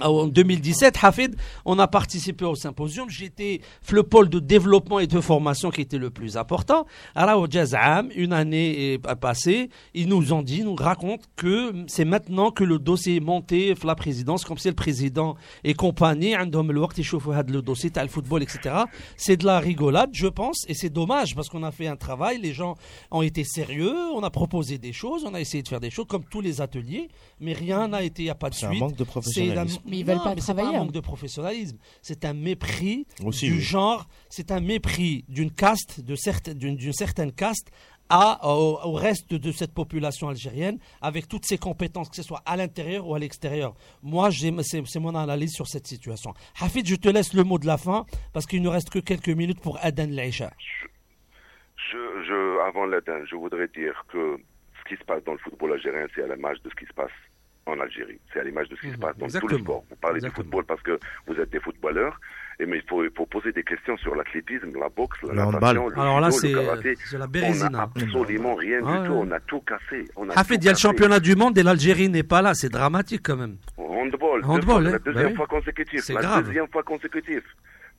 Ah, 0.00 0.10
en 0.10 0.26
2017, 0.26 0.98
Hafid, 1.02 1.36
on 1.64 1.78
a 1.78 1.86
participé 1.86 2.44
au 2.44 2.54
symposium. 2.54 3.10
J'étais 3.10 3.60
le 3.90 4.02
pôle 4.02 4.28
de 4.28 4.38
développement 4.38 4.98
et 4.98 5.06
de 5.06 5.20
formation 5.20 5.70
qui 5.70 5.80
était 5.80 5.98
le 5.98 6.10
plus 6.10 6.36
important. 6.36 6.86
Alors, 7.14 7.42
au 7.42 7.46
Jazam, 7.50 8.10
une 8.14 8.32
année 8.32 8.94
est 8.94 8.98
passée, 9.16 9.70
ils 9.94 10.08
nous 10.08 10.32
ont 10.32 10.42
dit, 10.42 10.62
nous 10.62 10.74
racontent 10.74 11.24
que 11.36 11.72
c'est 11.86 12.04
maintenant 12.04 12.50
que 12.50 12.64
le 12.64 12.78
dossier 12.78 13.16
est 13.16 13.20
monté, 13.20 13.74
la 13.84 13.94
présidence, 13.94 14.44
comme 14.44 14.58
c'est 14.58 14.70
le 14.70 14.74
président 14.74 15.36
et 15.64 15.74
compagnie, 15.74 16.34
le 16.34 17.60
dossier, 17.60 17.90
le 17.94 18.08
football, 18.08 18.42
etc. 18.42 18.74
C'est 19.16 19.36
de 19.36 19.46
la 19.46 19.58
rigolade, 19.58 20.10
je 20.12 20.26
pense, 20.28 20.64
et 20.68 20.74
c'est 20.74 20.90
dommage 20.90 21.34
parce 21.34 21.48
qu'on 21.48 21.62
a 21.62 21.70
fait 21.70 21.86
un 21.86 21.96
travail, 21.96 22.38
les 22.40 22.52
gens 22.52 22.76
ont 23.10 23.22
été 23.22 23.44
sérieux, 23.44 23.94
on 24.14 24.22
a 24.22 24.30
proposé 24.30 24.78
des 24.78 24.92
choses, 24.92 25.24
on 25.24 25.34
a 25.34 25.40
essayé 25.40 25.62
de 25.62 25.68
faire 25.68 25.80
des 25.80 25.90
choses 25.90 26.06
comme 26.06 26.24
tous 26.24 26.40
les 26.40 26.60
ateliers, 26.60 27.08
mais 27.40 27.52
rien 27.52 27.88
n'a 27.88 28.02
été, 28.02 28.22
il 28.22 28.26
n'y 28.26 28.30
a 28.30 28.34
pas 28.34 28.50
de 28.50 28.54
suite. 28.54 28.68
C'est 28.70 28.76
un 28.76 28.78
manque 28.78 28.96
de 28.96 29.04
professionnalisme 29.04 29.49
c'est 29.52 29.58
un-. 29.58 29.80
Mais 29.86 29.98
ils 29.98 30.04
veulent 30.04 30.16
Non, 30.16 30.24
pas 30.24 30.30
mais 30.34 30.40
c'est 30.40 30.52
travailler, 30.54 30.68
pas 30.70 30.74
un 30.76 30.80
hein. 30.80 30.84
manque 30.84 30.92
de 30.92 31.00
professionnalisme, 31.00 31.78
c'est 32.02 32.24
un 32.24 32.34
mépris 32.34 33.06
Aussi, 33.24 33.46
du 33.48 33.54
oui. 33.54 33.60
genre, 33.60 34.08
c'est 34.28 34.50
un 34.50 34.60
mépris 34.60 35.24
d'une 35.28 35.50
caste, 35.50 36.00
de 36.00 36.14
certes- 36.14 36.50
d'une 36.50 36.92
certaine 36.92 37.32
caste 37.32 37.70
à, 38.12 38.40
au, 38.48 38.78
au 38.82 38.92
reste 38.92 39.32
de 39.34 39.52
cette 39.52 39.72
population 39.72 40.28
algérienne 40.28 40.78
avec 41.00 41.28
toutes 41.28 41.44
ses 41.46 41.58
compétences, 41.58 42.08
que 42.08 42.16
ce 42.16 42.24
soit 42.24 42.42
à 42.44 42.56
l'intérieur 42.56 43.06
ou 43.06 43.14
à 43.14 43.20
l'extérieur. 43.20 43.74
Moi, 44.02 44.30
c'est 44.32 44.82
c'est 44.86 44.98
mon 44.98 45.14
analyse 45.14 45.52
sur 45.52 45.68
cette 45.68 45.86
situation. 45.86 46.34
Hafid, 46.60 46.88
je 46.88 46.96
te 46.96 47.08
laisse 47.08 47.34
le 47.34 47.44
mot 47.44 47.58
de 47.58 47.66
la 47.66 47.78
fin 47.78 48.04
parce 48.32 48.46
qu'il 48.46 48.62
ne 48.62 48.68
reste 48.68 48.90
que 48.90 48.98
quelques 48.98 49.28
minutes 49.28 49.60
pour 49.60 49.78
Adan 49.80 50.08
Laïcha. 50.10 50.50
Je, 51.92 51.98
je, 52.26 52.60
avant 52.68 52.84
l'Aden, 52.86 53.24
je 53.30 53.36
voudrais 53.36 53.68
dire 53.68 54.04
que 54.12 54.38
ce 54.78 54.88
qui 54.88 55.00
se 55.00 55.04
passe 55.04 55.22
dans 55.24 55.32
le 55.32 55.38
football 55.38 55.72
algérien, 55.74 56.06
c'est 56.14 56.22
à 56.22 56.34
l'image 56.34 56.58
de 56.62 56.70
ce 56.70 56.74
qui 56.74 56.86
se 56.86 56.92
passe 56.94 57.10
en 57.66 57.78
Algérie. 57.78 58.18
C'est 58.32 58.40
à 58.40 58.44
l'image 58.44 58.68
de 58.68 58.76
ce 58.76 58.80
qui 58.80 58.88
se 58.88 58.94
Mhm, 58.94 59.00
passe 59.00 59.12
dans 59.16 59.18
tout 59.20 59.24
exactement. 59.26 59.52
le 59.52 59.58
sport. 59.64 59.84
Vous 59.90 59.96
parlez 59.96 60.16
Exactement. 60.16 60.42
du 60.42 60.46
football 60.50 60.64
parce 60.64 60.82
que 60.82 60.98
vous 61.26 61.34
êtes 61.40 61.50
des 61.50 61.60
footballeurs, 61.60 62.18
et 62.58 62.66
mais 62.66 62.78
il 62.78 62.82
faut, 62.88 63.04
il 63.04 63.10
faut 63.16 63.26
poser 63.26 63.52
des 63.52 63.62
questions 63.62 63.96
sur 63.98 64.14
l'athlétisme, 64.14 64.70
la 64.78 64.88
boxe, 64.88 65.18
la 65.22 65.32
Le 65.46 65.52
natation, 65.52 65.88
le 65.88 65.98
Alors 65.98 66.20
là, 66.20 66.30
judo, 66.30 66.40
c'est 66.40 66.52
la 66.52 66.60
On 67.16 67.18
n'a 67.20 67.26
bérésina. 67.26 67.82
absolument 67.82 68.54
rien 68.54 68.80
Ah 68.84 68.98
du 68.98 69.06
tout. 69.06 69.12
ouais. 69.12 69.18
On 69.22 69.30
a 69.30 69.40
tout 69.40 69.60
cassé. 69.60 70.04
On 70.16 70.28
a 70.30 70.38
Hafid, 70.38 70.62
il 70.62 70.66
y 70.66 70.68
a 70.68 70.72
le 70.72 70.78
championnat 70.78 71.20
du 71.20 71.36
monde 71.36 71.56
et 71.58 71.62
l'Algérie 71.62 72.08
n'est 72.08 72.22
pas 72.22 72.42
là. 72.42 72.54
C'est 72.54 72.68
dramatique 72.70 73.22
quand 73.24 73.36
même. 73.36 73.56
Handball. 73.78 74.44
Handball, 74.44 74.60
deux 74.60 74.66
fois- 74.66 74.78
hein. 74.78 74.80
la 74.82 74.98
deuxième 74.98 75.22
Bah 75.24 75.30
oui. 75.30 75.36
fois 75.36 75.46
consécutive. 75.46 76.00
C'est 76.02 76.14
La 76.14 76.20
grave. 76.22 76.44
deuxième 76.46 76.68
fois 76.68 76.82
consécutive. 76.82 77.42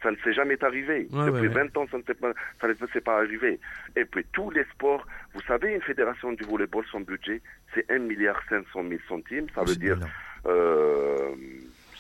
Ça 0.04 0.12
ne 0.12 0.16
s'est 0.18 0.34
jamais 0.34 0.62
arrivé. 0.64 1.08
Ouais, 1.12 1.26
Depuis 1.26 1.32
ouais, 1.48 1.56
ouais. 1.56 1.70
20 1.74 1.78
ans, 1.78 1.88
ça 1.92 1.98
ne 1.98 2.04
s'est 2.04 2.14
pas, 2.16 2.32
ça 2.60 2.68
ne 2.68 2.74
s'est 2.92 3.02
pas 3.02 3.18
arrivé. 3.18 3.60
Et 3.96 4.06
puis 4.06 4.26
tous 4.34 4.50
les 4.50 4.64
sports, 4.74 5.06
vous 5.34 5.42
savez, 5.42 5.74
une 5.76 5.82
fédération 5.82 6.32
du 6.34 6.44
volleyball, 6.44 6.84
son 6.92 7.02
budget, 7.02 7.42
c'est 7.74 7.90
1 7.92 8.00
milliard 8.00 8.42
500 8.50 8.84
000 8.88 9.00
centimes. 9.08 9.48
Ça 9.54 9.64
veut 9.64 9.76
dire, 9.76 9.98
euh, 10.48 11.32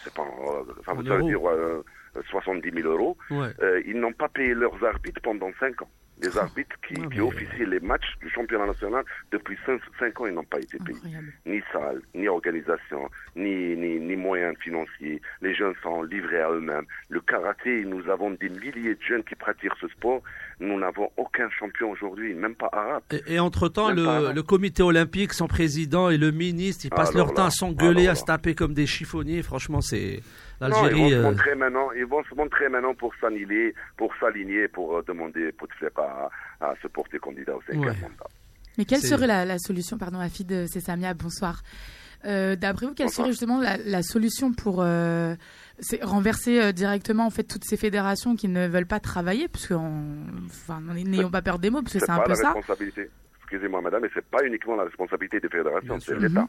c'est 0.03 0.13
pas, 0.13 0.23
euh, 0.23 0.63
ça 0.85 0.93
veut 0.93 1.03
ça 1.05 1.15
veut 1.15 1.19
euros. 1.19 1.27
dire 1.29 1.49
euh, 1.49 1.83
70 2.29 2.71
000 2.71 2.87
euros. 2.89 3.17
Ouais. 3.29 3.49
Euh, 3.61 3.81
ils 3.85 3.99
n'ont 3.99 4.13
pas 4.13 4.29
payé 4.29 4.53
leurs 4.53 4.83
arbitres 4.83 5.21
pendant 5.21 5.51
5 5.59 5.81
ans. 5.81 5.89
Les 6.21 6.37
arbitres 6.37 6.75
qui, 6.87 6.99
mais- 6.99 7.19
officient 7.19 7.65
les 7.67 7.79
matchs 7.79 8.15
du 8.21 8.29
championnat 8.29 8.67
national, 8.67 9.03
depuis 9.31 9.57
5 9.65 10.21
ans, 10.21 10.25
ils 10.27 10.33
n'ont 10.33 10.43
pas 10.43 10.59
été 10.59 10.77
payés 10.79 10.97
Incroyable. 10.97 11.33
ni 11.45 11.61
salle, 11.71 12.01
ni 12.13 12.27
organisation, 12.27 13.09
ni, 13.35 13.75
ni, 13.75 13.99
ni 13.99 14.15
moyens 14.15 14.55
financiers. 14.59 15.21
Les 15.41 15.55
jeunes 15.55 15.73
sont 15.81 16.03
livrés 16.03 16.41
à 16.41 16.51
eux-mêmes. 16.51 16.85
Le 17.09 17.21
karaté, 17.21 17.83
nous 17.85 18.07
avons 18.09 18.31
des 18.31 18.49
milliers 18.49 18.95
de 18.95 19.01
jeunes 19.07 19.23
qui 19.23 19.35
pratiquent 19.35 19.71
ce 19.79 19.87
sport. 19.89 20.21
Nous 20.59 20.79
n'avons 20.79 21.09
aucun 21.17 21.49
champion 21.49 21.91
aujourd'hui, 21.91 22.33
même 22.33 22.55
pas 22.55 22.69
arabe. 22.71 23.03
Et, 23.11 23.35
et 23.35 23.39
entre-temps, 23.39 23.91
le, 23.91 24.41
comité 24.41 24.83
olympique, 24.83 25.33
son 25.33 25.47
président 25.47 26.09
et 26.09 26.17
le 26.17 26.31
ministre, 26.31 26.85
ils 26.85 26.89
passent 26.89 27.15
Alors 27.15 27.27
leur 27.27 27.35
temps 27.35 27.45
à 27.45 27.51
s'engueuler, 27.51 28.03
alors 28.03 28.11
à 28.11 28.15
se 28.15 28.25
taper 28.25 28.53
comme 28.53 28.73
des 28.73 28.85
chiffonniers. 28.85 29.41
Franchement, 29.41 29.81
c'est 29.81 30.19
Non, 30.61 30.67
ils 30.67 30.73
vont 30.73 30.83
l'Algérie. 30.83 31.09
se 31.11 31.15
euh, 31.15 31.21
montrer 31.23 31.55
maintenant, 31.55 31.91
ils 31.93 32.05
vont 32.05 32.23
se 32.23 32.35
montrer 32.35 32.69
maintenant 32.69 32.93
pour 32.95 33.13
s'aligner, 33.19 33.73
pour 33.97 34.13
s'aligner, 34.19 34.67
pour 34.67 34.97
euh, 34.97 35.03
demander 35.07 35.51
Bouteflika 35.57 36.29
à, 36.61 36.65
à 36.69 36.75
se 36.81 36.87
porter 36.87 37.17
candidat 37.19 37.55
au 37.55 37.61
cinquième 37.61 37.81
Ouais. 37.83 37.95
mandat. 38.01 38.27
Mais 38.77 38.85
quelle 38.85 39.01
serait 39.01 39.27
la, 39.27 39.43
la 39.45 39.57
solution, 39.59 39.97
pardon, 39.97 40.19
Afid, 40.19 40.51
euh, 40.51 40.65
c'est 40.67 40.79
Samia, 40.79 41.13
bonsoir. 41.13 41.61
Euh, 42.25 42.55
D'après 42.55 42.85
vous, 42.85 42.93
quelle 42.93 43.07
Bonsoir. 43.07 43.25
serait 43.25 43.31
justement 43.33 43.59
la, 43.59 43.77
la 43.77 44.03
solution 44.03 44.53
pour 44.53 44.81
euh, 44.83 45.33
renverser 46.03 46.61
euh, 46.61 46.71
directement 46.71 47.25
en 47.25 47.31
fait 47.31 47.43
toutes 47.43 47.63
ces 47.65 47.77
fédérations 47.77 48.35
qui 48.35 48.47
ne 48.47 48.67
veulent 48.67 48.85
pas 48.85 48.99
travailler, 48.99 49.47
parce 49.47 49.65
que 49.67 49.73
on- 49.73 50.23
enfin, 50.45 50.79
n'ayons 50.81 51.31
pas 51.31 51.41
peur 51.41 51.57
des 51.57 51.69
mots, 51.71 51.81
parce 51.81 51.93
que 51.93 51.99
C'est 51.99 52.05
c'est 52.05 52.11
un 52.11 52.17
pas 52.17 52.23
peu 52.25 52.29
la 52.29 52.35
ça. 52.35 52.53
responsabilité. 52.53 53.09
excusez-moi 53.41 53.81
madame, 53.81 54.05
et 54.05 54.09
c'est 54.13 54.23
pas 54.25 54.45
uniquement 54.45 54.75
la 54.75 54.83
responsabilité 54.83 55.39
des 55.39 55.49
fédérations, 55.49 55.99
c'est 55.99 56.15
l'État. 56.17 56.47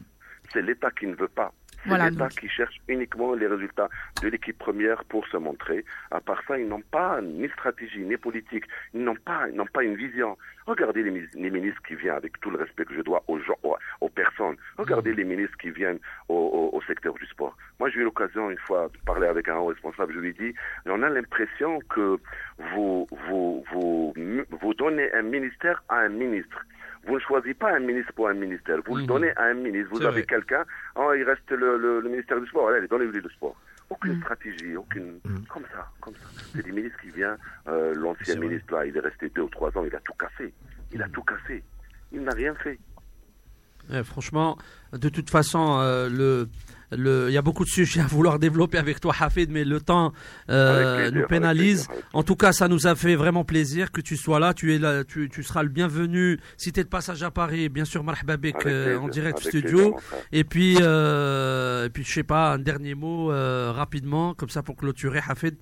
C'est 0.53 0.61
l'État 0.61 0.91
qui 0.91 1.07
ne 1.07 1.15
veut 1.15 1.27
pas. 1.27 1.51
C'est 1.83 1.89
Voilà, 1.89 2.09
l'État 2.09 2.23
donc. 2.29 2.39
qui 2.39 2.47
cherche 2.49 2.75
uniquement 2.87 3.33
les 3.33 3.47
résultats 3.47 3.89
de 4.21 4.27
l'équipe 4.29 4.57
première 4.57 5.03
pour 5.05 5.27
se 5.27 5.37
montrer. 5.37 5.83
À 6.11 6.21
part 6.21 6.41
ça, 6.47 6.57
ils 6.57 6.67
n'ont 6.67 6.81
pas 6.81 7.21
ni 7.21 7.47
stratégie, 7.49 7.99
ni 8.05 8.15
politique. 8.17 8.65
Ils 8.93 9.03
n'ont 9.03 9.15
pas, 9.15 9.47
ils 9.49 9.55
n'ont 9.55 9.65
pas 9.65 9.83
une 9.83 9.95
vision. 9.95 10.37
Regardez 10.65 11.03
les, 11.03 11.11
ministres 11.51 11.81
qui 11.85 11.95
viennent, 11.95 12.15
avec 12.15 12.39
tout 12.39 12.49
le 12.49 12.57
respect 12.57 12.85
que 12.85 12.93
je 12.95 13.01
dois 13.01 13.21
aux 13.27 13.37
gens, 13.39 13.57
aux, 13.63 13.75
aux 13.99 14.09
personnes. 14.09 14.55
Regardez 14.77 15.13
les 15.13 15.25
ministres 15.25 15.57
qui 15.57 15.71
viennent 15.71 15.99
au, 16.29 16.35
au- 16.35 16.77
au 16.77 16.81
secteur 16.83 17.13
du 17.15 17.25
sport. 17.25 17.57
Moi, 17.79 17.89
j'ai 17.89 17.99
eu 17.99 18.03
l'occasion 18.03 18.49
une 18.49 18.57
fois 18.59 18.87
de 18.93 18.97
parler 19.05 19.27
avec 19.27 19.49
un 19.49 19.57
haut 19.57 19.65
responsable. 19.65 20.13
Je 20.13 20.19
lui 20.19 20.29
ai 20.29 20.33
dit, 20.33 20.53
on 20.85 21.03
a 21.03 21.09
l'impression 21.09 21.79
que 21.89 22.17
vous, 22.59 23.07
vous, 23.27 23.65
vous, 23.73 24.13
vous 24.15 24.73
donnez 24.75 25.11
un 25.13 25.23
ministère 25.23 25.83
à 25.89 25.97
un 25.99 26.09
ministre. 26.09 26.65
Vous 27.05 27.15
ne 27.15 27.19
choisissez 27.19 27.53
pas 27.53 27.71
un 27.75 27.79
ministre 27.79 28.13
pour 28.13 28.29
un 28.29 28.33
ministère. 28.33 28.77
Vous 28.85 28.95
le 28.95 29.01
Mhm. 29.01 29.07
donnez 29.07 29.31
à 29.37 29.43
un 29.45 29.53
ministre. 29.55 29.89
Vous 29.91 30.05
avez 30.05 30.25
quelqu'un, 30.25 30.63
oh, 30.95 31.13
il 31.13 31.23
reste 31.23 31.49
le, 31.51 31.77
le, 31.77 31.99
le 32.01 32.09
ministère 32.09 32.39
du 32.39 32.47
sport. 32.47 32.69
Allez, 32.69 32.87
donnez-lui 32.87 33.21
le 33.21 33.29
sport. 33.29 33.55
Aucune 33.89 34.13
Mhm. 34.13 34.21
stratégie, 34.21 34.75
aucune. 34.77 35.19
Mhm. 35.25 35.45
Comme 35.49 35.63
ça, 35.73 35.89
comme 35.99 36.13
ça. 36.15 36.27
C'est 36.55 36.63
des 36.63 36.71
ministres 36.71 36.99
qui 37.01 37.09
viennent. 37.09 37.37
Euh, 37.67 37.93
L'ancien 37.95 38.35
ministre, 38.37 38.73
là, 38.73 38.85
il 38.85 38.95
est 38.95 38.99
resté 39.01 39.29
deux 39.29 39.41
ou 39.41 39.49
trois 39.49 39.75
ans. 39.77 39.83
Il 39.85 39.95
a 39.95 39.99
tout 39.99 40.13
cassé. 40.13 40.53
Il 40.91 41.01
a 41.03 41.09
tout 41.09 41.23
cassé. 41.23 41.61
Il 42.11 42.21
n'a 42.23 42.31
rien 42.33 42.55
fait. 42.55 42.79
Ouais, 43.89 44.03
franchement, 44.03 44.57
de 44.93 45.09
toute 45.09 45.29
façon, 45.29 45.77
euh, 45.79 46.09
le, 46.09 46.49
le, 46.97 47.29
il 47.29 47.33
y 47.33 47.37
a 47.37 47.41
beaucoup 47.41 47.63
de 47.63 47.69
sujets 47.69 48.01
à 48.01 48.07
vouloir 48.07 48.39
développer 48.39 48.77
avec 48.77 48.99
toi, 48.99 49.13
Hafid, 49.19 49.51
mais 49.51 49.63
le 49.63 49.81
temps 49.81 50.13
euh, 50.49 50.95
plaisir, 50.95 51.19
nous 51.19 51.27
pénalise. 51.27 51.87
plaisir, 51.87 52.05
En 52.13 52.23
tout 52.23 52.35
cas, 52.35 52.53
ça 52.53 52.67
nous 52.67 52.87
a 52.87 52.95
fait 52.95 53.15
vraiment 53.15 53.43
plaisir 53.43 53.91
que 53.91 54.01
tu 54.01 54.15
sois 54.17 54.39
là. 54.39 54.53
Tu 54.53 54.73
es 54.73 54.79
là, 54.79 55.03
tu, 55.03 55.29
tu 55.29 55.43
seras 55.43 55.63
le 55.63 55.69
bienvenu. 55.69 56.39
Si 56.57 56.71
tu 56.71 56.79
es 56.79 56.83
de 56.83 56.89
passage 56.89 57.23
à 57.23 57.31
Paris, 57.31 57.69
bien 57.69 57.85
sûr, 57.85 58.03
marhaba 58.03 58.37
bik, 58.37 58.55
Avec 58.55 58.67
euh, 58.67 58.99
en 58.99 59.07
direct 59.07 59.39
studio. 59.39 59.97
Et 60.31 60.43
puis, 60.43 60.77
euh, 60.81 61.85
et 61.85 61.89
puis, 61.89 62.03
je 62.03 62.11
sais 62.11 62.23
pas, 62.23 62.53
un 62.53 62.59
dernier 62.59 62.95
mot 62.95 63.27
rapidement, 63.27 64.33
comme 64.33 64.49
ça 64.49 64.63
pour 64.63 64.75
clôturer, 64.75 65.19
Hafid. 65.27 65.55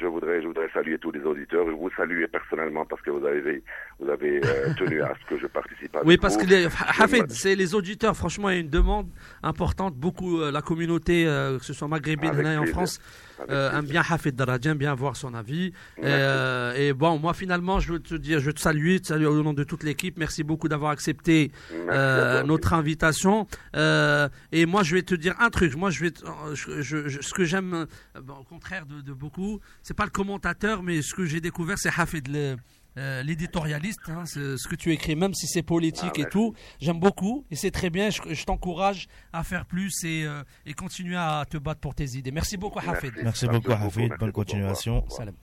Je 0.00 0.06
voudrais, 0.06 0.40
je 0.40 0.46
voudrais 0.46 0.68
saluer 0.72 0.98
tous 0.98 1.12
les 1.12 1.20
auditeurs. 1.20 1.66
Je 1.66 1.72
vous 1.72 1.90
salue 1.96 2.24
personnellement 2.26 2.86
parce 2.86 3.02
que 3.02 3.10
vous 3.10 3.24
avez, 3.26 3.62
vous 3.98 4.08
avez 4.08 4.40
euh, 4.44 4.72
tenu 4.78 5.02
à 5.02 5.12
ce 5.20 5.34
que 5.34 5.40
je 5.40 5.46
participe 5.46 5.94
à 5.94 6.00
Oui, 6.04 6.16
parce 6.16 6.36
que 6.36 6.46
les, 6.46 6.66
Hafid, 6.66 7.30
c'est 7.30 7.54
les 7.54 7.74
auditeurs. 7.74 8.16
Franchement, 8.16 8.48
il 8.50 8.54
y 8.54 8.56
a 8.56 8.60
une 8.60 8.70
demande 8.70 9.08
importante. 9.42 9.94
Beaucoup, 9.94 10.40
euh, 10.40 10.50
la 10.50 10.62
communauté, 10.62 11.26
euh, 11.26 11.58
que 11.58 11.64
ce 11.64 11.74
soit 11.74 11.88
maghrébine 11.88 12.32
et 12.40 12.56
en. 12.56 12.66
France, 12.66 13.00
euh, 13.48 13.78
aime 13.78 13.86
bien 13.86 14.02
Hafid 14.08 14.34
Daraj, 14.36 14.66
aime 14.66 14.78
bien 14.78 14.94
voir 14.94 15.16
son 15.16 15.34
avis. 15.34 15.72
Euh, 16.02 16.74
et 16.74 16.92
bon, 16.92 17.18
moi, 17.18 17.32
finalement, 17.34 17.80
je 17.80 17.92
veux 17.94 18.00
te 18.00 18.14
dire, 18.14 18.40
je 18.40 18.46
veux 18.46 18.52
te 18.52 18.60
saluer, 18.60 19.00
te 19.00 19.06
saluer 19.08 19.26
au 19.26 19.42
nom 19.42 19.52
de 19.52 19.64
toute 19.64 19.82
l'équipe. 19.82 20.18
Merci 20.18 20.42
beaucoup 20.42 20.68
d'avoir 20.68 20.90
accepté 20.90 21.52
euh, 21.72 22.42
notre 22.42 22.72
invitation. 22.74 23.46
Euh, 23.76 24.28
et 24.52 24.66
moi, 24.66 24.82
je 24.82 24.94
vais 24.96 25.02
te 25.02 25.14
dire 25.14 25.34
un 25.40 25.50
truc. 25.50 25.74
Moi, 25.76 25.90
je 25.90 26.00
vais, 26.00 26.10
te- 26.10 26.24
je, 26.54 26.82
je- 26.82 27.08
je- 27.08 27.20
ce 27.20 27.32
que 27.32 27.44
j'aime, 27.44 27.74
euh, 28.16 28.20
bon, 28.20 28.34
au 28.40 28.44
contraire 28.44 28.86
de, 28.86 29.00
de 29.00 29.12
beaucoup, 29.12 29.60
c'est 29.82 29.94
pas 29.96 30.04
le 30.04 30.10
commentateur, 30.10 30.82
mais 30.82 31.02
ce 31.02 31.14
que 31.14 31.24
j'ai 31.24 31.40
découvert, 31.40 31.78
c'est 31.78 31.90
Hafid, 31.96 32.28
le- 32.28 32.56
euh, 32.98 33.22
l'éditorialiste. 33.22 34.00
hein, 34.08 34.24
c'est 34.26 34.56
ce 34.56 34.68
que 34.68 34.74
tu 34.74 34.92
écris, 34.92 35.16
même 35.16 35.34
si 35.34 35.46
c'est 35.46 35.62
politique 35.62 36.12
Ah, 36.16 36.20
et 36.20 36.24
tout, 36.28 36.54
j'aime 36.80 36.98
beaucoup 37.00 37.44
et 37.50 37.56
c'est 37.56 37.70
très 37.70 37.90
bien. 37.90 38.10
Je, 38.10 38.20
je 38.32 38.44
t'encourage 38.44 39.08
à 39.32 39.42
faire 39.44 39.66
plus 39.66 40.04
et, 40.04 40.24
euh, 40.24 40.42
et 40.66 40.74
continuer 40.74 41.16
à 41.16 41.44
te 41.48 41.56
battre 41.56 41.80
pour 41.80 41.94
tes 41.94 42.16
idées. 42.16 42.30
Merci 42.30 42.56
beaucoup, 42.56 42.78
Hafid. 42.78 43.12
Merci 43.22 43.46
beaucoup, 43.46 43.72
Hafid. 43.72 44.12
Bonne 44.18 44.32
continuation. 44.32 44.98
Au 44.98 45.00
revoir. 45.02 45.16
Salam. 45.18 45.34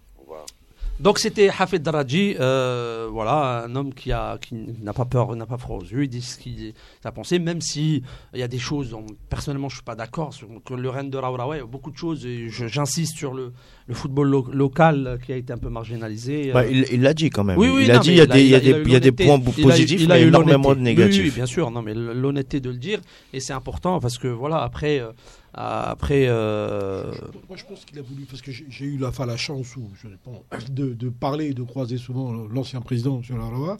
Donc 0.99 1.19
c'était 1.19 1.49
Hafid 1.49 1.83
Daraji, 1.83 2.35
euh, 2.39 3.07
voilà, 3.11 3.63
un 3.65 3.75
homme 3.75 3.93
qui 3.93 4.11
a 4.11 4.39
qui 4.41 4.55
n'a 4.81 4.93
pas 4.93 5.05
peur, 5.05 5.35
n'a 5.35 5.45
pas 5.45 5.57
froid 5.59 5.77
aux 5.77 5.83
yeux, 5.83 6.05
il 6.05 6.09
dit 6.09 6.23
ce 6.23 6.39
qu'il 6.39 6.73
a 7.03 7.11
pensé, 7.11 7.37
même 7.37 7.61
si 7.61 8.01
il 8.33 8.39
y 8.39 8.43
a 8.43 8.47
des 8.47 8.57
choses, 8.57 8.89
dont, 8.89 9.05
personnellement 9.29 9.69
je 9.69 9.75
suis 9.75 9.83
pas 9.83 9.93
d'accord, 9.93 10.33
sur 10.33 10.47
le 10.75 10.89
Rennes 10.89 11.11
de 11.11 11.17
Raouraoué, 11.19 11.57
il 11.57 11.59
y 11.59 11.63
a 11.63 11.67
beaucoup 11.67 11.91
de 11.91 11.97
choses, 11.97 12.25
j'insiste 12.47 13.15
sur 13.15 13.35
le, 13.35 13.53
le 13.85 13.93
football 13.93 14.27
lo- 14.27 14.47
local 14.51 15.19
qui 15.23 15.33
a 15.33 15.35
été 15.35 15.53
un 15.53 15.59
peu 15.59 15.69
marginalisé. 15.69 16.51
Bah, 16.51 16.61
euh, 16.61 16.69
il 16.71 16.85
il 16.91 17.01
l'a 17.03 17.13
dit 17.13 17.29
quand 17.29 17.43
même. 17.43 17.59
oui, 17.59 17.69
oui, 17.71 17.83
il 17.83 17.91
a 17.91 17.99
dit 17.99 18.09
il 18.09 18.17
y 18.17 18.21
a 18.21 18.25
des, 18.25 18.43
il 18.43 18.55
a 18.55 18.57
il 18.57 18.95
a 19.07 19.11
points 19.11 19.39
positifs, 19.39 20.01
il 20.01 20.11
a 20.11 20.15
mais 20.15 20.23
énormément 20.23 20.69
de 20.73 20.77
l'honnêteté. 20.79 20.79
Oui, 20.79 21.03
négatifs. 21.05 21.23
Oui, 21.25 21.31
bien 21.35 21.45
sûr, 21.45 21.69
non, 21.69 21.83
mais 21.83 21.93
l'honnêteté 21.93 22.59
de 22.59 22.71
le 22.71 22.77
dire, 22.77 23.01
et 23.33 23.39
c'est 23.39 23.53
important 23.53 23.99
parce 23.99 24.17
que 24.17 24.27
voilà, 24.29 24.63
après, 24.63 24.99
euh, 24.99 25.11
après, 25.59 26.25
euh, 26.27 27.11
Moi, 27.49 27.57
je 27.57 27.63
pense 27.65 27.83
qu'il 27.85 27.97
a 27.97 28.01
voulu, 28.01 28.25
parce 28.25 28.41
que 28.41 28.51
j'ai 28.51 28.85
eu 28.85 28.97
la, 28.97 29.07
enfin, 29.07 29.25
la 29.25 29.37
chance 29.37 29.75
ou, 29.75 29.89
je 30.01 30.07
sais 30.07 30.15
pas, 30.23 30.57
de, 30.69 30.93
de 30.93 31.09
parler 31.09 31.47
et 31.47 31.53
de 31.53 31.63
croiser 31.63 31.97
souvent 31.97 32.31
l'ancien 32.47 32.81
président, 32.81 33.21
M. 33.29 33.37
Larawa, 33.37 33.77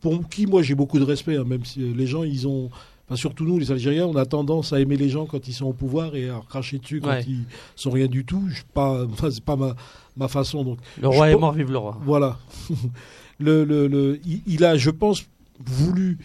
pour 0.00 0.28
qui, 0.28 0.46
moi, 0.46 0.62
j'ai 0.62 0.74
beaucoup 0.74 0.98
de 0.98 1.04
respect, 1.04 1.36
hein, 1.36 1.44
même 1.44 1.64
si 1.64 1.82
euh, 1.82 1.92
les 1.94 2.06
gens, 2.06 2.24
ils 2.24 2.48
ont. 2.48 2.70
Enfin, 3.06 3.16
surtout 3.16 3.44
nous, 3.44 3.58
les 3.58 3.70
Algériens, 3.72 4.06
on 4.06 4.14
a 4.16 4.24
tendance 4.24 4.72
à 4.72 4.78
aimer 4.80 4.96
les 4.96 5.08
gens 5.08 5.26
quand 5.26 5.46
ils 5.48 5.52
sont 5.52 5.66
au 5.66 5.72
pouvoir 5.72 6.14
et 6.14 6.28
à 6.30 6.40
cracher 6.48 6.78
dessus 6.78 7.00
quand 7.00 7.08
Ouais. 7.10 7.24
ils 7.26 7.44
sont 7.76 7.90
rien 7.90 8.06
du 8.06 8.24
tout. 8.24 8.42
Je 8.50 8.62
pas, 8.72 9.04
enfin, 9.12 9.30
c'est 9.30 9.42
pas 9.44 9.56
ma, 9.56 9.74
ma 10.16 10.28
façon. 10.28 10.62
Donc, 10.64 10.78
le 11.00 11.08
roi 11.08 11.28
Je 11.28 11.34
est 11.34 11.38
mort, 11.38 11.52
vive 11.52 11.70
le 11.72 11.78
roi. 11.78 11.98
voilà. 12.04 12.38
le, 13.38 13.64
le, 13.64 13.86
le- 13.88 14.20
il, 14.24 14.42
il 14.46 14.64
a, 14.64 14.76
je 14.76 14.90
pense, 14.90 15.24
voulu 15.64 16.18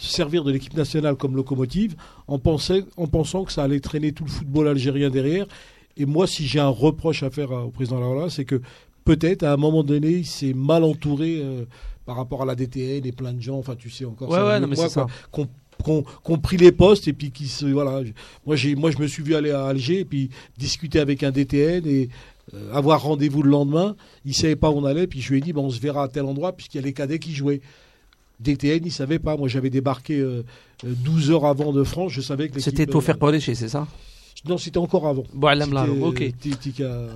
servir 0.00 0.44
de 0.44 0.50
l'équipe 0.52 0.76
nationale 0.76 1.16
comme 1.16 1.36
locomotive 1.36 1.94
en, 2.28 2.38
pensait, 2.38 2.84
en 2.96 3.06
pensant 3.06 3.44
que 3.44 3.52
ça 3.52 3.62
allait 3.64 3.80
traîner 3.80 4.12
tout 4.12 4.24
le 4.24 4.30
football 4.30 4.68
algérien 4.68 5.10
derrière. 5.10 5.46
Et 5.96 6.06
moi, 6.06 6.26
si 6.26 6.46
j'ai 6.46 6.60
un 6.60 6.68
reproche 6.68 7.22
à 7.22 7.30
faire 7.30 7.50
au 7.52 7.70
président 7.70 8.00
Larola, 8.00 8.30
c'est 8.30 8.44
que 8.44 8.60
peut-être 9.04 9.42
à 9.42 9.52
un 9.52 9.56
moment 9.56 9.82
donné, 9.82 10.08
il 10.10 10.26
s'est 10.26 10.54
mal 10.54 10.84
entouré 10.84 11.40
euh, 11.42 11.64
par 12.06 12.16
rapport 12.16 12.42
à 12.42 12.44
la 12.44 12.54
DTN 12.54 13.04
et 13.04 13.12
plein 13.12 13.32
de 13.32 13.40
gens, 13.40 13.58
enfin 13.58 13.76
tu 13.76 13.90
sais 13.90 14.04
encore 14.04 14.28
Ouais, 14.30 14.36
ça 14.36 14.46
ouais, 14.46 14.60
non, 14.60 14.66
mais 14.66 14.76
qu'on 15.30 15.48
qu'on- 15.82 16.02
qu'on 16.22 16.38
pris 16.38 16.58
les 16.58 16.72
postes 16.72 17.08
et 17.08 17.12
puis 17.14 17.30
qui 17.30 17.46
se 17.48 17.64
voilà. 17.66 18.02
Moi 18.46 18.54
j'ai 18.56 18.74
moi 18.74 18.90
je 18.90 18.98
me 18.98 19.06
suis 19.06 19.22
vu 19.22 19.34
aller 19.34 19.50
à 19.50 19.64
Alger 19.66 20.00
et 20.00 20.04
puis 20.04 20.28
discuter 20.58 21.00
avec 21.00 21.22
un 21.22 21.30
DTN 21.30 21.86
et 21.86 22.10
euh, 22.52 22.74
avoir 22.74 23.02
rendez-vous 23.02 23.42
le 23.42 23.50
lendemain. 23.50 23.96
Il 24.26 24.34
savait 24.34 24.56
pas 24.56 24.68
où 24.70 24.74
on 24.74 24.84
allait 24.84 25.06
puis 25.06 25.20
je 25.22 25.30
lui 25.30 25.38
ai 25.38 25.40
dit 25.40 25.52
ben, 25.54 25.62
on 25.62 25.70
se 25.70 25.80
verra 25.80 26.04
à 26.04 26.08
tel 26.08 26.24
endroit 26.26 26.52
puisqu'il 26.52 26.78
y 26.78 26.80
a 26.80 26.84
les 26.84 26.92
cadets 26.92 27.18
qui 27.18 27.32
jouaient 27.34 27.62
DTN 28.40 28.80
il 28.84 28.92
savait 28.92 29.18
pas. 29.18 29.36
Moi 29.36 29.48
j'avais 29.48 29.70
débarqué 29.70 30.18
euh, 30.18 30.44
euh, 30.84 30.92
12 31.04 31.30
heures 31.30 31.46
avant 31.46 31.72
de 31.72 31.84
France. 31.84 32.12
Je 32.12 32.20
savais 32.20 32.48
que 32.48 32.58
C'était 32.60 32.86
tout 32.86 32.98
euh, 32.98 33.00
faire 33.02 33.18
pour 33.18 33.30
c'est 33.40 33.54
ça? 33.54 33.86
Non 34.48 34.56
c'était 34.58 34.78
encore 34.78 35.06
avant 35.06 35.24
Bon, 35.34 35.48
ok. 36.08 36.22
euh, 36.80 37.08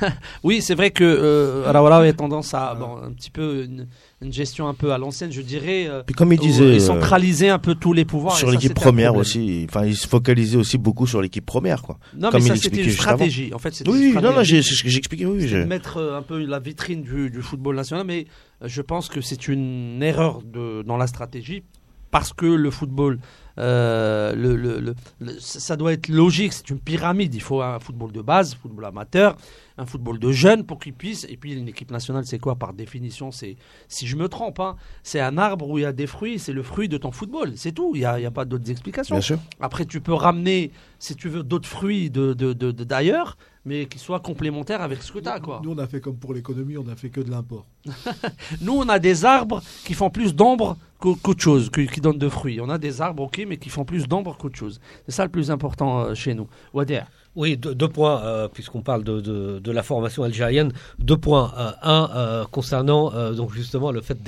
Oui, 0.44 0.62
c'est 0.62 0.74
vrai 0.74 0.90
que 0.90 1.04
euh, 1.04 1.64
Raoula 1.66 1.96
a 1.96 2.12
tendance 2.12 2.54
à 2.54 2.74
bon, 2.74 2.96
un 3.02 3.10
petit 3.12 3.30
peu 3.30 3.64
une, 3.64 3.86
une 4.22 4.32
gestion 4.32 4.68
un 4.68 4.74
peu 4.74 4.92
à 4.92 4.98
l'ancienne, 4.98 5.32
je 5.32 5.40
dirais. 5.42 5.86
euh, 5.88 6.02
Puis 6.04 6.14
comme 6.14 6.32
il 6.32 6.38
disait, 6.38 6.64
il 6.68 6.76
euh, 6.76 6.78
centralisait 6.80 7.48
un 7.48 7.58
peu 7.58 7.74
tous 7.74 7.92
les 7.92 8.04
pouvoirs. 8.04 8.36
sur 8.36 8.50
l'équipe 8.50 8.74
première 8.74 9.14
aussi, 9.16 9.66
enfin, 9.68 9.84
il 9.84 9.96
se 9.96 10.06
focalisait 10.06 10.56
aussi 10.56 10.78
beaucoup 10.78 11.06
sur 11.06 11.20
l'équipe 11.22 11.44
première, 11.44 11.82
quoi. 11.82 11.98
Non, 12.16 12.30
comme 12.30 12.42
mais 12.42 12.48
ça 12.48 12.56
c'était 12.56 12.82
une 12.84 12.90
stratégie. 12.90 13.52
En 13.54 13.58
fait, 13.58 13.74
c'était 13.74 13.90
Oui, 13.90 14.12
non, 14.14 14.20
non, 14.22 14.28
stratégie. 14.30 14.56
j'ai- 14.56 14.62
c'est 14.62 14.74
ce 14.74 14.82
que 14.82 14.88
j'expliquais, 14.90 15.26
oui. 15.26 15.40
C'est 15.42 15.48
je- 15.48 15.56
de 15.58 15.64
mettre 15.64 15.96
euh, 15.98 16.18
un 16.18 16.22
peu 16.22 16.44
la 16.44 16.58
vitrine 16.58 17.02
du, 17.02 17.30
du 17.30 17.42
football 17.42 17.76
national, 17.76 18.06
mais 18.06 18.26
euh, 18.62 18.68
je 18.68 18.82
pense 18.82 19.08
que 19.08 19.20
c'est 19.20 19.48
une 19.48 20.02
erreur 20.02 20.40
de, 20.42 20.82
dans 20.82 20.96
la 20.96 21.06
stratégie 21.06 21.62
parce 22.10 22.32
que 22.32 22.46
le 22.46 22.70
football, 22.70 23.18
euh, 23.58 24.34
le, 24.34 24.56
le- 24.56 24.80
le- 24.80 25.38
ça 25.40 25.76
doit 25.76 25.92
être 25.92 26.08
logique, 26.08 26.52
c'est 26.52 26.70
une 26.70 26.78
pyramide. 26.78 27.34
Il 27.34 27.42
faut 27.42 27.62
un 27.62 27.78
football 27.78 28.12
de 28.12 28.22
base, 28.22 28.54
football 28.54 28.84
amateur, 28.86 29.36
un 29.78 29.86
football 29.86 30.18
de 30.18 30.30
jeunes 30.32 30.64
pour 30.64 30.78
qu'ils 30.78 30.92
puissent. 30.94 31.26
Et 31.28 31.36
puis 31.36 31.52
une 31.54 31.68
équipe 31.68 31.90
nationale, 31.90 32.24
c'est 32.26 32.38
quoi 32.38 32.56
par 32.56 32.72
définition 32.72 33.30
C'est, 33.32 33.56
si 33.88 34.06
je 34.06 34.16
me 34.16 34.28
trompe, 34.28 34.60
hein, 34.60 34.76
c'est 35.02 35.20
un 35.20 35.36
arbre 35.38 35.68
où 35.68 35.78
il 35.78 35.82
y 35.82 35.84
a 35.86 35.92
des 35.92 36.06
fruits, 36.06 36.38
c'est 36.38 36.52
le 36.52 36.62
fruit 36.62 36.88
de 36.88 36.96
ton 36.96 37.10
football, 37.12 37.52
c'est 37.56 37.72
tout. 37.72 37.92
Il 37.94 38.00
n'y 38.00 38.04
a, 38.04 38.18
il 38.18 38.22
y 38.22 38.26
a 38.26 38.30
pas 38.30 38.44
d'autres 38.44 38.70
explications. 38.70 39.16
Après, 39.60 39.84
tu 39.84 40.00
peux 40.00 40.14
ramener, 40.14 40.70
si 40.98 41.16
tu 41.16 41.28
veux, 41.28 41.42
d'autres 41.42 41.68
fruits 41.68 42.10
de, 42.10 42.32
de- 42.34 42.52
de- 42.52 42.70
de- 42.72 42.84
d'ailleurs, 42.84 43.36
mais 43.64 43.86
qui 43.86 43.98
soient 43.98 44.20
complémentaires 44.20 44.80
avec 44.82 45.02
ce 45.02 45.12
que 45.12 45.18
tu 45.18 45.28
as. 45.28 45.40
Quoi. 45.40 45.60
nous 45.64 45.72
on 45.72 45.78
a 45.78 45.86
fait 45.86 46.00
comme 46.00 46.16
pour 46.16 46.32
l'économie 46.34 46.76
on 46.78 46.88
a 46.88 46.96
fait 46.96 47.10
que 47.10 47.20
de 47.20 47.30
l'import 47.30 47.66
Nous, 48.60 48.72
on 48.74 48.88
a 48.88 48.98
des 48.98 49.24
arbres 49.24 49.62
qui 49.84 49.94
font 49.94 50.10
plus 50.10 50.34
d'ombre 50.34 50.76
qu'au- 50.98 51.16
qu'autre 51.16 51.40
chose, 51.42 51.70
qui 51.70 52.00
donnent 52.00 52.18
de 52.18 52.28
fruits. 52.28 52.60
On 52.60 52.68
a 52.68 52.76
des 52.78 53.00
arbres, 53.00 53.22
ok, 53.24 53.42
mais 53.48 53.56
qui 53.56 53.70
font 53.70 53.84
plus 53.86 54.06
d'ombre 54.06 54.36
qu'autre 54.36 54.56
chose. 54.56 54.80
C'est 55.06 55.12
ça 55.12 55.24
le 55.24 55.30
plus 55.30 55.50
important 55.50 56.00
euh, 56.00 56.14
chez 56.14 56.34
nous. 56.34 56.46
Wader. 56.74 57.04
Oui, 57.36 57.56
deux, 57.56 57.74
deux 57.74 57.88
points, 57.88 58.20
euh, 58.22 58.48
puisqu'on 58.48 58.82
parle 58.82 59.02
de, 59.04 59.20
de, 59.20 59.60
de 59.60 59.70
la 59.72 59.82
formation 59.82 60.24
algérienne. 60.24 60.72
Deux 60.98 61.16
points. 61.16 61.52
Euh, 61.56 61.70
un, 61.82 62.10
euh, 62.14 62.44
concernant 62.50 63.14
euh, 63.14 63.32
donc 63.32 63.52
justement 63.52 63.92
le 63.92 64.00
fait 64.02 64.18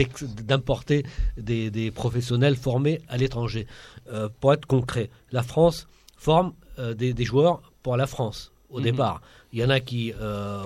d'importer 0.47 1.05
des, 1.37 1.70
des 1.70 1.91
professionnels 1.91 2.57
formés 2.57 3.01
à 3.09 3.16
l'étranger. 3.16 3.66
Euh, 4.12 4.28
pour 4.41 4.53
être 4.53 4.66
concret, 4.66 5.11
la 5.30 5.43
France 5.43 5.89
forme 6.16 6.53
euh, 6.78 6.95
des, 6.95 7.12
des 7.12 7.24
joueurs 7.24 7.61
pour 7.83 7.97
la 7.97 8.07
France 8.07 8.51
au 8.73 8.79
Mhm. 8.79 8.85
départ. 8.85 9.20
Il 9.53 9.61
y 9.61 9.64
en 9.64 9.68
a 9.70 9.81
qui 9.81 10.12
euh, 10.12 10.14
euh, 10.23 10.64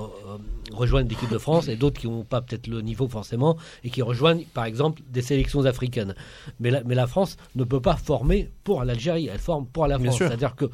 rejoignent 0.72 1.08
l'équipe 1.08 1.28
de 1.30 1.38
France 1.38 1.66
et 1.66 1.74
d'autres 1.74 2.00
qui 2.00 2.06
n'ont 2.06 2.22
pas 2.22 2.40
peut-être 2.40 2.68
le 2.68 2.80
niveau 2.82 3.08
forcément 3.08 3.56
et 3.82 3.90
qui 3.90 4.00
rejoignent 4.00 4.44
par 4.54 4.64
exemple 4.64 5.02
des 5.10 5.22
sélections 5.22 5.64
africaines. 5.64 6.14
Mais 6.60 6.70
la, 6.70 6.84
mais 6.84 6.94
la 6.94 7.08
France 7.08 7.36
ne 7.56 7.64
peut 7.64 7.80
pas 7.80 7.96
former 7.96 8.48
pour 8.62 8.84
l'Algérie, 8.84 9.26
elle 9.26 9.40
forme 9.40 9.66
pour 9.66 9.88
la 9.88 9.98
France. 9.98 10.18
C'est-à-dire 10.18 10.54
que 10.54 10.66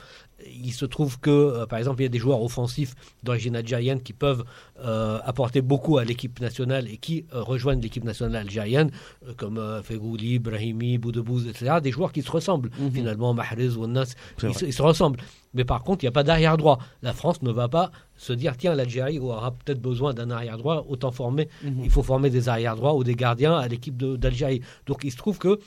il 0.51 0.73
se 0.73 0.85
trouve 0.85 1.19
que, 1.21 1.31
euh, 1.31 1.67
par 1.67 1.79
exemple, 1.79 2.01
il 2.01 2.05
y 2.05 2.07
a 2.07 2.11
des 2.11 2.19
joueurs 2.19 2.43
offensifs 2.43 2.95
d'origine 3.23 3.57
algérienne 3.57 4.03
qui 4.03 4.13
peuvent 4.13 4.45
euh, 4.85 5.19
apporter 5.25 5.63
beaucoup 5.63 5.99
à 5.99 6.05
l'équipe 6.05 6.41
nationale 6.41 6.89
et 6.89 6.97
qui 6.97 7.25
euh, 7.35 7.43
rejoignent 7.43 7.81
l'équipe 7.81 8.05
nationale 8.05 8.43
algérienne, 8.43 8.91
euh, 9.29 9.33
comme 9.37 9.61
Fegouli, 9.83 10.39
Brahimi, 10.39 10.99
Boudebouz, 10.99 11.47
etc. 11.47 11.77
Des 11.83 11.91
joueurs 11.93 12.13
qui 12.13 12.23
se 12.23 12.31
ressemblent, 12.31 12.71
Mhm. 12.79 12.91
finalement, 12.93 13.35
Mahrez, 13.35 13.77
Ounas, 13.77 14.15
ils, 14.43 14.51
ils 14.67 14.73
se 14.73 14.83
ressemblent. 14.83 15.21
Mais 15.55 15.65
par 15.65 15.83
contre, 15.85 16.03
il 16.03 16.07
n'y 16.07 16.09
a 16.09 16.13
pas 16.13 16.23
d'arrière 16.25 16.57
droit. 16.57 16.79
La 17.03 17.13
France 17.13 17.43
ne 17.43 17.51
va 17.53 17.69
pas 17.69 17.93
se 18.17 18.33
dire, 18.33 18.57
tiens, 18.57 18.75
l'Algérie 18.75 19.19
aura 19.19 19.51
peut-être 19.51 19.81
besoin 19.83 20.15
d'un 20.15 20.31
arrière 20.31 20.57
droit, 20.57 20.87
autant 20.89 21.11
former 21.13 21.49
Mhm. 21.63 21.83
il 21.85 21.91
faut 21.91 22.03
former 22.03 22.31
des 22.31 22.49
arrière 22.49 22.77
droits 22.77 22.95
ou 22.95 23.05
des 23.05 23.15
gardiens 23.15 23.55
à 23.55 23.69
l'équipe 23.69 23.97
d'Algérie. 23.97 24.63
Donc 24.87 25.01
il 25.05 25.11
se 25.13 25.17
trouve 25.17 25.39
que 25.39 25.59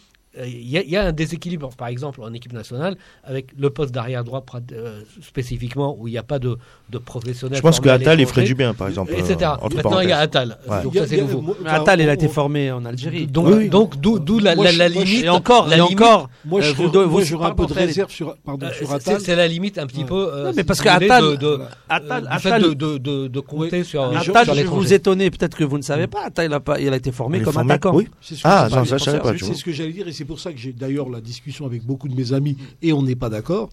il 0.45 0.69
y, 0.69 0.77
a- 0.77 0.81
il 0.83 0.89
y 0.89 0.97
a 0.97 1.03
un 1.05 1.11
déséquilibre, 1.11 1.69
par 1.77 1.87
exemple, 1.87 2.21
en 2.21 2.33
équipe 2.33 2.53
nationale, 2.53 2.97
avec 3.23 3.47
le 3.57 3.69
poste 3.69 3.93
d'arrière 3.93 4.23
droit 4.23 4.43
euh, 4.73 5.01
spécifiquement, 5.21 5.95
où 5.99 6.07
il 6.07 6.11
n'y 6.11 6.17
a 6.17 6.23
pas 6.23 6.39
de, 6.39 6.57
de 6.89 6.97
professionnels. 6.97 7.57
Je 7.57 7.61
pense 7.61 7.79
que 7.79 7.89
Attal, 7.89 8.19
il 8.19 8.25
ferait 8.27 8.43
du 8.43 8.55
bien, 8.55 8.73
par 8.73 8.87
exemple. 8.87 9.13
Etc. 9.13 9.35
euh, 9.41 9.47
entre 9.61 9.75
Maintenant, 9.77 9.99
il 10.01 10.09
y 10.09 10.11
a. 10.11 10.19
Attal. 10.19 10.57
Ouais. 10.69 10.83
Donc 10.83 10.93
Il 10.93 10.97
y 10.97 10.99
a- 10.99 11.03
ça, 11.03 11.07
c'est 11.09 11.15
il 11.15 11.17
y 11.17 11.21
a- 11.21 11.23
nouveau. 11.25 11.41
moi- 11.41 11.55
Mais 11.61 11.69
enfin, 11.69 11.81
Attal, 11.81 12.01
il 12.01 12.07
a 12.09 12.11
on- 12.11 12.15
été 12.15 12.27
formé 12.27 12.71
en 12.71 12.85
Algérie. 12.85 13.27
Donc, 13.27 13.47
Oui. 13.47 13.69
donc 13.69 13.99
d'où 13.99 14.19
d'où 14.19 14.39
la, 14.39 14.55
je- 14.55 14.61
je- 14.61 14.83
limite. 14.99 15.23
Et 15.25 15.29
encore, 15.29 15.67
la 15.67 15.77
et 15.77 15.79
limite, 15.81 16.01
encore. 16.01 16.29
Moi, 16.45 16.61
je 16.61 16.69
Euh, 16.69 16.73
vous 16.73 16.91
moi, 16.91 17.05
vous- 17.05 17.21
j'aurais 17.21 17.47
un 17.49 17.51
peu 17.55 17.65
de 17.65 17.73
réserve 17.73 18.09
sur, 18.11 18.35
pardon, 18.45 18.65
euh, 18.67 18.71
sur 18.73 18.87
c'est- 18.87 18.93
Attal. 18.95 19.21
c'est 19.21 19.35
la 19.35 19.47
limite 19.47 19.77
un 19.77 19.85
petit 19.87 19.99
Ouais. 19.99 20.05
peu. 20.05 20.27
euh, 20.33 20.45
Non, 20.45 20.51
mais 20.55 20.63
parce 20.63 20.81
que 20.81 20.89
Attal- 20.89 21.37
de, 21.37 21.45
euh, 21.47 23.41
compter 23.41 23.83
sur, 23.83 24.11
je- 24.21 24.31
Attal, 24.31 24.55
je 24.55 24.63
vous 24.65 24.93
étonner, 24.93 25.29
peut-être 25.31 25.55
que 25.57 25.63
vous 25.63 25.77
ne 25.77 25.83
savez 25.83 26.07
pas. 26.07 26.25
Attal, 26.25 26.47
il 26.47 26.53
a, 26.53 26.59
pas, 26.59 26.79
il 26.79 26.91
a 26.91 26.95
été 26.95 27.11
formé 27.11 27.41
comme 27.41 27.57
attaquant. 27.57 27.97
Ah, 28.43 28.67
je- 28.69 28.75
non, 28.75 28.85
ça, 28.85 28.97
je 28.97 29.03
savais 29.03 29.19
pas, 29.19 29.33
C'est 29.37 29.53
ce 29.53 29.63
que 29.63 29.71
j'allais 29.71 29.91
dire 29.93 30.07
et 30.07 30.11
c'est 30.13 30.24
pour 30.25 30.39
ça 30.39 30.51
que 30.51 30.59
j'ai 30.59 30.73
d'ailleurs 30.73 31.09
la 31.09 31.21
discussion 31.21 31.65
avec 31.65 31.83
beaucoup 31.83 32.07
de 32.07 32.15
mes 32.15 32.33
amis 32.33 32.57
et 32.81 32.93
on 32.93 33.01
n'est 33.01 33.15
pas 33.15 33.29
d'accord. 33.29 33.69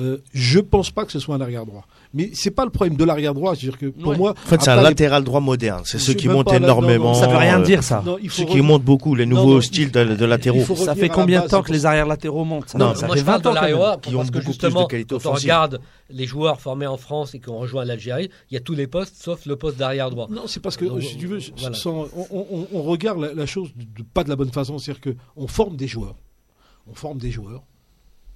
Euh, 0.00 0.18
je 0.32 0.60
pense 0.60 0.90
pas 0.92 1.04
que 1.04 1.10
ce 1.12 1.18
soit 1.18 1.34
un 1.34 1.40
arrière 1.40 1.66
droit. 1.66 1.84
Mais 2.14 2.30
c'est 2.32 2.52
pas 2.52 2.64
le 2.64 2.70
problème 2.70 2.96
de 2.96 3.04
l'arrière 3.04 3.34
droit. 3.34 3.54
C'est-à-dire 3.56 3.78
que 3.78 3.86
pour 3.86 4.12
Ouais. 4.12 4.16
moi, 4.16 4.30
En 4.30 4.48
fait, 4.48 4.62
c'est 4.62 4.70
un 4.70 4.80
latéral 4.80 5.24
droit 5.24 5.40
moderne. 5.40 5.82
C'est 5.84 5.98
ceux 5.98 6.14
qui 6.14 6.28
montent 6.28 6.46
là- 6.52 6.60
non, 6.60 6.66
non, 6.68 6.72
énormément. 6.78 7.14
Ça 7.14 7.26
veut 7.26 7.36
rien 7.36 7.60
euh, 7.60 7.64
dire, 7.64 7.82
ça. 7.82 8.02
Non, 8.06 8.16
il 8.22 8.30
faut 8.30 8.42
Ceux 8.42 8.44
qui 8.48 8.60
montent 8.60 8.84
beaucoup, 8.84 9.14
les 9.16 9.26
nouveaux 9.26 9.54
non, 9.56 9.60
styles 9.60 9.90
de, 9.90 10.04
de 10.14 10.24
latéraux. 10.24 10.64
Ça 10.76 10.94
fait 10.94 11.08
combien 11.08 11.42
de 11.42 11.48
temps 11.48 11.60
que 11.62 11.66
pour 11.66 11.74
les 11.74 11.84
arrières 11.84 12.06
latéraux 12.06 12.44
montent 12.44 12.68
ça, 12.68 12.78
Non, 12.78 12.94
ça 12.94 13.06
Moi, 13.06 13.16
fait 13.16 13.20
je 13.22 13.26
parle 13.26 13.42
20 13.42 13.50
ans 13.50 13.98
qui 14.00 14.14
ont 14.14 14.18
parce 14.18 14.30
que 14.30 14.38
beaucoup 14.38 14.44
plus 14.44 14.58
de 14.58 14.66
justement, 14.68 14.86
qualité 14.86 15.16
quand 15.20 15.30
on 15.30 15.34
regarde 15.34 15.80
les 16.10 16.26
joueurs 16.26 16.60
formés 16.60 16.86
en 16.86 16.96
France 16.96 17.34
et 17.34 17.40
qui 17.40 17.48
ont 17.50 17.58
rejoint 17.58 17.84
l'Algérie, 17.84 18.30
il 18.50 18.54
y 18.54 18.56
a 18.56 18.60
tous 18.60 18.74
les 18.74 18.86
postes 18.86 19.16
sauf 19.20 19.44
le 19.46 19.56
poste 19.56 19.76
d'arrière 19.78 20.10
droit. 20.10 20.28
Non, 20.30 20.42
c'est 20.46 20.60
parce 20.60 20.76
que, 20.76 20.84
Donc, 20.84 21.02
si 21.02 21.16
tu 21.18 21.26
veux, 21.26 21.40
voilà. 21.58 21.74
sans- 21.76 22.06
on, 22.16 22.26
on- 22.30 22.66
on 22.72 22.82
regarde 22.82 23.20
la, 23.20 23.34
la 23.34 23.46
chose 23.46 23.70
de, 23.74 23.82
de- 23.82 24.06
pas 24.14 24.22
de 24.24 24.28
la 24.28 24.36
bonne 24.36 24.52
façon. 24.52 24.78
C'est-à-dire 24.78 25.14
qu'on 25.36 25.46
forme 25.48 25.76
des 25.76 25.88
joueurs. 25.88 26.14
On 26.86 26.94
forme 26.94 27.18
des 27.18 27.30
joueurs 27.32 27.62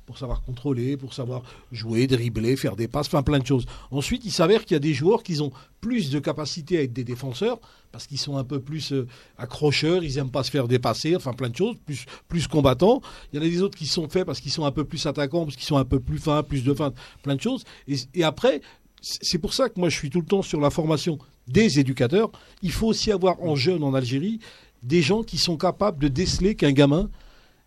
pour 0.06 0.18
savoir 0.18 0.42
contrôler, 0.42 0.96
pour 0.96 1.14
savoir 1.14 1.42
jouer, 1.70 2.06
dribbler, 2.06 2.56
faire 2.56 2.76
des 2.76 2.88
passes, 2.88 3.06
enfin 3.06 3.22
plein 3.22 3.38
de 3.38 3.46
choses. 3.46 3.66
Ensuite, 3.90 4.24
il 4.24 4.32
s'avère 4.32 4.64
qu'il 4.64 4.74
y 4.74 4.76
a 4.76 4.80
des 4.80 4.94
joueurs 4.94 5.22
qui 5.22 5.40
ont 5.40 5.52
plus 5.80 6.10
de 6.10 6.18
capacité 6.18 6.78
à 6.78 6.82
être 6.82 6.92
des 6.92 7.04
défenseurs 7.04 7.60
parce 7.92 8.06
qu'ils 8.06 8.18
sont 8.18 8.36
un 8.36 8.44
peu 8.44 8.60
plus 8.60 8.92
euh, 8.92 9.06
accrocheurs, 9.38 10.02
ils 10.02 10.18
aiment 10.18 10.30
pas 10.30 10.42
se 10.42 10.50
faire 10.50 10.66
dépasser, 10.66 11.14
enfin 11.14 11.34
plein 11.34 11.50
de 11.50 11.56
choses, 11.56 11.76
plus, 11.84 12.06
plus 12.28 12.46
combattants. 12.46 13.02
Il 13.32 13.36
y 13.36 13.42
en 13.42 13.46
a 13.46 13.48
des 13.48 13.62
autres 13.62 13.76
qui 13.76 13.86
sont 13.86 14.08
faits 14.08 14.24
parce 14.24 14.40
qu'ils 14.40 14.52
sont 14.52 14.64
un 14.64 14.72
peu 14.72 14.84
plus 14.84 15.04
attaquants, 15.06 15.44
parce 15.44 15.56
qu'ils 15.56 15.66
sont 15.66 15.76
un 15.76 15.84
peu 15.84 16.00
plus 16.00 16.18
fins, 16.18 16.42
plus 16.42 16.64
de 16.64 16.72
fin, 16.72 16.92
plein 17.22 17.36
de 17.36 17.40
choses. 17.40 17.64
Et, 17.86 17.96
et 18.14 18.24
après, 18.24 18.62
c'est 19.02 19.38
pour 19.38 19.52
ça 19.52 19.68
que 19.68 19.78
moi 19.78 19.88
je 19.88 19.96
suis 19.96 20.10
tout 20.10 20.20
le 20.20 20.26
temps 20.26 20.42
sur 20.42 20.60
la 20.60 20.70
formation 20.70 21.18
des 21.48 21.78
éducateurs. 21.78 22.30
Il 22.62 22.72
faut 22.72 22.86
aussi 22.86 23.12
avoir 23.12 23.42
en 23.42 23.56
jeune 23.56 23.82
en 23.82 23.94
Algérie 23.94 24.38
des 24.82 25.02
gens 25.02 25.22
qui 25.22 25.38
sont 25.38 25.56
capables 25.56 25.98
de 25.98 26.08
déceler 26.08 26.54
qu'un 26.54 26.72
gamin, 26.72 27.10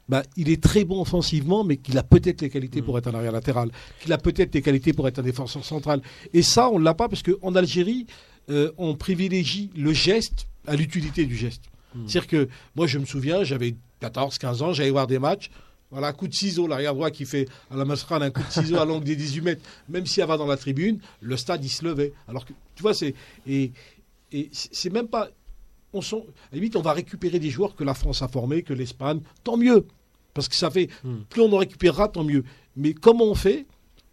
bah, 0.08 0.24
il 0.36 0.49
est 0.49 0.62
très 0.62 0.86
bon 0.86 1.01
offensivement, 1.01 1.64
mais 1.64 1.78
qu'il 1.78 1.97
a 1.97 2.03
peut-être 2.03 2.41
les 2.41 2.49
qualités 2.49 2.82
pour 2.82 2.97
être 2.97 3.08
un 3.08 3.16
arrière 3.16 3.32
latéral, 3.32 3.72
qu'il 3.99 4.14
a 4.14 4.18
peut-être 4.18 4.53
les 4.53 4.62
qualités 4.62 4.93
pour 4.93 5.08
être 5.08 5.20
un 5.20 5.24
défenseur 5.24 5.66
central. 5.66 6.01
Et 6.34 6.41
ça, 6.41 6.70
on 6.70 6.80
ne 6.80 6.84
l'a 6.84 6.93
pas 6.93 7.10
parce 7.10 7.24
qu'en 7.24 7.56
Algérie, 7.56 8.06
euh, 8.49 8.72
on 8.78 8.95
privilégie 8.95 9.72
le 9.76 9.93
geste 9.93 10.47
à 10.68 10.76
l'utilité 10.76 11.26
du 11.26 11.36
geste. 11.36 11.64
C'est-à-dire 12.08 12.28
que 12.28 12.49
moi, 12.76 12.88
je 12.88 12.99
me 12.99 13.06
souviens, 13.06 13.43
j'avais 13.43 13.76
14, 14.01 14.38
15 14.38 14.62
ans, 14.62 14.74
j'allais 14.74 14.89
voir 14.89 15.08
des 15.08 15.20
matchs. 15.20 15.49
Voilà, 15.91 16.08
un 16.08 16.14
coup 16.14 16.28
de 16.28 16.34
ciseau, 16.34 16.68
l'arrière 16.68 16.93
droit 16.93 17.10
qui 17.10 17.26
fait 17.26 17.47
à 17.72 17.78
la 17.78 17.86
Masrane 17.86 18.22
un 18.22 18.32
coup 18.32 18.41
de 18.41 18.51
ciseau 18.51 18.78
à 18.78 18.86
l'angle 18.86 19.06
des 19.06 19.16
18 19.16 19.41
mètres, 19.41 19.62
même 19.88 20.06
si 20.06 20.20
elle 20.20 20.28
va 20.28 20.36
dans 20.36 20.47
la 20.47 20.58
tribune, 20.58 20.99
le 21.22 21.38
stade 21.38 21.64
il 21.64 21.70
se 21.70 21.86
levait. 21.86 22.12
Alors 22.28 22.43
que, 22.43 22.53
tu 22.76 22.82
vois, 22.82 22.93
c'est. 22.93 23.14
Et, 23.47 23.72
et 24.32 24.49
c'est 24.51 24.91
même 24.91 25.08
pas. 25.08 25.30
On 25.96 26.02
sont, 26.02 26.20
à 26.20 26.22
la 26.52 26.58
limite, 26.58 26.76
on 26.76 26.82
va 26.82 26.91
récupérer 26.93 27.39
des 27.39 27.50
joueurs 27.50 27.74
que 27.76 27.84
la 27.86 27.93
France 27.93 28.22
a 28.22 28.28
formés, 28.28 28.62
que 28.64 28.74
l'Espagne, 28.74 29.22
tant 29.46 29.56
mieux. 29.58 29.88
Parce 30.34 30.50
que 30.50 30.56
ça 30.56 30.70
fait. 30.70 30.89
Hmm. 31.06 31.20
Plus 31.30 31.41
on 31.41 31.52
en 31.54 31.58
récupérera, 31.58 32.10
tant 32.10 32.24
mieux. 32.26 32.43
Mais 32.76 32.93
comment 32.93 33.24
on 33.26 33.36
fait 33.36 33.66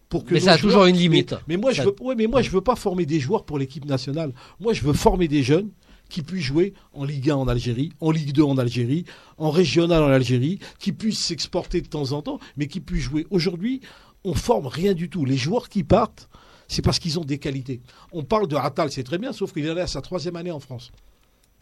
pour 0.08 0.24
que 0.24 0.34
Mais 0.34 0.40
ça 0.40 0.52
a 0.52 0.56
joueurs- 0.56 0.72
toujours 0.72 0.84
une 0.86 0.96
limite. 0.96 1.32
Mais, 1.32 1.38
mais 1.48 1.56
moi, 1.56 1.72
je 1.72 1.82
veux, 1.82 1.94
ouais, 2.00 2.14
mais 2.14 2.28
moi, 2.28 2.40
je 2.42 2.50
veux 2.50 2.60
pas 2.60 2.76
former 2.76 3.04
des 3.04 3.18
joueurs 3.18 3.44
pour 3.44 3.58
l'équipe 3.58 3.84
nationale. 3.84 4.32
Moi, 4.60 4.72
je 4.74 4.82
veux 4.82 4.92
former 4.92 5.26
des 5.26 5.42
jeunes 5.42 5.70
qui 6.08 6.22
puissent 6.22 6.44
jouer 6.44 6.74
en 6.92 7.04
Ligue 7.04 7.30
1 7.30 7.34
en 7.36 7.48
Algérie, 7.48 7.90
en 8.00 8.10
Ligue 8.12 8.32
2 8.32 8.42
en 8.42 8.58
Algérie, 8.58 9.04
en 9.38 9.50
régional 9.50 10.02
en 10.02 10.08
Algérie, 10.08 10.60
qui 10.78 10.92
puissent 10.92 11.24
s'exporter 11.24 11.80
de 11.80 11.88
temps 11.88 12.12
en 12.12 12.22
temps, 12.22 12.38
mais 12.56 12.68
qui 12.68 12.80
puissent 12.80 13.04
jouer. 13.04 13.26
Aujourd'hui, 13.30 13.80
on 14.22 14.34
forme 14.34 14.66
rien 14.68 14.92
du 14.94 15.08
tout. 15.08 15.24
Les 15.24 15.36
joueurs 15.38 15.68
qui 15.68 15.82
partent, 15.82 16.28
c'est 16.68 16.82
parce 16.82 16.98
qu'ils 17.00 17.18
ont 17.18 17.24
des 17.24 17.38
qualités. 17.38 17.80
On 18.12 18.22
parle 18.22 18.46
de 18.46 18.54
Attal, 18.56 18.92
c'est 18.92 19.02
très 19.02 19.18
bien, 19.18 19.32
sauf 19.32 19.52
qu'il 19.52 19.64
est 19.66 19.70
allé 19.70 19.80
à 19.80 19.86
sa 19.88 20.02
troisième 20.02 20.36
année 20.36 20.52
en 20.52 20.60
France. 20.60 20.92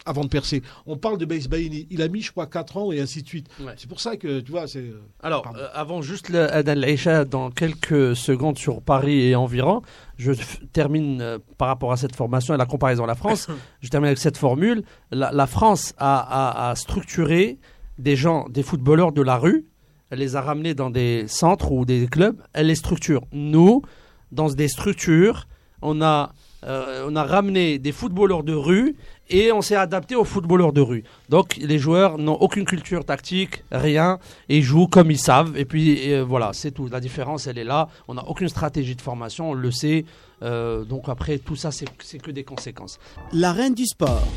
Avant 0.05 0.23
de 0.23 0.29
percer. 0.29 0.63
On 0.87 0.97
parle 0.97 1.19
de 1.19 1.25
Baini. 1.25 1.85
Il 1.91 2.01
a 2.01 2.07
mis, 2.07 2.21
je 2.21 2.31
crois, 2.31 2.47
4 2.47 2.77
ans 2.77 2.91
et 2.91 2.99
ainsi 2.99 3.21
de 3.21 3.27
suite. 3.27 3.47
Ouais. 3.59 3.73
C'est 3.77 3.87
pour 3.87 3.99
ça 3.99 4.17
que, 4.17 4.39
tu 4.39 4.51
vois, 4.51 4.65
c'est. 4.67 4.85
Alors, 5.21 5.43
Pardon. 5.43 5.59
euh, 5.59 5.67
avant 5.73 6.01
juste 6.01 6.33
Adal 6.33 6.83
Aïcha, 6.83 7.23
dans 7.23 7.51
quelques 7.51 8.15
secondes 8.15 8.57
sur 8.57 8.81
Paris 8.81 9.27
et 9.27 9.35
environ, 9.35 9.83
je 10.17 10.31
termine 10.73 11.21
euh, 11.21 11.37
par 11.59 11.67
rapport 11.67 11.91
à 11.91 11.97
cette 11.97 12.15
formation 12.15 12.55
et 12.55 12.57
la 12.57 12.65
comparaison 12.65 13.03
à 13.03 13.07
la 13.07 13.15
France. 13.15 13.47
je 13.81 13.89
termine 13.89 14.07
avec 14.07 14.17
cette 14.17 14.37
formule. 14.37 14.83
La, 15.11 15.31
la 15.31 15.45
France 15.45 15.93
a, 15.99 16.17
a- 16.17 16.69
a 16.71 16.75
structuré 16.75 17.59
des 17.99 18.15
gens, 18.15 18.47
des 18.49 18.63
footballeurs 18.63 19.11
de 19.11 19.21
la 19.21 19.37
rue. 19.37 19.65
Elle 20.09 20.19
les 20.19 20.35
a 20.35 20.41
ramenés 20.41 20.73
dans 20.73 20.89
des 20.89 21.25
centres 21.27 21.71
ou 21.71 21.85
des 21.85 22.07
clubs. 22.07 22.41
Elle 22.53 22.67
les 22.67 22.75
structure. 22.75 23.21
Nous, 23.33 23.83
dans 24.31 24.49
des 24.49 24.67
structures, 24.67 25.47
on 25.83 26.01
a, 26.01 26.33
euh, 26.63 27.07
on 27.07 27.15
a 27.15 27.23
ramené 27.23 27.79
des 27.79 27.91
footballeurs 27.91 28.43
de 28.43 28.53
rue 28.53 28.95
et 29.29 29.51
on 29.51 29.61
s'est 29.61 29.75
adapté 29.75 30.15
aux 30.15 30.23
footballeurs 30.23 30.73
de 30.73 30.81
rue. 30.81 31.03
Donc 31.29 31.57
les 31.57 31.79
joueurs 31.79 32.17
n'ont 32.17 32.35
aucune 32.35 32.65
culture 32.65 33.03
tactique, 33.05 33.63
rien, 33.71 34.19
et 34.49 34.57
ils 34.57 34.63
jouent 34.63 34.87
comme 34.87 35.09
ils 35.09 35.19
savent. 35.19 35.57
Et 35.57 35.65
puis 35.65 36.13
euh, 36.13 36.23
voilà, 36.23 36.51
c'est 36.53 36.71
tout. 36.71 36.87
La 36.87 36.99
différence, 36.99 37.47
elle 37.47 37.57
est 37.57 37.63
là. 37.63 37.87
On 38.07 38.15
n'a 38.15 38.27
aucune 38.27 38.49
stratégie 38.49 38.95
de 38.95 39.01
formation, 39.01 39.51
on 39.51 39.53
le 39.53 39.71
sait. 39.71 40.05
Euh, 40.43 40.83
donc 40.83 41.07
après, 41.07 41.37
tout 41.37 41.55
ça, 41.55 41.71
c'est 41.71 41.87
que 42.21 42.31
des 42.31 42.43
conséquences. 42.43 42.99
L'arène 43.31 43.73
du 43.73 43.85
sport. 43.85 44.27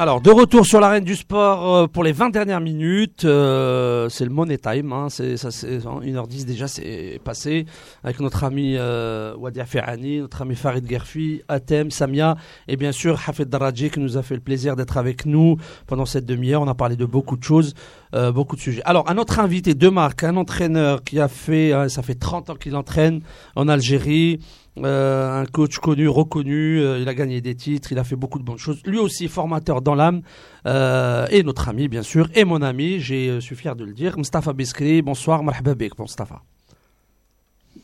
Alors, 0.00 0.22
de 0.22 0.30
retour 0.30 0.64
sur 0.64 0.80
l'arène 0.80 1.04
du 1.04 1.14
sport 1.14 1.76
euh, 1.76 1.86
pour 1.86 2.04
les 2.04 2.12
20 2.12 2.30
dernières 2.30 2.62
minutes. 2.62 3.26
euh, 3.26 4.08
c'est 4.08 4.24
le 4.24 4.30
Money 4.30 4.56
Time. 4.56 4.94
Hein, 4.94 5.08
c'est, 5.10 5.36
ça, 5.36 5.50
c'est, 5.50 5.76
1h10 5.76 6.46
déjà, 6.46 6.68
c'est 6.68 7.20
passé. 7.22 7.66
Avec 8.02 8.18
notre 8.20 8.44
ami 8.44 8.76
euh, 8.78 9.36
Wadia 9.36 9.66
Ferrani, 9.66 10.20
notre 10.20 10.40
ami 10.40 10.56
Farid 10.56 10.88
Gerfi, 10.88 11.42
Atem, 11.48 11.90
Samia 11.90 12.36
et 12.66 12.78
bien 12.78 12.92
sûr 12.92 13.20
Hafid 13.26 13.50
Daraji 13.50 13.90
qui 13.90 14.00
nous 14.00 14.16
a 14.16 14.22
fait 14.22 14.36
le 14.36 14.40
plaisir 14.40 14.74
d'être 14.74 14.96
avec 14.96 15.26
nous 15.26 15.58
pendant 15.86 16.06
cette 16.06 16.24
demi-heure. 16.24 16.62
On 16.62 16.68
a 16.68 16.74
parlé 16.74 16.96
de 16.96 17.04
beaucoup 17.04 17.36
de 17.36 17.44
choses, 17.44 17.74
euh, 18.14 18.32
beaucoup 18.32 18.56
de 18.56 18.62
sujets. 18.62 18.80
Alors, 18.86 19.04
un 19.10 19.18
autre 19.18 19.38
invité 19.38 19.74
de 19.74 19.88
marque, 19.90 20.24
un 20.24 20.38
entraîneur 20.38 21.04
qui 21.04 21.20
a 21.20 21.28
fait, 21.28 21.74
euh, 21.74 21.90
ça 21.90 22.00
fait 22.00 22.14
30 22.14 22.48
ans 22.48 22.54
qu'il 22.54 22.74
entraîne 22.74 23.20
en 23.54 23.68
Algérie. 23.68 24.40
Euh, 24.78 25.42
un 25.42 25.46
coach 25.46 25.78
connu, 25.78 26.08
reconnu, 26.08 26.80
euh, 26.80 27.00
il 27.00 27.08
a 27.08 27.14
gagné 27.14 27.40
des 27.40 27.56
titres, 27.56 27.90
il 27.90 27.98
a 27.98 28.04
fait 28.04 28.16
beaucoup 28.16 28.38
de 28.38 28.44
bonnes 28.44 28.58
choses. 28.58 28.80
Lui 28.86 28.98
aussi 28.98 29.26
formateur 29.28 29.82
dans 29.82 29.96
l'âme, 29.96 30.22
euh, 30.66 31.26
et 31.30 31.42
notre 31.42 31.68
ami 31.68 31.88
bien 31.88 32.02
sûr, 32.02 32.28
et 32.34 32.44
mon 32.44 32.62
ami, 32.62 33.00
je 33.00 33.40
suis 33.40 33.56
fier 33.56 33.74
de 33.74 33.84
le 33.84 33.92
dire, 33.92 34.16
Mustafa 34.16 34.52
Biskri, 34.52 35.02
bonsoir, 35.02 35.42
marhaba 35.42 35.74
bik, 35.74 35.98
Mustafa. 35.98 36.40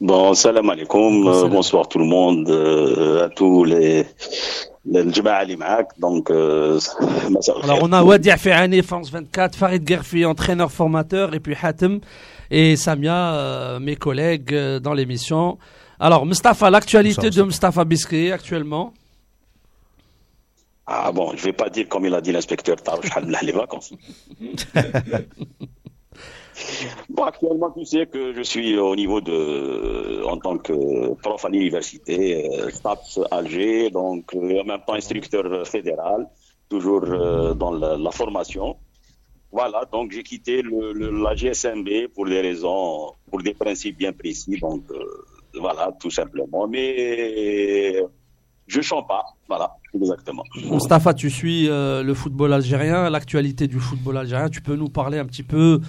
Bon, 0.01 0.35
salam 0.35 0.71
alaikum, 0.71 1.25
bonsoir 1.49 1.89
tout 1.89 1.99
le 1.99 2.05
monde, 2.05 2.51
à 2.51 3.29
tous 3.31 3.65
les... 3.65 4.07
Donc, 4.89 6.31
euh, 6.31 6.79
Alors, 7.65 7.79
on 7.83 7.93
a 7.93 8.05
Wadi 8.05 8.31
Ferhani, 8.39 8.83
France 8.83 9.11
24, 9.11 9.57
Farid 9.57 9.89
Gerfi, 9.89 10.25
entraîneur 10.25 10.71
formateur, 10.71 11.35
et 11.35 11.41
puis 11.41 11.57
Hatem 11.61 11.99
et 12.53 12.77
Samia, 12.77 13.81
mes 13.81 13.97
collègues 13.97 14.55
dans 14.81 14.95
l'émission. 14.95 15.59
Alors, 15.99 16.27
Mustapha, 16.27 16.71
l'actualité 16.71 17.31
de 17.31 17.43
Mustapha 17.43 17.85
Bisquet 17.85 18.31
actuellement 18.31 18.93
Ah 20.87 21.11
bon, 21.11 21.31
je 21.31 21.41
ne 21.41 21.47
vais 21.47 21.53
pas 21.55 21.71
dire 21.71 21.89
comme 21.89 22.05
il 22.05 22.15
a 22.15 22.21
dit 22.21 22.33
l'inspecteur 22.33 22.77
Tarouch 22.77 23.09
les 23.43 23.53
vacances. 23.53 23.95
bon, 27.09 27.25
actuellement, 27.25 27.71
tu 27.71 27.87
sais 27.87 28.07
que 28.07 28.35
je 28.35 28.43
suis 28.43 28.77
au 28.77 28.95
niveau 28.95 29.23
de, 29.23 30.23
en 30.27 30.37
tant 30.37 30.59
que 30.59 31.15
prof 31.15 31.43
à 31.47 31.49
l'université, 31.49 32.61
euh, 32.61 32.71
STAPS 32.71 33.21
Alger, 33.31 33.91
donc 33.91 34.35
euh, 34.35 34.61
en 34.61 34.65
même 34.65 34.81
temps 34.87 34.95
instructeur 34.95 35.67
fédéral, 35.67 36.29
toujours 36.69 37.05
euh, 37.05 37.55
dans 37.55 37.73
la, 37.73 38.11
formation. 38.11 38.77
Voilà, 39.51 39.87
donc 39.91 40.13
j'ai 40.13 40.23
quitté 40.23 40.63
la 40.63 41.35
GSMB 41.35 42.09
pour 42.15 42.27
des 42.27 42.43
raisons, 42.43 43.13
pour 43.31 43.41
des 43.41 43.55
principes 43.55 43.97
bien 43.97 44.13
précis. 44.13 44.59
Donc, 44.61 44.85
voilà, 45.61 45.91
tout 46.01 46.11
simplement. 46.11 46.67
Mais 46.69 47.97
je 48.67 48.81
chante 48.81 49.07
pas. 49.09 49.25
Voilà, 49.49 49.71
exactement. 49.95 50.43
Mustapha, 50.71 51.15
tu 51.15 51.31
suis 51.31 51.69
euh, 51.69 52.03
le 52.03 52.15
football 52.15 52.53
algérien, 52.53 53.09
l'actualité 53.11 53.69
du 53.69 53.79
football 53.79 54.17
algérien. 54.19 54.49
Tu 54.49 54.61
peux 54.61 54.75
nous 54.75 54.89
parler 54.89 55.19
un 55.19 55.25
petit 55.25 55.45
peu, 55.45 55.81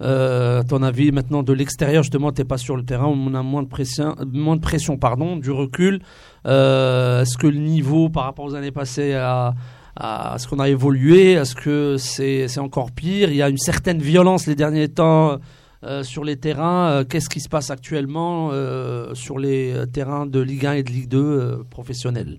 euh, 0.00 0.60
à 0.60 0.64
ton 0.64 0.82
avis, 0.82 1.12
maintenant 1.12 1.42
de 1.42 1.52
l'extérieur. 1.52 2.02
Justement, 2.02 2.32
tu 2.32 2.40
n'es 2.40 2.46
pas 2.46 2.56
sur 2.58 2.76
le 2.76 2.84
terrain, 2.84 3.06
on 3.06 3.34
a 3.34 3.42
moins 3.42 3.62
de 3.62 3.68
pression, 3.68 4.14
moins 4.32 4.56
de 4.56 4.62
pression 4.62 4.96
pardon, 4.96 5.36
du 5.36 5.50
recul. 5.50 6.00
Euh, 6.46 7.20
Est-ce 7.22 7.36
que 7.36 7.46
le 7.46 7.58
niveau 7.58 8.08
par 8.08 8.24
rapport 8.24 8.46
aux 8.46 8.54
années 8.54 8.72
passées 8.72 9.12
a, 9.12 9.54
a- 9.96 10.32
est-ce 10.36 10.48
qu'on 10.48 10.58
a 10.58 10.70
évolué? 10.70 11.32
Est-ce 11.32 11.54
que 11.54 11.96
c'est 11.98 12.58
encore 12.58 12.92
pire? 12.92 13.28
Il 13.30 13.36
y 13.36 13.42
a 13.42 13.50
une 13.50 13.58
certaine 13.58 13.98
violence 14.00 14.46
les 14.46 14.54
derniers 14.54 14.88
temps 14.88 15.36
euh, 15.84 16.02
sur 16.02 16.24
les 16.24 16.36
terrains. 16.36 16.90
Euh, 16.90 17.04
Qu'est-ce 17.04 17.28
qui 17.28 17.40
se 17.40 17.48
passe 17.48 17.70
actuellement 17.70 18.50
euh, 18.52 19.14
sur 19.14 19.38
les 19.38 19.72
euh, 19.72 19.86
terrains 19.86 20.26
de 20.26 20.40
Ligue 20.40 20.66
1 20.66 20.72
et 20.74 20.82
de 20.82 20.90
Ligue 20.90 21.08
2 21.08 21.18
euh, 21.18 21.56
professionnels? 21.70 22.38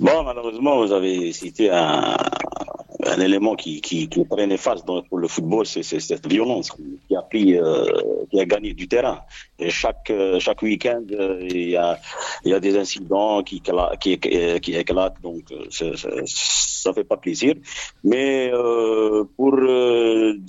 Bon, 0.00 0.22
malheureusement, 0.22 0.78
vous 0.84 0.92
avez 0.92 1.32
cité 1.32 1.70
un, 1.70 2.16
un 3.14 3.20
élément 3.20 3.54
qui, 3.56 3.80
qui, 3.80 4.08
qui 4.08 4.26
très 4.28 4.46
néfaste 4.46 4.84
pour 5.08 5.18
le 5.18 5.28
football, 5.28 5.64
c'est 5.66 5.82
cette 5.82 6.26
violence 6.26 6.70
qui, 7.06 7.16
a 7.16 7.22
pris, 7.22 7.56
euh, 7.56 7.84
qui 8.30 8.38
a 8.40 8.44
gagné 8.44 8.74
du 8.74 8.86
terrain. 8.88 9.20
Et 9.58 9.70
chaque 9.70 10.10
euh, 10.10 10.38
chaque 10.38 10.62
week-end, 10.62 11.04
euh, 11.12 11.46
il 11.50 11.70
y 11.70 12.52
a 12.58 12.60
des 12.60 12.76
incidents 12.76 13.42
qui 13.42 13.56
écla- 13.60 13.96
qui, 13.98 14.18
qui, 14.18 14.60
qui 14.60 14.72
éclatent, 14.82 15.20
donc 15.22 15.42
c'est- 15.70 15.96
c'est- 15.96 16.26
ça 16.26 16.92
fait 16.92 17.04
pas 17.12 17.16
plaisir. 17.16 17.54
Mais 18.04 18.50
pour 19.36 19.52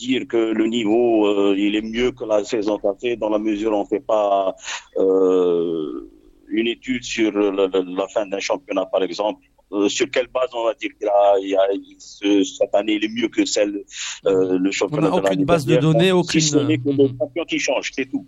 dire 0.03 0.21
que 0.27 0.41
le 0.61 0.65
niveau 0.67 1.53
il 1.55 1.75
est 1.75 1.81
mieux 1.95 2.11
que 2.11 2.23
la 2.25 2.43
saison 2.43 2.77
passée, 2.79 3.15
dans 3.15 3.29
la 3.29 3.39
mesure 3.39 3.71
où 3.71 3.75
on 3.75 3.85
fait 3.85 3.99
pas 4.15 4.55
une 4.97 6.67
étude 6.67 7.03
sur 7.03 7.31
la 7.33 8.07
fin 8.13 8.25
d'un 8.25 8.39
championnat, 8.39 8.85
par 8.85 9.03
exemple. 9.03 9.41
Euh, 9.71 9.87
sur 9.87 10.09
quelle 10.09 10.27
base 10.27 10.49
on 10.53 10.65
va 10.65 10.73
dire 10.73 10.89
qu'il 10.97 11.07
a, 11.07 11.35
il 11.39 11.49
y 11.49 11.55
a 11.55 11.61
il- 11.73 11.95
ce- 11.99 12.43
cette 12.43 12.73
année 12.73 12.93
il 12.95 13.05
est 13.05 13.07
mieux 13.13 13.27
que 13.27 13.45
celle 13.45 13.83
euh, 14.25 14.57
le 14.57 14.71
championnat 14.71 15.09
On 15.13 15.17
n'a 15.17 15.21
de 15.21 15.27
aucune 15.27 15.45
base 15.45 15.65
de 15.65 15.75
données, 15.75 16.11
aucune- 16.11 16.41
Si 16.41 16.47
ce 16.49 16.57
n'est 16.57 16.79
que 16.79 16.89
le 16.89 17.03
Mhm. 17.09 17.17
champion 17.19 17.45
qui 17.45 17.59
change, 17.59 17.91
c'est 17.93 18.05
tout. 18.09 18.25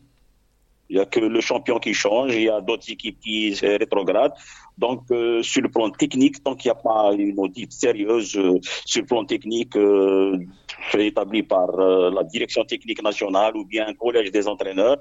Il 0.91 0.97
y 0.97 0.99
a 0.99 1.05
que 1.05 1.21
le 1.21 1.39
champion 1.39 1.77
qui 1.79 1.93
change, 1.93 2.35
il 2.35 2.43
y 2.43 2.49
a 2.49 2.59
d'autres 2.59 2.89
équipes 2.91 3.17
qui 3.25 3.55
se 3.55 3.65
rétrogradent. 3.65 4.33
Donc, 4.77 4.99
euh, 5.11 5.41
sur 5.41 5.61
le 5.61 5.69
plan 5.69 5.89
technique, 5.89 6.43
tant 6.43 6.53
qu'il 6.55 6.69
n'y 6.69 6.77
a 6.77 6.81
pas 6.89 7.13
une 7.17 7.39
audit 7.39 7.71
sérieuse 7.71 8.35
euh, 8.35 8.59
sur 8.85 9.01
le 9.03 9.07
plan 9.07 9.23
technique 9.23 9.75
euh, 9.77 10.37
établi 10.97 11.43
par 11.43 11.69
euh, 11.79 12.11
la 12.17 12.23
direction 12.25 12.63
technique 12.65 13.01
nationale 13.01 13.55
ou 13.55 13.63
bien 13.65 13.85
un 13.87 13.93
collège 13.93 14.31
des 14.31 14.45
entraîneurs, 14.53 14.97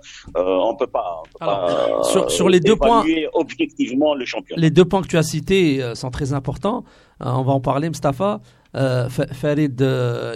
on 0.71 0.77
peut 0.77 0.87
pas, 0.87 1.09
on 1.21 1.25
peut 1.25 1.39
Alors, 1.41 1.67
pas, 1.67 2.03
sur- 2.13 2.31
sur 2.31 2.49
les 2.49 2.61
deux 2.61 2.77
points- 2.77 3.05
objectivement 3.33 4.15
le 4.15 4.25
championnat. 4.25 4.61
Les 4.63 4.71
deux 4.71 4.85
points 4.85 5.03
que 5.03 5.09
tu 5.09 5.17
as 5.17 5.23
cités 5.25 5.81
sont 5.95 6.11
très 6.11 6.33
importants. 6.33 6.85
On 7.21 7.43
va 7.43 7.53
en 7.53 7.61
parler, 7.61 7.89
Mustapha. 7.89 8.41
Fa- 8.75 9.27
Farid, 9.41 9.81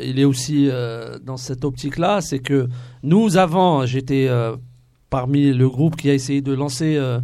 il 0.02 0.18
est 0.18 0.24
aussi 0.24 0.68
dans 1.22 1.36
cette 1.36 1.64
optique-là. 1.64 2.20
C'est 2.22 2.40
que 2.40 2.66
nous 3.02 3.36
avons, 3.36 3.86
j'étais 3.86 4.28
parmi 5.14 5.52
le 5.52 5.68
groupe 5.68 5.94
qui 5.94 6.10
a 6.10 6.12
essayé 6.12 6.40
de 6.40 6.52
lancer, 6.52 6.96
euh, 6.96 7.20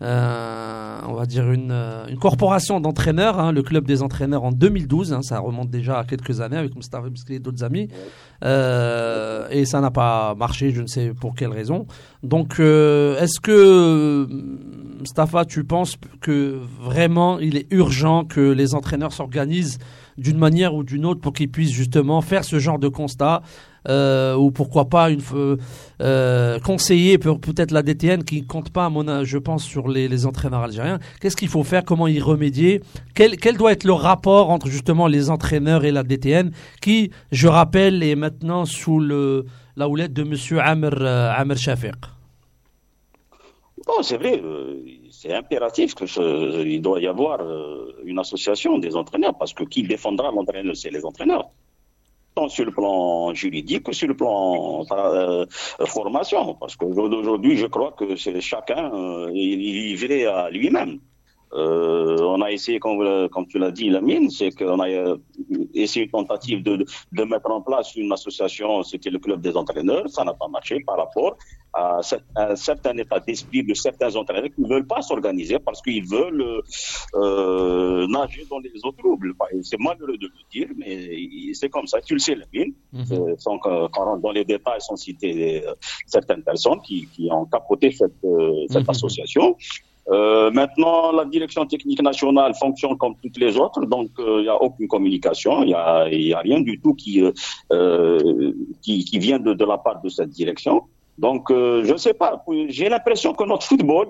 euh, 0.00 0.98
on 1.06 1.12
va 1.12 1.26
dire, 1.26 1.52
une, 1.52 1.72
euh, 1.72 2.06
corporation 2.18 2.80
d'entraîneurs, 2.80 3.38
hein, 3.38 3.52
le 3.52 3.62
club 3.62 3.86
des 3.86 4.00
entraîneurs 4.00 4.44
en 4.44 4.50
2012. 4.50 5.12
hein, 5.12 5.20
ça 5.20 5.40
remonte 5.40 5.68
déjà 5.68 5.98
à 5.98 6.04
quelques 6.04 6.40
années 6.40 6.56
avec 6.56 6.72
Biskli 6.74 7.34
et 7.34 7.38
d'autres 7.40 7.62
amis. 7.62 7.88
Et 8.40 9.64
ça 9.66 9.82
n'a 9.82 9.90
pas 9.90 10.34
marché, 10.36 10.70
je 10.70 10.80
ne 10.80 10.86
sais 10.86 11.12
pour 11.12 11.34
quelle 11.34 11.52
raison. 11.52 11.86
Donc, 12.22 12.60
est-ce 12.60 13.38
que, 13.40 14.26
Mustapha, 15.00 15.44
tu 15.44 15.64
penses 15.64 15.96
que 16.22 16.58
vraiment 16.80 17.38
il 17.40 17.58
est 17.58 17.70
urgent 17.70 18.24
que 18.24 18.40
les 18.40 18.74
entraîneurs 18.74 19.12
s'organisent 19.12 19.78
d'une 20.16 20.38
manière 20.38 20.74
ou 20.74 20.82
d'une 20.82 21.04
autre 21.04 21.20
pour 21.20 21.34
qu'ils 21.34 21.50
puissent 21.50 21.72
justement 21.72 22.22
faire 22.22 22.44
ce 22.44 22.58
genre 22.58 22.78
de 22.78 22.88
constat 22.88 23.42
euh, 23.88 24.34
ou 24.36 24.50
pourquoi 24.50 24.86
pas 24.88 25.10
une 25.10 25.20
fe- 25.20 25.58
euh, 26.00 26.58
conseiller 26.60 27.18
peut- 27.18 27.38
peut-être 27.38 27.70
la 27.70 27.82
DTN 27.82 28.24
qui 28.24 28.46
compte 28.46 28.70
pas 28.70 28.88
mon 28.88 29.24
je 29.24 29.38
pense 29.38 29.64
sur 29.64 29.88
les, 29.88 30.08
les 30.08 30.26
entraîneurs 30.26 30.62
algériens. 30.62 30.98
Qu'est-ce 31.20 31.36
qu'il 31.36 31.48
faut 31.48 31.64
faire? 31.64 31.84
Comment 31.84 32.08
y 32.08 32.20
remédier? 32.20 32.80
Quel, 33.14 33.36
doit 33.56 33.72
être 33.72 33.84
le 33.84 33.92
rapport 33.92 34.50
entre 34.50 34.68
justement 34.68 35.06
les 35.06 35.30
entraîneurs 35.30 35.84
et 35.84 35.92
la 35.92 36.02
DTN 36.02 36.50
qui 36.80 37.10
je 37.32 37.48
rappelle 37.48 38.02
est 38.02 38.16
maintenant 38.16 38.64
sous 38.64 38.98
le 39.00 39.44
la 39.76 39.88
houlette 39.88 40.12
de 40.12 40.22
monsieur 40.22 40.60
Amr 40.60 40.90
euh, 41.00 41.32
Amr 41.36 41.56
Shafiq? 41.56 41.94
Bon, 43.86 44.02
c'est 44.02 44.16
vrai, 44.16 44.40
euh, 44.42 44.76
c'est 45.10 45.34
impératif 45.34 45.94
que 45.94 46.06
ce- 46.06 46.64
il 46.64 46.80
doit 46.80 47.00
y 47.00 47.06
avoir 47.06 47.40
euh, 47.42 47.92
une 48.04 48.18
association 48.18 48.78
des 48.78 48.96
entraîneurs, 48.96 49.36
parce 49.36 49.52
que 49.52 49.64
qui 49.64 49.82
défendra 49.82 50.30
l'entraîneur, 50.30 50.74
c'est 50.76 50.90
les 50.90 51.04
entraîneurs. 51.04 51.50
Tant 52.34 52.48
sur 52.48 52.64
le 52.64 52.72
plan 52.72 53.32
juridique 53.32 53.84
que 53.84 53.92
sur 53.92 54.08
le 54.08 54.16
plan 54.16 54.84
euh, 54.90 55.46
formation, 55.86 56.54
parce 56.54 56.74
qu'aujourd'hui, 56.74 57.56
je 57.56 57.66
crois 57.66 57.92
que 57.92 58.16
c'est 58.16 58.40
chacun 58.40 58.92
euh, 58.92 59.28
est 59.28 59.56
livré 59.56 60.26
à 60.26 60.50
lui-même. 60.50 60.98
Euh, 61.54 62.18
on 62.20 62.40
a 62.42 62.50
essayé, 62.50 62.78
comme, 62.80 63.00
euh, 63.02 63.28
comme 63.28 63.46
tu 63.46 63.58
l'as 63.58 63.70
dit, 63.70 63.88
Lamine, 63.88 64.28
c'est 64.30 64.50
qu'on 64.50 64.80
a 64.80 64.88
euh, 64.88 65.16
essayé 65.72 66.06
une 66.06 66.10
tentative 66.10 66.62
de, 66.62 66.84
de 67.12 67.22
mettre 67.24 67.50
en 67.50 67.60
place 67.62 67.94
une 67.94 68.12
association, 68.12 68.82
c'était 68.82 69.10
le 69.10 69.18
club 69.18 69.40
des 69.40 69.56
entraîneurs, 69.56 70.08
ça 70.08 70.24
n'a 70.24 70.34
pas 70.34 70.48
marché 70.48 70.80
par 70.84 70.96
rapport 70.96 71.36
à, 71.72 72.00
un 72.36 72.56
certain 72.56 72.96
état 72.98 73.20
d'esprit 73.20 73.64
de 73.64 73.74
certains 73.74 74.14
entraîneurs 74.16 74.50
qui 74.54 74.62
ne 74.62 74.68
veulent 74.68 74.86
pas 74.86 75.02
s'organiser 75.02 75.58
parce 75.58 75.80
qu'ils 75.82 76.06
veulent 76.06 76.62
euh, 77.14 78.06
nager 78.08 78.44
dans 78.50 78.58
les 78.58 78.72
eaux 78.84 78.92
troubles. 78.92 79.34
C'est 79.62 79.78
malheureux 79.80 80.16
de 80.18 80.26
le 80.26 80.42
dire, 80.52 80.68
mais 80.76 81.52
c'est 81.52 81.68
comme 81.68 81.86
ça. 81.86 82.00
Tu 82.00 82.14
le 82.14 82.20
sais, 82.20 82.36
Lamine, 82.36 82.74
sans 83.38 83.58
qu'on 83.58 83.88
qu'on 83.88 84.04
rentre 84.04 84.22
dans 84.22 84.32
les 84.32 84.44
détails, 84.44 84.80
citer 84.96 85.64
euh, 85.66 85.74
certaines 86.06 86.42
personnes 86.42 86.80
qui, 86.86 87.08
qui 87.14 87.28
ont 87.30 87.44
capoté 87.46 87.90
cette, 87.90 88.12
cette 88.70 88.82
Mhm. 88.84 88.90
association. 88.90 89.56
Euh, 90.10 90.50
maintenant, 90.50 91.12
la 91.12 91.24
direction 91.24 91.64
technique 91.66 92.02
nationale 92.02 92.52
fonctionne 92.54 92.96
comme 92.98 93.14
toutes 93.22 93.38
les 93.38 93.56
autres, 93.56 93.86
donc 93.86 94.10
euh, 94.18 94.40
il 94.40 94.42
n'y 94.42 94.48
a 94.48 94.60
aucune 94.62 94.86
communication, 94.86 95.62
il 95.62 95.68
n'y 95.68 95.74
a, 96.32 96.38
rien 96.40 96.60
du 96.60 96.78
tout 96.80 96.94
qui, 96.94 97.22
euh, 97.22 97.32
euh, 97.72 98.52
qui, 98.82 99.18
vient 99.18 99.38
de, 99.38 99.64
la 99.64 99.78
part 99.78 100.02
de 100.02 100.08
cette 100.10 100.30
direction. 100.30 100.82
Donc, 101.16 101.46
je 101.50 101.90
ne 101.92 101.96
sais 101.96 102.12
pas, 102.14 102.44
j'ai 102.68 102.88
l'impression 102.88 103.32
que 103.34 103.44
notre 103.44 103.64
football, 103.64 104.08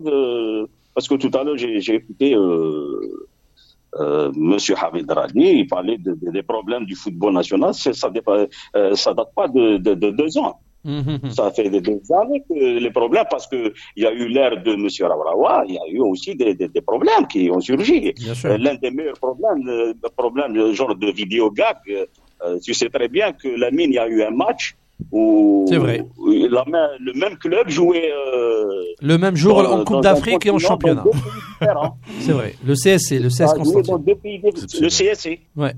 parce 0.95 1.07
que 1.07 1.15
tout 1.15 1.31
à 1.35 1.45
l'heure 1.45 1.57
j'ai 1.57 1.95
écouté 1.95 2.35
euh, 2.35 4.33
Monsieur 4.35 4.75
Hamid 4.83 5.09
Rani, 5.09 5.61
il 5.61 5.67
parlait 5.69 5.99
de- 5.99 6.15
de- 6.15 6.31
des 6.31 6.43
problèmes 6.43 6.87
du 6.87 6.97
football 6.97 7.35
national, 7.35 7.73
ça 7.75 7.91
ne 8.09 8.15
date 9.15 9.35
pas 9.37 9.49
de 9.49 9.77
deux 10.11 10.39
ans. 10.39 10.59
Ça 11.31 11.51
fait 11.51 11.71
des, 11.71 11.81
des 11.81 12.01
années 12.21 12.43
que 12.49 12.55
les 12.55 12.91
problèmes, 12.91 13.25
parce 13.31 13.47
que 13.47 13.73
il 13.97 14.03
y 14.03 14.07
a 14.07 14.13
eu 14.13 14.29
l'ère 14.29 14.63
de 14.63 14.73
M. 14.73 14.87
Rawrawa, 15.01 15.65
il 15.69 15.75
y 15.75 15.79
a 15.79 15.87
eu 15.91 16.01
aussi 16.01 16.35
des, 16.35 16.55
des, 16.55 16.69
des 16.69 16.81
problèmes 16.81 17.27
qui 17.31 17.51
ont 17.51 17.61
surgi. 17.61 18.13
Euh, 18.51 18.59
L'un 18.59 18.75
des 18.75 18.91
meilleurs 18.91 19.19
problèmes, 19.19 19.67
euh, 19.69 19.93
le 20.03 20.09
problème, 20.17 20.55
le 20.55 20.73
genre 20.73 20.95
de 20.95 21.11
vidéo 21.11 21.51
gag, 21.51 21.77
euh, 21.91 22.05
euh, 22.45 22.59
tu 22.63 22.75
sais 22.75 22.89
très 22.91 23.09
bien 23.09 23.33
que 23.33 23.49
la 23.49 23.71
mine, 23.71 23.91
il 23.91 23.95
y 23.95 23.99
a 23.99 24.09
eu 24.09 24.23
un 24.23 24.31
match 24.31 24.75
où, 25.11 25.65
vrai. 25.79 26.05
où 26.19 26.31
la 26.31 26.65
main- 26.67 26.91
le 27.01 27.13
même 27.15 27.37
club 27.37 27.69
jouait 27.69 28.11
euh, 28.13 28.65
le 29.03 29.19
même 29.19 29.35
jour 29.37 29.63
dans- 29.63 29.81
en 29.81 29.85
Coupe 29.85 30.03
d'Afrique 30.03 30.47
et 30.47 30.51
en 30.51 30.59
championnat 30.59 31.05
c'est 32.21 32.33
vrai 32.33 32.55
le 32.65 32.75
CSC 32.75 33.19
le 33.19 33.29
CS 33.29 33.55
Constantine. 33.57 33.95
Le 34.81 34.89
CSC. 34.89 35.41
ouais 35.57 35.73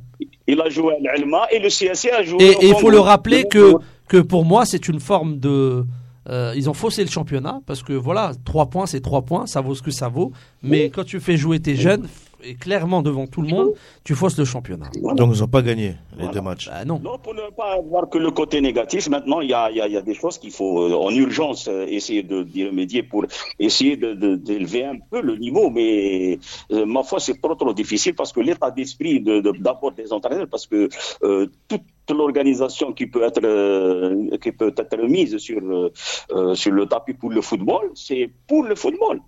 Il 0.46 0.60
a 0.60 0.68
joué 0.68 0.94
à 0.94 0.98
l'Alma 1.16 1.46
et 1.50 1.58
le 1.58 1.68
CSC 1.68 2.10
a 2.10 2.22
joué 2.22 2.44
Et 2.44 2.56
il 2.66 2.74
faut 2.74 2.90
le 2.90 2.98
rappeler 3.00 3.42
Le 3.44 3.48
que. 3.48 3.72
Que 4.08 4.18
pour 4.18 4.44
moi, 4.44 4.64
c'est 4.66 4.88
une 4.88 5.00
forme 5.00 5.38
de. 5.38 5.84
euh, 6.28 6.52
ils 6.56 6.68
ont 6.68 6.74
faussé 6.74 7.04
le 7.04 7.10
championnat 7.10 7.60
parce 7.66 7.82
que 7.82 7.92
voilà, 7.92 8.32
3 8.44 8.66
points, 8.66 8.86
c'est 8.86 9.00
3 9.00 9.22
points, 9.22 9.46
ça 9.46 9.60
vaut 9.60 9.74
ce 9.74 9.82
que 9.82 9.90
ça 9.90 10.08
vaut. 10.08 10.32
Mais 10.62 10.90
quand 10.90 11.04
tu 11.04 11.20
fais 11.20 11.36
jouer 11.36 11.60
tes 11.60 11.76
jeunes, 11.76 12.08
et 12.48 12.55
clairement 12.55 13.02
devant 13.02 13.27
tout 13.27 13.43
le 13.43 13.48
monde, 13.48 13.70
tu 14.05 14.14
fausses 14.14 14.39
le 14.39 14.44
championnat. 14.44 14.89
Donc 15.20 15.31
ils 15.35 15.40
n'ont 15.40 15.48
pas 15.48 15.62
gagné 15.62 15.89
les 15.89 15.97
Voilà. 16.24 16.32
deux 16.32 16.40
matchs. 16.40 16.68
Bah 16.68 16.85
non. 16.85 16.98
Non, 17.02 17.18
pour 17.18 17.35
ne 17.35 17.48
pas 17.56 17.81
voir 17.81 18.09
que 18.09 18.18
le 18.18 18.31
côté 18.31 18.60
négatif, 18.60 19.09
maintenant, 19.09 19.40
il 19.40 19.51
y 19.51 19.55
a, 19.55 19.70
il 19.70 19.77
y 19.77 19.81
a, 19.81 19.86
il 19.86 19.93
y 19.93 19.97
a 19.97 20.02
des 20.02 20.14
choses 20.14 20.39
qu'il 20.39 20.52
faut 20.52 20.74
euh, 20.82 20.94
en 20.94 21.10
urgence 21.10 21.66
euh, 21.68 21.86
essayer 21.98 22.23
de 22.23 22.43
d'y 22.43 22.62
remédier 22.66 23.02
pour 23.02 23.24
essayer 23.59 23.97
de- 23.97 24.14
de- 24.14 24.36
d'élever 24.36 24.85
un 24.85 24.98
peu 25.10 25.20
le 25.20 25.36
niveau. 25.36 25.70
Mais 25.70 26.39
euh, 26.73 26.85
ma 26.86 27.02
foi, 27.02 27.18
c'est 27.20 27.40
trop, 27.40 27.55
trop 27.55 27.73
difficile 27.74 28.14
parce 28.14 28.32
que 28.32 28.40
l'état 28.40 28.70
d'esprit 28.70 29.20
de, 29.20 29.40
de- 29.40 29.52
d'abord 29.66 29.93
des 29.93 30.12
entraîneurs, 30.12 30.48
parce 30.48 30.66
que 30.66 30.89
euh, 31.24 31.47
toute 31.68 31.82
l'organisation 32.16 32.93
qui 32.93 33.06
peut 33.06 33.23
être 33.24 33.43
euh, 33.44 34.36
qui 34.43 34.52
peut 34.52 34.73
être 34.77 34.97
mise 35.16 35.36
sur 35.39 35.60
euh, 35.62 36.55
sur 36.55 36.73
le 36.73 36.86
tapis 36.86 37.14
pour 37.14 37.31
le 37.31 37.40
football, 37.40 37.90
c'est 37.94 38.31
pour 38.47 38.62
le 38.62 38.74
football, 38.77 39.20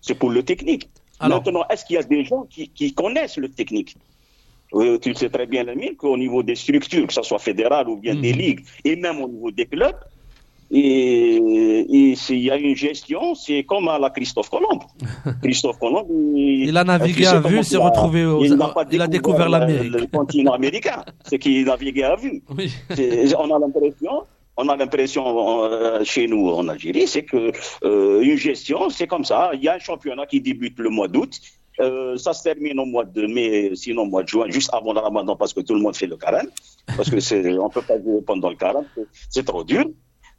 c'est 0.00 0.14
pour 0.14 0.30
le 0.30 0.42
technique. 0.42 0.88
Alors- 1.22 1.38
Maintenant, 1.44 1.64
est-ce 1.70 1.84
qu'il 1.84 1.94
y 1.96 1.98
a 1.98 2.02
des 2.02 2.24
gens 2.24 2.42
qui, 2.50 2.68
qui 2.68 2.92
connaissent 2.94 3.36
le 3.38 3.48
technique 3.48 3.96
Euh, 4.74 4.96
tu 4.98 5.14
sais 5.14 5.28
très 5.28 5.46
bien, 5.46 5.64
Lamine, 5.64 5.96
qu'au 5.96 6.16
niveau 6.16 6.42
des 6.42 6.54
structures, 6.54 7.06
que 7.06 7.12
ce 7.12 7.22
soit 7.22 7.38
fédérales 7.38 7.88
ou 7.90 7.96
bien 8.04 8.14
des 8.14 8.32
Mhm. 8.32 8.38
ligues, 8.42 8.60
et 8.88 8.96
même 8.96 9.18
au 9.20 9.28
niveau 9.28 9.50
des 9.50 9.66
clubs, 9.66 9.94
et, 10.86 12.14
s'il 12.16 12.38
y 12.40 12.50
a 12.50 12.56
une 12.56 12.74
gestion, 12.74 13.34
c'est 13.34 13.62
comme 13.64 13.88
à 13.88 13.98
la 13.98 14.08
Christophe 14.10 14.48
Colomb. 14.48 14.80
Christophe 15.42 15.78
Colomb, 15.78 16.06
il, 16.34 16.68
Il 16.70 16.76
a 16.76 16.84
navigué 16.84 17.26
à 17.26 17.40
vue, 17.40 17.62
s'est 17.62 17.76
a- 17.76 17.80
retrouvé 17.80 18.24
aux- 18.24 18.42
il 18.42 18.56
pas 18.56 18.84
il 18.90 19.00
a 19.02 19.06
découvert 19.06 19.48
l'Amérique. 19.48 19.92
Le 19.92 20.06
continent 20.06 20.52
américain, 20.52 21.04
c'est 21.26 21.38
qu'il 21.38 21.64
naviguait 21.66 22.04
à 22.04 22.16
vue. 22.16 22.42
Oui. 22.56 22.72
On 23.38 23.54
a 23.54 23.58
l'impression, 23.58 24.22
on 24.56 24.68
a 24.68 24.76
l'impression 24.76 25.64
euh, 25.64 26.04
chez 26.04 26.26
nous 26.26 26.48
en 26.48 26.68
Algérie, 26.68 27.06
c'est 27.06 27.24
que 27.24 27.52
euh, 27.84 28.20
une 28.22 28.36
gestion, 28.36 28.90
c'est 28.90 29.06
comme 29.06 29.24
ça. 29.24 29.50
Il 29.54 29.62
y 29.62 29.68
a 29.68 29.74
un 29.74 29.78
championnat 29.78 30.26
qui 30.26 30.40
débute 30.40 30.78
le 30.78 30.90
mois 30.90 31.08
d'août. 31.08 31.38
Euh, 31.80 32.16
ça 32.18 32.34
se 32.34 32.42
termine 32.42 32.78
au 32.78 32.84
mois 32.84 33.04
de 33.04 33.26
mai, 33.26 33.70
sinon 33.74 34.02
au 34.02 34.06
mois 34.06 34.22
de 34.22 34.28
juin, 34.28 34.44
juste 34.48 34.68
avant 34.74 34.92
le 34.92 35.00
ramadan, 35.00 35.36
parce 35.36 35.54
que 35.54 35.60
tout 35.60 35.74
le 35.74 35.80
monde 35.80 35.96
fait 35.96 36.06
le 36.06 36.16
carême. 36.18 36.48
Parce 36.96 37.08
que 37.10 37.18
c'est, 37.18 37.58
on 37.58 37.70
peut 37.70 37.80
pas 37.82 37.98
jouer 37.98 38.20
pendant 38.26 38.50
le 38.50 38.56
carême, 38.56 38.84
c'est- 39.30 39.42
trop 39.44 39.64
dur. 39.64 39.86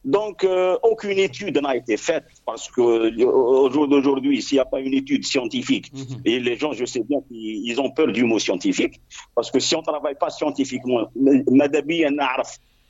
Donc, 0.05 0.45
aucune 0.83 1.17
étude 1.17 1.57
n'a 1.59 1.75
été 1.77 1.95
faite 1.97 2.25
parce 2.45 2.69
que 2.69 2.81
euh, 2.81 3.25
au 3.25 3.71
jour 3.71 3.87
d'aujourd'hui, 3.87 4.41
s'il 4.41 4.57
n'y 4.57 4.59
a 4.59 4.65
pas 4.65 4.81
une 4.81 4.93
étude 4.93 5.25
scientifique, 5.25 5.91
Mhm. 5.93 6.21
et 6.25 6.39
les 6.39 6.55
gens, 6.57 6.73
je 6.73 6.85
sais 6.85 7.01
bien 7.01 7.19
qu'ils 7.27 7.65
ils 7.69 7.79
ont 7.81 7.89
peur 7.89 8.07
du 8.11 8.25
mot 8.25 8.37
scientifique, 8.37 8.99
parce 9.33 9.49
que 9.49 9.59
si 9.59 9.75
on 9.75 9.79
ne 9.79 9.85
travaille 9.85 10.15
pas 10.15 10.29
scientifiquement, 10.29 11.07
madabi 11.49 12.03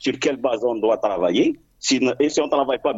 sur 0.04 0.20
quelle 0.20 0.38
base 0.38 0.64
on 0.64 0.76
doit 0.76 0.98
travailler. 0.98 1.58
Si, 1.80 2.00
et 2.20 2.30
si 2.30 2.42
on 2.42 2.46
ne 2.46 2.50
travaille 2.50 2.80
pas, 2.80 2.94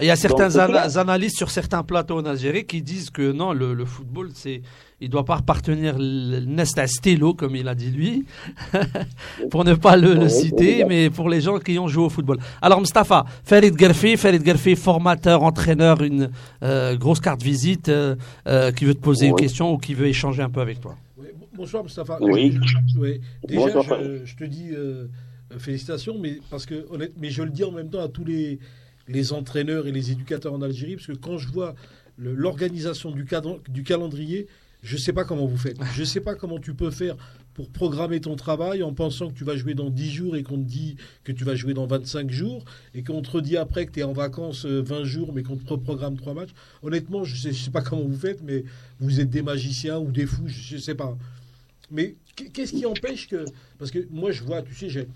il 0.00 0.06
y 0.06 0.10
a 0.10 0.16
certains 0.16 0.56
analystes 0.96 1.36
sur 1.36 1.50
certains 1.50 1.82
plateaux 1.82 2.18
en 2.18 2.24
Algérie 2.24 2.64
qui 2.64 2.80
disent 2.80 3.10
que 3.10 3.30
non, 3.30 3.52
le, 3.52 3.84
football, 3.84 4.30
c'est, 4.34 4.62
il 5.00 5.10
doit 5.10 5.24
pas 5.24 5.36
appartenir 5.36 5.98
nest 5.98 6.78
à 6.78 6.86
Stello, 6.86 7.34
comme 7.34 7.56
il 7.56 7.68
a 7.68 7.74
dit 7.74 7.90
lui, 7.90 8.24
pour 9.50 9.64
ne 9.64 9.74
pas 9.74 9.96
le, 9.98 10.28
citer, 10.30 10.86
mais 10.86 11.10
pour 11.10 11.28
les 11.28 11.42
gens 11.42 11.58
qui 11.58 11.78
ont 11.78 11.88
joué 11.88 12.04
au 12.04 12.08
football. 12.08 12.38
Alors, 12.62 12.80
Mustafa, 12.80 13.26
Farid 13.44 13.78
Gerfi, 13.78 14.16
Farid 14.16 14.44
Gerfi, 14.44 14.76
formateur, 14.76 15.42
entraîneur, 15.42 16.02
une 16.02 16.30
euh, 16.62 16.96
grosse 16.96 17.20
carte 17.20 17.42
visite, 17.42 17.90
euh, 17.90 18.16
euh, 18.46 18.72
qui 18.72 18.86
veut 18.86 18.94
te 18.94 19.00
poser 19.00 19.26
une 19.26 19.36
question 19.36 19.72
ou 19.74 19.78
qui 19.78 19.92
veut 19.92 20.06
échanger 20.06 20.42
un 20.42 20.50
peu 20.50 20.62
avec 20.62 20.80
toi. 20.80 20.94
Bonsoir, 21.54 21.82
Mustafa. 21.82 22.18
Oui. 22.20 22.58
Oui. 22.98 23.20
Déjà, 23.46 23.60
Bonsoir, 23.74 24.00
je, 24.24 24.34
te 24.36 24.44
dis 24.44 24.70
euh, 24.72 25.06
euh, 25.52 25.58
félicitations, 25.58 26.18
mais, 26.18 26.38
parce 26.50 26.66
que, 26.66 26.86
honnête, 26.90 27.12
mais 27.18 27.30
je 27.30 27.42
le 27.42 27.50
dis 27.50 27.64
en 27.64 27.72
même 27.72 27.90
temps 27.90 28.02
à 28.02 28.08
tous 28.08 28.24
les, 28.24 28.58
les 29.08 29.32
entraîneurs 29.32 29.86
et 29.86 29.92
les 29.92 30.10
éducateurs 30.12 30.54
en 30.54 30.62
Algérie, 30.62 30.96
parce 30.96 31.06
que 31.08 31.12
quand 31.12 31.38
je 31.38 31.48
vois 31.48 31.74
l'organisation 32.18 33.10
du, 33.10 33.24
cadre- 33.24 33.60
du 33.68 33.82
calendrier, 33.82 34.46
je 34.82 34.96
ne 34.96 35.00
sais 35.00 35.12
pas 35.12 35.24
comment 35.24 35.46
vous 35.46 35.56
faites. 35.56 35.76
Je 35.94 36.00
ne 36.00 36.04
sais 36.06 36.20
pas 36.20 36.34
comment 36.34 36.58
tu 36.58 36.74
peux 36.74 36.90
faire 36.90 37.16
pour 37.54 37.68
programmer 37.68 38.20
ton 38.20 38.34
travail 38.34 38.82
en 38.82 38.92
pensant 38.94 39.28
que 39.28 39.34
tu 39.34 39.44
vas 39.44 39.56
jouer 39.56 39.74
dans 39.74 39.90
10 39.90 40.10
jours 40.10 40.36
et 40.36 40.42
qu'on 40.42 40.56
te 40.56 40.66
dit 40.66 40.96
que 41.22 41.32
tu 41.32 41.44
vas 41.44 41.54
jouer 41.54 41.74
dans 41.74 41.86
25 41.86 42.30
jours 42.30 42.64
et 42.94 43.02
qu'on 43.04 43.20
te 43.22 43.30
redit 43.30 43.56
après 43.58 43.86
que 43.86 43.92
tu 43.92 44.00
es 44.00 44.02
en 44.02 44.12
vacances 44.14 44.64
euh, 44.64 44.82
20 44.82 45.04
jours 45.04 45.32
mais 45.34 45.42
qu'on 45.42 45.56
te 45.56 45.68
reprogramme 45.68 46.16
3 46.16 46.34
matchs. 46.34 46.50
Honnêtement, 46.82 47.24
je 47.24 47.48
ne 47.48 47.52
sais 47.52 47.70
pas 47.70 47.82
comment 47.82 48.02
vous 48.02 48.16
faites, 48.18 48.42
mais 48.42 48.64
vous 49.00 49.20
êtes 49.20 49.30
des 49.30 49.42
magiciens 49.42 49.98
ou 49.98 50.10
des 50.10 50.26
fous, 50.26 50.48
je 50.48 50.76
ne 50.76 50.80
sais 50.80 50.94
pas. 50.94 51.16
Mais 51.92 52.16
qu'est-ce 52.52 52.72
qui 52.72 52.86
empêche 52.86 53.28
que. 53.28 53.44
Parce 53.78 53.90
que 53.90 54.00
moi, 54.10 54.30
je 54.32 54.42
vois, 54.42 54.62
tu 54.62 54.74
sais, 54.74 54.88
j'ai- 54.88 55.06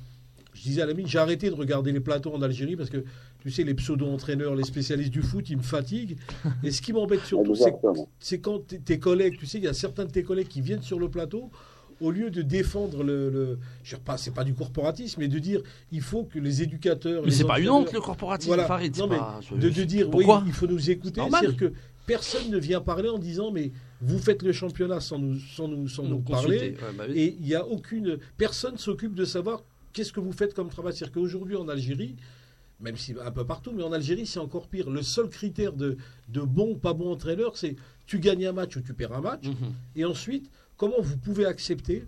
je 0.55 0.63
disais 0.63 0.83
à 0.83 0.87
la 0.87 0.95
mine, 0.95 1.07
j'ai 1.07 1.19
arrêté 1.19 1.49
de 1.51 1.55
regarder 1.55 1.91
les 1.93 2.01
plateaux 2.01 2.33
en 2.35 2.41
Algérie 2.43 2.77
parce 2.77 2.91
que, 2.91 3.03
tu 3.41 3.51
sais, 3.51 3.65
les 3.65 3.75
pseudo-entraîneurs, 3.75 4.55
les 4.55 4.65
spécialistes 4.65 5.11
du 5.13 5.23
foot, 5.23 5.49
ils 5.51 5.57
me 5.57 5.63
fatiguent. 5.63 6.17
Et 6.63 6.71
ce 6.71 6.81
qui 6.83 6.93
m'embête 6.93 7.21
surtout, 7.25 7.55
c'est 8.21 8.39
quand 8.41 8.61
tes 8.85 8.99
collègues, 8.99 9.37
tu 9.39 9.47
sais, 9.47 9.59
il 9.59 9.65
y 9.65 9.69
a 9.69 9.75
certains 9.75 10.05
de 10.05 10.11
tes 10.11 10.23
collègues 10.23 10.49
qui 10.49 10.61
viennent 10.61 10.83
sur 10.83 10.99
le 10.99 11.09
plateau, 11.09 11.51
au 12.01 12.11
lieu 12.11 12.31
de 12.31 12.43
défendre 12.43 13.03
le. 13.03 13.31
le 13.31 13.59
je 13.83 13.93
sais 13.97 14.03
pas, 14.03 14.19
c'est 14.19 14.33
pas 14.35 14.45
du 14.45 14.53
corporatisme, 14.53 15.19
mais 15.21 15.29
de 15.29 15.39
dire 15.39 15.63
il 15.93 16.03
faut 16.03 16.25
que 16.25 16.39
les 16.39 16.63
éducateurs. 16.63 17.23
Mais 17.25 17.31
c'est 17.31 17.45
pas 17.45 17.59
une 17.59 17.71
honte, 17.71 17.91
le 17.93 18.01
corporatisme, 18.03 18.49
Voilà. 18.51 18.67
Farid. 18.67 18.95
Non, 18.99 19.07
mais 19.09 19.17
pas- 19.17 19.41
de, 19.51 19.69
de 19.71 19.85
dire 19.85 20.11
Pourquoi 20.11 20.39
oui, 20.41 20.45
il 20.49 20.53
faut 20.53 20.67
nous 20.67 20.91
écouter. 20.91 21.23
C'est-à-dire 21.31 21.57
que 21.57 21.73
personne 22.07 22.51
ne 22.51 22.59
vient 22.59 22.81
parler 22.83 23.09
en 23.09 23.19
disant 23.19 23.51
mais 23.51 23.73
vous 24.01 24.19
faites 24.19 24.43
le 24.43 24.53
championnat 24.53 25.01
sans 25.01 25.19
nous, 25.19 25.39
sans 25.39 25.69
nous, 25.69 25.89
sans 25.89 26.03
nous, 26.03 26.17
Nous 26.17 26.21
parler. 26.21 26.59
Ouais, 26.59 26.77
bah 26.97 27.05
oui. 27.09 27.19
Et 27.19 27.37
il 27.41 27.47
y 27.47 27.55
a 27.55 27.67
aucune 27.67 28.19
personne 28.37 28.77
s'occupe 28.79 29.15
de 29.15 29.25
savoir 29.25 29.63
qu'est-ce 29.93 30.13
que 30.13 30.21
vous 30.21 30.33
faites 30.33 30.55
comme 30.55 30.69
travail. 30.69 30.93
C'est-à-dire 30.95 31.15
qu'aujourd'hui 31.15 31.57
en 31.57 31.69
Algérie, 31.69 32.17
même 32.81 32.97
si 32.97 33.15
un 33.25 33.31
peu 33.31 33.45
partout, 33.45 33.73
mais 33.75 33.83
en 33.83 33.93
Algérie 33.93 34.27
c'est 34.27 34.39
encore 34.39 34.69
pire. 34.69 34.91
Le 34.91 35.03
seul 35.03 35.29
critère 35.29 35.73
de, 35.73 35.97
de 36.29 36.41
bon 36.43 36.73
ou 36.73 36.77
pas 36.77 36.93
bon 36.93 37.11
entraîneur, 37.13 37.57
c'est 37.57 37.77
tu 38.07 38.19
gagnes 38.19 38.47
un 38.47 38.53
match 38.53 38.77
ou 38.77 38.83
tu 38.83 38.93
perds 38.93 39.13
un 39.15 39.23
match. 39.23 39.47
Mhm. 39.47 39.73
Et 39.97 40.05
ensuite, 40.05 40.51
comment 40.77 41.01
vous 41.01 41.17
pouvez 41.17 41.47
accepter 41.47 42.05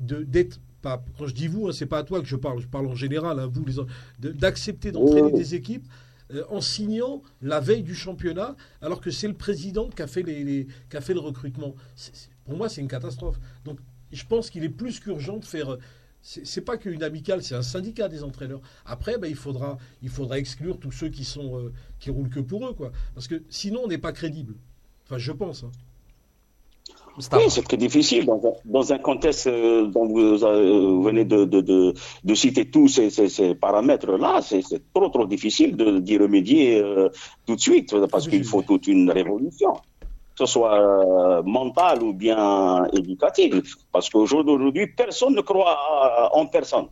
de 0.00 0.22
d'être 0.22 0.60
pas 0.82 1.02
quand 1.16 1.26
je 1.26 1.34
dis 1.34 1.48
vous, 1.48 1.68
hein, 1.68 1.72
c'est 1.72 1.86
pas 1.86 1.98
à 1.98 2.02
toi 2.02 2.20
que 2.20 2.26
je 2.26 2.36
parle, 2.36 2.60
je 2.60 2.66
parle 2.66 2.86
en 2.86 2.94
général, 2.94 3.38
hein, 3.40 3.50
vous 3.50 3.64
d'accepter 4.18 4.92
d'entraîner 4.92 5.32
Oui. 5.32 5.38
des 5.38 5.54
équipes 5.54 5.86
euh, 6.32 6.44
en 6.48 6.60
signant 6.60 7.22
la 7.42 7.60
veille 7.60 7.82
du 7.82 7.94
championnat, 7.94 8.56
alors 8.80 9.00
que 9.00 9.10
c'est 9.10 9.28
le 9.28 9.34
président 9.34 9.88
qui 9.90 10.02
a 10.02 10.06
fait 10.06 10.22
les, 10.22 10.66
qui 10.90 10.96
a 10.96 11.00
le 11.14 11.20
recrutement. 11.20 11.74
Pour 12.44 12.56
moi, 12.56 12.68
c'est 12.68 12.80
une 12.80 12.88
catastrophe. 12.88 13.38
Donc, 13.64 13.78
je 14.12 14.24
pense 14.24 14.50
qu'il 14.50 14.64
est 14.64 14.68
plus 14.68 15.00
qu'urgent 15.00 15.38
de 15.38 15.44
faire. 15.44 15.70
euh, 15.72 15.78
C'est 16.22 16.62
pas 16.64 16.78
qu'une 16.78 17.02
amicale, 17.02 17.42
c'est 17.42 17.54
un 17.54 17.62
syndicat 17.62 18.08
des 18.08 18.22
entraîneurs. 18.22 18.60
Après, 18.84 19.18
ben, 19.18 19.28
il 19.28 19.36
faudra, 19.36 19.78
exclure 20.38 20.78
tous 20.78 20.92
ceux 20.92 21.08
qui 21.10 21.24
sont 21.24 21.58
euh, 21.58 21.72
qui 21.98 22.10
roulent 22.10 22.30
que 22.30 22.40
pour 22.40 22.66
eux. 22.66 22.74
Parce 23.14 23.28
que 23.28 23.42
sinon, 23.48 23.82
on 23.84 23.88
n'est 23.88 23.98
pas 23.98 24.12
crédible. 24.12 24.54
Enfin, 25.04 25.18
je 25.18 25.32
pense. 25.32 25.64
hein. 25.64 25.72
Oui, 27.16 27.44
c'est 27.48 27.62
très 27.62 27.76
difficile 27.76 28.26
dans 28.26 28.40
un, 28.44 28.52
dans 28.64 28.92
un 28.92 28.98
contexte 28.98 29.46
euh, 29.46 29.86
dont 29.86 30.06
vous, 30.06 30.42
euh, 30.44 31.00
venez 31.00 31.24
de, 31.24 31.44
de, 31.44 31.60
de, 31.60 31.94
de 32.24 32.34
citer 32.34 32.68
tous 32.70 32.88
ces, 32.88 33.10
ces, 33.10 33.28
ces 33.28 33.54
paramètres-là. 33.54 34.40
C'est 34.42 34.62
trop, 34.92 35.08
trop 35.10 35.24
difficile 35.26 35.76
d'y 36.02 36.18
remédier 36.18 36.80
euh, 36.82 37.08
tout 37.46 37.54
de 37.54 37.60
suite 37.60 37.94
parce 38.08 38.24
Oui, 38.26 38.30
qu'il 38.32 38.40
oui. 38.40 38.44
faut 38.46 38.62
toute 38.62 38.88
une 38.88 39.10
révolution, 39.10 39.74
que 39.74 40.44
ce 40.44 40.46
soit 40.46 41.42
mentale 41.44 42.02
ou 42.02 42.12
bien 42.12 42.84
éducative. 42.92 43.62
Parce 43.92 44.10
qu'aujourd'hui, 44.10 44.88
personne 44.88 45.34
ne 45.36 45.40
croit 45.42 46.30
en 46.32 46.46
personne. 46.46 46.86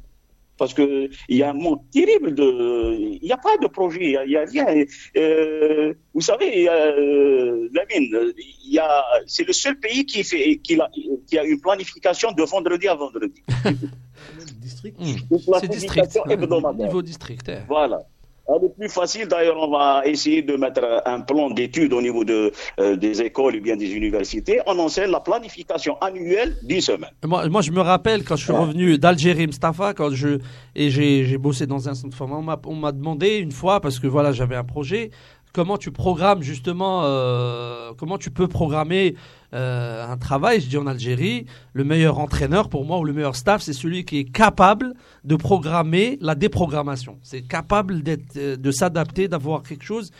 Parce 0.58 0.74
qu'il 0.74 1.10
y 1.28 1.42
a 1.42 1.50
un 1.50 1.54
manque 1.54 1.82
terrible 1.90 2.34
de. 2.34 2.94
Il 3.00 3.20
n'y 3.22 3.32
a 3.32 3.36
pas 3.36 3.56
de 3.60 3.66
projet, 3.66 3.98
il 4.02 4.28
n'y 4.28 4.36
a, 4.36 4.44
rien. 4.44 4.84
Euh, 5.16 5.94
vous 6.14 6.20
savez, 6.20 6.68
euh, 6.68 7.68
Lamine, 7.72 8.32
il 8.64 8.72
y 8.74 8.78
a, 8.78 9.02
c'est 9.26 9.46
le 9.46 9.52
seul 9.52 9.78
pays 9.80 10.04
qui, 10.04 10.22
fait, 10.22 10.58
qui, 10.58 10.78
a, 10.80 10.88
qui 11.26 11.38
a 11.38 11.44
une 11.44 11.60
planification 11.60 12.32
de 12.32 12.42
vendredi 12.42 12.86
à 12.86 12.94
vendredi. 12.94 13.42
Même 13.64 13.76
district. 14.60 14.96
Une 15.00 15.38
C'est 15.60 15.68
district. 15.68 16.18
hebdomadaire. 16.28 16.86
Niveau 16.86 17.02
district. 17.02 17.48
eh. 17.48 17.58
Voilà. 17.66 18.00
Ah, 18.48 18.54
Le 18.60 18.68
plus 18.68 18.88
facile, 18.88 19.28
d'ailleurs, 19.28 19.56
on 19.56 19.70
va 19.70 20.02
essayer 20.04 20.42
de 20.42 20.56
mettre 20.56 21.02
un 21.06 21.20
plan 21.20 21.48
d'études 21.50 21.92
au 21.92 22.02
niveau 22.02 22.24
de, 22.24 22.50
euh, 22.80 22.96
des 22.96 23.22
écoles 23.22 23.56
ou 23.56 23.60
bien 23.60 23.76
des 23.76 23.92
universités. 23.94 24.60
On 24.66 24.76
enseigne 24.80 25.10
la 25.10 25.20
planification 25.20 25.96
annuelle 26.00 26.56
d'une 26.64 26.80
semaine. 26.80 27.10
Moi, 27.24 27.48
moi, 27.48 27.60
je 27.62 27.70
me 27.70 27.80
rappelle 27.80 28.24
quand 28.24 28.34
je 28.36 28.44
suis 28.44 28.52
Ouais. 28.52 28.58
revenu 28.58 28.98
d'Algérie, 28.98 29.46
Mustafa, 29.46 29.94
quand 29.94 30.10
je 30.10 30.38
et 30.74 30.90
j'ai 30.90 31.38
bossé 31.38 31.66
dans 31.66 31.88
un 31.88 31.94
centre 31.94 32.10
de 32.10 32.14
formation, 32.14 32.40
on 32.40 32.42
m'a- 32.42 32.60
on 32.66 32.74
m'a 32.74 32.92
demandé 32.92 33.36
une 33.36 33.52
fois 33.52 33.80
parce 33.80 33.98
que 34.00 34.06
voilà, 34.08 34.32
j'avais 34.32 34.56
un 34.56 34.64
projet. 34.64 35.10
Comment 35.52 35.76
tu 35.76 35.90
programmes 35.90 36.42
justement 36.42 37.02
euh, 37.04 37.92
Comment 37.98 38.16
tu 38.16 38.30
peux 38.30 38.48
programmer 38.48 39.16
euh, 39.52 40.10
un 40.10 40.16
travail 40.16 40.60
Je 40.60 40.68
dis 40.68 40.78
en 40.78 40.86
Algérie, 40.86 41.44
le 41.74 41.84
meilleur 41.84 42.18
entraîneur 42.18 42.70
pour 42.70 42.86
moi 42.86 42.98
ou 42.98 43.04
le 43.04 43.12
meilleur 43.12 43.36
staff, 43.36 43.60
c'est 43.60 43.74
celui 43.74 44.04
qui 44.06 44.18
est 44.18 44.24
capable 44.24 44.94
de 45.24 45.36
programmer 45.36 46.18
la 46.22 46.34
déprogrammation. 46.34 47.18
C'est 47.22 47.42
capable 47.42 48.02
d'être, 48.02 48.36
euh, 48.36 48.56
de 48.56 48.70
s'adapter, 48.70 49.28
d'avoir 49.28 49.62
quelque 49.62 49.84
chose 49.84 50.10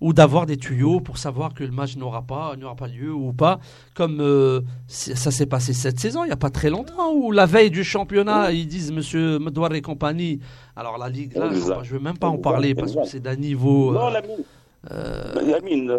ou 0.00 0.12
d'avoir 0.12 0.46
des 0.46 0.56
tuyaux 0.56 1.00
pour 1.00 1.18
savoir 1.18 1.52
que 1.54 1.62
le 1.62 1.70
match 1.70 1.96
n'aura 1.96 2.22
pas, 2.22 2.56
n'aura 2.56 2.74
pas 2.74 2.88
lieu 2.88 3.12
ou 3.12 3.32
pas. 3.32 3.60
Comme 3.94 4.20
euh, 4.20 4.62
ça 4.88 5.30
s'est 5.30 5.46
passé 5.46 5.72
cette 5.72 6.00
saison, 6.00 6.24
il 6.24 6.28
n'y 6.28 6.32
a 6.32 6.36
pas 6.36 6.50
très 6.50 6.70
longtemps, 6.70 7.12
où 7.14 7.32
la 7.32 7.46
veille 7.46 7.70
du 7.70 7.84
championnat, 7.84 8.50
ils 8.52 8.66
disent 8.66 8.92
Monsieur 8.92 9.38
Medouar 9.38 9.72
et 9.74 9.82
compagnie. 9.82 10.40
Alors 10.74 10.98
la 10.98 11.08
Ligue, 11.08 11.36
là, 11.36 11.50
je 11.52 11.92
ne 11.92 11.98
veux 11.98 12.02
même 12.02 12.18
pas 12.18 12.28
en 12.28 12.38
parler 12.38 12.74
parce 12.74 12.94
que 12.94 13.04
c'est 13.04 13.20
d'un 13.20 13.36
niveau. 13.36 13.94
Euh, 13.94 14.20
آه، 14.88 15.40
يمين 15.40 15.98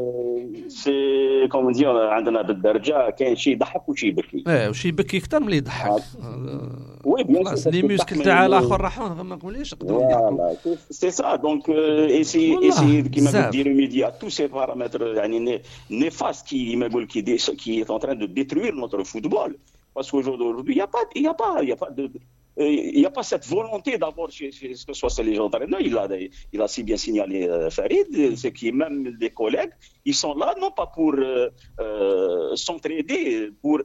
سي 0.67 1.47
كوم 1.47 1.71
دير 1.71 2.07
عندنا 2.07 2.41
بالدرجة 2.41 3.09
كاين 3.09 3.35
شي 3.35 3.51
يضحك 3.51 3.89
وشي 3.89 4.07
يبكي. 4.07 4.43
آه 4.47 4.69
وشي 4.69 4.87
يبكي 4.87 5.17
أكثر 5.17 5.39
من 5.39 5.45
اللي 5.45 5.57
يضحك. 5.57 5.89
آه، 5.89 7.01
وي 7.05 7.23
بيان 7.23 7.55
سي 7.55 7.71
لي 7.71 7.81
موسكل 7.81 8.23
تاع 8.23 8.45
الآخر 8.45 8.81
راحوا 8.81 9.07
آه، 9.07 9.23
ما 9.23 9.35
نقوليش 9.35 9.73
فوالا 9.73 10.55
سي 10.89 11.11
سا 11.11 11.35
دونك 11.35 11.69
ايسي 11.69 12.57
ايسي 12.63 13.01
كيما 13.01 13.47
قلت 13.47 13.55
ميديا 13.67 14.09
تو 14.09 14.29
سي 14.29 14.47
بارامتر 14.47 15.13
يعني 15.15 15.61
نيفاس 15.91 16.43
كي 16.43 16.75
ما 16.75 16.87
نقول 16.87 17.05
كي 17.05 17.21
كي 17.37 17.85
اون 17.89 17.99
تران 17.99 18.17
دو 18.17 18.25
ديتروير 18.25 18.75
نوتر 18.75 19.03
فوتبول 19.03 19.57
باسكو 19.95 20.21
qu'aujourd'hui, 20.21 20.73
il 20.73 20.75
n'y 20.75 21.25
يا 21.25 21.31
با 21.31 21.61
يا 21.61 21.75
با 21.75 22.09
il 22.57 22.99
n'y 22.99 23.05
a 23.05 23.11
pas 23.11 23.23
cette 23.23 23.47
volonté 23.47 23.97
d'abord 23.97 24.29
chez, 24.29 24.51
chez, 24.51 24.69
que 24.69 24.93
ce 24.93 24.93
soit 24.93 25.23
les 25.23 25.39
entraîneurs. 25.39 25.81
Il 25.81 25.97
a, 25.97 26.07
il 26.51 26.61
a 26.61 26.67
si 26.67 26.83
bien 26.83 26.97
signalé 26.97 27.47
euh, 27.47 27.69
Farid, 27.69 28.35
c'est 28.35 28.51
qui 28.51 28.71
même 28.71 29.17
des 29.17 29.29
collègues, 29.29 29.71
ils 30.05 30.15
sont 30.15 30.33
là 30.35 30.53
non 30.59 30.71
pas 30.71 30.87
pour 30.87 31.13
euh, 31.13 31.49
euh 31.79 32.55
s'entraider, 32.55 33.49
pour 33.61 33.81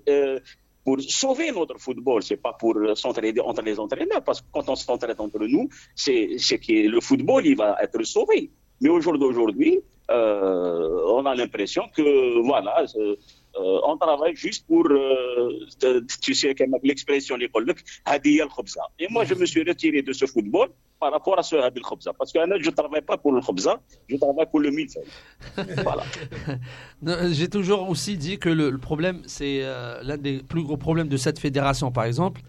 pour 0.84 1.00
sauver 1.00 1.50
notre 1.50 1.78
football, 1.80 2.22
c'est 2.22 2.36
pas 2.36 2.52
pour 2.52 2.76
s'entraider 2.94 3.40
entre 3.40 3.62
les 3.62 3.76
entraîneurs, 3.78 4.22
parce 4.22 4.40
que 4.40 4.46
quand 4.52 4.68
on 4.68 4.76
s'entraide 4.76 5.20
entre 5.20 5.40
nous, 5.40 5.68
c'est 5.96 6.36
que 6.36 6.88
le 6.88 7.00
football, 7.00 7.44
il 7.44 7.56
va 7.56 7.76
être 7.82 8.00
sauvé. 8.04 8.50
Mais 8.80 8.88
au 8.88 9.00
jour 9.00 9.18
d'aujourd'hui, 9.18 9.80
euh, 10.10 11.02
on 11.08 11.26
a 11.26 11.34
l'impression 11.34 11.84
que, 11.94 12.40
voilà, 12.42 12.84
euh, 13.58 13.80
on 13.84 13.96
travaille 13.96 14.36
juste 14.36 14.66
pour, 14.66 14.86
euh, 14.86 15.66
tu 16.22 16.34
sais, 16.34 16.54
l'expression 16.82 17.36
l'école, 17.36 17.72
et 18.98 19.06
moi 19.10 19.24
je 19.24 19.34
me 19.34 19.46
suis 19.46 19.62
retiré 19.62 20.02
de 20.02 20.12
ce 20.12 20.26
football 20.26 20.68
par 21.00 21.12
rapport 21.12 21.38
à 21.38 21.42
ce 21.42 21.56
Habil 21.56 21.82
Khobza. 21.82 22.12
Parce 22.12 22.32
que 22.32 22.38
je 22.40 22.70
ne 22.70 22.74
travaille 22.74 23.02
pas 23.02 23.16
pour 23.16 23.32
le 23.32 23.40
Khobza, 23.40 23.80
je 24.08 24.16
travaille 24.16 24.46
pour 24.50 24.60
le 24.60 24.70
millefeuille. 24.70 25.04
voilà. 25.82 26.04
J'ai 27.32 27.48
toujours 27.48 27.88
aussi 27.88 28.16
dit 28.16 28.38
que 28.38 28.48
le, 28.48 28.70
le 28.70 28.78
problème, 28.78 29.22
c'est 29.26 29.62
l'un 30.02 30.16
des 30.16 30.38
plus 30.38 30.62
gros 30.62 30.76
problèmes 30.76 31.08
de 31.08 31.16
cette 31.16 31.38
fédération, 31.38 31.90
par 31.90 32.04
exemple, 32.04 32.42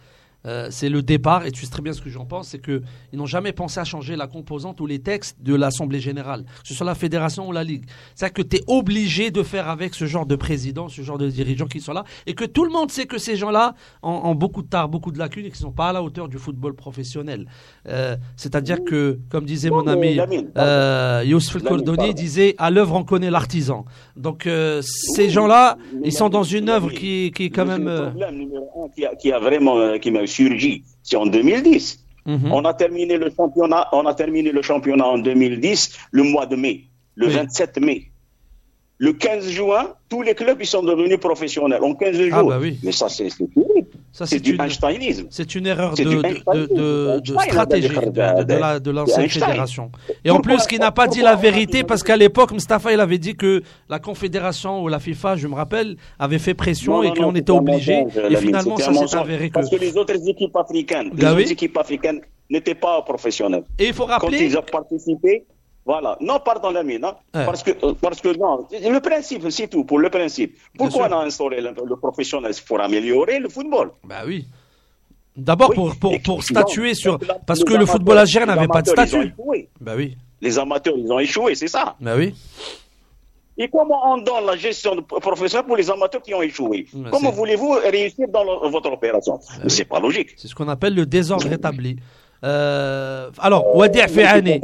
euh, 0.46 0.68
c'est 0.70 0.90
le 0.90 1.02
départ, 1.02 1.46
et 1.46 1.52
tu 1.52 1.66
sais 1.66 1.72
très 1.72 1.82
bien 1.82 1.94
ce 1.94 2.02
que 2.02 2.10
j'en 2.10 2.26
pense, 2.26 2.50
c'est 2.50 2.62
qu'ils 2.62 2.82
n'ont 3.14 3.26
jamais 3.26 3.52
pensé 3.52 3.80
à 3.80 3.84
changer 3.84 4.16
la 4.16 4.28
composante 4.28 4.80
ou 4.80 4.86
les 4.86 5.00
textes 5.00 5.38
de 5.42 5.56
l'Assemblée 5.56 6.00
générale, 6.00 6.44
que 6.62 6.68
ce 6.68 6.74
soit 6.74 6.86
la 6.86 6.96
fédération 6.96 7.48
ou 7.48 7.52
la 7.52 7.64
Ligue. 7.64 7.86
C'est-à-dire 8.16 8.34
que 8.34 8.42
tu 8.44 8.58
es 8.58 8.64
obligé 8.68 9.32
de 9.32 9.44
faire 9.44 9.68
avec 9.68 9.94
ce 9.94 10.06
genre 10.06 10.26
de 10.26 10.36
président, 10.36 10.88
ce 10.90 11.02
genre 11.02 11.18
de 11.18 11.28
dirigeants 11.28 11.66
qui 11.66 11.82
sont 11.82 11.94
là, 11.94 12.04
et 12.28 12.34
que 12.34 12.46
tout 12.46 12.64
le 12.64 12.72
monde 12.72 12.92
sait 12.92 13.06
que 13.06 13.18
ces 13.18 13.36
gens-là 13.36 13.74
ont, 14.04 14.36
beaucoup 14.36 14.62
de 14.62 14.68
tard, 14.68 14.88
beaucoup 14.90 15.12
de 15.12 15.20
lacunes, 15.20 15.46
et 15.46 15.50
qu'ils 15.50 15.60
ne 15.60 15.68
sont 15.68 15.72
pas 15.72 15.90
à 15.90 15.94
la 15.94 16.04
hauteur 16.04 16.30
du 16.30 16.38
football 16.38 16.76
professionnel. 16.76 17.48
Euh, 17.88 18.16
c'est-à-dire 18.36 18.84
que, 18.84 19.20
comme 19.30 19.46
disait 19.46 19.70
mon 19.70 19.88
ami 19.88 20.20
euh, 20.58 21.24
Youssef 21.26 21.64
Koldoni, 21.64 22.14
disait 22.14 22.56
à 22.58 22.70
l'œuvre 22.70 22.96
on 22.96 23.04
connaît 23.04 23.32
l'artisan. 23.32 23.86
Donc 24.16 24.48
euh, 24.48 24.82
ces 24.82 25.30
gens-là, 25.30 25.78
ils 26.04 26.14
sont 26.14 26.30
dans 26.30 26.44
une 26.44 26.70
œuvre 26.70 26.90
qui, 26.90 27.32
qui 27.36 27.46
est 27.46 27.50
quand 27.50 27.66
même. 27.66 27.86
Le 27.86 28.10
problème 28.10 28.38
numéro 28.38 28.86
un 28.86 28.90
qui 28.90 29.06
a, 29.06 29.16
qui 29.16 29.32
a 29.32 29.40
vraiment 29.40 29.98
qui 30.00 30.12
surgi, 30.38 30.84
c'est 31.04 31.18
en 31.18 31.26
2010. 31.26 32.04
Mhm. 32.26 32.52
On 32.52 32.64
a 32.66 32.74
terminé 32.74 33.18
le 33.18 33.30
championnat, 33.38 33.88
on 33.94 34.06
a 34.06 34.14
terminé 34.14 34.52
le 34.52 34.62
championnat 34.62 35.06
en 35.06 35.18
2010, 35.18 35.98
le 36.12 36.24
mois 36.24 36.46
de 36.46 36.56
mai, 36.56 36.76
le 37.16 37.28
27 37.28 37.80
mai. 37.80 38.12
Le 39.00 39.14
15 39.14 39.50
juin, 39.50 39.94
tous 40.10 40.24
les 40.24 40.34
clubs 40.34 40.58
ils 40.60 40.66
sont 40.66 40.82
devenus 40.82 41.20
professionnels 41.20 41.84
en 41.84 41.94
15 41.94 42.18
ah, 42.20 42.40
jours. 42.40 42.50
bah 42.50 42.58
oui. 42.60 42.80
Mais 42.82 42.92
ça, 42.92 43.10
c'est 43.10 43.30
terrible. 43.30 43.88
C'est 44.12 44.40
du 44.40 44.58
Einsteinisme. 44.60 45.28
C'est 45.30 45.54
une 45.54 45.68
erreur 45.68 45.94
de, 45.94 46.04
de, 46.04 47.20
de, 47.20 47.38
stratégie 47.40 47.90
de, 47.90 48.92
l'ancienne 48.92 49.30
fédération. 49.30 49.92
Et 50.26 50.32
en 50.32 50.40
plus, 50.40 50.66
qui 50.66 50.80
n'a 50.80 50.92
pas 50.92 51.08
dit 51.08 51.22
la 51.22 51.36
vérité, 51.36 51.84
parce 51.84 52.02
qu'à 52.02 52.18
l'époque, 52.18 52.52
Mustafa, 52.52 52.92
il 52.92 53.00
avait 53.00 53.20
dit 53.20 53.36
que 53.36 53.62
la 53.90 54.00
confédération 54.00 54.82
ou 54.82 54.88
la 54.88 55.00
FIFA, 55.00 55.36
je 55.36 55.48
me 55.48 55.54
rappelle, 55.54 55.98
avait 56.18 56.40
fait 56.40 56.56
pression 56.56 57.04
et 57.04 57.14
qu'on 57.14 57.36
était 57.36 57.52
obligé. 57.52 58.04
Et 58.30 58.36
finalement, 58.38 58.78
ça 58.78 58.94
s'est 58.94 59.16
avéré 59.16 59.50
que. 59.50 59.54
Parce 59.54 59.70
que 59.70 59.76
les 59.76 59.96
autres 59.96 60.28
équipes 60.28 60.56
africaines, 60.56 61.12
les 61.14 61.22
bah 61.22 61.34
autres 61.34 61.52
équipes 61.52 61.78
africaines 61.78 62.22
n'étaient 62.50 62.76
pas 62.76 63.02
professionnelles. 63.04 63.64
Et 63.78 63.88
il 63.88 63.94
faut 63.94 64.06
rappeler. 64.06 64.38
Quand 64.38 64.44
ils 64.44 64.58
ont 64.58 64.64
participé, 64.64 65.46
voilà. 65.88 66.18
Non, 66.20 66.40
pardon, 66.44 66.70
la 66.70 66.84
mine. 66.84 67.06
Hein. 67.06 67.16
Parce, 67.32 67.64
que, 67.64 67.72
euh, 67.84 67.94
parce 68.00 68.20
que 68.20 68.38
non, 68.38 68.68
le 68.72 69.00
principe, 69.00 69.50
c'est 69.50 69.70
tout, 69.70 69.86
pour 69.86 70.00
le 70.00 70.10
principe. 70.10 70.58
Pourquoi 70.78 71.08
on 71.10 71.14
a 71.14 71.26
instauré 71.26 71.62
le, 71.62 71.72
le 71.92 71.96
professionnel 71.96 72.52
Pour 72.68 72.82
améliorer 72.82 73.40
le 73.40 73.48
football. 73.50 73.92
Bah 74.04 74.24
oui. 74.28 74.46
D'abord 75.36 75.72
pour, 75.74 75.96
pour, 75.98 76.20
pour 76.22 76.44
statuer 76.44 76.94
sur. 76.94 77.18
Parce 77.46 77.64
que 77.64 77.74
le 77.74 77.86
football 77.86 78.18
algérien 78.18 78.48
n'avait 78.48 78.68
pas 78.68 78.82
de 78.82 78.90
statut. 78.90 79.34
Bah 79.80 79.94
oui. 79.96 80.18
Les 80.42 80.60
amateurs, 80.60 80.96
ils 80.98 81.12
ont 81.12 81.20
échoué, 81.20 81.56
c'est 81.56 81.68
ça. 81.70 81.96
Bah 82.02 82.16
oui. 82.18 82.36
Et 83.60 83.70
comment 83.70 84.14
on 84.14 84.18
donne 84.18 84.46
la 84.46 84.56
gestion 84.56 85.02
professionnelle 85.02 85.66
pour 85.66 85.78
les 85.78 85.90
amateurs 85.90 86.22
qui 86.22 86.34
ont 86.34 86.42
échoué? 86.44 86.86
Comment 87.10 87.32
voulez-vous 87.32 87.72
réussir 87.92 88.28
dans 88.28 88.70
votre 88.70 88.92
opération? 88.92 89.40
Bah 89.60 89.64
C'est 89.70 89.86
pas 89.86 90.00
logique. 90.00 90.32
C'est 90.38 90.48
ce 90.48 90.54
qu'on 90.54 90.68
appelle 90.68 90.94
le 90.94 91.06
désordre 91.06 91.52
établi. 91.52 91.96
Euh, 92.44 93.30
alors, 93.40 93.76
Wadia 93.76 94.08
Feani. 94.08 94.62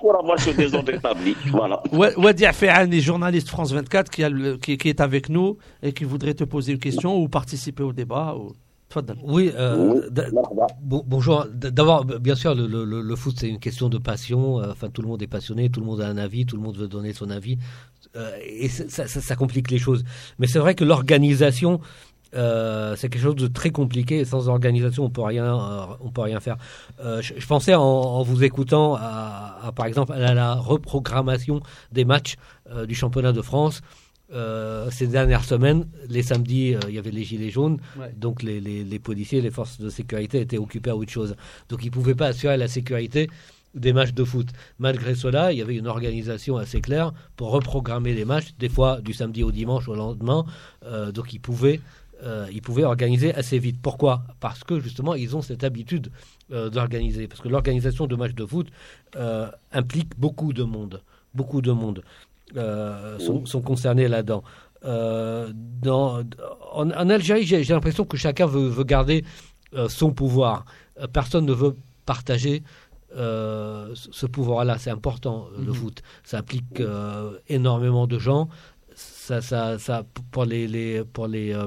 pour 0.00 0.18
avoir 0.18 0.38
ce 0.38 0.50
désordre 0.50 0.92
établi. 0.92 1.34
Voilà. 1.50 1.82
Wadia 1.92 2.52
journaliste 3.00 3.48
France 3.48 3.72
24, 3.72 4.10
qui, 4.10 4.24
a 4.24 4.30
qui, 4.60 4.76
qui, 4.76 4.88
est 4.88 5.00
avec 5.00 5.28
nous 5.28 5.56
et 5.82 5.92
qui 5.92 6.04
voudrait 6.04 6.34
te 6.34 6.44
poser 6.44 6.72
une 6.72 6.78
question 6.78 7.16
ou 7.16 7.28
participer 7.28 7.82
au 7.82 7.92
débat. 7.92 8.34
Ou... 8.36 8.52
Oui, 9.24 9.52
euh, 9.54 10.08
bonjour. 10.82 11.46
D'abord, 11.52 12.04
bien 12.04 12.34
sûr, 12.34 12.54
le, 12.54 12.66
le, 12.66 13.02
le 13.02 13.16
foot, 13.16 13.34
c'est 13.38 13.48
une 13.48 13.58
question 13.58 13.88
de 13.88 13.98
passion. 13.98 14.60
Euh, 14.60 14.70
enfin, 14.70 14.88
tout 14.88 15.02
le 15.02 15.08
monde 15.08 15.22
est 15.22 15.26
passionné, 15.26 15.68
tout 15.68 15.80
le 15.80 15.86
monde 15.86 16.00
a 16.00 16.08
un 16.08 16.16
avis, 16.16 16.46
tout 16.46 16.56
le 16.56 16.62
monde 16.62 16.78
veut 16.78 16.88
donner 16.88 17.12
son 17.12 17.28
avis. 17.28 17.58
Euh, 18.16 18.30
et 18.42 18.68
ça, 18.68 19.06
ça, 19.06 19.20
ça, 19.20 19.36
complique 19.36 19.70
les 19.70 19.78
choses. 19.78 20.04
Mais 20.38 20.46
c'est 20.46 20.60
vrai 20.60 20.74
que 20.74 20.84
l'organisation 20.84 21.80
euh, 22.34 22.96
c'est 22.96 23.08
quelque 23.08 23.22
chose 23.22 23.36
de 23.36 23.46
très 23.46 23.70
compliqué. 23.70 24.24
Sans 24.24 24.48
organisation, 24.48 25.04
on 25.04 25.10
peut 25.10 25.22
rien, 25.22 25.44
euh, 25.44 25.84
on 26.00 26.10
peut 26.10 26.22
rien 26.22 26.40
faire. 26.40 26.56
Euh, 27.00 27.22
je, 27.22 27.46
pensais 27.46 27.74
en, 27.74 28.22
vous 28.22 28.44
écoutant, 28.44 28.94
à, 28.96 29.72
par 29.74 29.86
exemple, 29.86 30.12
à 30.12 30.34
la 30.34 30.54
reprogrammation 30.54 31.60
des 31.92 32.04
matchs 32.04 32.36
du 32.88 32.94
championnat 32.94 33.32
de 33.32 33.42
France. 33.42 33.80
ces 34.90 35.06
dernières 35.06 35.44
semaines, 35.44 35.86
les 36.08 36.22
samedis, 36.22 36.74
il 36.88 36.94
y 36.94 36.98
avait 36.98 37.12
les 37.12 37.24
gilets 37.24 37.50
jaunes, 37.50 37.78
donc 38.16 38.42
les, 38.42 38.60
les, 38.60 38.98
policiers, 38.98 39.40
les 39.40 39.52
forces 39.52 39.78
de 39.80 39.88
sécurité 39.88 40.40
étaient 40.40 40.58
occupés 40.58 40.90
à 40.90 40.96
autre 40.96 41.12
chose. 41.12 41.36
Donc 41.68 41.84
ils 41.84 41.88
ne 41.88 41.92
pouvaient 41.92 42.16
pas 42.16 42.28
assurer 42.28 42.56
la 42.56 42.68
sécurité 42.68 43.30
des 43.74 43.92
matchs 43.92 44.14
de 44.14 44.24
foot. 44.24 44.48
Malgré 44.78 45.14
cela, 45.14 45.52
il 45.52 45.58
y 45.58 45.62
avait 45.62 45.76
une 45.76 45.86
organisation 45.86 46.56
assez 46.56 46.80
claire 46.80 47.12
pour 47.36 47.50
reprogrammer 47.50 48.14
les 48.14 48.24
matchs, 48.24 48.54
des 48.58 48.70
fois 48.70 49.00
du 49.00 49.12
samedi 49.12 49.44
au 49.44 49.52
dimanche 49.52 49.86
au 49.88 49.94
lendemain. 49.94 50.44
donc 51.14 51.32
ils 51.32 51.40
pouvaient 51.40 51.80
euh, 52.22 52.46
ils 52.50 52.62
pouvaient 52.62 52.84
organiser 52.84 53.34
assez 53.34 53.58
vite. 53.58 53.80
Pourquoi? 53.80 54.22
Parce 54.40 54.64
que 54.64 54.80
justement, 54.80 55.14
ils 55.14 55.36
ont 55.36 55.42
cette 55.42 55.64
habitude 55.64 56.10
euh, 56.50 56.70
d'organiser. 56.70 57.28
Parce 57.28 57.40
que 57.40 57.48
l'organisation 57.48 58.06
de 58.06 58.16
matchs 58.16 58.34
de 58.34 58.46
foot 58.46 58.68
euh, 59.16 59.50
implique 59.72 60.18
beaucoup 60.18 60.52
de 60.52 60.62
monde. 60.62 61.02
Beaucoup 61.34 61.60
de 61.60 61.72
monde 61.72 62.02
sont, 63.18 63.60
concernés 63.60 64.08
là-dedans. 64.08 64.42
en, 64.84 65.50
Algérie, 67.10 67.44
j'ai 67.44 67.64
l'impression 67.64 68.04
que 68.04 68.16
chacun 68.16 68.46
veut, 68.46 68.84
garder 68.84 69.24
son 69.88 70.12
pouvoir. 70.12 70.64
personne 71.12 71.44
ne 71.44 71.52
veut 71.52 71.76
partager 72.06 72.62
ce 73.14 74.26
pouvoir-là. 74.26 74.78
C'est 74.78 74.90
important, 74.90 75.48
le 75.58 75.66
mhm. 75.66 75.74
foot. 75.74 76.02
Ça 76.24 76.38
implique 76.38 76.82
énormément 77.48 78.06
de 78.06 78.18
gens. 78.18 78.48
Ça, 78.94 79.42
ça, 79.42 79.78
ça, 79.78 80.04
pour 80.30 80.46
les, 80.46 80.66
les 80.66 81.04
pour 81.04 81.26
les 81.26 81.52
euh, 81.52 81.66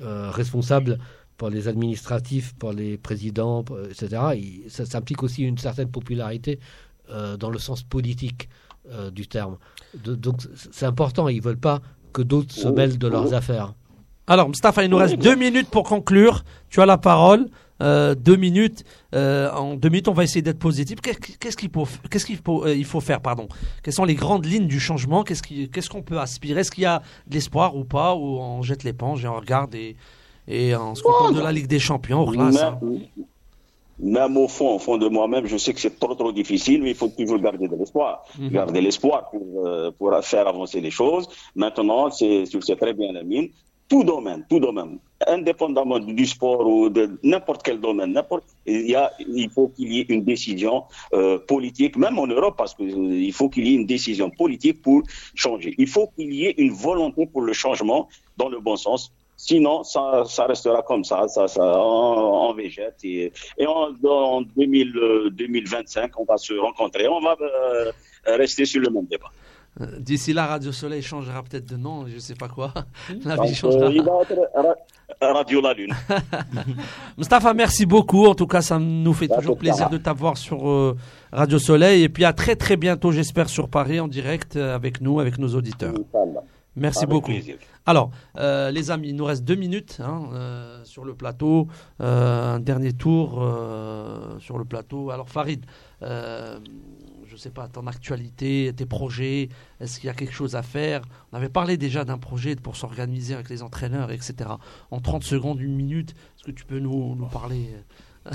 responsable 0.00 0.98
pour 1.36 1.50
les 1.50 1.68
administratifs, 1.68 2.54
pour 2.54 2.72
les 2.72 2.96
présidents, 2.96 3.64
etc. 3.90 4.66
ça, 4.68 4.86
s'implique 4.86 5.22
aussi 5.22 5.42
une 5.42 5.58
certaine 5.58 5.90
popularité 5.90 6.60
euh, 7.10 7.36
dans 7.36 7.50
le 7.50 7.58
sens 7.58 7.82
politique 7.82 8.48
euh, 8.90 9.10
du 9.10 9.26
terme. 9.26 9.58
donc 10.04 10.40
c'est 10.70 10.86
important, 10.86 11.28
ils 11.28 11.38
ne 11.38 11.42
veulent 11.42 11.58
pas 11.58 11.80
que 12.12 12.22
d'autres 12.22 12.54
se 12.54 12.68
mêlent 12.68 12.96
de 12.96 13.08
leurs 13.08 13.34
affaires. 13.34 13.74
Alors, 14.28 14.48
Mustafa, 14.48 14.84
il 14.84 14.90
nous 14.90 14.98
reste 14.98 15.16
deux 15.18 15.34
minutes 15.34 15.68
pour 15.68 15.82
conclure. 15.82 16.44
Tu 16.70 16.80
as 16.80 16.86
la 16.86 16.96
parole. 16.96 17.48
Deux 18.14 18.36
minutes. 18.36 18.84
en 19.12 19.74
deux 19.74 19.88
minutes, 19.88 20.08
on 20.08 20.12
va 20.12 20.24
essayer 20.24 20.42
d'être 20.42 20.58
positif. 20.58 21.00
Qu'est-ce 21.00 21.56
qu'il 21.56 21.70
faut, 21.70 21.86
qu'est-ce 22.10 22.26
qu'il 22.26 22.38
faut, 22.38 22.66
il 22.66 22.84
faut 22.84 23.00
faire, 23.00 23.20
pardon? 23.20 23.48
Quelles 23.82 23.94
sont 23.94 24.04
les 24.04 24.14
grandes 24.14 24.46
lignes 24.46 24.68
du 24.68 24.80
changement? 24.80 25.24
Qu'est-ce 25.24 25.90
qu'on 25.90 26.02
peut 26.02 26.18
aspirer? 26.18 26.60
Est-ce 26.60 26.70
qu'il 26.70 26.84
y 26.84 26.86
a 26.86 27.02
de 27.26 27.34
l'espoir 27.34 27.76
ou 27.76 27.84
pas? 27.84 28.14
Ou 28.14 28.38
on 28.38 28.62
jette 28.62 28.84
l'éponge 28.84 29.24
et 29.24 29.28
on 29.28 29.36
regarde 29.36 29.74
et, 29.74 29.96
et 30.48 30.74
on 30.74 30.94
se 30.94 31.02
contente 31.02 31.34
de 31.34 31.40
la 31.40 31.52
Ligue 31.52 31.66
des 31.66 31.78
Champions 31.78 32.28
hein. 32.38 32.50
même, 33.98 34.36
au 34.36 34.48
fond, 34.48 34.74
au 34.74 34.78
fond 34.78 34.98
de 34.98 35.08
moi-même, 35.08 35.46
je 35.46 35.56
sais 35.56 35.72
que 35.72 35.80
c'est 35.80 35.98
trop 35.98 36.14
trop 36.14 36.32
difficile, 36.32 36.82
mais 36.82 36.90
il 36.90 36.96
faut 36.96 37.08
toujours 37.08 37.38
garder 37.38 37.68
de 37.68 37.76
l'espoir. 37.76 38.24
Mhm. 38.38 38.48
Garder 38.48 38.80
l'espoir 38.80 39.30
pour, 39.30 39.66
euh, 39.66 39.90
pour 39.96 40.12
faire 40.22 40.48
avancer 40.48 40.80
les 40.80 40.90
choses. 40.90 41.28
Maintenant, 41.54 42.10
c'est, 42.10 42.44
tu 42.50 42.60
sais 42.60 42.76
très 42.76 42.94
bien, 42.94 43.14
Amine, 43.14 43.48
tout 43.88 44.04
domaine, 44.04 44.44
tout 44.48 44.58
domaine, 44.58 44.98
indépendamment 45.26 45.98
du 45.98 46.26
sport 46.26 46.66
ou 46.66 46.88
de 46.88 47.18
n'importe 47.22 47.62
quel 47.62 47.80
domaine, 47.80 48.20
il, 48.66 49.50
faut 49.54 49.68
qu'il 49.68 49.92
y 49.92 50.00
ait 50.00 50.06
une 50.08 50.24
décision 50.24 50.84
euh, 51.12 51.38
politique, 51.38 51.96
même 51.96 52.18
en 52.18 52.26
Europe, 52.26 52.54
parce 52.56 52.74
qu'il 52.74 53.28
euh, 53.28 53.32
faut 53.32 53.48
qu'il 53.48 53.66
y 53.66 53.72
ait 53.72 53.76
une 53.76 53.86
décision 53.86 54.30
politique 54.30 54.82
pour 54.82 55.02
changer. 55.34 55.74
Il 55.78 55.88
faut 55.88 56.08
qu'il 56.08 56.32
y 56.32 56.46
ait 56.46 56.54
une 56.58 56.72
volonté 56.72 57.26
pour 57.26 57.42
le 57.42 57.52
changement 57.52 58.08
dans 58.36 58.48
le 58.48 58.60
bon 58.60 58.76
sens. 58.76 59.12
Sinon, 59.36 59.82
ça, 59.82 60.24
restera 60.46 60.82
comme 60.82 61.04
ça, 61.04 61.26
ça, 61.26 61.48
ça 61.48 61.64
en, 61.64 62.52
végète. 62.54 62.96
Et, 63.02 63.32
en, 63.66 63.90
en 64.04 64.42
2000, 64.42 65.30
2025, 65.32 66.04
euh, 66.04 66.08
on 66.18 66.24
va 66.24 66.36
se 66.36 66.54
rencontrer, 66.54 67.08
on 67.08 67.20
va 67.20 67.36
rester 68.24 68.64
sur 68.64 68.80
le 68.80 68.90
même 68.90 69.06
débat. 69.06 69.30
D'ici 69.98 70.32
là, 70.34 70.46
Radio 70.46 70.70
Soleil 70.70 71.00
changera 71.02 71.42
peut-être 71.42 71.64
de 71.66 71.76
nom, 71.76 72.06
je 72.06 72.14
ne 72.14 72.18
sais 72.20 72.34
pas 72.34 72.48
quoi. 72.48 72.74
La 73.24 73.36
vie 73.36 73.54
changera. 73.54 73.86
Euh, 73.90 75.32
Radio 75.32 75.60
La 75.60 75.72
Lune. 75.72 75.94
Mustafa, 77.18 77.54
merci 77.54 77.86
beaucoup. 77.86 78.26
En 78.26 78.34
tout 78.34 78.46
cas, 78.46 78.60
ça 78.60 78.78
nous 78.78 79.12
fait 79.14 79.28
Bah, 79.28 79.36
toujours 79.38 79.56
plaisir 79.56 79.88
de 79.88 79.96
t'avoir 79.96 80.36
sur 80.36 80.68
euh, 80.68 80.96
Radio 81.32 81.58
Soleil. 81.58 82.02
Et 82.02 82.08
puis 82.08 82.24
à 82.24 82.32
très 82.32 82.56
très 82.56 82.76
bientôt, 82.76 83.12
j'espère, 83.12 83.48
sur 83.48 83.68
Paris, 83.68 83.98
en 84.00 84.08
direct 84.08 84.56
euh, 84.56 84.74
avec 84.74 85.00
nous, 85.00 85.20
avec 85.20 85.38
nos 85.38 85.54
auditeurs. 85.54 85.94
Merci 86.74 87.00
Avec 87.00 87.10
beaucoup. 87.10 87.30
plaisir. 87.32 87.56
Alors, 87.84 88.10
euh, 88.38 88.70
les 88.70 88.90
amis, 88.90 89.08
il 89.10 89.16
nous 89.16 89.26
reste 89.26 89.44
deux 89.44 89.56
minutes 89.56 89.98
hein, 90.02 90.22
euh, 90.32 90.80
sur 90.84 91.04
le 91.04 91.14
plateau. 91.14 91.68
Euh, 92.00 92.54
un 92.54 92.60
dernier 92.60 92.92
tour 92.92 93.42
euh, 93.42 94.38
sur 94.38 94.56
le 94.56 94.64
plateau. 94.64 95.10
Alors, 95.10 95.28
Farid, 95.28 95.66
euh, 96.02 96.58
je 97.32 97.36
ne 97.38 97.40
sais 97.40 97.50
pas, 97.50 97.66
ton 97.66 97.86
actualité, 97.86 98.70
tes 98.76 98.84
projets, 98.84 99.48
est-ce 99.80 99.98
qu'il 99.98 100.08
y 100.08 100.10
a 100.10 100.14
quelque 100.14 100.34
chose 100.34 100.54
à 100.54 100.62
faire? 100.62 101.00
On 101.32 101.38
avait 101.38 101.48
parlé 101.48 101.78
déjà 101.78 102.04
d'un 102.04 102.18
projet 102.18 102.56
pour 102.56 102.76
s'organiser 102.76 103.32
avec 103.32 103.48
les 103.48 103.62
entraîneurs, 103.62 104.10
etc. 104.10 104.50
En 104.90 105.00
30 105.00 105.24
secondes, 105.24 105.58
une 105.58 105.74
minute, 105.74 106.10
est-ce 106.10 106.44
que 106.44 106.50
tu 106.50 106.66
peux 106.66 106.78
nous, 106.78 107.16
nous 107.16 107.26
parler? 107.28 107.70
Euh, 108.26 108.30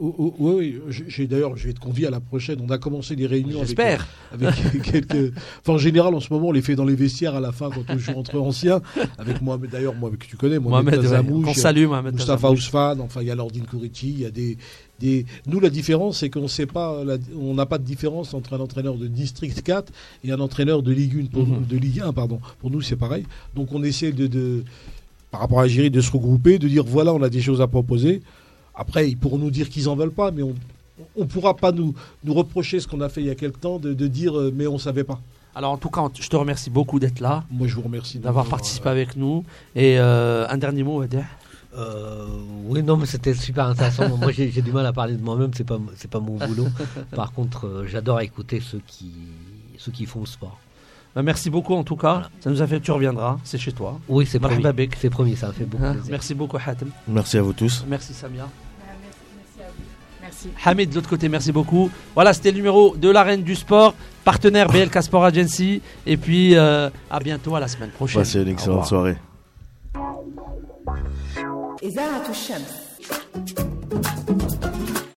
oh, 0.00 0.14
oh, 0.18 0.34
oui, 0.38 0.80
oui, 0.86 1.04
j'ai 1.06 1.26
d'ailleurs, 1.26 1.54
je 1.54 1.68
vais 1.68 1.74
te 1.74 1.80
convier 1.80 2.06
à 2.06 2.10
la 2.10 2.18
prochaine. 2.20 2.60
On 2.66 2.70
a 2.70 2.78
commencé 2.78 3.14
des 3.14 3.26
réunions 3.26 3.58
avec, 3.58 3.68
J'espère. 3.68 4.08
avec 4.32 4.54
quelques. 4.82 5.34
Enfin, 5.60 5.74
en 5.74 5.78
général, 5.78 6.14
en 6.14 6.20
ce 6.20 6.32
moment, 6.32 6.48
on 6.48 6.52
les 6.52 6.62
fait 6.62 6.76
dans 6.76 6.86
les 6.86 6.96
vestiaires 6.96 7.34
à 7.34 7.40
la 7.40 7.52
fin 7.52 7.68
quand 7.68 7.84
on 7.90 7.98
joue 7.98 8.12
entre 8.12 8.40
anciens. 8.40 8.80
Avec 9.18 9.42
moi, 9.42 9.58
d'ailleurs, 9.70 9.94
moi, 9.94 10.10
que 10.18 10.24
tu 10.24 10.38
connais, 10.38 10.58
Mohamed, 10.58 10.94
Mohamed, 10.94 10.98
ouais, 10.98 11.10
Tazamouche, 11.10 11.56
salue, 11.56 11.86
Mohamed 11.86 12.14
Mustafa. 12.14 12.50
Ousfane, 12.50 13.02
enfin, 13.02 13.20
il 13.20 13.28
y 13.28 13.30
a 13.30 13.34
Lordine 13.34 13.66
Kourichi, 13.66 14.08
il 14.08 14.20
y 14.20 14.24
a 14.24 14.30
des. 14.30 14.56
Des... 15.00 15.24
Nous, 15.46 15.58
la 15.60 15.70
différence, 15.70 16.18
c'est 16.18 16.28
qu'on 16.30 16.46
sait 16.46 16.66
pas, 16.66 17.02
la- 17.04 17.16
on 17.40 17.54
n'a 17.54 17.66
pas 17.66 17.78
de 17.78 17.84
différence 17.84 18.34
entre 18.34 18.52
un 18.54 18.60
entraîneur 18.60 18.96
de 18.96 19.06
District 19.06 19.62
4 19.62 19.92
et 20.24 20.30
un 20.32 20.40
entraîneur 20.40 20.82
de 20.82 20.92
Ligue 20.92 21.16
1, 21.16 21.26
pour 21.26 21.46
Mhm. 21.46 21.54
nous- 21.60 21.64
de 21.64 21.76
Ligue 21.78 22.00
1, 22.00 22.12
pardon. 22.12 22.38
Pour 22.60 22.70
nous, 22.70 22.82
c'est 22.82 22.96
pareil. 22.96 23.24
Donc, 23.54 23.72
on 23.72 23.82
essaie 23.82 24.12
de, 24.12 24.26
de- 24.26 24.62
par 25.30 25.40
rapport 25.40 25.60
à 25.60 25.62
l'Algérie, 25.62 25.90
de 25.90 26.00
se 26.00 26.10
regrouper, 26.12 26.58
de 26.58 26.68
dire 26.68 26.84
voilà, 26.84 27.14
on 27.14 27.22
a 27.22 27.28
des 27.30 27.40
choses 27.40 27.60
à 27.60 27.66
proposer. 27.66 28.20
Après, 28.74 29.08
ils 29.08 29.16
pourront 29.16 29.38
nous 29.38 29.50
dire 29.50 29.68
qu'ils 29.70 29.88
en 29.88 29.96
veulent 29.96 30.10
pas, 30.12 30.30
mais 30.30 30.42
on 30.42 30.54
ne 31.18 31.24
pourra 31.24 31.56
pas 31.56 31.72
nous, 31.72 31.94
nous 32.24 32.34
reprocher 32.34 32.78
ce 32.80 32.86
qu'on 32.86 33.00
a 33.00 33.08
fait 33.08 33.20
il 33.22 33.26
y 33.26 33.30
a 33.30 33.34
quelque 33.34 33.58
temps, 33.58 33.78
de, 33.78 33.94
de 33.94 34.06
dire 34.06 34.38
euh, 34.38 34.52
mais 34.54 34.66
on 34.66 34.78
savait 34.78 35.04
pas. 35.04 35.20
Alors, 35.54 35.72
en 35.72 35.78
tout 35.78 35.88
cas, 35.90 36.06
je 36.20 36.28
te 36.28 36.36
remercie 36.36 36.70
beaucoup 36.70 37.00
d'être 37.00 37.20
là, 37.20 37.44
Moi, 37.50 37.66
je 37.66 37.74
vous 37.74 37.82
remercie 37.82 38.18
d'avoir 38.18 38.46
participé 38.46 38.88
avec 38.88 39.16
nous. 39.16 39.44
Et 39.74 39.98
euh, 39.98 40.46
un 40.48 40.56
dernier 40.58 40.82
mot, 40.84 41.00
Adèle 41.00 41.26
Euh, 41.76 42.26
oui, 42.66 42.82
non, 42.82 42.96
mais 42.96 43.06
c'était 43.06 43.34
super 43.34 43.66
intéressant. 43.66 44.16
moi, 44.16 44.32
j'ai 44.32 44.50
du 44.50 44.72
mal 44.72 44.84
à 44.86 44.92
parler 44.92 45.14
de 45.14 45.22
moi-même, 45.22 45.50
c'est 45.54 45.64
pas, 45.64 45.78
c'est 45.96 46.10
pas 46.10 46.20
mon 46.20 46.36
boulot. 46.36 46.66
Par 47.14 47.32
contre, 47.32 47.66
euh, 47.66 47.86
j'adore 47.86 48.20
écouter 48.20 48.60
ceux 48.60 48.80
qui, 48.86 49.12
ceux 49.78 49.92
qui 49.92 50.06
font 50.06 50.20
le 50.20 50.26
sport. 50.26 50.58
Bah, 51.14 51.22
merci 51.22 51.50
beaucoup 51.50 51.74
en 51.74 51.82
tout 51.84 51.96
cas. 51.96 52.22
Ça 52.40 52.50
nous 52.50 52.62
a 52.62 52.66
fait, 52.66 52.80
tu 52.80 52.90
reviendras, 52.92 53.38
c'est 53.44 53.58
chez 53.58 53.72
toi. 53.72 53.98
Oui, 54.08 54.26
c'est 54.26 54.38
promis. 54.38 54.62
C'est 54.98 55.10
promis, 55.10 55.36
ça 55.36 55.48
me 55.48 55.52
fait 55.52 55.64
beaucoup 55.64 55.84
Hein, 55.84 55.92
plaisir. 55.94 56.10
Merci 56.12 56.34
beaucoup 56.34 56.56
Hatem. 56.64 56.90
Merci 57.08 57.38
à 57.38 57.42
vous 57.42 57.52
tous. 57.52 57.84
Merci 57.88 58.14
Samia. 58.14 58.46
Merci 59.36 59.60
à 59.60 59.66
vous. 59.66 59.82
Merci. 60.22 60.48
Hamid 60.64 60.90
de 60.90 60.94
l'autre 60.94 61.08
côté, 61.08 61.28
merci 61.28 61.50
beaucoup. 61.50 61.90
Voilà, 62.14 62.32
c'était 62.32 62.52
le 62.52 62.56
numéro 62.58 62.94
de 62.96 63.10
l'arène 63.10 63.42
du 63.42 63.56
sport, 63.56 63.94
partenaire 64.24 64.68
BLK 64.68 65.02
Sport 65.02 65.24
Agency. 65.24 65.82
Et 66.06 66.16
puis 66.16 66.54
euh, 66.56 66.90
à 67.10 67.18
bientôt, 67.18 67.56
à 67.56 67.60
la 67.60 67.66
semaine 67.68 67.90
prochaine. 67.90 68.22
Passez 68.22 68.40
une 68.42 68.48
excellente 68.48 68.86
soirée. 68.86 69.16
إذاعة 71.82 72.30
الشمس. 72.30 73.69